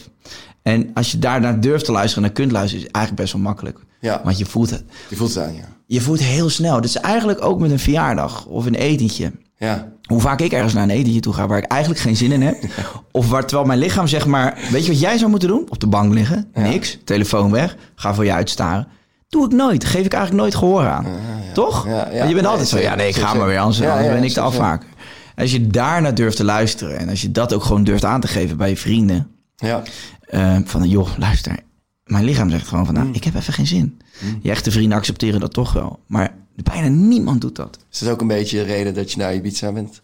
En 0.62 0.92
als 0.94 1.12
je 1.12 1.20
daarnaar 1.20 1.60
durft 1.60 1.86
te 1.86 1.92
luisteren 1.92 2.24
en 2.24 2.30
naar 2.30 2.40
kunt 2.40 2.52
luisteren... 2.52 2.86
is 2.86 2.92
eigenlijk 2.92 3.24
best 3.24 3.34
wel 3.34 3.44
makkelijk. 3.44 3.80
Ja. 4.00 4.22
Want 4.24 4.38
je 4.38 4.46
voelt 4.46 4.70
het. 4.70 4.84
Je 5.10 5.16
voelt 5.16 5.34
het 5.34 5.44
aan, 5.44 5.56
ja. 5.56 5.68
Je 5.88 6.02
voelt 6.02 6.20
heel 6.20 6.50
snel. 6.50 6.76
Dat 6.76 6.84
is 6.86 6.96
eigenlijk 6.96 7.44
ook 7.44 7.60
met 7.60 7.72
een 7.72 7.80
verjaardag 7.80 8.46
of 8.46 8.66
een 8.66 8.76
etentje 8.76 9.32
Ja, 9.58 9.88
hoe 10.08 10.22
vaak 10.22 10.42
ik 10.42 10.52
ergens 10.52 10.74
naar 10.74 10.84
een 10.84 10.90
etentje 10.90 11.20
toe 11.20 11.34
ga 11.34 11.48
waar 11.48 11.58
ik 11.58 11.64
eigenlijk 11.66 12.02
geen 12.02 12.16
zin 12.16 12.32
in 12.32 12.42
heb. 12.42 12.58
Of 13.12 13.30
waar 13.30 13.46
terwijl 13.46 13.68
mijn 13.68 13.80
lichaam 13.80 14.08
zeg 14.08 14.26
maar, 14.26 14.58
weet 14.72 14.86
je 14.86 14.92
wat 14.92 15.00
jij 15.02 15.18
zou 15.18 15.30
moeten 15.30 15.50
doen? 15.50 15.66
Op 15.70 15.80
de 15.80 15.88
bank 15.88 16.14
liggen, 16.14 16.48
niks, 16.54 16.98
telefoon 17.04 17.52
weg, 17.52 17.76
ga 17.96 18.14
voor 18.14 18.26
je 18.26 18.34
uitstaren. 18.34 18.88
Doe 19.30 19.46
ik 19.46 19.52
nooit, 19.52 19.86
geef 19.86 20.06
ik 20.06 20.14
eigenlijk 20.14 20.42
nooit 20.44 20.56
gehoor 20.56 20.88
aan. 20.88 21.06
Toch? 21.54 21.84
Want 21.84 22.12
je 22.12 22.20
bent 22.20 22.34
Nee, 22.36 22.46
altijd 22.48 22.68
zo, 22.68 22.78
ja 22.80 22.96
nee, 22.96 23.08
ik 23.08 23.16
ga 23.16 23.34
maar 23.34 23.48
weer, 23.48 23.60
anders, 23.60 23.82
anders 23.82 24.08
ben 24.08 24.16
ik 24.16 24.22
de 24.22 24.28
zeker. 24.28 24.42
afvaker. 24.44 24.88
Als 25.36 25.52
je 25.52 25.68
daarna 25.68 26.12
durft 26.12 26.38
te 26.38 26.44
luisteren 26.44 26.98
en 26.98 27.10
als 27.10 27.22
je 27.22 27.32
dat 27.32 27.54
ook 27.54 27.64
gewoon 27.64 27.84
durft 27.84 28.06
aan 28.06 28.22
te 28.22 28.28
geven 28.28 28.58
bij 28.58 28.70
je 28.70 28.78
vrienden. 28.78 29.28
ja. 29.56 29.82
eh, 30.28 30.58
van 30.64 30.90
joh, 30.90 31.08
luister, 31.18 31.56
mijn 32.04 32.24
lichaam 32.24 32.50
zegt 32.50 32.68
gewoon 32.68 32.86
van 32.86 32.96
Mm. 32.96 33.02
nou, 33.02 33.14
ik 33.16 33.24
heb 33.24 33.36
even 33.36 33.54
geen 33.54 33.68
zin. 33.68 33.98
Je 34.42 34.50
echte 34.50 34.72
vrienden 34.72 34.98
accepteren 34.98 35.40
dat 35.40 35.54
toch 35.54 35.74
wel. 35.74 36.00
Maar 36.08 36.34
bijna 36.64 36.88
niemand 36.88 37.42
doet 37.42 37.56
dat. 37.56 37.78
Is 37.92 38.00
dat 38.00 38.10
ook 38.10 38.22
een 38.22 38.28
beetje 38.28 38.58
de 38.58 38.64
reden 38.64 38.94
dat 38.94 39.12
je 39.12 39.18
naar 39.18 39.36
Ibiza 39.36 39.72
bent? 39.72 40.02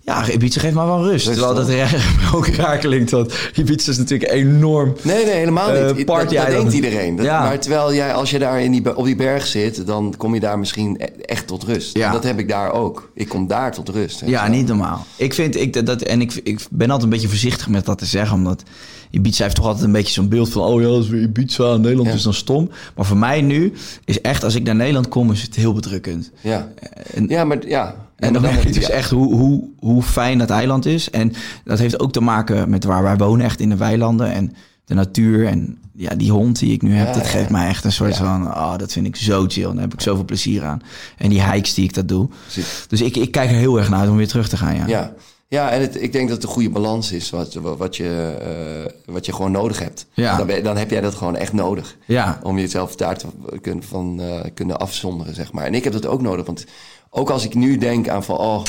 Ja, 0.00 0.30
Ibiza 0.30 0.60
geeft 0.60 0.74
maar 0.74 0.86
wel 0.86 1.04
rust. 1.04 1.24
Terwijl 1.26 1.54
dat 1.54 1.70
ook 2.34 2.46
raar 2.46 2.78
klinkt. 2.78 3.10
Want 3.10 3.34
Ibiza 3.54 3.90
is 3.90 3.98
natuurlijk 3.98 4.30
enorm... 4.32 4.94
Nee, 5.02 5.24
nee, 5.24 5.34
helemaal 5.34 5.70
Eh, 5.74 5.94
niet. 5.94 6.04
party 6.06 6.34
dat, 6.34 6.46
denkt 6.46 6.72
iedereen. 6.72 7.16
Dat- 7.16 7.26
Ja. 7.26 7.40
Maar 7.42 7.58
terwijl 7.60 7.94
jij, 7.94 8.14
als 8.14 8.30
je 8.30 8.38
daar 8.38 8.60
in 8.62 8.70
die, 8.72 8.96
op 8.96 9.04
die 9.04 9.16
berg 9.16 9.46
zit, 9.46 9.86
dan 9.86 10.14
kom 10.16 10.34
je 10.34 10.40
daar 10.40 10.58
misschien 10.58 10.96
e- 10.98 11.04
echt 11.04 11.46
tot 11.46 11.62
rust. 11.64 11.96
Ja. 11.96 12.06
En 12.06 12.12
dat 12.12 12.24
heb 12.24 12.38
ik 12.38 12.48
daar 12.48 12.72
ook. 12.72 13.10
Ik 13.14 13.28
kom 13.28 13.46
daar 13.46 13.72
tot 13.72 13.88
rust. 13.88 14.22
Ja, 14.26 14.46
niet 14.48 14.66
normaal. 14.66 15.06
Ik 15.16 15.34
vind, 15.34 15.56
ik, 15.56 15.86
dat, 15.86 16.02
en 16.02 16.20
ik, 16.20 16.32
ik 16.42 16.60
ben 16.70 16.86
altijd 16.86 17.02
een 17.04 17.10
beetje 17.10 17.28
voorzichtig 17.28 17.68
met 17.68 17.84
dat 17.84 17.98
te 17.98 18.06
zeggen, 18.06 18.36
omdat 18.36 18.62
Ibiza 19.10 19.42
heeft 19.42 19.56
toch 19.56 19.64
altijd 19.66 19.84
een 19.84 19.92
beetje 19.92 20.12
zo'n 20.12 20.28
beeld 20.28 20.48
van, 20.48 20.62
oh 20.62 20.80
ja, 20.80 20.88
dat 20.88 21.02
is 21.02 21.08
weer 21.08 21.22
Ibiza, 21.22 21.76
Nederland 21.76 22.08
Ja. 22.08 22.14
is 22.14 22.22
dan 22.22 22.34
stom. 22.34 22.70
Maar 22.96 23.04
voor 23.04 23.16
mij 23.16 23.40
nu 23.42 23.72
is 24.04 24.20
echt, 24.20 24.44
als 24.44 24.54
ik 24.54 24.62
naar 24.62 24.74
Nederland 24.76 25.08
kom, 25.08 25.32
is 25.32 25.42
het 25.42 25.54
heel 25.54 25.72
bedrukkend. 25.72 26.30
Ja. 26.40 26.68
En- 27.14 27.28
ja, 27.28 27.44
maar 27.44 27.66
ja. 27.66 27.94
En 28.16 28.32
dan 28.32 28.42
merk 28.42 28.62
je 28.62 28.72
dus 28.72 28.90
echt 28.90 29.10
hoe, 29.10 29.34
hoe, 29.34 29.64
hoe 29.78 30.02
fijn 30.02 30.38
dat 30.38 30.50
eiland 30.50 30.86
is. 30.86 31.10
En 31.10 31.32
dat 31.64 31.78
heeft 31.78 32.00
ook 32.00 32.12
te 32.12 32.20
maken 32.20 32.70
met 32.70 32.84
waar 32.84 33.02
wij 33.02 33.16
wonen, 33.16 33.44
echt 33.46 33.60
in 33.60 33.68
de 33.68 33.76
weilanden. 33.76 34.32
En 34.32 34.52
de 34.84 34.94
natuur 34.94 35.46
en 35.46 35.78
ja, 35.92 36.14
die 36.14 36.30
hond 36.30 36.58
die 36.58 36.72
ik 36.72 36.82
nu 36.82 36.94
heb, 36.94 37.06
Ja, 37.06 37.12
dat 37.12 37.22
ja. 37.24 37.28
geeft 37.30 37.50
mij 37.50 37.68
echt 37.68 37.84
een 37.84 37.92
soort 37.92 38.16
van... 38.16 38.46
Oh, 38.46 38.76
dat 38.78 38.92
vind 38.92 39.06
ik 39.06 39.16
zo 39.16 39.44
chill. 39.48 39.64
En 39.64 39.72
daar 39.72 39.82
heb 39.82 39.92
ik 39.92 40.00
zoveel 40.00 40.24
plezier 40.24 40.64
aan. 40.64 40.80
En 41.18 41.28
die 41.30 41.42
hikes 41.50 41.74
die 41.74 41.84
ik 41.84 41.94
dat 41.94 42.08
doe. 42.08 42.28
Precies. 42.42 42.84
Dus 42.88 43.00
ik, 43.00 43.16
ik 43.16 43.30
kijk 43.30 43.50
er 43.50 43.56
heel 43.56 43.78
erg 43.78 43.88
naar 43.88 44.00
uit 44.00 44.10
om 44.10 44.16
weer 44.16 44.28
terug 44.28 44.48
te 44.48 44.56
gaan, 44.56 44.76
ja. 44.76 44.86
Ja, 44.86 45.12
ja 45.48 45.70
en 45.70 45.80
het, 45.80 46.02
ik 46.02 46.12
denk 46.12 46.28
dat 46.28 46.36
het 46.36 46.46
een 46.46 46.52
goede 46.52 46.70
balans 46.70 47.12
is 47.12 47.30
wat, 47.30 47.54
wat, 47.54 47.96
je, 47.96 48.36
eh, 48.40 49.12
wat 49.14 49.26
je 49.26 49.32
gewoon 49.32 49.50
nodig 49.50 49.78
hebt. 49.78 50.06
Ja. 50.14 50.36
Dan, 50.36 50.62
dan 50.62 50.76
heb 50.76 50.90
jij 50.90 51.00
dat 51.00 51.14
gewoon 51.14 51.36
echt 51.36 51.52
nodig. 51.52 51.96
Ja. 52.06 52.40
Om 52.42 52.58
jezelf 52.58 52.96
daar 52.96 53.18
te 53.18 53.26
kunnen, 53.60 53.84
van 53.84 54.20
eh, 54.20 54.40
kunnen 54.54 54.78
afzonderen, 54.78 55.34
zeg 55.34 55.52
maar. 55.52 55.64
En 55.64 55.74
ik 55.74 55.84
heb 55.84 55.92
dat 55.92 56.06
ook 56.06 56.22
nodig, 56.22 56.46
want 56.46 56.64
ook 57.10 57.30
als 57.30 57.44
ik 57.44 57.54
nu 57.54 57.78
denk 57.78 58.08
aan 58.08 58.24
van... 58.24 58.38
oh, 58.38 58.62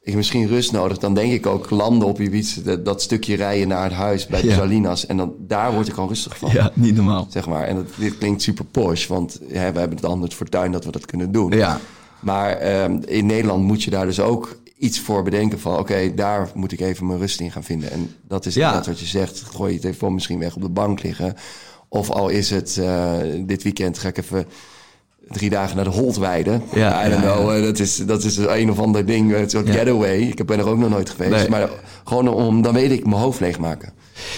ik 0.00 0.14
heb 0.14 0.22
misschien 0.22 0.46
rust 0.46 0.72
nodig, 0.72 0.98
dan 0.98 1.14
denk 1.14 1.32
ik 1.32 1.46
ook 1.46 1.70
landen 1.70 2.08
op 2.08 2.20
Ibiza. 2.20 2.60
Dat, 2.60 2.84
dat 2.84 3.02
stukje 3.02 3.36
rijden 3.36 3.68
naar 3.68 3.84
het 3.84 3.92
huis 3.92 4.26
bij 4.26 4.40
de 4.40 4.46
Ja. 4.46 4.54
Salinas. 4.54 5.06
En 5.06 5.16
dan, 5.16 5.34
daar 5.38 5.72
word 5.72 5.88
ik 5.88 5.94
gewoon 5.94 6.08
rustig 6.08 6.38
van. 6.38 6.50
Ja, 6.52 6.70
niet 6.74 6.94
normaal. 6.94 7.26
Zeg 7.30 7.46
maar. 7.46 7.64
En 7.64 7.74
dat, 7.74 7.86
dit 7.96 8.18
klinkt 8.18 8.42
super 8.42 8.64
posh, 8.64 9.06
want 9.06 9.40
ja, 9.46 9.52
we 9.52 9.78
hebben 9.78 9.90
het 9.90 10.00
dan 10.00 10.22
het 10.22 10.34
fortuin 10.34 10.72
dat 10.72 10.84
we 10.84 10.90
dat 10.90 11.06
kunnen 11.06 11.32
doen. 11.32 11.52
Ja. 11.52 11.80
Maar 12.20 12.56
ehm, 12.56 13.00
in 13.06 13.26
Nederland 13.26 13.64
moet 13.64 13.82
je 13.82 13.90
daar 13.90 14.06
dus 14.06 14.20
ook 14.20 14.56
iets 14.78 15.00
voor 15.00 15.22
bedenken 15.22 15.60
van... 15.60 15.78
oké, 15.78 16.14
daar 16.14 16.48
moet 16.54 16.72
ik 16.72 16.80
even 16.80 17.06
mijn 17.06 17.18
rust 17.18 17.40
in 17.40 17.50
gaan 17.52 17.64
vinden. 17.64 17.90
En 17.90 18.14
dat 18.28 18.46
is 18.46 18.54
Ja. 18.54 18.82
wat 18.86 19.00
je 19.00 19.06
zegt. 19.06 19.42
Gooi 19.54 19.72
je 19.72 19.78
telefoon 19.78 20.14
misschien 20.14 20.38
weg 20.38 20.56
op 20.56 20.62
de 20.62 20.68
bank 20.68 21.02
liggen. 21.02 21.34
Of 21.88 22.10
al 22.10 22.28
is 22.28 22.50
het, 22.50 22.76
eh, 22.78 23.12
dit 23.46 23.62
weekend 23.62 23.98
ga 23.98 24.08
ik 24.08 24.18
even 24.18 24.46
drie 25.28 25.50
dagen 25.50 25.76
naar 25.76 25.84
de 25.84 25.90
Holtweide. 25.90 26.60
Ja, 26.74 27.06
I 27.06 27.10
don't 27.10 27.22
ja, 27.22 27.34
know, 27.34 27.50
eh, 27.56 27.62
dat, 27.62 27.78
is, 27.78 27.96
dat 27.96 28.24
is 28.24 28.36
een 28.36 28.70
of 28.70 28.78
ander 28.78 29.06
ding, 29.06 29.34
een 29.34 29.50
soort 29.50 29.66
Ja. 29.66 29.72
getaway. 29.72 30.18
Ik 30.18 30.46
ben 30.46 30.58
er 30.58 30.68
ook 30.68 30.78
nog 30.78 30.90
nooit 30.90 31.10
geweest. 31.10 31.30
Nee. 31.34 31.48
Maar 31.48 31.70
gewoon 32.04 32.28
om, 32.28 32.62
dan 32.62 32.74
weet 32.74 32.90
ik, 32.90 33.04
mijn 33.06 33.20
hoofd 33.20 33.40
leegmaken. 33.40 33.92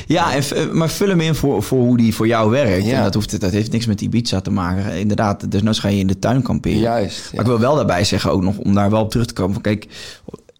Ja, 0.07 0.35
en, 0.35 0.43
v- 0.43 0.69
maar 0.73 0.89
vul 0.89 1.09
hem 1.09 1.21
in 1.21 1.35
voor, 1.35 1.63
voor 1.63 1.79
hoe 1.81 1.97
die 1.97 2.15
voor 2.15 2.27
jou 2.27 2.51
werkt. 2.51 2.87
Ja. 2.87 2.97
En 2.97 3.03
dat, 3.03 3.15
hoeft, 3.15 3.41
dat 3.41 3.51
heeft 3.53 3.73
niks 3.73 3.87
met 3.87 4.01
Ibiza 4.01 4.41
te 4.41 4.51
maken. 4.51 4.99
Inderdaad, 4.99 5.51
dus 5.51 5.63
nou 5.63 5.77
ga 5.77 5.89
je 5.89 5.99
in 5.99 6.07
de 6.07 6.19
tuin 6.19 6.43
kamperen. 6.43 6.79
Juist, 6.79 7.17
ja. 7.17 7.29
Maar 7.33 7.41
ik 7.41 7.47
wil 7.47 7.59
wel 7.61 7.75
daarbij 7.75 8.05
zeggen, 8.05 8.31
ook 8.31 8.43
nog 8.43 8.57
om 8.59 8.75
daar 8.75 8.91
wel 8.91 9.01
op 9.03 9.11
terug 9.11 9.27
te 9.27 9.33
komen. 9.35 9.53
Van, 9.53 9.63
kijk, 9.63 9.87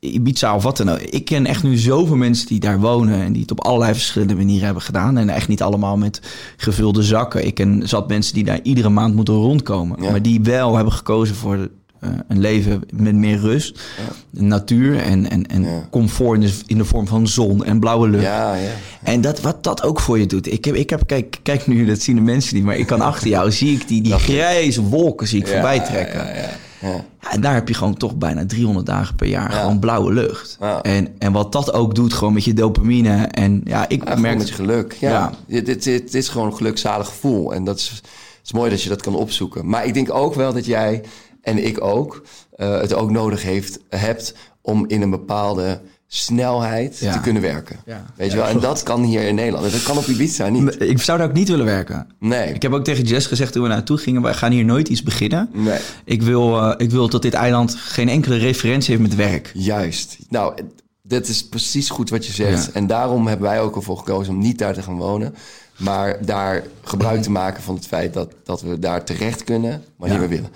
Ibiza 0.01 0.55
of 0.55 0.63
wat 0.63 0.77
dan 0.77 0.91
ook. 0.91 0.99
Ik 0.99 1.25
ken 1.25 1.47
echt 1.47 1.63
nu 1.63 1.77
zoveel 1.77 2.17
mensen 2.17 2.47
die 2.47 2.61
daar 2.61 2.81
wonen... 2.81 3.21
en 3.21 3.33
die 3.33 3.43
het 3.43 3.51
op 3.51 3.65
allerlei 3.65 3.93
verschillende 3.93 4.35
manieren 4.35 4.65
hebben 4.65 4.83
gedaan. 4.83 5.19
En 5.19 5.29
echt 5.29 5.49
niet 5.49 5.63
allemaal 5.63 5.97
met 5.97 6.21
gevulde 6.57 7.03
zakken. 7.03 7.47
Ik 7.47 7.55
ken 7.55 7.89
zat 7.89 8.09
mensen 8.09 8.35
die 8.35 8.45
daar 8.45 8.61
iedere 8.63 8.89
maand 8.89 9.15
moeten 9.15 9.35
rondkomen. 9.35 10.03
Ja. 10.03 10.11
Maar 10.11 10.23
die 10.23 10.41
wel 10.43 10.75
hebben 10.75 10.93
gekozen 10.93 11.35
voor 11.35 11.69
eh, 12.01 12.11
een 12.29 12.41
leven 12.41 12.83
met 12.95 13.15
meer 13.15 13.39
rust. 13.39 13.81
Natuur 14.31 14.99
en, 14.99 15.31
en, 15.31 15.47
en 15.47 15.63
Ja. 15.63 15.87
comfort 15.91 16.35
in 16.41 16.47
de, 16.47 16.53
in 16.67 16.79
de 16.79 16.85
vorm 16.85 17.07
van 17.07 17.29
zon 17.29 17.65
en 17.65 17.81
blauwe 17.81 18.09
lucht. 18.09 18.25
Ja, 18.25 18.55
ja. 18.55 18.71
En 19.03 19.21
dat, 19.21 19.41
wat 19.41 19.65
dat 19.65 19.83
ook 19.83 20.01
voor 20.01 20.19
je 20.19 20.27
doet. 20.27 20.53
Ik 20.53 20.65
heb, 20.65 20.75
ik 20.75 20.91
heb 20.91 21.03
kijk, 21.07 21.39
kijk 21.43 21.67
nu, 21.67 21.85
dat 21.87 22.01
zien 22.01 22.15
de 22.17 22.21
mensen 22.23 22.55
niet, 22.55 22.65
maar 22.65 22.77
ik 22.77 22.87
kan 22.87 23.01
achter 23.01 23.29
jou, 23.29 23.53
zie 23.53 23.73
ik 23.73 23.89
die, 23.89 24.03
die 24.03 24.13
grijze 24.19 24.83
wolken 24.83 25.27
zie 25.29 25.41
ik 25.41 25.49
voorbij 25.49 25.81
trekken. 25.81 26.21
Ja, 26.27 26.29
ja, 26.29 26.35
ja. 26.35 26.49
Ja, 27.23 27.31
en 27.31 27.41
daar 27.41 27.55
heb 27.55 27.69
je 27.69 27.75
gewoon 27.75 27.95
toch 27.97 28.17
bijna 28.17 28.47
300 28.47 28.87
dagen 28.87 29.15
per 29.17 29.27
jaar 29.27 29.53
Ja. 29.53 29.61
gewoon 29.61 29.79
blauwe 29.79 30.13
lucht. 30.13 30.57
Ja. 30.61 30.83
En, 30.83 31.09
en 31.19 31.33
wat 31.33 31.53
dat 31.53 31.73
ook 31.73 31.95
doet, 31.95 32.13
gewoon 32.13 32.33
met 32.33 32.45
je 32.45 32.53
dopamine. 32.55 33.17
En 33.17 33.61
ja, 33.65 33.89
ik 33.89 33.99
Ja, 34.03 34.07
gewoon 34.07 34.21
merk 34.23 34.39
met 34.39 34.49
je 34.49 34.55
geluk. 34.55 34.97
Ja, 35.01 35.11
Ja. 35.11 35.33
Dit, 35.47 35.67
dit, 35.67 35.85
dit 35.85 36.15
is 36.15 36.29
gewoon 36.29 36.47
een 36.47 36.57
gelukzalig 36.57 37.07
gevoel. 37.07 37.55
En 37.55 37.65
dat 37.65 37.79
is, 37.79 37.89
het 37.91 38.09
is 38.45 38.53
mooi 38.53 38.71
dat 38.71 38.83
je 38.83 38.89
dat 38.89 39.03
kan 39.03 39.15
opzoeken. 39.15 39.69
Maar 39.69 39.87
ik 39.87 39.95
denk 39.95 40.15
ook 40.15 40.35
wel 40.35 40.53
dat 40.53 40.67
jij 40.67 41.03
en 41.43 41.67
ik 41.67 41.81
ook 41.85 42.23
eh, 42.57 42.81
het 42.81 42.95
ook 42.95 43.11
nodig 43.11 43.43
heeft, 43.43 43.79
hebt 43.89 44.35
om 44.63 44.85
in 44.89 45.03
een 45.03 45.11
bepaalde 45.11 45.81
snelheid 46.07 46.99
Ja. 46.99 47.13
te 47.13 47.21
kunnen 47.21 47.43
werken. 47.43 47.77
Ja. 47.87 48.05
Weet 48.17 48.31
je 48.31 48.37
wel? 48.37 48.47
En 48.47 48.61
dat 48.61 48.83
kan 48.83 49.03
hier 49.03 49.23
in 49.23 49.35
Nederland. 49.35 49.73
Dat 49.73 49.83
kan 49.83 49.99
op 49.99 50.07
Ibiza 50.07 50.49
niet. 50.49 50.81
Ik 50.81 51.01
zou 51.03 51.19
daar 51.19 51.27
ook 51.29 51.33
niet 51.35 51.49
willen 51.49 51.65
werken. 51.65 52.09
Nee. 52.19 52.55
Ik 52.55 52.63
heb 52.63 52.73
ook 52.73 52.85
tegen 52.85 53.05
Jess 53.05 53.27
gezegd 53.27 53.53
toen 53.53 53.63
we 53.63 53.69
naartoe 53.69 53.99
gingen, 53.99 54.23
wij 54.23 54.35
gaan 54.35 54.53
hier 54.53 54.65
nooit 54.65 54.89
iets 54.89 55.03
beginnen. 55.03 55.49
Nee. 55.53 55.79
Ik 56.05 56.23
wil, 56.23 56.61
eh, 56.61 56.75
ik 56.77 56.91
wil 56.91 57.09
dat 57.09 57.23
dit 57.23 57.35
eiland 57.35 57.75
geen 57.75 58.09
enkele 58.09 58.37
referentie 58.37 58.91
heeft 58.97 59.09
met 59.09 59.19
werk. 59.19 59.51
Juist. 59.55 60.19
Nou, 60.29 60.55
dit 61.03 61.29
is 61.29 61.49
precies 61.49 61.91
goed 61.91 62.11
wat 62.11 62.27
je 62.27 62.33
zegt. 62.33 62.65
Ja. 62.65 62.73
En 62.73 62.87
daarom 62.87 63.27
hebben 63.27 63.47
wij 63.49 63.61
ook 63.61 63.77
ervoor 63.77 63.97
gekozen 63.99 64.35
om 64.35 64.41
niet 64.41 64.59
daar 64.59 64.75
te 64.75 64.83
gaan 64.83 64.97
wonen. 64.97 65.35
Maar 65.77 66.25
daar 66.25 66.63
gebruik 66.83 67.23
te 67.23 67.31
maken 67.31 67.63
van 67.63 67.75
het 67.75 67.87
feit 67.87 68.15
dat, 68.15 68.33
dat 68.45 68.61
we 68.63 68.79
daar 68.79 69.05
terecht 69.05 69.45
kunnen 69.45 69.83
wanneer 69.97 70.21
we 70.21 70.29
willen. 70.29 70.49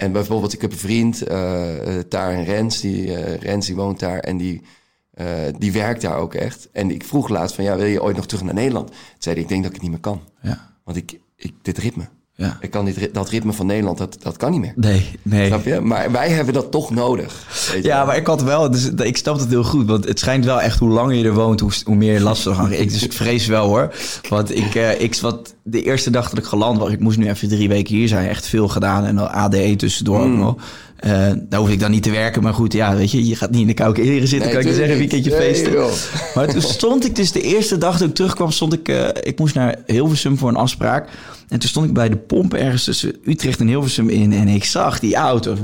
En 0.00 0.12
bijvoorbeeld, 0.12 0.52
ik 0.52 0.60
heb 0.60 0.72
een 0.72 0.78
vriend, 0.78 1.22
eh, 1.22 1.98
daar 2.08 2.32
in 2.32 2.44
Rens. 2.44 2.80
Die, 2.80 3.14
eh, 3.14 3.34
Rens 3.34 3.66
die 3.66 3.74
woont 3.74 4.00
daar 4.00 4.18
en 4.18 4.36
die, 4.36 4.62
eh, 5.10 5.26
die 5.58 5.72
werkt 5.72 6.02
daar 6.02 6.16
ook 6.16 6.34
echt. 6.34 6.68
En 6.72 6.90
ik 6.90 7.04
vroeg 7.04 7.28
laatst 7.28 7.54
van, 7.54 7.64
ja, 7.64 7.76
wil 7.76 7.86
je 7.86 8.02
ooit 8.02 8.16
nog 8.16 8.26
terug 8.26 8.44
naar 8.44 8.54
Nederland? 8.54 8.86
Toen 8.86 8.96
zei 9.18 9.34
hij, 9.34 9.44
ik 9.44 9.48
denk 9.48 9.62
dat 9.62 9.70
ik 9.70 9.76
het 9.76 9.82
niet 9.82 9.90
meer 9.90 10.00
kan. 10.00 10.22
Ja. 10.42 10.74
Want 10.84 10.96
ik, 10.96 11.20
ik, 11.36 11.54
dit 11.62 11.78
ritme. 11.78 12.08
Ja. 12.40 12.56
Ik 12.60 12.70
kan 12.70 12.84
dit, 12.84 13.08
dat 13.12 13.28
ritme 13.28 13.52
van 13.52 13.66
Nederland, 13.66 13.98
dat, 13.98 14.16
dat 14.22 14.36
kan 14.36 14.50
niet 14.50 14.60
meer. 14.60 14.72
Nee, 14.76 15.10
nee. 15.22 15.46
Snap 15.46 15.64
je? 15.64 15.80
Maar 15.80 16.10
wij 16.12 16.28
hebben 16.28 16.54
dat 16.54 16.70
toch 16.70 16.90
nodig. 16.90 17.46
Ja, 17.82 17.96
wel. 17.96 18.06
maar 18.06 18.16
ik 18.16 18.26
had 18.26 18.42
wel, 18.42 18.70
dus 18.70 18.90
ik 18.90 19.16
snap 19.16 19.38
het 19.38 19.48
heel 19.48 19.64
goed. 19.64 19.86
Want 19.86 20.04
het 20.04 20.18
schijnt 20.18 20.44
wel 20.44 20.60
echt 20.60 20.78
hoe 20.78 20.90
langer 20.90 21.14
je 21.14 21.24
er 21.24 21.34
woont, 21.34 21.60
hoe, 21.60 21.70
hoe 21.84 21.94
meer 21.94 22.20
last 22.20 22.42
van 22.42 22.54
gaan. 22.54 22.72
Ik, 22.72 22.92
dus 22.92 23.02
ik 23.02 23.12
vrees 23.12 23.46
wel 23.46 23.66
hoor. 23.66 23.94
Want 24.28 24.56
ik, 24.56 24.74
eh, 24.74 25.00
ik 25.00 25.14
wat 25.14 25.54
de 25.62 25.82
eerste 25.82 26.10
dag 26.10 26.28
dat 26.28 26.38
ik 26.38 26.44
geland 26.44 26.78
was, 26.78 26.90
ik 26.90 27.00
moest 27.00 27.18
nu 27.18 27.28
even 27.28 27.48
drie 27.48 27.68
weken 27.68 27.94
hier 27.94 28.08
zijn, 28.08 28.28
echt 28.28 28.46
veel 28.46 28.68
gedaan. 28.68 29.04
En 29.04 29.16
dan 29.16 29.30
ADE 29.30 29.76
tussendoor 29.76 30.20
ook 30.20 30.36
nog. 30.36 30.54
Eh, 31.00 31.30
daar 31.48 31.60
hoef 31.60 31.70
ik 31.70 31.80
dan 31.80 31.90
niet 31.90 32.02
te 32.02 32.10
werken. 32.10 32.42
Maar 32.42 32.54
goed, 32.54 32.72
ja, 32.72 32.96
weet 32.96 33.10
je, 33.10 33.26
je 33.26 33.36
gaat 33.36 33.50
niet 33.50 33.60
in 33.60 33.66
de 33.66 33.74
koude 33.74 34.00
kleren 34.00 34.28
zitten, 34.28 34.48
Nee, 34.48 34.56
kan 34.56 34.66
ik 34.66 34.68
je 34.68 34.74
zeggen, 34.74 34.98
weekendje. 34.98 35.30
Nee, 35.30 35.40
feesten. 35.40 35.72
joh. 35.72 35.90
Maar 36.34 36.48
toen 36.48 36.62
stond 36.62 37.04
ik 37.06 37.16
dus 37.16 37.32
de 37.32 37.40
eerste 37.40 37.78
dag 37.78 37.98
dat 37.98 38.08
ik 38.08 38.14
terugkwam, 38.14 38.50
stond 38.50 38.72
ik, 38.72 38.88
eh, 38.88 39.08
ik 39.22 39.38
moest 39.38 39.54
naar 39.54 39.76
Hilversum 39.86 40.38
voor 40.38 40.48
een 40.48 40.56
afspraak. 40.56 41.08
En 41.48 41.58
toen 41.58 41.68
stond 41.68 41.86
ik 41.86 41.92
bij 41.94 42.08
de 42.08 42.16
pomp 42.16 42.54
ergens 42.54 42.84
tussen 42.84 43.16
Utrecht 43.24 43.60
en 43.60 43.66
Hilversum 43.66 44.08
in. 44.08 44.32
En 44.32 44.48
ik 44.48 44.64
zag 44.64 44.98
die 44.98 45.14
auto's. 45.16 45.58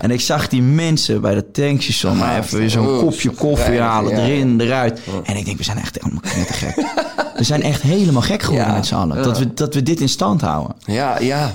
En 0.00 0.10
ik 0.10 0.20
zag 0.20 0.48
die 0.48 0.62
mensen 0.62 1.20
bij 1.20 1.34
de 1.34 1.50
tankstation. 1.50 2.16
Maar 2.16 2.38
even 2.38 2.58
weer 2.58 2.70
zo'n 2.70 2.98
kopje 2.98 3.30
koffie 3.30 3.80
halen, 3.80 4.12
erin, 4.24 4.60
eruit. 4.60 5.00
En 5.24 5.36
ik 5.36 5.44
denk, 5.44 5.56
we 5.58 5.64
zijn 5.64 5.78
echt 5.78 5.98
helemaal 6.00 6.22
te 6.46 6.52
gek. 6.52 6.74
We 7.36 7.44
zijn 7.44 7.62
echt 7.62 7.82
helemaal 7.82 8.22
gek 8.22 8.42
geworden 8.42 8.74
met 8.74 8.86
z'n 8.86 8.94
allen. 8.94 9.22
Dat 9.22 9.38
we, 9.38 9.54
dat 9.54 9.74
we 9.74 9.82
dit 9.82 10.00
in 10.00 10.08
stand 10.08 10.40
houden. 10.40 10.76
Ja, 10.84 11.18
ja. 11.20 11.50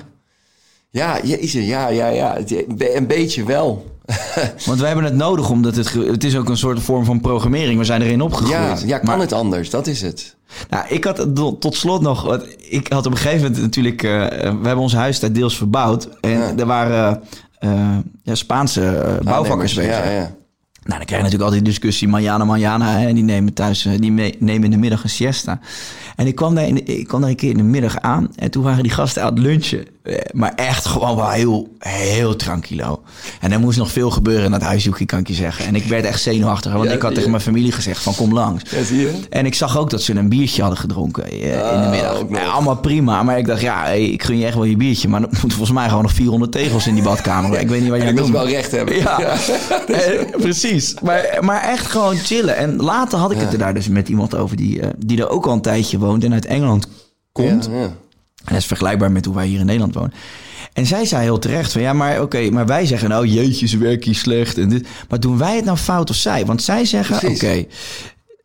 Ja, 0.96 1.20
jeetje, 1.24 1.66
ja, 1.66 1.88
ja, 1.88 2.08
ja. 2.08 2.38
Een 2.78 3.08
beetje 3.08 3.44
wel. 3.44 3.86
Want 4.66 4.80
wij 4.80 4.88
hebben 4.88 5.06
het 5.06 5.16
nodig, 5.16 5.50
omdat 5.50 5.76
het, 5.76 5.94
het 5.94 6.24
is 6.24 6.38
ook 6.38 6.50
een 6.50 6.58
soort 6.58 6.80
vorm 6.80 7.06
van 7.06 7.22
programmering. 7.22 7.80
We 7.80 7.86
zijn 7.86 8.02
erin 8.02 8.22
opgegroeid. 8.22 8.84
ja, 8.86 8.98
kan 8.98 9.08
Maar- 9.08 9.20
het 9.20 9.34
anders? 9.34 9.70
Dat 9.70 9.88
is 9.88 10.02
het. 10.02 10.36
Nou, 10.70 10.86
ik 10.90 11.04
had 11.04 11.28
tot- 11.60 11.76
slot 11.76 12.02
nog. 12.02 12.40
Ik 12.70 12.88
had 12.92 13.06
op 13.06 13.12
een 13.12 13.18
gegeven 13.18 13.44
moment 13.44 13.62
natuurlijk. 13.62 14.04
eh, 14.04 14.12
we 14.40 14.46
hebben 14.46 14.78
ons 14.78 14.94
huis 14.94 15.20
deels 15.20 15.58
verbouwd. 15.58 16.10
En 16.22 16.30
Ja. 16.32 16.54
er 16.58 16.66
waren 16.66 17.22
eh, 17.60 17.98
ja, 18.24 18.36
Spaanse 18.36 18.88
eh, 18.88 19.14
bouwvakkers 19.24 19.74
bezig. 19.74 19.92
Ja, 20.06 20.10
ja. 20.12 20.36
Nou, 20.86 20.98
dan 20.98 21.06
krijg 21.08 21.22
je 21.24 21.28
natuurlijk 21.30 21.44
altijd 21.44 21.64
die 21.64 21.74
discussie. 21.74 22.08
Manjana, 22.08 22.44
manjana. 22.46 22.98
Hè, 22.98 23.14
die 23.14 23.24
nemen 23.24 23.54
thuis. 23.54 23.86
eh, 23.86 23.92
Die 24.00 24.12
me- 24.12 24.36
nemen 24.40 24.64
in 24.64 24.72
de 24.72 24.78
middag 24.78 25.04
een 25.04 25.10
siesta. 25.10 25.60
En 26.16 26.28
ik 26.28 26.36
kwam, 26.36 26.56
daar 26.56 26.68
in 26.68 26.76
de- 26.76 26.84
ik 26.84 27.08
kwam 27.08 27.22
daar 27.22 27.30
een 27.30 27.36
keer 27.36 27.50
in 27.50 27.58
de 27.58 27.64
middag 27.64 28.00
aan. 28.00 28.30
En 28.36 28.52
toen 28.52 28.64
waren 28.64 28.84
die 28.84 28.92
gasten 28.92 29.24
aan 29.24 29.30
het 29.34 29.40
lunchen. 29.40 29.86
Eh, 30.04 30.16
Maar 30.32 30.54
echt 30.56 30.86
gewoon 30.86 31.16
wel 31.16 31.30
heel, 31.30 31.76
heel 31.80 32.36
tranquilo. 32.36 33.02
En 33.42 33.52
er 33.52 33.60
moest 33.60 33.78
nog 33.78 33.92
veel 33.92 34.10
gebeuren 34.12 34.46
in 34.46 34.52
dat 34.52 34.62
huishoekje, 34.62 35.06
kan 35.06 35.20
ik 35.20 35.28
je 35.28 35.34
zeggen. 35.34 35.66
En 35.66 35.76
ik 35.76 35.84
werd 35.84 36.06
echt 36.06 36.22
zenuwachtig. 36.22 36.74
Want 36.74 36.86
Ja, 36.86 36.92
ik 36.94 37.02
had 37.02 37.10
tegen 37.10 37.24
je. 37.24 37.30
mijn 37.30 37.42
familie 37.42 37.72
gezegd 37.72 38.02
van 38.04 38.16
kom 38.16 38.34
langs. 38.34 38.64
Ja, 38.72 38.84
zie 38.84 39.00
je? 39.00 39.12
En 39.30 39.46
ik 39.46 39.54
zag 39.56 39.78
ook 39.78 39.90
dat 39.90 40.02
ze 40.02 40.14
een 40.16 40.30
biertje 40.30 40.62
hadden 40.62 40.80
gedronken 40.80 41.24
eh, 41.32 41.42
in 41.44 41.50
de 41.52 41.62
Ah, 41.64 41.90
middag. 41.90 42.24
Ja, 42.30 42.50
allemaal 42.52 42.76
prima. 42.78 43.24
Maar 43.24 43.38
ik 43.38 43.46
dacht, 43.46 43.62
ja, 43.62 43.84
hey, 43.84 44.04
ik 44.06 44.24
gun 44.24 44.38
je 44.38 44.46
echt 44.46 44.56
wel 44.56 44.64
je 44.64 44.78
biertje. 44.78 45.08
Maar 45.08 45.22
er 45.22 45.28
moeten 45.32 45.50
volgens 45.52 45.72
mij 45.78 45.88
gewoon 45.88 46.04
nog 46.04 46.12
400 46.14 46.52
tegels 46.52 46.88
in 46.88 46.94
die 46.94 47.04
badkamer. 47.04 47.60
Ik 47.60 47.68
weet 47.70 47.82
niet 47.82 47.90
wat 47.90 47.98
jij 48.00 48.08
En 48.08 48.14
ik 48.14 48.20
wil 48.20 48.30
noemt. 48.30 48.38
ze 48.40 48.44
wel 48.46 48.54
recht 48.56 48.72
hebben. 48.72 48.96
Ja, 48.96 49.20
Eh, 49.88 50.22
precies. 50.76 51.00
Maar, 51.00 51.38
maar 51.42 51.62
echt 51.62 51.86
gewoon 51.86 52.16
chillen. 52.16 52.56
En 52.56 52.76
later 52.76 53.20
had 53.20 53.32
ik 53.32 53.40
het 53.40 53.52
er 53.52 53.58
daar 53.58 53.74
dus 53.74 53.88
met 53.88 54.10
iemand 54.10 54.36
over 54.36 54.58
die, 54.58 54.82
eh, 54.82 54.90
die 54.98 55.20
er 55.20 55.30
ook 55.30 55.46
al 55.46 55.54
een 55.54 55.62
tijdje 55.62 56.00
woont 56.00 56.24
en 56.24 56.34
uit 56.34 56.46
Engeland 56.46 56.88
komt. 57.32 57.68
En 57.68 57.94
dat 58.46 58.58
is 58.58 58.66
vergelijkbaar 58.66 59.12
met 59.12 59.26
hoe 59.26 59.36
wij 59.36 59.48
hier 59.48 59.60
in 59.60 59.66
Nederland 59.66 59.94
wonen. 59.94 60.14
En 60.74 60.86
zij 60.86 61.06
zei 61.06 61.24
heel 61.24 61.40
terecht 61.40 61.72
van 61.72 61.82
ja, 61.82 61.94
maar 61.94 62.22
oké, 62.22 62.50
maar 62.50 62.66
wij 62.66 62.86
zeggen 62.86 63.10
nou 63.10 63.28
jeetje, 63.28 63.68
ze 63.68 63.78
werken 63.78 64.06
hier 64.06 64.16
slecht 64.16 64.58
en 64.58 64.70
dit. 64.70 64.88
Maar 65.10 65.20
doen 65.20 65.38
wij 65.38 65.56
het 65.56 65.66
nou 65.66 65.78
fout 65.78 66.10
of 66.10 66.16
zij? 66.16 66.46
Want 66.46 66.64
zij 66.64 66.86
zeggen 66.86 67.30
oké, 67.30 67.66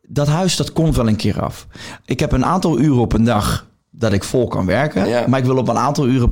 dat 0.01 0.27
huis 0.27 0.55
dat 0.55 0.73
komt 0.73 0.95
wel 0.95 1.07
een 1.07 1.15
keer 1.15 1.41
af. 1.41 1.67
Ik 2.05 2.19
heb 2.19 2.31
een 2.31 2.45
aantal 2.45 2.79
uren 2.79 3.01
op 3.01 3.13
een 3.13 3.23
dag 3.23 3.67
dat 3.89 4.13
ik 4.13 4.23
vol 4.23 4.47
kan 4.47 4.65
werken. 4.65 5.07
Ja. 5.07 5.27
Maar 5.27 5.39
ik 5.39 5.45
wil 5.45 5.57
op 5.57 5.67
een 5.67 5.77
aantal 5.77 6.07
uren 6.07 6.31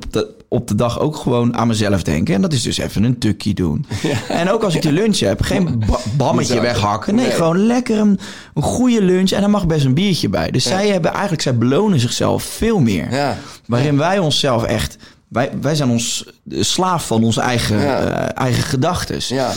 op 0.51 0.67
de, 0.67 0.75
dag 0.75 0.99
ook 0.99 1.15
gewoon 1.15 1.55
aan 1.57 1.67
mezelf 1.67 2.03
denken. 2.03 2.35
En 2.35 2.41
dat 2.41 2.53
is 2.53 2.61
dus 2.61 2.77
even 2.77 3.03
een 3.03 3.17
tukkie 3.17 3.53
doen. 3.53 3.85
En 4.27 4.49
ook 4.51 4.63
als 4.63 4.75
ik 4.75 4.81
de 4.81 4.91
lunch 4.91 5.19
heb, 5.19 5.41
geen 5.41 5.79
ba- 5.87 5.99
bammetje 6.17 6.59
weghakken. 6.61 7.15
Nee, 7.15 7.25
Nee. 7.25 7.33
gewoon 7.35 7.65
lekker 7.65 7.97
een, 7.97 8.19
een 8.53 8.61
goede 8.63 9.01
lunch. 9.01 9.31
En 9.31 9.43
er 9.43 9.49
mag 9.49 9.67
best 9.67 9.85
een 9.85 9.93
biertje 9.93 10.29
bij. 10.29 10.51
Dus 10.51 10.63
zij 10.63 10.87
hebben 10.87 11.11
eigenlijk, 11.11 11.41
zij 11.41 11.57
belonen 11.57 11.99
zichzelf 11.99 12.43
veel 12.43 12.79
meer. 12.79 13.11
Ja. 13.13 13.37
Waarin 13.65 13.97
wij 13.97 14.19
onszelf 14.19 14.63
echt... 14.63 14.97
Wij, 15.27 15.49
wij 15.61 15.75
zijn 15.75 15.89
ons 15.89 16.25
slaaf 16.49 17.07
van 17.07 17.23
onze 17.23 17.41
eigen, 17.41 17.79
eh, 17.79 18.29
eigen 18.43 18.63
gedachtes. 18.63 19.27
Ja. 19.27 19.51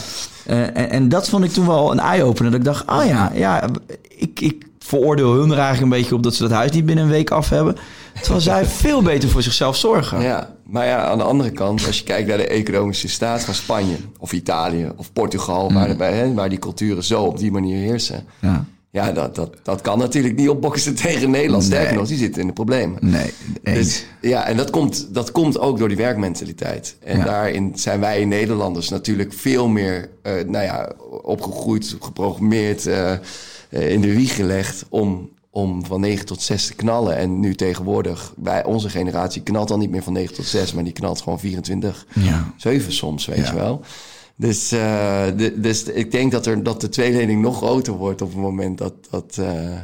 Eh, 0.46 0.60
en, 0.62 0.90
en 0.90 1.08
dat 1.08 1.28
vond 1.28 1.44
ik 1.44 1.52
toen 1.52 1.66
wel 1.66 1.92
een 1.92 2.00
eye-opener. 2.00 2.50
Dat 2.50 2.60
ik 2.60 2.66
dacht, 2.66 2.90
oh 2.90 3.04
ja, 3.06 3.30
ja 3.34 3.64
ik, 4.16 4.40
ik 4.40 4.66
veroordeel 4.78 5.32
hun 5.32 5.50
er 5.50 5.58
eigenlijk 5.58 5.82
een 5.92 5.98
beetje 6.00 6.14
op... 6.14 6.22
dat 6.22 6.34
ze 6.34 6.42
dat 6.42 6.50
huis 6.52 6.70
niet 6.70 6.86
binnen 6.86 7.04
een 7.04 7.10
week 7.10 7.30
af 7.30 7.48
hebben. 7.48 7.76
Terwijl 8.20 8.40
zij 8.40 8.64
veel 8.64 9.02
beter 9.02 9.28
voor 9.28 9.42
zichzelf 9.42 9.76
zorgen. 9.76 10.20
Ja, 10.20 10.54
maar 10.66 10.86
ja, 10.86 11.04
aan 11.04 11.18
de 11.18 11.24
andere 11.24 11.50
kant, 11.50 11.86
als 11.86 11.98
je 11.98 12.04
kijkt 12.04 12.28
naar 12.28 12.36
de 12.36 12.46
economische 12.46 13.08
staat 13.08 13.42
van 13.44 13.54
Spanje 13.54 13.96
of 14.18 14.32
Italië 14.32 14.92
of 14.96 15.12
Portugal, 15.12 15.72
waar, 15.72 15.96
de- 15.96 16.04
hè, 16.04 16.34
waar 16.34 16.48
die 16.48 16.58
culturen 16.58 17.04
zo 17.04 17.22
op 17.22 17.38
die 17.38 17.50
manier 17.52 17.76
heersen. 17.76 18.24
Ja. 18.40 18.64
Ja, 18.90 19.12
dat, 19.12 19.34
dat, 19.34 19.56
dat 19.62 19.80
kan 19.80 19.98
natuurlijk 19.98 20.36
niet 20.36 20.48
opboksen 20.48 20.94
tegen 21.06 21.30
Nederland. 21.30 21.64
Sterker 21.64 21.88
Nee. 21.88 21.98
nog, 21.98 22.08
die 22.08 22.16
zitten 22.18 22.40
in 22.40 22.46
de 22.46 22.52
problemen. 22.52 22.98
Nee, 23.00 23.32
eens. 23.62 23.76
Dus, 23.78 24.06
ja, 24.20 24.46
en 24.46 24.56
dat 24.56 24.70
komt, 24.70 25.14
dat 25.14 25.32
komt 25.32 25.58
ook 25.58 25.78
door 25.78 25.88
die 25.88 25.96
werkmentaliteit. 25.96 26.96
En 27.04 27.18
Ja. 27.18 27.24
daarin 27.24 27.72
zijn 27.74 28.00
wij 28.00 28.24
Nederlanders 28.24 28.88
natuurlijk 28.88 29.32
veel 29.32 29.68
meer 29.68 30.08
eh, 30.22 30.32
nou 30.46 30.64
ja, 30.64 30.92
opgegroeid, 31.22 31.96
geprogrammeerd, 32.00 32.86
eh, 32.86 33.12
eh, 33.12 33.18
in 33.90 34.00
de 34.00 34.12
wieg 34.14 34.34
gelegd 34.34 34.84
om, 34.88 35.30
om 35.54 35.86
van 35.86 36.00
9 36.00 36.26
tot 36.26 36.42
6 36.42 36.66
te 36.66 36.74
knallen. 36.74 37.16
En 37.16 37.40
nu 37.40 37.54
tegenwoordig, 37.54 38.32
bij 38.36 38.64
onze 38.64 38.88
generatie 38.90 39.42
knalt 39.42 39.70
al 39.70 39.78
niet 39.78 39.90
meer 39.90 40.02
van 40.02 40.12
9 40.12 40.34
tot 40.34 40.44
6, 40.46 40.72
maar 40.72 40.84
die 40.84 40.92
knalt 40.92 41.20
gewoon 41.20 41.40
24, 41.40 42.06
Ja. 42.14 42.52
7 42.56 42.92
soms, 42.92 43.26
weet 43.26 43.36
Ja. 43.38 43.46
je 43.50 43.54
wel. 43.54 43.80
Dus, 44.36 44.72
eh, 44.72 45.24
de, 45.36 45.60
dus 45.60 45.82
ik 45.82 46.10
denk 46.10 46.32
dat, 46.32 46.46
er, 46.46 46.62
dat 46.62 46.80
de 46.80 46.88
tweedeling 46.88 47.42
nog 47.42 47.56
groter 47.56 47.92
wordt 47.92 48.22
op 48.22 48.28
het 48.28 48.38
moment 48.38 48.78
dat 48.78 48.92
dat, 49.10 49.36
eh, 49.38 49.76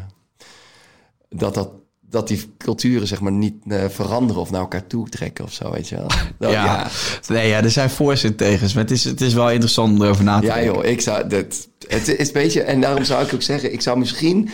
dat, 1.29 1.55
dat, 1.55 1.71
dat 2.01 2.29
die 2.29 2.55
culturen 2.59 3.07
zeg 3.09 3.21
maar 3.21 3.33
niet 3.33 3.55
eh, 3.69 3.85
veranderen 3.89 4.43
of 4.43 4.51
naar 4.51 4.61
elkaar 4.61 4.87
toe 4.87 5.09
trekken 5.09 5.45
of 5.45 5.53
zo, 5.53 5.71
weet 5.71 5.89
je 5.89 5.97
wel. 5.97 6.07
Dat- 6.39 6.53
ja. 6.59 6.65
ja. 6.65 6.89
Nee, 7.29 7.49
ja, 7.49 7.63
er 7.63 7.71
zijn 7.71 7.91
voor's 7.91 8.25
en 8.25 8.37
tegens. 8.37 8.75
Maar 8.75 8.83
het 8.83 8.93
is, 8.93 9.05
het 9.05 9.21
is 9.21 9.35
wel 9.35 9.51
interessant 9.51 9.95
om 9.99 10.03
erover 10.03 10.25
na 10.25 10.41
te 10.41 10.47
Ja, 10.47 10.55
denken. 10.55 10.75
joh, 10.75 10.85
ik 10.85 11.01
zou 11.01 11.29
dat. 11.29 11.69
Het 11.89 12.09
is 12.09 12.27
een 12.27 12.33
beetje, 12.33 12.63
en 12.63 12.81
daarom 12.81 13.05
zou 13.05 13.25
ik 13.27 13.35
ook 13.35 13.43
zeggen, 13.43 13.73
ik 13.73 13.81
zou 13.81 13.99
misschien, 13.99 14.49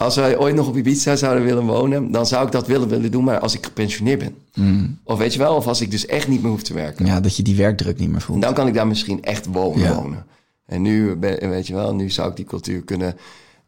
als 0.00 0.16
wij 0.16 0.38
ooit 0.38 0.54
nog 0.54 0.68
op 0.68 0.76
Ibiza 0.76 1.16
zouden 1.16 1.44
willen 1.44 1.66
wonen, 1.66 2.10
dan 2.12 2.26
zou 2.26 2.46
ik 2.46 2.52
dat 2.52 2.66
willen 2.66 2.88
willen 2.88 3.10
doen, 3.10 3.24
maar 3.24 3.38
als 3.38 3.54
ik 3.54 3.64
gepensioneerd 3.64 4.18
ben. 4.18 4.98
Of 5.04 5.18
weet 5.18 5.32
je 5.32 5.38
wel, 5.38 5.54
of 5.54 5.66
als 5.66 5.80
ik 5.80 5.90
dus 5.90 6.06
echt 6.06 6.28
niet 6.28 6.42
meer 6.42 6.50
hoef 6.50 6.62
te 6.62 6.74
werken. 6.74 7.06
Ja, 7.06 7.20
dat 7.20 7.36
je 7.36 7.42
die 7.42 7.56
werkdruk 7.56 7.98
niet 7.98 8.10
meer 8.10 8.20
voelt. 8.20 8.42
Dan 8.42 8.54
kan 8.54 8.66
ik 8.66 8.74
daar 8.74 8.86
misschien 8.86 9.22
echt 9.22 9.46
wonen. 9.46 9.82
Ja. 9.82 9.94
wonen. 9.94 10.26
En 10.66 10.82
nu, 10.82 11.16
weet 11.40 11.66
je 11.66 11.74
wel, 11.74 11.94
nu 11.94 12.10
zou 12.10 12.30
ik 12.30 12.36
die 12.36 12.44
cultuur 12.44 12.82
kunnen, 12.82 13.16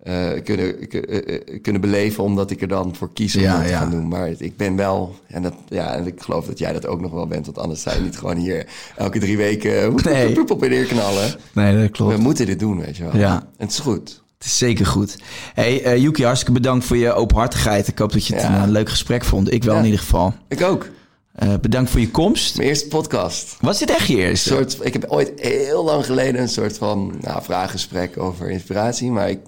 eh, 0.03 0.29
kunnen, 0.45 0.91
eh, 0.91 1.37
eh, 1.37 1.63
kunnen 1.63 1.81
beleven, 1.81 2.25
omdat 2.25 2.51
ik 2.51 2.61
er 2.61 2.69
dan 2.69 2.95
voor 2.95 3.13
kies 3.13 3.37
om 3.37 3.43
Ja, 3.43 3.55
dat 3.55 3.63
te 3.65 3.71
ja. 3.71 3.79
gaan 3.79 3.91
doen. 3.91 4.09
Maar 4.09 4.29
ik 4.39 4.57
ben 4.57 4.77
wel, 4.77 5.15
en, 5.27 5.43
dat, 5.43 5.55
ja, 5.69 5.95
en 5.95 6.07
ik 6.07 6.23
geloof 6.23 6.47
dat 6.47 6.59
jij 6.59 6.73
dat 6.73 6.87
ook 6.87 7.01
nog 7.01 7.13
wel 7.13 7.27
bent, 7.27 7.47
want 7.47 7.59
anders 7.59 7.83
zou 7.83 7.97
je 7.97 8.03
niet 8.03 8.19
gewoon 8.19 8.37
hier 8.37 8.67
elke 8.97 9.19
drie 9.19 9.37
weken 9.37 9.95
Nee. 10.05 10.51
op 10.51 10.63
en 10.63 10.71
neer 10.71 10.85
knallen. 10.85 11.35
Nee, 11.53 11.83
dat 11.83 11.91
klopt. 11.91 12.15
We 12.17 12.21
moeten 12.21 12.47
dit 12.47 12.59
doen, 12.59 12.81
weet 12.81 12.97
je 12.97 13.03
wel. 13.03 13.17
Ja. 13.17 13.35
En 13.35 13.67
het 13.67 13.71
is 13.71 13.79
goed. 13.79 14.22
Het 14.43 14.51
is 14.51 14.59
zeker 14.59 14.87
goed. 14.87 15.17
Hey, 15.55 15.83
eh, 15.83 15.97
Yuki, 15.97 16.25
hartstikke 16.25 16.53
bedankt 16.61 16.85
voor 16.85 16.97
je 16.97 17.13
openhartigheid. 17.13 17.89
Ik 17.89 17.99
hoop 17.99 18.13
dat 18.13 18.27
je 18.27 18.35
het 18.35 18.43
Ja. 18.43 18.57
een, 18.57 18.63
eh, 18.63 18.69
leuk 18.69 18.89
gesprek 18.89 19.25
vond. 19.25 19.53
Ik 19.53 19.65
wel 19.65 19.73
Ja. 19.75 19.79
in 19.81 19.85
ieder 19.85 20.01
geval. 20.01 20.35
Ik 20.49 20.63
ook. 20.63 20.89
Eh, 21.35 21.55
bedankt 21.61 21.91
voor 21.91 22.01
je 22.01 22.11
komst. 22.11 22.57
Mijn 22.57 22.69
eerste 22.69 22.87
podcast. 22.89 23.57
Was 23.61 23.79
dit 23.79 23.91
echt 23.91 24.07
je 24.07 24.15
Een 24.15 24.21
eerste? 24.21 24.49
soort, 24.49 24.79
ik 24.81 24.93
heb 24.93 25.05
ooit 25.09 25.33
heel 25.37 25.85
lang 25.85 26.05
geleden 26.07 26.41
een 26.41 26.49
soort 26.49 26.79
van 26.79 27.15
nou, 27.21 27.43
vraaggesprek 27.43 28.19
over 28.19 28.51
inspiratie. 28.51 29.11
Maar 29.11 29.31
ik, 29.31 29.41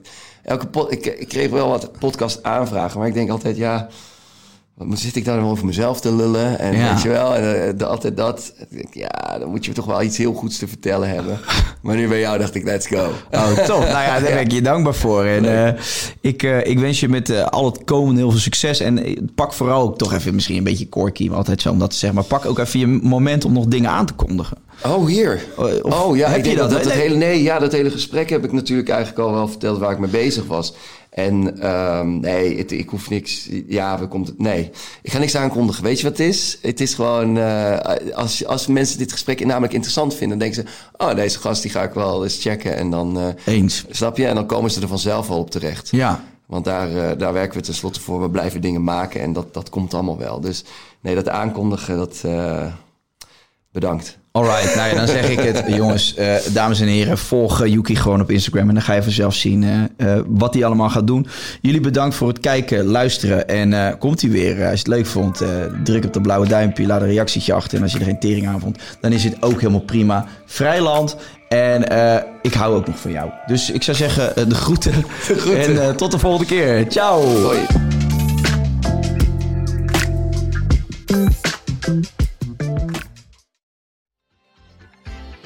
elke 0.42 0.86
ik, 0.88 1.06
ik 1.06 1.28
kreeg 1.28 1.50
wel 1.50 1.68
wat 1.68 1.98
podcast 1.98 2.42
aanvragen. 2.42 2.98
Maar 2.98 3.08
ik 3.08 3.14
denk 3.14 3.30
altijd, 3.30 3.56
ja, 3.56 3.88
wat 4.74 4.98
zit 4.98 5.16
ik 5.16 5.24
daar 5.24 5.36
dan 5.40 5.48
over 5.50 5.66
mezelf 5.66 6.00
te 6.00 6.14
lullen? 6.14 6.58
En 6.58 6.76
Ja. 6.76 6.92
weet 6.92 7.02
je 7.02 7.08
wel, 7.08 7.34
en, 7.34 7.68
eh, 7.78 8.10
dat. 8.14 8.52
Ik 8.58 8.66
denk, 8.70 8.94
ja, 8.94 9.38
dan 9.38 9.48
moet 9.48 9.64
je 9.64 9.72
toch 9.72 9.84
wel 9.84 10.02
iets 10.02 10.16
heel 10.16 10.32
goeds 10.32 10.58
te 10.58 10.68
vertellen 10.68 11.08
hebben. 11.08 11.38
maar 11.82 11.96
nu 11.96 12.08
bij 12.08 12.20
jou 12.20 12.38
dacht 12.38 12.54
ik, 12.54 12.64
let's 12.64 12.86
go. 12.86 13.08
Oh, 13.30 13.52
top. 13.52 13.78
Nou 13.78 13.88
ja, 13.88 14.20
daar 14.20 14.32
ben 14.32 14.40
ik 14.40 14.52
je 14.52 14.62
dankbaar 14.62 14.94
voor. 14.94 15.24
En 15.24 15.66
eh, 15.66 15.80
ik, 16.20 16.42
eh, 16.42 16.66
ik 16.66 16.78
wens 16.78 17.00
je 17.00 17.08
met 17.08 17.50
al 17.50 17.64
het 17.64 17.84
komende 17.84 18.20
heel 18.20 18.30
veel 18.30 18.40
succes. 18.40 18.80
En 18.80 19.18
pak 19.34 19.52
vooral 19.52 19.82
ook 19.82 19.98
toch 19.98 20.12
even 20.12 20.34
misschien 20.34 20.56
een 20.56 20.64
beetje 20.64 20.88
corky, 20.88 21.30
altijd 21.30 21.60
zo 21.60 21.70
om 21.70 21.78
dat 21.78 21.90
te 21.90 21.96
zeggen. 21.96 22.18
Maar 22.18 22.28
pak 22.28 22.46
ook 22.50 22.58
even 22.58 22.80
je 22.80 22.86
moment 22.86 23.44
om 23.44 23.52
nog 23.52 23.66
dingen 23.66 23.90
aan 23.90 24.06
te 24.06 24.12
kondigen. 24.12 24.56
Oh, 24.86 25.06
hier. 25.06 25.44
Oh, 25.56 25.64
of 25.82 26.00
oh 26.04 26.16
ja, 26.16 26.28
heb 26.28 26.38
ik 26.38 26.44
je 26.44 26.48
denk 26.56 26.58
dat? 26.58 26.70
dat, 26.70 26.82
dat, 26.82 26.92
Nee. 26.92 27.02
hele, 27.02 27.16
nee, 27.16 27.42
ja, 27.42 27.58
dat 27.58 27.72
hele 27.72 27.90
gesprek 27.90 28.30
heb 28.30 28.44
ik 28.44 28.52
natuurlijk 28.52 28.88
eigenlijk 28.88 29.18
al 29.18 29.32
wel 29.32 29.48
verteld 29.48 29.78
waar 29.78 29.92
ik 29.92 29.98
mee 29.98 30.10
bezig 30.10 30.46
was. 30.46 30.74
En 31.14 31.60
ehm, 31.60 32.20
nee, 32.20 32.58
het, 32.58 32.72
ik 32.72 32.88
hoef 32.88 33.10
niks. 33.10 33.48
Ja, 33.68 33.98
we 33.98 34.06
komt 34.08 34.26
het. 34.26 34.38
Nee, 34.38 34.70
ik 35.02 35.12
ga 35.12 35.18
niks 35.18 35.36
aankondigen. 35.36 35.82
Weet 35.84 36.00
je 36.00 36.08
wat 36.08 36.18
het 36.18 36.26
is? 36.28 36.58
Het 36.62 36.80
is 36.80 36.94
gewoon. 36.94 37.38
eh, 37.38 38.14
als, 38.14 38.46
als 38.46 38.66
mensen 38.66 38.98
dit 38.98 39.12
gesprek 39.12 39.44
namelijk 39.44 39.72
interessant 39.72 40.14
vinden, 40.14 40.38
dan 40.38 40.48
denken 40.48 40.64
ze: 40.72 41.04
Oh, 41.04 41.14
deze 41.14 41.38
gast 41.38 41.62
die 41.62 41.70
ga 41.70 41.82
ik 41.82 41.92
wel 41.92 42.22
eens 42.24 42.42
checken. 42.42 42.76
En 42.76 42.90
dan. 42.90 43.18
eh, 43.18 43.54
Eens. 43.54 43.84
snap 43.90 44.16
je? 44.16 44.26
En 44.26 44.34
dan 44.34 44.46
komen 44.46 44.70
ze 44.70 44.80
er 44.80 44.88
vanzelf 44.88 45.28
wel 45.28 45.38
op 45.38 45.50
terecht. 45.50 45.88
Ja. 45.90 46.24
Want 46.46 46.64
daar, 46.64 46.96
eh, 46.96 47.18
daar 47.18 47.32
werken 47.32 47.58
we 47.58 47.64
tenslotte 47.64 48.00
voor. 48.00 48.20
We 48.22 48.30
blijven 48.30 48.60
dingen 48.60 48.84
maken 48.84 49.20
en 49.20 49.32
dat, 49.32 49.54
dat 49.54 49.68
komt 49.68 49.94
allemaal 49.94 50.18
wel. 50.18 50.40
Dus 50.40 50.64
nee, 51.00 51.14
dat 51.14 51.28
aankondigen, 51.28 51.96
dat. 51.96 52.20
bedankt. 53.72 54.18
Alright, 54.36 54.74
nou 54.74 54.88
ja, 54.88 54.94
dan 54.94 55.06
zeg 55.06 55.30
ik 55.30 55.40
het. 55.40 55.64
Jongens, 55.76 56.14
eh, 56.14 56.34
dames 56.52 56.80
en 56.80 56.86
heren, 56.86 57.18
volg 57.18 57.62
eh, 57.62 57.72
Yuki 57.72 57.96
gewoon 57.96 58.20
op 58.20 58.30
Instagram. 58.30 58.68
En 58.68 58.74
dan 58.74 58.82
ga 58.82 58.94
je 58.94 59.02
vanzelf 59.02 59.34
zien 59.34 59.90
eh, 59.96 60.18
wat 60.26 60.54
hij 60.54 60.64
allemaal 60.64 60.90
gaat 60.90 61.06
doen. 61.06 61.26
Jullie 61.60 61.80
bedankt 61.80 62.14
voor 62.14 62.28
het 62.28 62.40
kijken, 62.40 62.84
luisteren. 62.84 63.48
En 63.48 63.98
komt 63.98 64.20
hij 64.20 64.30
weer. 64.30 64.54
Als 64.54 64.70
je 64.70 64.78
het 64.78 64.86
leuk 64.86 65.06
vond, 65.06 65.42
druk 65.84 66.04
op 66.04 66.12
dat 66.12 66.22
blauwe 66.22 66.48
duimpje. 66.48 66.86
Laat 66.86 67.00
een 67.00 67.06
reactietje 67.06 67.52
achter. 67.52 67.76
En 67.76 67.82
als 67.82 67.92
je 67.92 67.98
er 67.98 68.04
geen 68.04 68.18
tering 68.18 68.48
aan 68.48 68.60
vond, 68.60 68.78
dan 69.00 69.12
is 69.12 69.24
het 69.24 69.42
ook 69.42 69.60
helemaal 69.60 69.80
prima. 69.80 70.26
Vrijland. 70.46 71.16
En 71.48 71.82
ik 72.42 72.54
hou 72.54 72.74
ook 72.76 72.86
nog 72.86 72.98
van 72.98 73.10
jou. 73.10 73.30
Dus 73.46 73.70
ik 73.70 73.82
zou 73.82 73.96
zeggen, 73.96 74.32
de 74.48 74.54
groeten. 74.54 74.92
En 75.56 75.96
tot 75.96 76.10
de 76.10 76.18
volgende 76.18 76.46
keer. 76.46 76.84
Ciao. 76.88 77.22
Hoi. 77.22 77.58